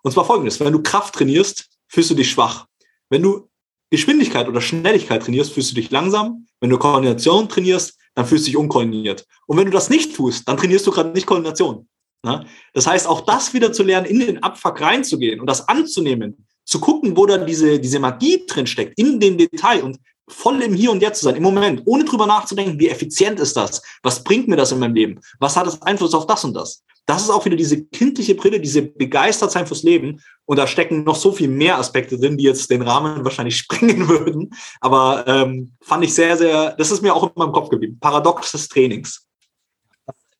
Und 0.03 0.11
zwar 0.11 0.25
folgendes. 0.25 0.59
Wenn 0.59 0.73
du 0.73 0.83
Kraft 0.83 1.15
trainierst, 1.15 1.69
fühlst 1.87 2.11
du 2.11 2.17
dich 2.17 2.29
schwach. 2.29 2.67
Wenn 3.11 3.23
du 3.23 3.49
Geschwindigkeit 3.91 4.49
oder 4.49 4.61
Schnelligkeit 4.61 5.23
trainierst, 5.23 5.53
fühlst 5.53 5.71
du 5.71 5.77
dich 5.77 5.93
langsam. 5.93 6.49
Wenn 6.59 6.71
du 6.71 6.79
Koordination 6.79 7.49
trainierst, 7.49 7.97
dann 8.17 8.27
fühlst 8.27 8.47
du 8.47 8.51
dich 8.51 8.57
unkoordiniert. 8.57 9.25
Und 9.47 9.59
wenn 9.59 9.67
du 9.67 9.71
das 9.71 9.89
nicht 9.89 10.17
tust, 10.17 10.49
dann 10.49 10.57
trainierst 10.57 10.85
du 10.85 10.91
gerade 10.91 11.11
nicht 11.11 11.29
Koordination. 11.29 11.87
Ne? 12.25 12.45
Das 12.75 12.89
heißt, 12.89 13.07
auch 13.07 13.21
das 13.21 13.55
wieder 13.55 13.73
zu 13.73 13.85
lernen, 13.85 14.07
in 14.07 14.19
den 14.19 14.43
Abfuck 14.43 14.81
reinzugehen 14.81 15.39
und 15.39 15.47
das 15.47 15.69
anzunehmen, 15.69 16.45
zu 16.65 16.81
gucken, 16.81 17.17
wo 17.17 17.27
da 17.27 17.39
diese, 17.39 17.79
diese 17.79 18.01
Magie 18.01 18.45
drin 18.49 18.67
steckt, 18.67 18.99
in 18.99 19.21
dem 19.21 19.39
Detail 19.39 19.85
und 19.85 19.99
voll 20.29 20.63
im 20.63 20.75
Hier 20.75 20.91
und 20.91 21.03
Jetzt 21.03 21.21
zu 21.21 21.25
sein, 21.27 21.37
im 21.37 21.43
Moment, 21.43 21.83
ohne 21.87 22.05
drüber 22.05 22.27
nachzudenken, 22.27 22.79
wie 22.79 22.89
effizient 22.89 23.41
ist 23.41 23.57
das? 23.57 23.83
Was 24.03 24.23
bringt 24.23 24.49
mir 24.49 24.57
das 24.57 24.73
in 24.73 24.79
meinem 24.79 24.95
Leben? 24.95 25.21
Was 25.41 25.57
hat 25.57 25.67
es 25.67 25.81
Einfluss 25.83 26.15
auf 26.15 26.27
das 26.27 26.45
und 26.45 26.55
das? 26.55 26.83
Das 27.07 27.23
ist 27.23 27.31
auch 27.31 27.45
wieder 27.45 27.57
diese 27.57 27.85
kindliche 27.85 28.37
Brille, 28.37 28.61
diese 28.61 28.83
Begeistertsein 28.83 29.67
fürs 29.67 29.83
Leben. 29.83 30.21
Und 30.45 30.59
da 30.59 30.67
stecken 30.67 31.03
noch 31.03 31.17
so 31.17 31.33
viel 31.33 31.49
mehr 31.49 31.79
Aspekte 31.79 32.17
drin, 32.17 32.37
die 32.37 32.45
jetzt 32.45 32.71
den 32.71 32.83
Rahmen 32.83 33.25
wahrscheinlich 33.25 33.57
sprengen 33.57 34.09
würden. 34.09 34.51
Aber 34.81 35.25
ähm, 35.27 35.73
fand 35.81 36.05
ich 36.05 36.15
sehr, 36.15 36.37
sehr, 36.37 36.73
das 36.77 36.91
ist 36.91 37.03
mir 37.03 37.15
auch 37.15 37.25
in 37.25 37.31
meinem 37.35 37.53
Kopf 37.53 37.71
geblieben. 37.71 37.99
Paradox 38.01 38.53
des 38.53 38.69
Trainings. 38.69 39.27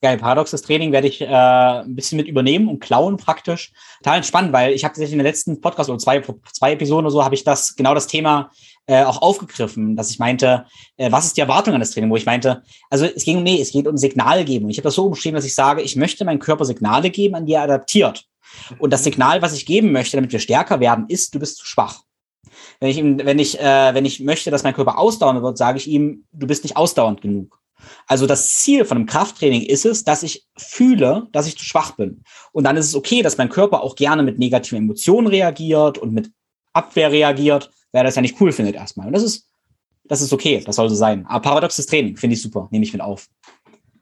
Geil, 0.05 0.19
paradoxes 0.19 0.63
Training 0.63 0.91
werde 0.91 1.07
ich 1.07 1.21
äh, 1.21 1.27
ein 1.27 1.95
bisschen 1.95 2.17
mit 2.17 2.27
übernehmen 2.27 2.67
und 2.67 2.81
klauen 2.81 3.19
praktisch. 3.19 3.73
Total 3.99 4.25
spannend, 4.25 4.53
weil 4.53 4.73
ich 4.73 4.83
habe 4.83 4.91
tatsächlich 4.91 5.13
in 5.13 5.19
der 5.19 5.29
letzten 5.29 5.61
Podcast 5.61 5.89
oder 5.91 6.01
zwei, 6.01 6.21
zwei 6.53 6.73
Episoden 6.73 7.07
oder 7.07 7.13
so 7.13 7.25
habe 7.25 7.37
ich 7.37 7.45
das 7.45 7.77
genau 7.77 7.95
das 7.95 8.09
Thema 8.09 8.51
äh, 8.87 9.05
auch 9.05 9.23
aufgegriffen, 9.23 9.97
dass 9.97 10.11
ich 10.11 10.19
meinte, 10.19 10.67
äh, 10.97 11.11
was 11.13 11.27
ist 11.27 11.37
die 11.37 11.41
Erwartung 11.41 11.75
an 11.75 11.81
das 11.81 11.93
Training, 11.93 12.11
wo 12.11 12.17
ich 12.17 12.27
meinte, 12.27 12.63
also 12.91 13.05
es 13.05 13.25
ging 13.25 13.39
um, 13.39 13.43
nee, 13.43 13.61
es 13.61 13.73
geht 13.73 13.87
um 13.87 13.97
Signal 13.97 14.45
geben. 14.45 14.65
Und 14.65 14.71
ich 14.71 14.79
habe 14.79 14.85
das 14.85 14.95
so 14.95 15.07
umschrieben, 15.07 15.37
dass 15.37 15.45
ich 15.45 15.55
sage, 15.55 15.83
ich 15.83 15.97
möchte 15.97 16.25
meinem 16.25 16.41
Körper 16.41 16.65
Signale 16.65 17.11
geben, 17.11 17.35
an 17.35 17.47
die 17.47 17.53
er 17.53 17.63
adaptiert. 17.63 18.25
Und 18.79 18.93
das 18.93 19.05
Signal, 19.05 19.41
was 19.43 19.55
ich 19.55 19.67
geben 19.67 19.93
möchte, 19.93 20.17
damit 20.17 20.33
wir 20.33 20.41
stärker 20.41 20.81
werden, 20.81 21.07
ist, 21.09 21.35
du 21.35 21.39
bist 21.39 21.59
zu 21.59 21.67
schwach. 21.67 22.03
Wenn 22.81 22.91
ich, 22.91 22.99
ihm, 22.99 23.21
wenn 23.25 23.39
ich, 23.39 23.59
äh, 23.61 23.95
wenn 23.95 24.05
ich 24.05 24.21
möchte, 24.21 24.51
dass 24.51 24.63
mein 24.63 24.75
Körper 24.75 24.99
ausdauern 24.99 25.43
wird, 25.43 25.57
sage 25.57 25.79
ich 25.79 25.87
ihm, 25.87 26.25
du 26.33 26.47
bist 26.47 26.65
nicht 26.65 26.77
ausdauernd 26.77 27.21
genug. 27.21 27.61
Also 28.07 28.27
das 28.27 28.59
Ziel 28.59 28.85
von 28.85 28.99
einem 28.99 29.07
Krafttraining 29.07 29.63
ist 29.63 29.87
es, 29.87 30.05
dass 30.05 30.23
ich 30.23 30.47
fühle, 30.57 31.29
dass 31.33 31.47
ich 31.47 31.59
zu 31.59 31.65
schwach 31.65 31.93
bin. 31.93 32.23
Und 32.53 32.65
dann 32.65 32.77
ist 32.77 32.87
es 32.87 32.95
okay, 32.95 33.23
dass 33.23 33.39
mein 33.39 33.49
Körper 33.49 33.83
auch 33.83 33.97
gerne 33.97 34.23
mit 34.23 34.39
negativen 34.39 34.79
Emotionen 34.79 35.27
reagiert 35.27 35.99
und 35.99 36.13
mit 36.13 36.31
Abwehr 36.73 37.11
reagiert, 37.11 37.71
wer 37.93 38.05
das 38.05 38.17
ja 38.17 38.23
nicht 38.23 38.41
cool 38.41 38.53
findet 38.53 38.75
erstmal. 38.75 39.07
Und 39.07 39.13
das 39.13 39.23
ist, 39.23 39.47
das 40.05 40.21
ist 40.21 40.33
okay, 40.33 40.63
das 40.65 40.77
soll 40.77 40.89
so 40.89 40.95
sein. 40.95 41.25
Aber 41.27 41.41
paradoxes 41.41 41.87
Training 41.87 42.17
finde 42.17 42.35
ich 42.35 42.43
super, 42.43 42.69
nehme 42.71 42.85
ich 42.85 42.93
mit 42.93 43.03
auf 43.03 43.29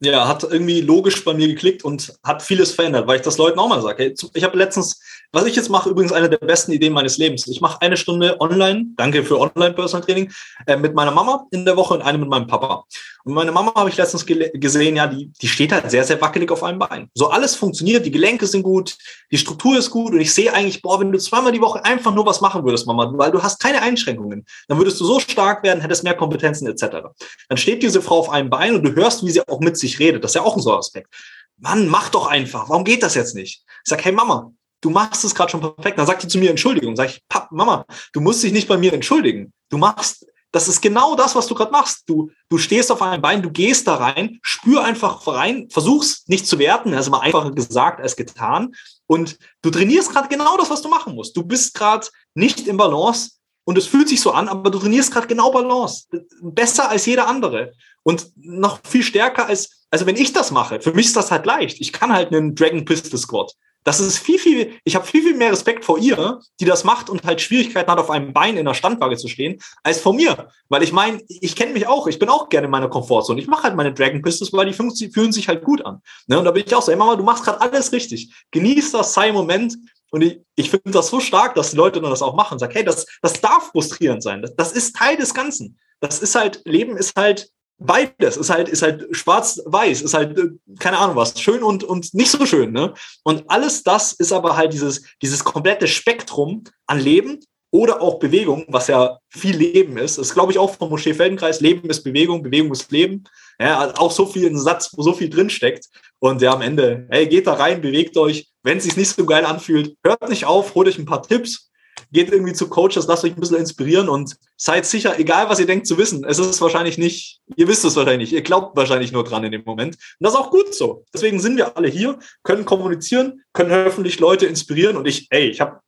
ja, 0.03 0.27
hat 0.27 0.43
irgendwie 0.45 0.81
logisch 0.81 1.23
bei 1.25 1.35
mir 1.35 1.49
geklickt 1.49 1.85
und 1.85 2.19
hat 2.25 2.43
vieles 2.43 2.73
verändert, 2.73 3.07
weil 3.07 3.17
ich 3.17 3.23
das 3.23 3.37
Leuten 3.37 3.59
auch 3.59 3.69
mal 3.69 3.83
sage. 3.83 4.15
Ich 4.33 4.45
habe 4.45 4.57
letztens, 4.57 5.01
was 5.32 5.47
ich 5.47 5.55
jetzt 5.55 5.69
mache, 5.69 5.90
übrigens 5.90 6.12
eine 6.12 6.28
der 6.28 6.39
besten 6.39 6.73
Ideen 6.73 6.93
meines 6.93 7.19
Lebens. 7.19 7.47
Ich 7.47 7.61
mache 7.61 7.81
eine 7.81 7.97
Stunde 7.97 8.40
online, 8.40 8.86
danke 8.97 9.23
für 9.23 9.39
Online-Personal-Training, 9.39 10.32
äh, 10.66 10.77
mit 10.77 10.94
meiner 10.94 11.12
Mama 11.12 11.47
in 11.52 11.65
der 11.65 11.77
Woche 11.77 11.94
und 11.94 12.02
eine 12.02 12.19
mit 12.19 12.28
meinem 12.28 12.47
Papa. 12.47 12.85
Und 13.24 13.35
meine 13.35 13.52
Mama 13.52 13.73
habe 13.74 13.90
ich 13.90 13.97
letztens 13.97 14.27
gesehen, 14.27 14.97
ja, 14.97 15.07
die, 15.07 15.31
die 15.40 15.47
steht 15.47 15.73
halt 15.73 15.90
sehr, 15.90 16.05
sehr 16.05 16.20
wackelig 16.20 16.51
auf 16.51 16.65
einem 16.65 16.78
Bein. 16.78 17.09
So 17.15 17.28
alles 17.28 17.55
funktioniert, 17.55 18.05
die 18.07 18.11
Gelenke 18.11 18.47
sind 18.47 18.62
gut, 18.62 18.97
die 19.31 19.39
Struktur 19.39 19.78
ist 19.78 19.90
gut 19.90 20.12
und 20.12 20.20
ich 20.20 20.32
sehe 20.32 20.52
eigentlich, 20.52 20.82
boah, 20.82 20.98
wenn 21.01 21.12
du 21.12 21.19
zweimal 21.19 21.52
die 21.52 21.61
Woche 21.61 21.85
einfach 21.85 22.15
nur 22.15 22.27
was 22.27 22.40
machen 22.40 22.65
würdest, 22.65 22.86
Mama, 22.86 23.12
weil 23.15 23.31
du 23.31 23.43
hast 23.43 23.61
keine 23.61 23.82
Einschränkungen, 23.82 24.44
dann 24.69 24.78
würdest 24.78 25.01
du 25.01 25.05
so 25.05 25.20
stark 25.20 25.62
werden, 25.62 25.81
hättest 25.81 26.02
mehr 26.02 26.15
Kompetenzen 26.15 26.66
etc. 26.66 27.09
Dann 27.48 27.59
steht 27.59 27.82
diese 27.82 28.02
Frau 28.02 28.19
auf 28.19 28.31
einem 28.31 28.51
Bein 28.51 28.74
und 28.74 28.82
du 28.82 28.94
hörst, 28.94 29.24
wie 29.24 29.31
sie 29.31 29.47
auch 29.47 29.61
mit 29.61 29.77
sich 29.77 29.98
redet. 29.98 30.24
Das 30.24 30.32
ist 30.32 30.36
ja 30.36 30.43
auch 30.43 30.57
ein 30.57 30.62
so 30.62 30.74
Aspekt. 30.77 31.15
Mann, 31.59 31.89
mach 31.89 32.09
doch 32.09 32.27
einfach. 32.27 32.70
Warum 32.70 32.85
geht 32.85 33.02
das 33.02 33.15
jetzt 33.15 33.35
nicht? 33.35 33.65
Ich 33.85 33.90
sag, 33.90 34.02
hey 34.05 34.12
Mama, 34.12 34.52
du 34.81 34.90
machst 34.90 35.24
es 35.24 35.35
gerade 35.35 35.51
schon 35.51 35.61
perfekt. 35.61 35.98
Dann 35.98 36.07
sagt 36.07 36.23
die 36.23 36.28
zu 36.28 36.39
mir 36.39 36.51
Entschuldigung. 36.51 36.97
Sag 36.97 37.11
ich, 37.11 37.23
Pap, 37.28 37.52
Mama, 37.52 37.85
du 38.12 38.20
musst 38.20 38.43
dich 38.43 38.52
nicht 38.52 38.69
bei 38.69 38.77
mir 38.77 38.93
entschuldigen. 38.93 39.52
Du 39.69 39.78
machst 39.78 40.27
das 40.52 40.66
ist 40.66 40.81
genau 40.81 41.15
das, 41.15 41.35
was 41.35 41.47
du 41.47 41.55
gerade 41.55 41.70
machst. 41.70 42.09
Du, 42.09 42.31
du 42.48 42.59
stehst 42.59 42.90
auf 42.90 43.02
einem 43.02 43.23
Bein, 43.23 43.43
du 43.43 43.51
gehst 43.51 43.86
da 43.86 43.97
rein, 43.97 44.40
spür 44.43 44.82
einfach 44.85 45.27
rein, 45.27 45.69
versuch's 45.70 46.24
nicht 46.27 46.47
zu 46.47 46.59
werten, 46.59 46.93
also 46.94 47.11
mal 47.11 47.20
einfacher 47.20 47.52
gesagt 47.52 48.01
als 48.01 48.16
getan. 48.16 48.74
Und 49.07 49.39
du 49.62 49.70
trainierst 49.70 50.11
gerade 50.11 50.28
genau 50.28 50.57
das, 50.57 50.70
was 50.70 50.82
du 50.82 50.89
machen 50.89 51.15
musst. 51.15 51.36
Du 51.36 51.44
bist 51.44 51.74
gerade 51.74 52.07
nicht 52.35 52.66
im 52.66 52.77
Balance 52.77 53.32
und 53.65 53.78
es 53.78 53.86
fühlt 53.86 54.09
sich 54.09 54.20
so 54.20 54.32
an, 54.32 54.48
aber 54.48 54.70
du 54.70 54.78
trainierst 54.78 55.12
gerade 55.12 55.28
genau 55.28 55.52
Balance. 55.52 56.07
Besser 56.43 56.90
als 56.90 57.07
jeder 57.07 57.28
andere. 57.28 57.73
Und 58.02 58.32
noch 58.35 58.81
viel 58.85 59.02
stärker 59.02 59.47
als, 59.47 59.86
also 59.90 60.07
wenn 60.07 60.16
ich 60.16 60.32
das 60.32 60.51
mache, 60.51 60.81
für 60.81 60.93
mich 60.93 61.07
ist 61.07 61.16
das 61.16 61.31
halt 61.31 61.47
leicht. 61.47 61.81
Ich 61.81 61.93
kann 61.93 62.12
halt 62.12 62.32
einen 62.32 62.55
Dragon 62.55 62.85
Pistol 62.85 63.19
Squat. 63.19 63.55
Das 63.85 63.98
ist 63.98 64.19
viel, 64.19 64.39
viel, 64.39 64.74
ich 64.85 64.94
habe 64.94 65.07
viel, 65.07 65.23
viel 65.23 65.36
mehr 65.36 65.52
Respekt 65.52 65.85
vor 65.85 65.98
ihr, 65.98 66.40
die 66.61 66.65
das 66.65 66.85
macht 66.85 67.09
und 67.09 67.24
halt 67.24 67.40
Schwierigkeiten 67.40 67.90
hat, 67.90 67.98
auf 67.98 68.11
einem 68.11 68.32
Bein 68.32 68.57
in 68.57 68.66
der 68.66 68.74
Standwaage 68.74 69.16
zu 69.16 69.28
stehen, 69.28 69.59
als 69.82 70.01
vor 70.01 70.12
mir. 70.12 70.48
Weil 70.69 70.82
ich 70.82 70.93
meine, 70.93 71.23
ich 71.28 71.57
kenne 71.57 71.73
mich 71.73 71.86
auch, 71.86 72.07
ich 72.07 72.19
bin 72.19 72.28
auch 72.28 72.48
gerne 72.51 72.66
in 72.66 72.70
meiner 72.70 72.89
Komfortzone. 72.89 73.40
Ich 73.40 73.47
mache 73.47 73.62
halt 73.62 73.77
meine 73.77 73.94
Dragon 73.94 74.20
Pistols, 74.20 74.52
weil 74.52 74.66
die 74.66 75.11
fühlen 75.11 75.32
sich 75.32 75.48
halt 75.48 75.65
gut 75.65 75.85
an. 75.85 76.02
Ne? 76.27 76.39
Und 76.39 76.44
da 76.44 76.51
bin 76.51 76.65
ich 76.66 76.74
auch 76.74 76.82
so, 76.82 76.93
ey 76.93 76.98
Mama, 76.98 77.16
du 77.16 77.24
machst 77.24 77.44
gerade 77.44 77.61
alles 77.61 77.93
richtig. 77.93 78.32
Genieß 78.51 78.93
das, 78.93 79.15
sei 79.15 79.28
im 79.28 79.35
Moment. 79.35 79.77
Und 80.11 80.23
ich, 80.23 80.40
ich 80.57 80.70
finde 80.70 80.90
das 80.90 81.09
so 81.09 81.20
stark, 81.20 81.55
dass 81.55 81.70
die 81.70 81.77
Leute 81.77 82.01
dann 82.01 82.11
das 82.11 82.23
auch 82.23 82.35
machen. 82.35 82.59
Sag, 82.59 82.74
hey, 82.74 82.85
das, 82.85 83.07
das 83.23 83.40
darf 83.40 83.70
frustrierend 83.70 84.23
sein. 84.23 84.43
Das, 84.43 84.55
das 84.57 84.73
ist 84.73 84.97
Teil 84.97 85.16
des 85.16 85.32
Ganzen. 85.35 85.78
Das 86.01 86.19
ist 86.19 86.35
halt, 86.35 86.62
Leben 86.65 86.97
ist 86.97 87.16
halt 87.16 87.51
beides 87.81 88.36
ist 88.36 88.51
halt, 88.51 88.69
ist 88.69 88.82
halt 88.82 89.09
schwarz-weiß, 89.11 90.02
ist 90.02 90.15
halt, 90.15 90.39
äh, 90.39 90.51
keine 90.78 90.98
Ahnung 90.98 91.16
was, 91.16 91.40
schön 91.40 91.62
und, 91.62 91.82
und 91.82 92.12
nicht 92.15 92.31
so 92.31 92.47
schön, 92.47 92.73
ne? 92.73 92.94
Und 93.24 93.44
alles 93.48 93.82
das 93.82 94.12
ist 94.12 94.32
aber 94.32 94.57
halt 94.57 94.73
dieses, 94.73 95.02
dieses 95.23 95.43
komplette 95.43 95.89
Spektrum 95.89 96.65
an 96.86 97.01
Leben 97.01 97.40
oder 97.73 98.02
auch 98.02 98.19
Bewegung, 98.19 98.66
was 98.69 98.89
ja 98.89 99.19
viel 99.28 99.57
Leben 99.57 99.97
ist. 99.97 100.19
Das 100.19 100.35
glaube 100.35 100.52
ich, 100.52 100.59
auch 100.59 100.74
vom 100.74 100.90
Moschee 100.90 101.15
Feldenkreis. 101.15 101.61
Leben 101.61 101.89
ist 101.89 102.02
Bewegung, 102.02 102.43
Bewegung 102.43 102.73
ist 102.73 102.90
Leben. 102.90 103.24
Ja, 103.61 103.78
also 103.78 103.94
auch 103.94 104.11
so 104.11 104.27
viel 104.27 104.47
ein 104.47 104.59
Satz, 104.59 104.90
wo 104.97 105.02
so 105.02 105.12
viel 105.12 105.31
drinsteckt. 105.31 105.86
Und 106.19 106.43
ja, 106.43 106.52
am 106.52 106.62
Ende, 106.62 107.07
hey, 107.11 107.28
geht 107.28 107.47
da 107.47 107.55
rein, 107.55 107.81
bewegt 107.81 108.16
euch. 108.16 108.48
Wenn 108.62 108.78
es 108.78 108.85
sich 108.85 108.97
nicht 108.97 109.11
so 109.11 109.24
geil 109.24 109.44
anfühlt, 109.47 109.97
hört 110.05 110.28
nicht 110.28 110.44
auf, 110.44 110.74
holt 110.74 110.89
euch 110.89 110.98
ein 110.98 111.07
paar 111.07 111.23
Tipps, 111.23 111.69
geht 112.12 112.32
irgendwie 112.32 112.53
zu 112.53 112.69
Coaches, 112.69 113.07
lasst 113.07 113.24
euch 113.24 113.35
ein 113.35 113.41
bisschen 113.41 113.59
inspirieren 113.59 114.09
und 114.09 114.37
seid 114.57 114.87
sicher, 114.87 115.19
egal 115.19 115.49
was 115.49 115.61
ihr 115.61 115.66
denkt 115.66 115.87
zu 115.87 115.99
wissen, 115.99 116.24
es 116.24 116.39
ist 116.39 116.61
wahrscheinlich 116.61 116.99
nicht, 116.99 117.41
ihr 117.57 117.69
wisst 117.69 117.85
es 117.85 117.97
wahrscheinlich 117.97 118.31
nicht, 118.31 118.37
ihr 118.37 118.43
glaubt 118.43 118.77
wahrscheinlich 118.77 119.12
nur 119.12 119.24
dran 119.24 119.45
in 119.45 119.53
dem 119.53 119.62
Moment. 119.65 119.95
Und 119.95 120.24
das 120.24 120.35
ist 120.35 120.39
auch 120.39 120.51
gut 120.51 120.74
so. 120.74 121.05
Deswegen 121.15 121.41
sind 121.41 121.57
wir 121.57 121.77
alle 121.77 121.89
hier, 121.89 122.19
können 122.43 122.65
kommunizieren, 122.65 123.43
können 123.53 123.70
hoffentlich 123.85 124.20
Leute 124.20 124.47
inspirieren 124.47 124.97
und 124.97 125.07
ich, 125.07 125.28
ey, 125.31 125.49
ich 125.49 125.61
habe 125.61 125.81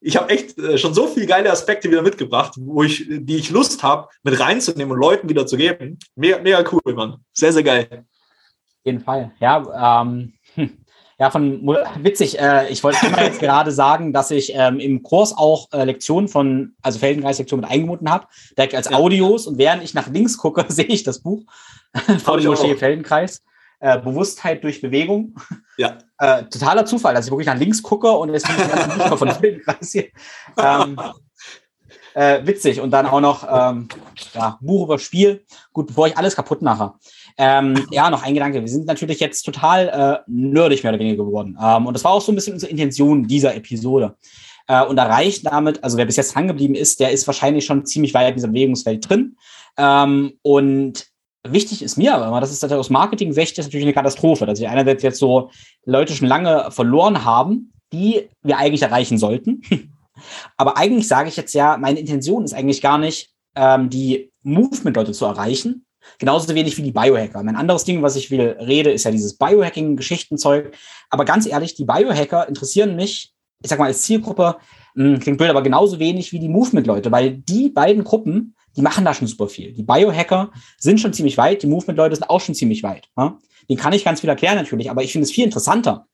ich 0.00 0.16
habe 0.16 0.30
echt 0.30 0.56
äh, 0.58 0.78
schon 0.78 0.94
so 0.94 1.08
viele 1.08 1.26
geile 1.26 1.50
Aspekte 1.50 1.90
wieder 1.90 2.02
mitgebracht, 2.02 2.54
wo 2.58 2.84
ich, 2.84 3.06
die 3.08 3.36
ich 3.36 3.50
Lust 3.50 3.82
habe, 3.82 4.08
mit 4.22 4.38
reinzunehmen 4.38 4.92
und 4.92 5.00
Leuten 5.00 5.28
wieder 5.28 5.46
zu 5.46 5.56
geben. 5.56 5.98
Mega, 6.14 6.38
mega 6.38 6.62
cool, 6.70 6.94
Mann. 6.94 7.16
Sehr, 7.32 7.52
sehr 7.52 7.64
geil. 7.64 7.88
Auf 7.90 8.84
jeden 8.84 9.00
Fall. 9.00 9.32
Ja, 9.40 10.02
ähm, 10.02 10.08
hm. 10.08 10.32
Ja, 11.18 11.30
von 11.30 11.66
witzig. 12.02 12.38
Äh, 12.38 12.68
ich 12.68 12.84
wollte 12.84 13.06
immer 13.06 13.22
jetzt 13.24 13.40
gerade 13.40 13.72
sagen, 13.72 14.12
dass 14.12 14.30
ich 14.30 14.52
ähm, 14.54 14.78
im 14.78 15.02
Kurs 15.02 15.32
auch 15.36 15.72
äh, 15.72 15.84
Lektionen 15.84 16.28
von, 16.28 16.74
also 16.82 16.98
Feldenkreis-Lektionen 16.98 17.62
mit 17.62 17.70
eingebunden 17.70 18.10
habe, 18.10 18.26
direkt 18.56 18.74
als 18.74 18.90
ja. 18.90 18.96
Audios. 18.96 19.46
Und 19.46 19.56
während 19.56 19.82
ich 19.82 19.94
nach 19.94 20.08
links 20.08 20.36
gucke, 20.36 20.64
sehe 20.68 20.84
ich 20.84 21.04
das 21.04 21.20
Buch 21.20 21.42
von 22.24 22.44
Moschee 22.44 22.76
Feldenkreis. 22.76 23.42
Äh, 23.78 23.98
Bewusstheit 24.00 24.62
durch 24.64 24.80
Bewegung. 24.80 25.34
Ja. 25.76 25.98
Äh, 26.18 26.44
totaler 26.44 26.86
Zufall, 26.86 27.12
dass 27.12 27.26
ich 27.26 27.30
wirklich 27.30 27.46
nach 27.46 27.58
links 27.58 27.82
gucke 27.82 28.10
und 28.10 28.32
jetzt 28.32 28.46
bin 28.46 28.56
ich 28.56 28.74
ganz 28.74 28.94
Buch 28.94 29.18
von 29.18 29.30
Feldenkreis 29.32 29.92
hier. 29.92 30.06
Ähm, 30.56 30.98
äh, 32.14 32.46
witzig. 32.46 32.80
Und 32.80 32.90
dann 32.90 33.04
auch 33.04 33.20
noch 33.20 33.46
ähm, 33.46 33.88
ja, 34.32 34.56
Buch 34.62 34.84
über 34.84 34.98
Spiel. 34.98 35.44
Gut, 35.74 35.88
bevor 35.88 36.06
ich 36.06 36.16
alles 36.16 36.34
kaputt 36.34 36.62
mache. 36.62 36.94
Ähm, 37.38 37.86
ja, 37.90 38.08
noch 38.08 38.22
ein 38.22 38.34
Gedanke. 38.34 38.60
Wir 38.60 38.68
sind 38.68 38.86
natürlich 38.86 39.20
jetzt 39.20 39.42
total 39.42 39.88
äh, 39.88 40.30
nerdig 40.30 40.82
mehr 40.82 40.92
oder 40.92 41.00
weniger 41.00 41.24
geworden. 41.24 41.58
Ähm, 41.60 41.86
und 41.86 41.94
das 41.94 42.04
war 42.04 42.12
auch 42.12 42.22
so 42.22 42.32
ein 42.32 42.34
bisschen 42.34 42.54
unsere 42.54 42.70
Intention 42.70 43.26
dieser 43.26 43.54
Episode. 43.54 44.16
Äh, 44.68 44.84
und 44.84 44.98
erreicht 44.98 45.46
damit, 45.46 45.82
also 45.84 45.96
wer 45.96 46.06
bis 46.06 46.16
jetzt 46.16 46.34
dran 46.34 46.48
geblieben 46.48 46.74
ist, 46.74 46.98
der 46.98 47.10
ist 47.10 47.26
wahrscheinlich 47.26 47.64
schon 47.64 47.86
ziemlich 47.86 48.14
weit 48.14 48.28
in 48.28 48.34
dieser 48.34 48.48
Bewegungswelt 48.48 49.08
drin. 49.08 49.36
Ähm, 49.76 50.32
und 50.42 51.06
wichtig 51.46 51.82
ist 51.82 51.96
mir 51.96 52.14
aber, 52.16 52.40
das 52.40 52.50
ist 52.50 52.64
aus 52.64 52.90
Marketing-Sicht 52.90 53.58
natürlich 53.58 53.84
eine 53.84 53.94
Katastrophe, 53.94 54.46
dass 54.46 54.60
wir 54.60 54.70
einerseits 54.70 55.02
jetzt 55.02 55.18
so 55.18 55.50
Leute 55.84 56.14
schon 56.14 56.26
lange 56.28 56.70
verloren 56.70 57.24
haben, 57.24 57.72
die 57.92 58.28
wir 58.42 58.58
eigentlich 58.58 58.82
erreichen 58.82 59.18
sollten. 59.18 59.62
aber 60.56 60.76
eigentlich 60.76 61.06
sage 61.06 61.28
ich 61.28 61.36
jetzt 61.36 61.54
ja, 61.54 61.76
meine 61.76 62.00
Intention 62.00 62.44
ist 62.44 62.54
eigentlich 62.54 62.82
gar 62.82 62.98
nicht, 62.98 63.30
ähm, 63.54 63.88
die 63.88 64.32
Movement-Leute 64.42 65.12
zu 65.12 65.26
erreichen, 65.26 65.85
Genauso 66.18 66.54
wenig 66.54 66.76
wie 66.76 66.82
die 66.82 66.92
Biohacker. 66.92 67.42
Mein 67.42 67.56
anderes 67.56 67.84
Ding, 67.84 68.02
was 68.02 68.16
ich 68.16 68.30
will 68.30 68.56
rede, 68.60 68.90
ist 68.90 69.04
ja 69.04 69.10
dieses 69.10 69.36
Biohacking-Geschichtenzeug. 69.36 70.74
Aber 71.10 71.24
ganz 71.24 71.46
ehrlich, 71.46 71.74
die 71.74 71.84
Biohacker 71.84 72.48
interessieren 72.48 72.96
mich, 72.96 73.32
ich 73.62 73.70
sag 73.70 73.78
mal, 73.78 73.86
als 73.86 74.02
Zielgruppe, 74.02 74.56
mh, 74.94 75.14
hm, 75.14 75.20
klingt 75.20 75.38
blöd, 75.38 75.50
aber 75.50 75.62
genauso 75.62 75.98
wenig 75.98 76.32
wie 76.32 76.40
die 76.40 76.48
Movement-Leute, 76.48 77.10
weil 77.12 77.38
die 77.38 77.68
beiden 77.68 78.04
Gruppen, 78.04 78.54
die 78.76 78.82
machen 78.82 79.04
da 79.04 79.14
schon 79.14 79.26
super 79.26 79.48
viel. 79.48 79.72
Die 79.72 79.82
Biohacker 79.82 80.50
sind 80.78 81.00
schon 81.00 81.12
ziemlich 81.12 81.38
weit, 81.38 81.62
die 81.62 81.66
Movement-Leute 81.66 82.16
sind 82.16 82.28
auch 82.28 82.40
schon 82.40 82.54
ziemlich 82.54 82.82
weit. 82.82 83.08
Ja? 83.16 83.38
Den 83.68 83.76
kann 83.76 83.92
ich 83.92 84.04
ganz 84.04 84.20
viel 84.20 84.30
erklären 84.30 84.56
natürlich, 84.56 84.90
aber 84.90 85.02
ich 85.02 85.12
finde 85.12 85.24
es 85.24 85.32
viel 85.32 85.44
interessanter, 85.44 86.06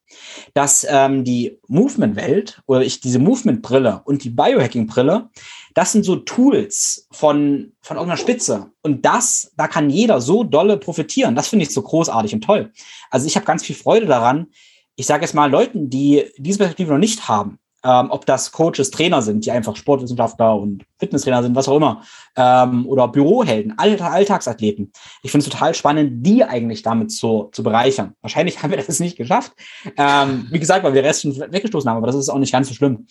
dass 0.55 0.87
ähm, 0.89 1.25
die 1.25 1.59
Movement-Welt 1.69 2.63
oder 2.67 2.83
ich 2.83 3.01
diese 3.01 3.19
Movement-Brille 3.19 4.03
und 4.05 4.25
die 4.25 4.31
Biohacking-Brille 4.31 5.31
das 5.75 5.93
sind 5.93 6.05
so 6.05 6.17
Tools 6.17 7.07
von, 7.11 7.73
von 7.81 7.97
irgendeiner 7.97 8.21
Spitze. 8.21 8.71
Und 8.83 9.05
das, 9.05 9.53
da 9.57 9.69
kann 9.69 9.91
jeder 9.91 10.21
so 10.21 10.45
dolle 10.45 10.77
profitieren. 10.77 11.35
Das 11.35 11.49
finde 11.49 11.65
ich 11.65 11.73
so 11.73 11.83
großartig 11.83 12.35
und 12.35 12.43
toll. 12.43 12.73
Also 13.11 13.27
ich 13.27 13.37
habe 13.37 13.47
ganz 13.47 13.65
viel 13.65 13.77
Freude 13.77 14.07
daran. 14.07 14.49
Ich 14.97 15.07
sage 15.07 15.25
jetzt 15.25 15.35
mal 15.35 15.51
Leuten, 15.51 15.89
die 15.89 16.25
diese 16.37 16.59
Perspektive 16.59 16.93
noch 16.93 16.99
nicht 16.99 17.29
haben, 17.29 17.59
ähm, 17.85 18.11
ob 18.11 18.27
das 18.27 18.53
Coaches, 18.53 18.91
Trainer 18.91 19.23
sind, 19.23 19.45
die 19.45 19.51
einfach 19.51 19.77
Sportwissenschaftler 19.77 20.57
und 20.57 20.85
Fitnesstrainer 20.99 21.43
sind, 21.43 21.57
was 21.57 21.69
auch 21.69 21.77
immer, 21.77 22.03
ähm, 22.37 22.87
oder 22.87 23.09
Bürohelden, 23.09 23.79
Alltag 23.79 24.13
Alltagsathleten. 24.13 24.93
Ich 25.23 25.31
finde 25.31 25.47
es 25.47 25.53
total 25.53 25.75
spannend, 25.75 26.25
die 26.27 26.45
eigentlich 26.45 26.83
damit 26.83 27.13
zu, 27.13 27.49
zu 27.53 27.63
bereichern. 27.63 28.15
Wahrscheinlich 28.21 28.63
haben 28.63 28.71
wir 28.71 28.79
das 28.79 29.01
nicht 29.01 29.17
geschafft. 29.17 29.53
Ähm, 29.97 30.47
wie 30.51 30.61
gesagt, 30.61 30.85
weil 30.85 30.95
wir 30.95 31.03
Rest 31.03 31.23
schon 31.23 31.37
weggestoßen 31.37 31.89
haben, 31.89 31.99
aber 31.99 32.07
das 32.07 32.17
ist 32.17 32.29
auch 32.29 32.39
nicht 32.39 32.53
ganz 32.53 32.69
so 32.69 32.75
schlimm. 32.75 33.07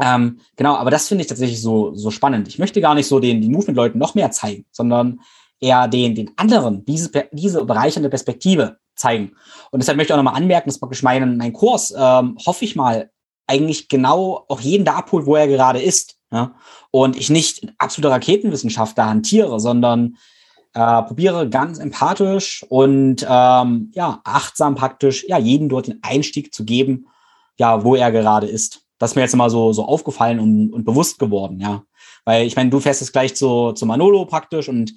Ähm, 0.00 0.40
genau, 0.56 0.76
aber 0.76 0.90
das 0.90 1.08
finde 1.08 1.22
ich 1.22 1.28
tatsächlich 1.28 1.60
so, 1.60 1.94
so 1.94 2.10
spannend. 2.10 2.46
Ich 2.46 2.58
möchte 2.58 2.80
gar 2.80 2.94
nicht 2.94 3.08
so 3.08 3.18
den, 3.18 3.40
die 3.40 3.48
Movement-Leuten 3.48 3.98
noch 3.98 4.14
mehr 4.14 4.30
zeigen, 4.30 4.64
sondern 4.70 5.20
eher 5.60 5.88
den, 5.88 6.14
den 6.14 6.30
anderen 6.36 6.84
diese, 6.84 7.10
diese 7.32 7.64
bereichernde 7.64 8.08
Perspektive 8.08 8.78
zeigen. 8.94 9.32
Und 9.70 9.80
deshalb 9.80 9.96
möchte 9.96 10.12
ich 10.12 10.14
auch 10.14 10.22
nochmal 10.22 10.40
anmerken, 10.40 10.68
dass 10.68 10.78
praktisch 10.78 11.02
mein, 11.02 11.36
mein 11.36 11.52
Kurs, 11.52 11.92
ähm, 11.96 12.36
hoffe 12.44 12.64
ich 12.64 12.76
mal, 12.76 13.10
eigentlich 13.48 13.88
genau 13.88 14.44
auch 14.48 14.60
jeden 14.60 14.84
da 14.84 14.94
abholt, 14.94 15.26
wo 15.26 15.34
er 15.34 15.48
gerade 15.48 15.80
ist. 15.80 16.16
Ja? 16.30 16.54
Und 16.90 17.16
ich 17.16 17.30
nicht 17.30 17.66
absolute 17.78 18.12
Raketenwissenschaft 18.12 18.96
da 18.96 19.06
hantiere, 19.06 19.58
sondern 19.58 20.16
äh, 20.74 21.02
probiere 21.02 21.48
ganz 21.48 21.78
empathisch 21.78 22.64
und 22.68 23.26
ähm, 23.28 23.90
ja, 23.94 24.20
achtsam 24.24 24.74
praktisch, 24.74 25.24
ja, 25.26 25.38
jeden 25.38 25.68
dort 25.68 25.88
den 25.88 25.98
Einstieg 26.02 26.54
zu 26.54 26.64
geben, 26.64 27.06
ja, 27.56 27.82
wo 27.82 27.96
er 27.96 28.12
gerade 28.12 28.46
ist. 28.46 28.82
Das 28.98 29.12
ist 29.12 29.14
mir 29.16 29.22
jetzt 29.22 29.34
mal 29.34 29.50
so, 29.50 29.72
so 29.72 29.84
aufgefallen 29.84 30.38
und, 30.38 30.72
und 30.72 30.84
bewusst 30.84 31.18
geworden, 31.18 31.58
ja. 31.60 31.82
Weil 32.24 32.46
ich 32.46 32.56
meine, 32.56 32.70
du 32.70 32.80
fährst 32.80 33.00
jetzt 33.00 33.12
gleich 33.12 33.34
zu, 33.34 33.72
zu 33.72 33.86
Manolo 33.86 34.26
praktisch 34.26 34.68
und 34.68 34.92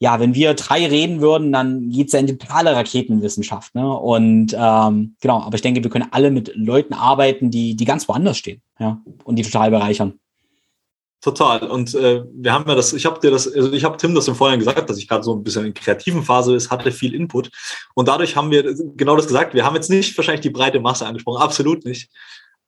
ja, 0.00 0.20
wenn 0.20 0.34
wir 0.34 0.54
drei 0.54 0.86
reden 0.86 1.20
würden, 1.20 1.52
dann 1.52 1.90
geht's 1.90 2.12
ja 2.12 2.20
in 2.20 2.26
die 2.26 2.38
totale 2.38 2.74
Raketenwissenschaft. 2.74 3.74
Ne? 3.74 3.92
Und 3.92 4.54
ähm, 4.56 5.16
genau, 5.20 5.42
aber 5.42 5.56
ich 5.56 5.62
denke, 5.62 5.82
wir 5.82 5.90
können 5.90 6.08
alle 6.12 6.30
mit 6.30 6.52
Leuten 6.54 6.94
arbeiten, 6.94 7.50
die, 7.50 7.74
die 7.74 7.84
ganz 7.84 8.08
woanders 8.08 8.38
stehen, 8.38 8.62
ja, 8.78 9.00
und 9.24 9.36
die 9.36 9.42
total 9.42 9.70
bereichern. 9.70 10.18
Total. 11.20 11.68
Und 11.68 11.96
äh, 11.96 12.22
wir 12.32 12.52
haben 12.52 12.68
ja 12.68 12.76
das, 12.76 12.92
ich 12.92 13.04
habe 13.04 13.18
dir 13.18 13.32
das, 13.32 13.52
also 13.52 13.72
ich 13.72 13.82
habe 13.82 13.96
Tim 13.96 14.14
das 14.14 14.28
im 14.28 14.36
Vorhinein 14.36 14.60
gesagt, 14.60 14.88
dass 14.88 14.98
ich 14.98 15.08
gerade 15.08 15.24
so 15.24 15.34
ein 15.34 15.42
bisschen 15.42 15.66
in 15.66 15.74
kreativen 15.74 16.22
Phase 16.22 16.54
ist, 16.54 16.70
hatte 16.70 16.92
viel 16.92 17.12
Input. 17.12 17.50
Und 17.94 18.06
dadurch 18.06 18.36
haben 18.36 18.52
wir 18.52 18.62
genau 18.96 19.16
das 19.16 19.26
gesagt. 19.26 19.52
Wir 19.52 19.64
haben 19.64 19.74
jetzt 19.74 19.90
nicht 19.90 20.16
wahrscheinlich 20.16 20.42
die 20.42 20.50
breite 20.50 20.78
Masse 20.78 21.06
angesprochen, 21.06 21.42
absolut 21.42 21.84
nicht 21.84 22.08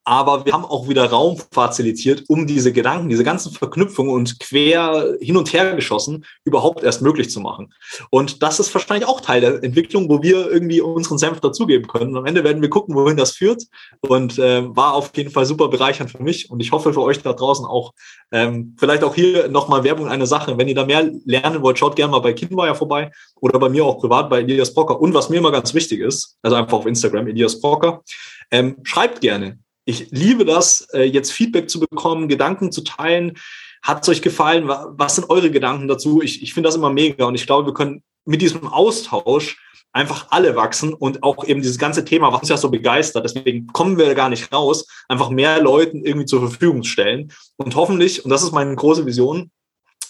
aber 0.05 0.47
wir 0.47 0.53
haben 0.53 0.65
auch 0.65 0.89
wieder 0.89 1.05
Raum 1.11 1.39
facilitiert, 1.53 2.25
um 2.29 2.47
diese 2.47 2.73
Gedanken, 2.73 3.11
diese 3.11 3.25
ganzen 3.25 3.53
Verknüpfungen 3.53 4.13
und 4.13 4.41
quer 4.41 5.17
hin 5.21 5.37
und 5.37 5.53
her 5.53 5.75
geschossen 5.75 6.25
überhaupt 6.45 6.83
erst 6.83 7.03
möglich 7.03 7.31
zu 7.31 7.41
machen. 7.41 7.73
Und 8.11 8.43
das 8.43 8.61
ist 8.61 8.73
wahrscheinlich 8.75 9.07
auch 9.07 9.21
Teil 9.21 9.41
der 9.43 9.63
Entwicklung, 9.63 10.09
wo 10.09 10.23
wir 10.23 10.51
irgendwie 10.51 10.81
unseren 10.81 11.19
Senf 11.19 11.41
dazugeben 11.41 11.87
können. 11.87 12.17
Am 12.17 12.25
Ende 12.25 12.45
werden 12.45 12.63
wir 12.63 12.71
gucken, 12.71 12.95
wohin 12.95 13.17
das 13.17 13.33
führt. 13.33 13.65
Und 14.01 14.39
äh, 14.39 14.65
war 14.75 14.95
auf 14.95 15.15
jeden 15.17 15.31
Fall 15.31 15.45
super 15.45 15.69
bereichernd 15.69 16.11
für 16.11 16.23
mich. 16.23 16.51
Und 16.51 16.61
ich 16.61 16.73
hoffe 16.73 16.93
für 16.95 17.03
euch 17.03 17.23
da 17.23 17.33
draußen 17.33 17.67
auch. 17.67 17.93
Ähm, 18.33 18.77
vielleicht 18.79 19.05
auch 19.05 19.15
hier 19.15 19.49
nochmal 19.49 19.85
Werbung 19.85 20.09
eine 20.09 20.27
Sache. 20.27 20.57
Wenn 20.57 20.69
ihr 20.69 20.75
da 20.75 20.87
mehr 20.87 21.11
lernen 21.25 21.63
wollt, 21.63 21.79
schaut 21.79 21.97
gerne 21.97 22.13
mal 22.13 22.21
bei 22.21 22.33
Kinwire 22.33 22.75
vorbei 22.75 23.11
oder 23.41 23.59
bei 23.59 23.69
mir 23.69 23.85
auch 23.85 23.99
privat 23.99 24.31
bei 24.31 24.41
Elias 24.41 24.73
Brocker. 24.73 25.01
Und 25.01 25.13
was 25.13 25.29
mir 25.29 25.37
immer 25.37 25.53
ganz 25.53 25.75
wichtig 25.75 26.01
ist, 26.01 26.39
also 26.43 26.57
einfach 26.57 26.79
auf 26.79 26.87
Instagram, 26.87 27.29
Elias 27.29 27.61
Brocker, 27.61 28.03
ähm, 28.51 28.79
schreibt 28.83 29.21
gerne 29.21 29.59
ich 29.91 30.11
liebe 30.11 30.45
das, 30.45 30.89
äh, 30.93 31.03
jetzt 31.03 31.33
Feedback 31.33 31.69
zu 31.69 31.81
bekommen, 31.81 32.29
Gedanken 32.29 32.73
zu 32.73 32.83
teilen. 32.83 33.37
Hat 33.83 34.03
es 34.03 34.09
euch 34.09 34.23
gefallen? 34.23 34.69
Was 34.69 35.17
sind 35.17 35.29
eure 35.31 35.51
Gedanken 35.51 35.89
dazu? 35.89 36.23
Ich, 36.23 36.43
ich 36.43 36.55
finde 36.55 36.69
das 36.69 36.77
immer 36.77 36.91
mega 36.91 37.25
und 37.27 37.35
ich 37.35 37.47
glaube, 37.47 37.67
wir 37.67 37.75
können 37.75 38.03
mit 38.25 38.43
diesem 38.43 38.67
Austausch 38.67 39.59
einfach 39.93 40.29
alle 40.31 40.55
wachsen 40.55 40.95
und 40.95 41.23
auch 41.23 41.45
eben 41.45 41.63
dieses 41.63 41.79
ganze 41.79 42.05
Thema, 42.05 42.33
was 42.33 42.41
uns 42.41 42.49
ja 42.49 42.57
so 42.57 42.71
begeistert, 42.71 43.25
deswegen 43.25 43.67
kommen 43.69 43.99
wir 43.99 44.15
gar 44.15 44.29
nicht 44.29 44.53
raus, 44.53 44.87
einfach 45.09 45.31
mehr 45.31 45.61
Leuten 45.61 46.05
irgendwie 46.05 46.27
zur 46.27 46.49
Verfügung 46.49 46.85
stellen 46.85 47.33
und 47.57 47.75
hoffentlich, 47.75 48.25
und 48.25 48.31
das 48.31 48.43
ist 48.43 48.53
meine 48.53 48.77
große 48.77 49.05
Vision, 49.05 49.51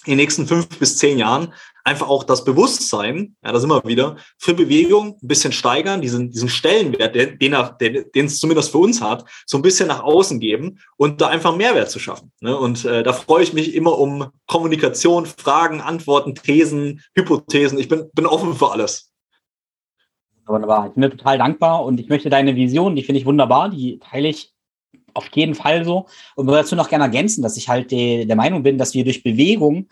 in 0.04 0.12
den 0.12 0.18
nächsten 0.18 0.46
fünf 0.46 0.66
bis 0.78 0.96
zehn 0.96 1.18
Jahren 1.18 1.52
einfach 1.84 2.08
auch 2.08 2.24
das 2.24 2.44
Bewusstsein, 2.44 3.36
ja, 3.42 3.52
da 3.52 3.58
sind 3.58 3.70
wir 3.70 3.82
wieder, 3.84 4.16
für 4.38 4.54
Bewegung 4.54 5.18
ein 5.22 5.28
bisschen 5.28 5.52
steigern, 5.52 6.00
diesen, 6.00 6.30
diesen 6.30 6.48
Stellenwert, 6.48 7.14
den, 7.14 7.38
den, 7.38 8.04
den 8.14 8.26
es 8.26 8.38
zumindest 8.38 8.70
für 8.70 8.78
uns 8.78 9.00
hat, 9.00 9.24
so 9.46 9.58
ein 9.58 9.62
bisschen 9.62 9.88
nach 9.88 10.02
außen 10.02 10.40
geben 10.40 10.78
und 10.96 11.20
da 11.20 11.28
einfach 11.28 11.56
Mehrwert 11.56 11.90
zu 11.90 11.98
schaffen. 11.98 12.32
Ne? 12.40 12.56
Und 12.56 12.84
äh, 12.84 13.02
da 13.02 13.12
freue 13.12 13.42
ich 13.42 13.52
mich 13.52 13.74
immer 13.74 13.98
um 13.98 14.28
Kommunikation, 14.46 15.26
Fragen, 15.26 15.80
Antworten, 15.80 16.34
Thesen, 16.34 17.02
Hypothesen. 17.14 17.78
Ich 17.78 17.88
bin, 17.88 18.10
bin 18.12 18.26
offen 18.26 18.54
für 18.54 18.72
alles. 18.72 19.12
Wunderbar. 20.46 20.88
Ich 20.88 20.94
bin 20.94 21.00
mir 21.00 21.10
total 21.10 21.38
dankbar 21.38 21.84
und 21.84 22.00
ich 22.00 22.08
möchte 22.08 22.28
deine 22.28 22.56
Vision, 22.56 22.96
die 22.96 23.04
finde 23.04 23.20
ich 23.20 23.26
wunderbar, 23.26 23.70
die 23.70 24.00
teile 24.00 24.28
ich 24.28 24.52
auf 25.14 25.28
jeden 25.34 25.54
Fall 25.54 25.84
so. 25.84 26.06
Und 26.36 26.46
würde 26.46 26.62
dazu 26.62 26.76
noch 26.76 26.88
gerne 26.88 27.04
ergänzen, 27.04 27.42
dass 27.42 27.56
ich 27.56 27.68
halt 27.68 27.90
de, 27.90 28.24
der 28.24 28.36
Meinung 28.36 28.62
bin, 28.62 28.78
dass 28.78 28.94
wir 28.94 29.04
durch 29.04 29.22
Bewegung 29.22 29.88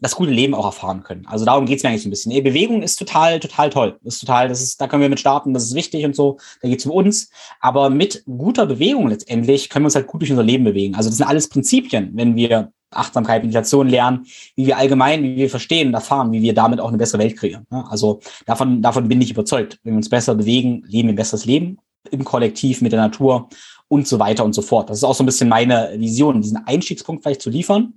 das 0.00 0.14
gute 0.14 0.30
Leben 0.30 0.54
auch 0.54 0.64
erfahren 0.64 1.02
können. 1.02 1.26
Also 1.26 1.44
darum 1.44 1.66
geht's 1.66 1.82
mir 1.82 1.90
eigentlich 1.90 2.02
so 2.02 2.08
ein 2.08 2.10
bisschen. 2.10 2.44
Bewegung 2.44 2.82
ist 2.82 2.96
total, 2.96 3.40
total 3.40 3.70
toll. 3.70 3.98
Ist 4.04 4.20
total, 4.20 4.48
das 4.48 4.62
ist, 4.62 4.80
da 4.80 4.86
können 4.86 5.02
wir 5.02 5.08
mit 5.08 5.20
starten, 5.20 5.54
das 5.54 5.64
ist 5.64 5.74
wichtig 5.74 6.04
und 6.04 6.14
so. 6.14 6.38
Da 6.62 6.68
geht's 6.68 6.86
um 6.86 6.92
uns. 6.92 7.30
Aber 7.60 7.90
mit 7.90 8.22
guter 8.24 8.66
Bewegung 8.66 9.08
letztendlich 9.08 9.68
können 9.68 9.84
wir 9.84 9.88
uns 9.88 9.96
halt 9.96 10.06
gut 10.06 10.20
durch 10.20 10.30
unser 10.30 10.44
Leben 10.44 10.64
bewegen. 10.64 10.94
Also 10.94 11.10
das 11.10 11.18
sind 11.18 11.26
alles 11.26 11.48
Prinzipien, 11.48 12.10
wenn 12.14 12.36
wir 12.36 12.72
Achtsamkeit, 12.90 13.42
Meditation 13.42 13.88
lernen, 13.88 14.26
wie 14.56 14.66
wir 14.66 14.78
allgemein, 14.78 15.22
wie 15.22 15.36
wir 15.36 15.50
verstehen 15.50 15.88
und 15.88 15.94
erfahren, 15.94 16.32
wie 16.32 16.40
wir 16.40 16.54
damit 16.54 16.80
auch 16.80 16.88
eine 16.88 16.96
bessere 16.96 17.20
Welt 17.20 17.36
kreieren. 17.36 17.66
Also 17.70 18.20
davon, 18.46 18.80
davon 18.80 19.08
bin 19.08 19.20
ich 19.20 19.30
überzeugt. 19.30 19.78
Wenn 19.82 19.94
wir 19.94 19.98
uns 19.98 20.08
besser 20.08 20.34
bewegen, 20.34 20.82
leben 20.86 21.08
wir 21.08 21.12
ein 21.12 21.16
besseres 21.16 21.44
Leben 21.44 21.78
im 22.10 22.24
Kollektiv, 22.24 22.80
mit 22.80 22.92
der 22.92 23.00
Natur 23.00 23.48
und 23.88 24.06
so 24.06 24.18
weiter 24.18 24.44
und 24.44 24.54
so 24.54 24.62
fort. 24.62 24.90
Das 24.90 24.98
ist 24.98 25.04
auch 25.04 25.14
so 25.14 25.22
ein 25.22 25.26
bisschen 25.26 25.48
meine 25.48 25.92
Vision, 25.98 26.42
diesen 26.42 26.66
Einstiegspunkt 26.66 27.22
vielleicht 27.22 27.42
zu 27.42 27.50
liefern 27.50 27.94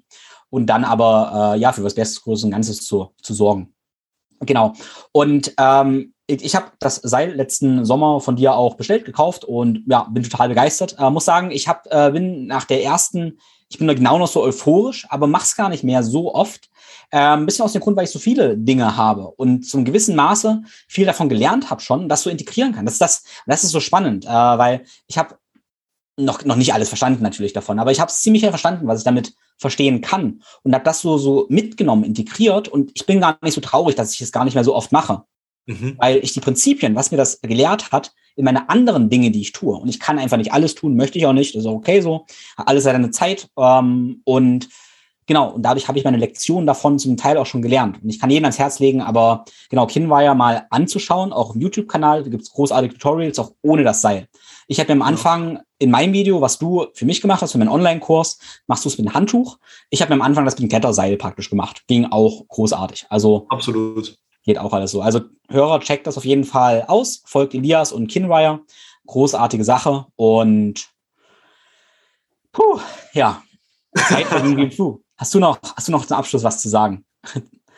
und 0.50 0.68
dann 0.68 0.84
aber 0.84 1.54
äh, 1.56 1.60
ja 1.60 1.72
für 1.72 1.84
was 1.84 1.96
Besseres 1.96 2.22
Großes 2.24 2.46
und 2.46 2.52
Ganzes 2.52 2.86
zu, 2.86 3.12
zu 3.22 3.34
sorgen. 3.34 3.74
Genau. 4.42 4.74
Und 5.12 5.54
ähm, 5.58 6.14
ich, 6.28 6.44
ich 6.44 6.56
habe 6.56 6.68
das 6.80 6.96
Seil 6.96 7.34
letzten 7.34 7.86
Sommer 7.86 8.22
von 8.22 8.36
dir 8.36 8.56
auch 8.56 8.76
bestellt, 8.76 9.06
gekauft 9.06 9.44
und 9.46 9.84
ja, 9.88 10.08
bin 10.12 10.24
total 10.24 10.50
begeistert. 10.50 10.96
Äh, 10.98 11.10
muss 11.10 11.26
sagen, 11.26 11.52
ich 11.52 11.68
hab, 11.68 11.88
äh, 11.92 12.12
bin 12.12 12.48
nach 12.48 12.66
der 12.66 12.84
ersten, 12.84 13.40
ich 13.70 13.78
bin 13.78 13.88
da 13.88 13.94
genau 13.94 14.18
noch 14.18 14.28
so 14.28 14.42
euphorisch, 14.42 15.06
aber 15.10 15.28
mach's 15.28 15.56
gar 15.56 15.70
nicht 15.70 15.84
mehr 15.84 16.04
so 16.04 16.34
oft. 16.34 16.70
Äh, 17.12 17.20
ein 17.20 17.46
bisschen 17.46 17.66
aus 17.66 17.74
dem 17.74 17.82
Grund, 17.82 17.98
weil 17.98 18.06
ich 18.06 18.12
so 18.12 18.20
viele 18.20 18.58
Dinge 18.58 18.98
habe 18.98 19.28
und 19.28 19.64
zum 19.64 19.86
gewissen 19.86 20.16
Maße 20.16 20.64
viel 20.88 21.06
davon 21.06 21.30
gelernt 21.30 21.70
habe 21.70 21.82
schon, 21.82 22.10
das 22.10 22.24
so 22.24 22.30
integrieren 22.30 22.74
kann. 22.74 22.86
Das 22.86 22.96
ist 22.96 23.02
das, 23.02 23.24
das 23.46 23.64
ist 23.64 23.72
so 23.72 23.80
spannend, 23.80 24.26
äh, 24.26 24.30
weil 24.30 24.86
ich 25.08 25.18
habe 25.18 25.36
noch, 26.26 26.46
noch 26.46 26.56
nicht 26.56 26.74
alles 26.74 26.90
verstanden 26.90 27.24
natürlich 27.24 27.54
davon, 27.54 27.80
aber 27.80 27.92
ich 27.92 28.00
habe 28.00 28.10
es 28.10 28.22
ziemlich 28.22 28.44
verstanden, 28.44 28.88
was 28.88 29.00
ich 29.00 29.06
damit 29.06 29.34
verstehen 29.58 30.02
kann 30.02 30.42
und 30.64 30.74
habe 30.74 30.84
das 30.84 31.02
so, 31.02 31.18
so 31.18 31.46
mitgenommen, 31.50 32.04
integriert 32.04 32.68
und 32.68 32.92
ich 32.94 33.06
bin 33.06 33.22
gar 33.22 33.38
nicht 33.42 33.54
so 33.54 33.62
traurig, 33.62 33.96
dass 33.96 34.14
ich 34.14 34.22
es 34.22 34.32
gar 34.32 34.46
nicht 34.46 34.56
mehr 34.56 34.64
so 34.64 34.76
oft 34.76 34.92
mache. 34.92 35.24
Mhm. 35.68 35.96
Weil 35.98 36.18
ich 36.18 36.34
die 36.34 36.40
Prinzipien, 36.40 36.96
was 36.96 37.12
mir 37.12 37.18
das 37.18 37.42
gelehrt 37.42 37.92
hat, 37.92 38.14
in 38.36 38.46
meine 38.46 38.70
anderen 38.70 39.10
Dinge, 39.10 39.32
die 39.32 39.42
ich 39.42 39.52
tue. 39.52 39.76
Und 39.76 39.90
ich 39.90 40.00
kann 40.00 40.20
einfach 40.20 40.38
nicht 40.38 40.54
alles 40.54 40.76
tun, 40.76 40.96
möchte 40.96 41.18
ich 41.18 41.26
auch 41.26 41.34
nicht, 41.34 41.56
das 41.56 41.64
ist 41.64 41.70
okay 41.70 42.02
so. 42.02 42.26
Alles 42.58 42.86
hat 42.86 42.96
eine 42.96 43.12
Zeit. 43.12 43.50
Ähm, 43.58 44.22
und 44.24 44.70
genau, 45.28 45.52
und 45.52 45.64
dadurch 45.64 45.88
habe 45.88 45.98
ich 45.98 46.06
meine 46.06 46.18
Lektion 46.18 46.66
davon 46.66 46.98
zum 46.98 47.18
Teil 47.18 47.38
auch 47.38 47.46
schon 47.46 47.62
gelernt. 47.62 48.02
Und 48.02 48.10
ich 48.10 48.20
kann 48.20 48.30
jedem 48.30 48.46
ans 48.46 48.60
Herz 48.60 48.80
legen, 48.80 49.02
aber 49.02 49.46
genau, 49.70 49.86
Kinwire 49.86 50.36
mal 50.36 50.66
anzuschauen, 50.70 51.34
auch 51.34 51.56
im 51.56 51.62
YouTube-Kanal, 51.62 52.24
da 52.24 52.30
gibt 52.30 52.44
es 52.44 52.52
großartige 52.52 52.94
Tutorials, 52.94 53.38
auch 53.40 53.54
ohne 53.62 53.84
das 53.84 54.02
Seil. 54.02 54.28
Ich 54.68 54.80
habe 54.80 54.96
mir 54.96 55.02
am 55.02 55.08
Anfang 55.08 55.60
in 55.82 55.90
meinem 55.90 56.14
Video, 56.14 56.42
was 56.42 56.60
du 56.60 56.86
für 56.94 57.06
mich 57.06 57.22
gemacht 57.22 57.42
hast, 57.42 57.54
für 57.54 57.58
meinen 57.58 57.70
Online-Kurs, 57.70 58.38
machst 58.68 58.86
du 58.86 58.90
es 58.90 59.00
mit 59.00 59.08
einem 59.08 59.16
Handtuch. 59.16 59.58
Ich 59.90 60.02
habe 60.02 60.14
mir 60.14 60.22
am 60.22 60.22
Anfang 60.22 60.46
das 60.46 60.54
mit 60.54 60.62
dem 60.62 60.70
Kletterseil 60.70 61.18
praktisch 61.18 61.50
gemacht. 61.50 61.84
Ging 61.88 62.06
auch 62.06 62.48
großartig. 62.48 63.08
Also 63.10 63.48
absolut. 63.50 64.16
Geht 64.44 64.60
auch 64.60 64.74
alles 64.74 64.92
so. 64.92 65.02
Also 65.02 65.22
Hörer, 65.50 65.80
checkt 65.80 66.06
das 66.06 66.18
auf 66.18 66.26
jeden 66.26 66.44
Fall 66.44 66.86
aus. 66.88 67.24
Folgt 67.26 67.56
Elias 67.56 67.92
und 67.92 68.08
Kinwire. 68.08 68.62
Großartige 69.08 69.64
Sache. 69.64 70.06
Und 70.16 70.88
puh, 72.52 72.80
ja. 73.14 73.42
Zeit 73.98 74.28
Hast 75.18 75.34
du 75.34 75.40
noch, 75.40 75.60
hast 75.76 75.88
du 75.88 75.92
noch 75.92 76.06
zum 76.06 76.18
Abschluss 76.18 76.44
was 76.44 76.62
zu 76.62 76.70
sagen? 76.70 77.06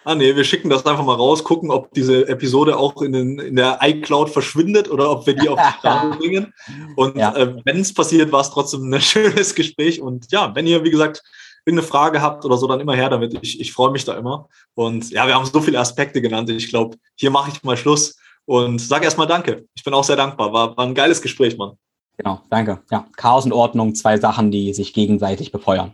Ah 0.05 0.15
nee, 0.15 0.35
wir 0.35 0.43
schicken 0.43 0.69
das 0.69 0.85
einfach 0.85 1.05
mal 1.05 1.15
raus, 1.15 1.43
gucken, 1.43 1.71
ob 1.71 1.93
diese 1.93 2.27
Episode 2.27 2.77
auch 2.77 3.01
in, 3.01 3.13
den, 3.13 3.39
in 3.39 3.55
der 3.55 3.79
iCloud 3.81 4.29
verschwindet 4.29 4.89
oder 4.89 5.09
ob 5.09 5.25
wir 5.25 5.35
die 5.35 5.49
auf 5.49 5.59
die 5.59 5.73
Starte 5.79 6.17
bringen. 6.17 6.53
Und 6.95 7.17
ja. 7.17 7.35
äh, 7.35 7.55
wenn 7.63 7.79
es 7.79 7.93
passiert, 7.93 8.31
war 8.31 8.41
es 8.41 8.51
trotzdem 8.51 8.91
ein 8.93 9.01
schönes 9.01 9.55
Gespräch. 9.55 10.01
Und 10.01 10.31
ja, 10.31 10.53
wenn 10.55 10.67
ihr, 10.67 10.83
wie 10.83 10.91
gesagt, 10.91 11.23
irgendeine 11.65 11.87
Frage 11.87 12.21
habt 12.21 12.43
oder 12.45 12.57
so, 12.57 12.67
dann 12.67 12.79
immer 12.79 12.95
her 12.95 13.09
damit. 13.09 13.37
Ich, 13.41 13.59
ich 13.59 13.71
freue 13.71 13.91
mich 13.91 14.05
da 14.05 14.17
immer. 14.17 14.49
Und 14.75 15.09
ja, 15.11 15.25
wir 15.27 15.35
haben 15.35 15.45
so 15.45 15.61
viele 15.61 15.79
Aspekte 15.79 16.21
genannt. 16.21 16.49
Ich 16.49 16.69
glaube, 16.69 16.97
hier 17.15 17.31
mache 17.31 17.51
ich 17.51 17.63
mal 17.63 17.77
Schluss 17.77 18.17
und 18.45 18.79
sage 18.79 19.05
erstmal 19.05 19.27
Danke. 19.27 19.65
Ich 19.73 19.83
bin 19.83 19.93
auch 19.93 20.03
sehr 20.03 20.17
dankbar. 20.17 20.51
War, 20.51 20.75
war 20.75 20.85
ein 20.85 20.95
geiles 20.95 21.21
Gespräch, 21.21 21.57
Mann. 21.57 21.77
Genau, 22.17 22.41
danke. 22.49 22.81
Ja, 22.91 23.07
Chaos 23.15 23.45
und 23.45 23.53
Ordnung, 23.53 23.95
zwei 23.95 24.17
Sachen, 24.17 24.51
die 24.51 24.73
sich 24.73 24.93
gegenseitig 24.93 25.51
befeuern. 25.51 25.93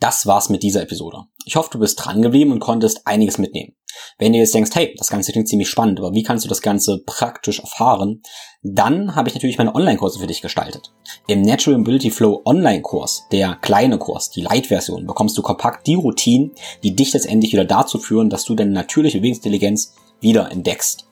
Das 0.00 0.26
war's 0.26 0.48
mit 0.48 0.62
dieser 0.62 0.82
Episode. 0.82 1.24
Ich 1.44 1.56
hoffe, 1.56 1.70
du 1.72 1.78
bist 1.78 2.04
dran 2.04 2.22
geblieben 2.22 2.52
und 2.52 2.60
konntest 2.60 3.06
einiges 3.06 3.38
mitnehmen. 3.38 3.74
Wenn 4.18 4.32
du 4.32 4.38
jetzt 4.38 4.54
denkst, 4.54 4.70
hey, 4.74 4.94
das 4.98 5.10
Ganze 5.10 5.32
klingt 5.32 5.48
ziemlich 5.48 5.68
spannend, 5.68 5.98
aber 5.98 6.12
wie 6.12 6.22
kannst 6.22 6.44
du 6.44 6.48
das 6.48 6.62
Ganze 6.62 7.02
praktisch 7.04 7.60
erfahren? 7.60 8.22
Dann 8.62 9.14
habe 9.14 9.28
ich 9.28 9.34
natürlich 9.34 9.58
meine 9.58 9.74
Online-Kurse 9.74 10.18
für 10.18 10.26
dich 10.26 10.42
gestaltet. 10.42 10.92
Im 11.26 11.42
Natural 11.42 11.78
Mobility 11.78 12.10
Flow 12.10 12.42
Online-Kurs, 12.44 13.24
der 13.32 13.56
kleine 13.56 13.98
Kurs, 13.98 14.30
die 14.30 14.42
Light-Version, 14.42 15.06
bekommst 15.06 15.36
du 15.38 15.42
kompakt 15.42 15.86
die 15.86 15.94
Routinen, 15.94 16.52
die 16.82 16.94
dich 16.94 17.12
letztendlich 17.12 17.52
wieder 17.52 17.64
dazu 17.64 17.98
führen, 17.98 18.30
dass 18.30 18.44
du 18.44 18.54
deine 18.54 18.72
natürliche 18.72 19.18
Bewegungsintelligenz 19.18 19.94
wieder 20.20 20.50
entdeckst. 20.50 21.07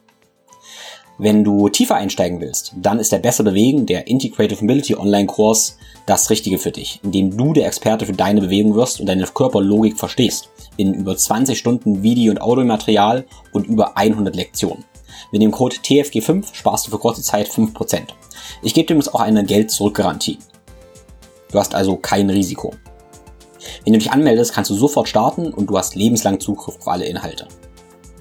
Wenn 1.19 1.45
du 1.45 1.71
tiefer 1.71 1.95
einsteigen 1.95 2.43
willst, 2.43 2.75
dann 2.77 2.99
ist 2.99 3.11
der 3.11 3.19
Besser 3.19 3.43
Bewegen, 3.43 3.87
der 3.87 4.07
Integrative 4.07 4.63
Mobility 4.63 4.95
Online-Kurs, 4.97 5.79
das 6.05 6.29
Richtige 6.29 6.59
für 6.59 6.73
dich, 6.73 7.01
indem 7.03 7.35
du 7.35 7.55
der 7.55 7.67
Experte 7.67 8.05
für 8.05 8.13
deine 8.13 8.43
Bewegung 8.43 8.75
wirst 8.75 9.01
und 9.01 9.07
deine 9.07 9.25
Körperlogik 9.25 9.99
verstehst. 9.99 10.51
In 10.77 10.93
über 10.93 11.17
20 11.17 11.59
Stunden 11.59 12.03
Video- 12.03 12.31
und 12.33 12.43
Audiomaterial 12.43 13.25
und 13.53 13.67
über 13.67 13.97
100 13.97 14.37
Lektionen. 14.37 14.85
Mit 15.33 15.41
dem 15.41 15.53
Code 15.53 15.77
TFG5 15.77 16.53
sparst 16.53 16.87
du 16.87 16.91
für 16.91 16.99
kurze 16.99 17.23
Zeit 17.23 17.49
5%. 17.49 18.01
Ich 18.63 18.75
gebe 18.75 18.87
dir 18.87 18.93
übrigens 18.93 19.15
auch 19.15 19.21
eine 19.21 19.43
Geld-Zurück-Garantie. 19.43 20.39
Du 21.51 21.59
hast 21.59 21.75
also 21.75 21.97
kein 21.97 22.29
Risiko. 22.29 22.75
Wenn 23.85 23.95
du 23.95 23.99
dich 23.99 24.13
anmeldest, 24.13 24.53
kannst 24.53 24.71
du 24.71 24.75
sofort 24.75 25.09
starten 25.09 25.55
und 25.55 25.71
du 25.71 25.79
hast 25.79 25.95
lebenslang 25.95 26.41
Zugriff 26.41 26.77
auf 26.77 26.89
alle 26.89 27.07
Inhalte. 27.07 27.49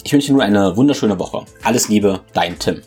Ich 0.06 0.14
wünsche 0.14 0.27
dir 0.27 0.34
nur 0.34 0.44
eine 0.44 0.77
wunderschöne 0.77 1.18
Woche. 1.18 1.45
Alles 1.64 1.90
Liebe, 1.90 2.19
dein 2.32 2.60
Tim. 2.60 2.84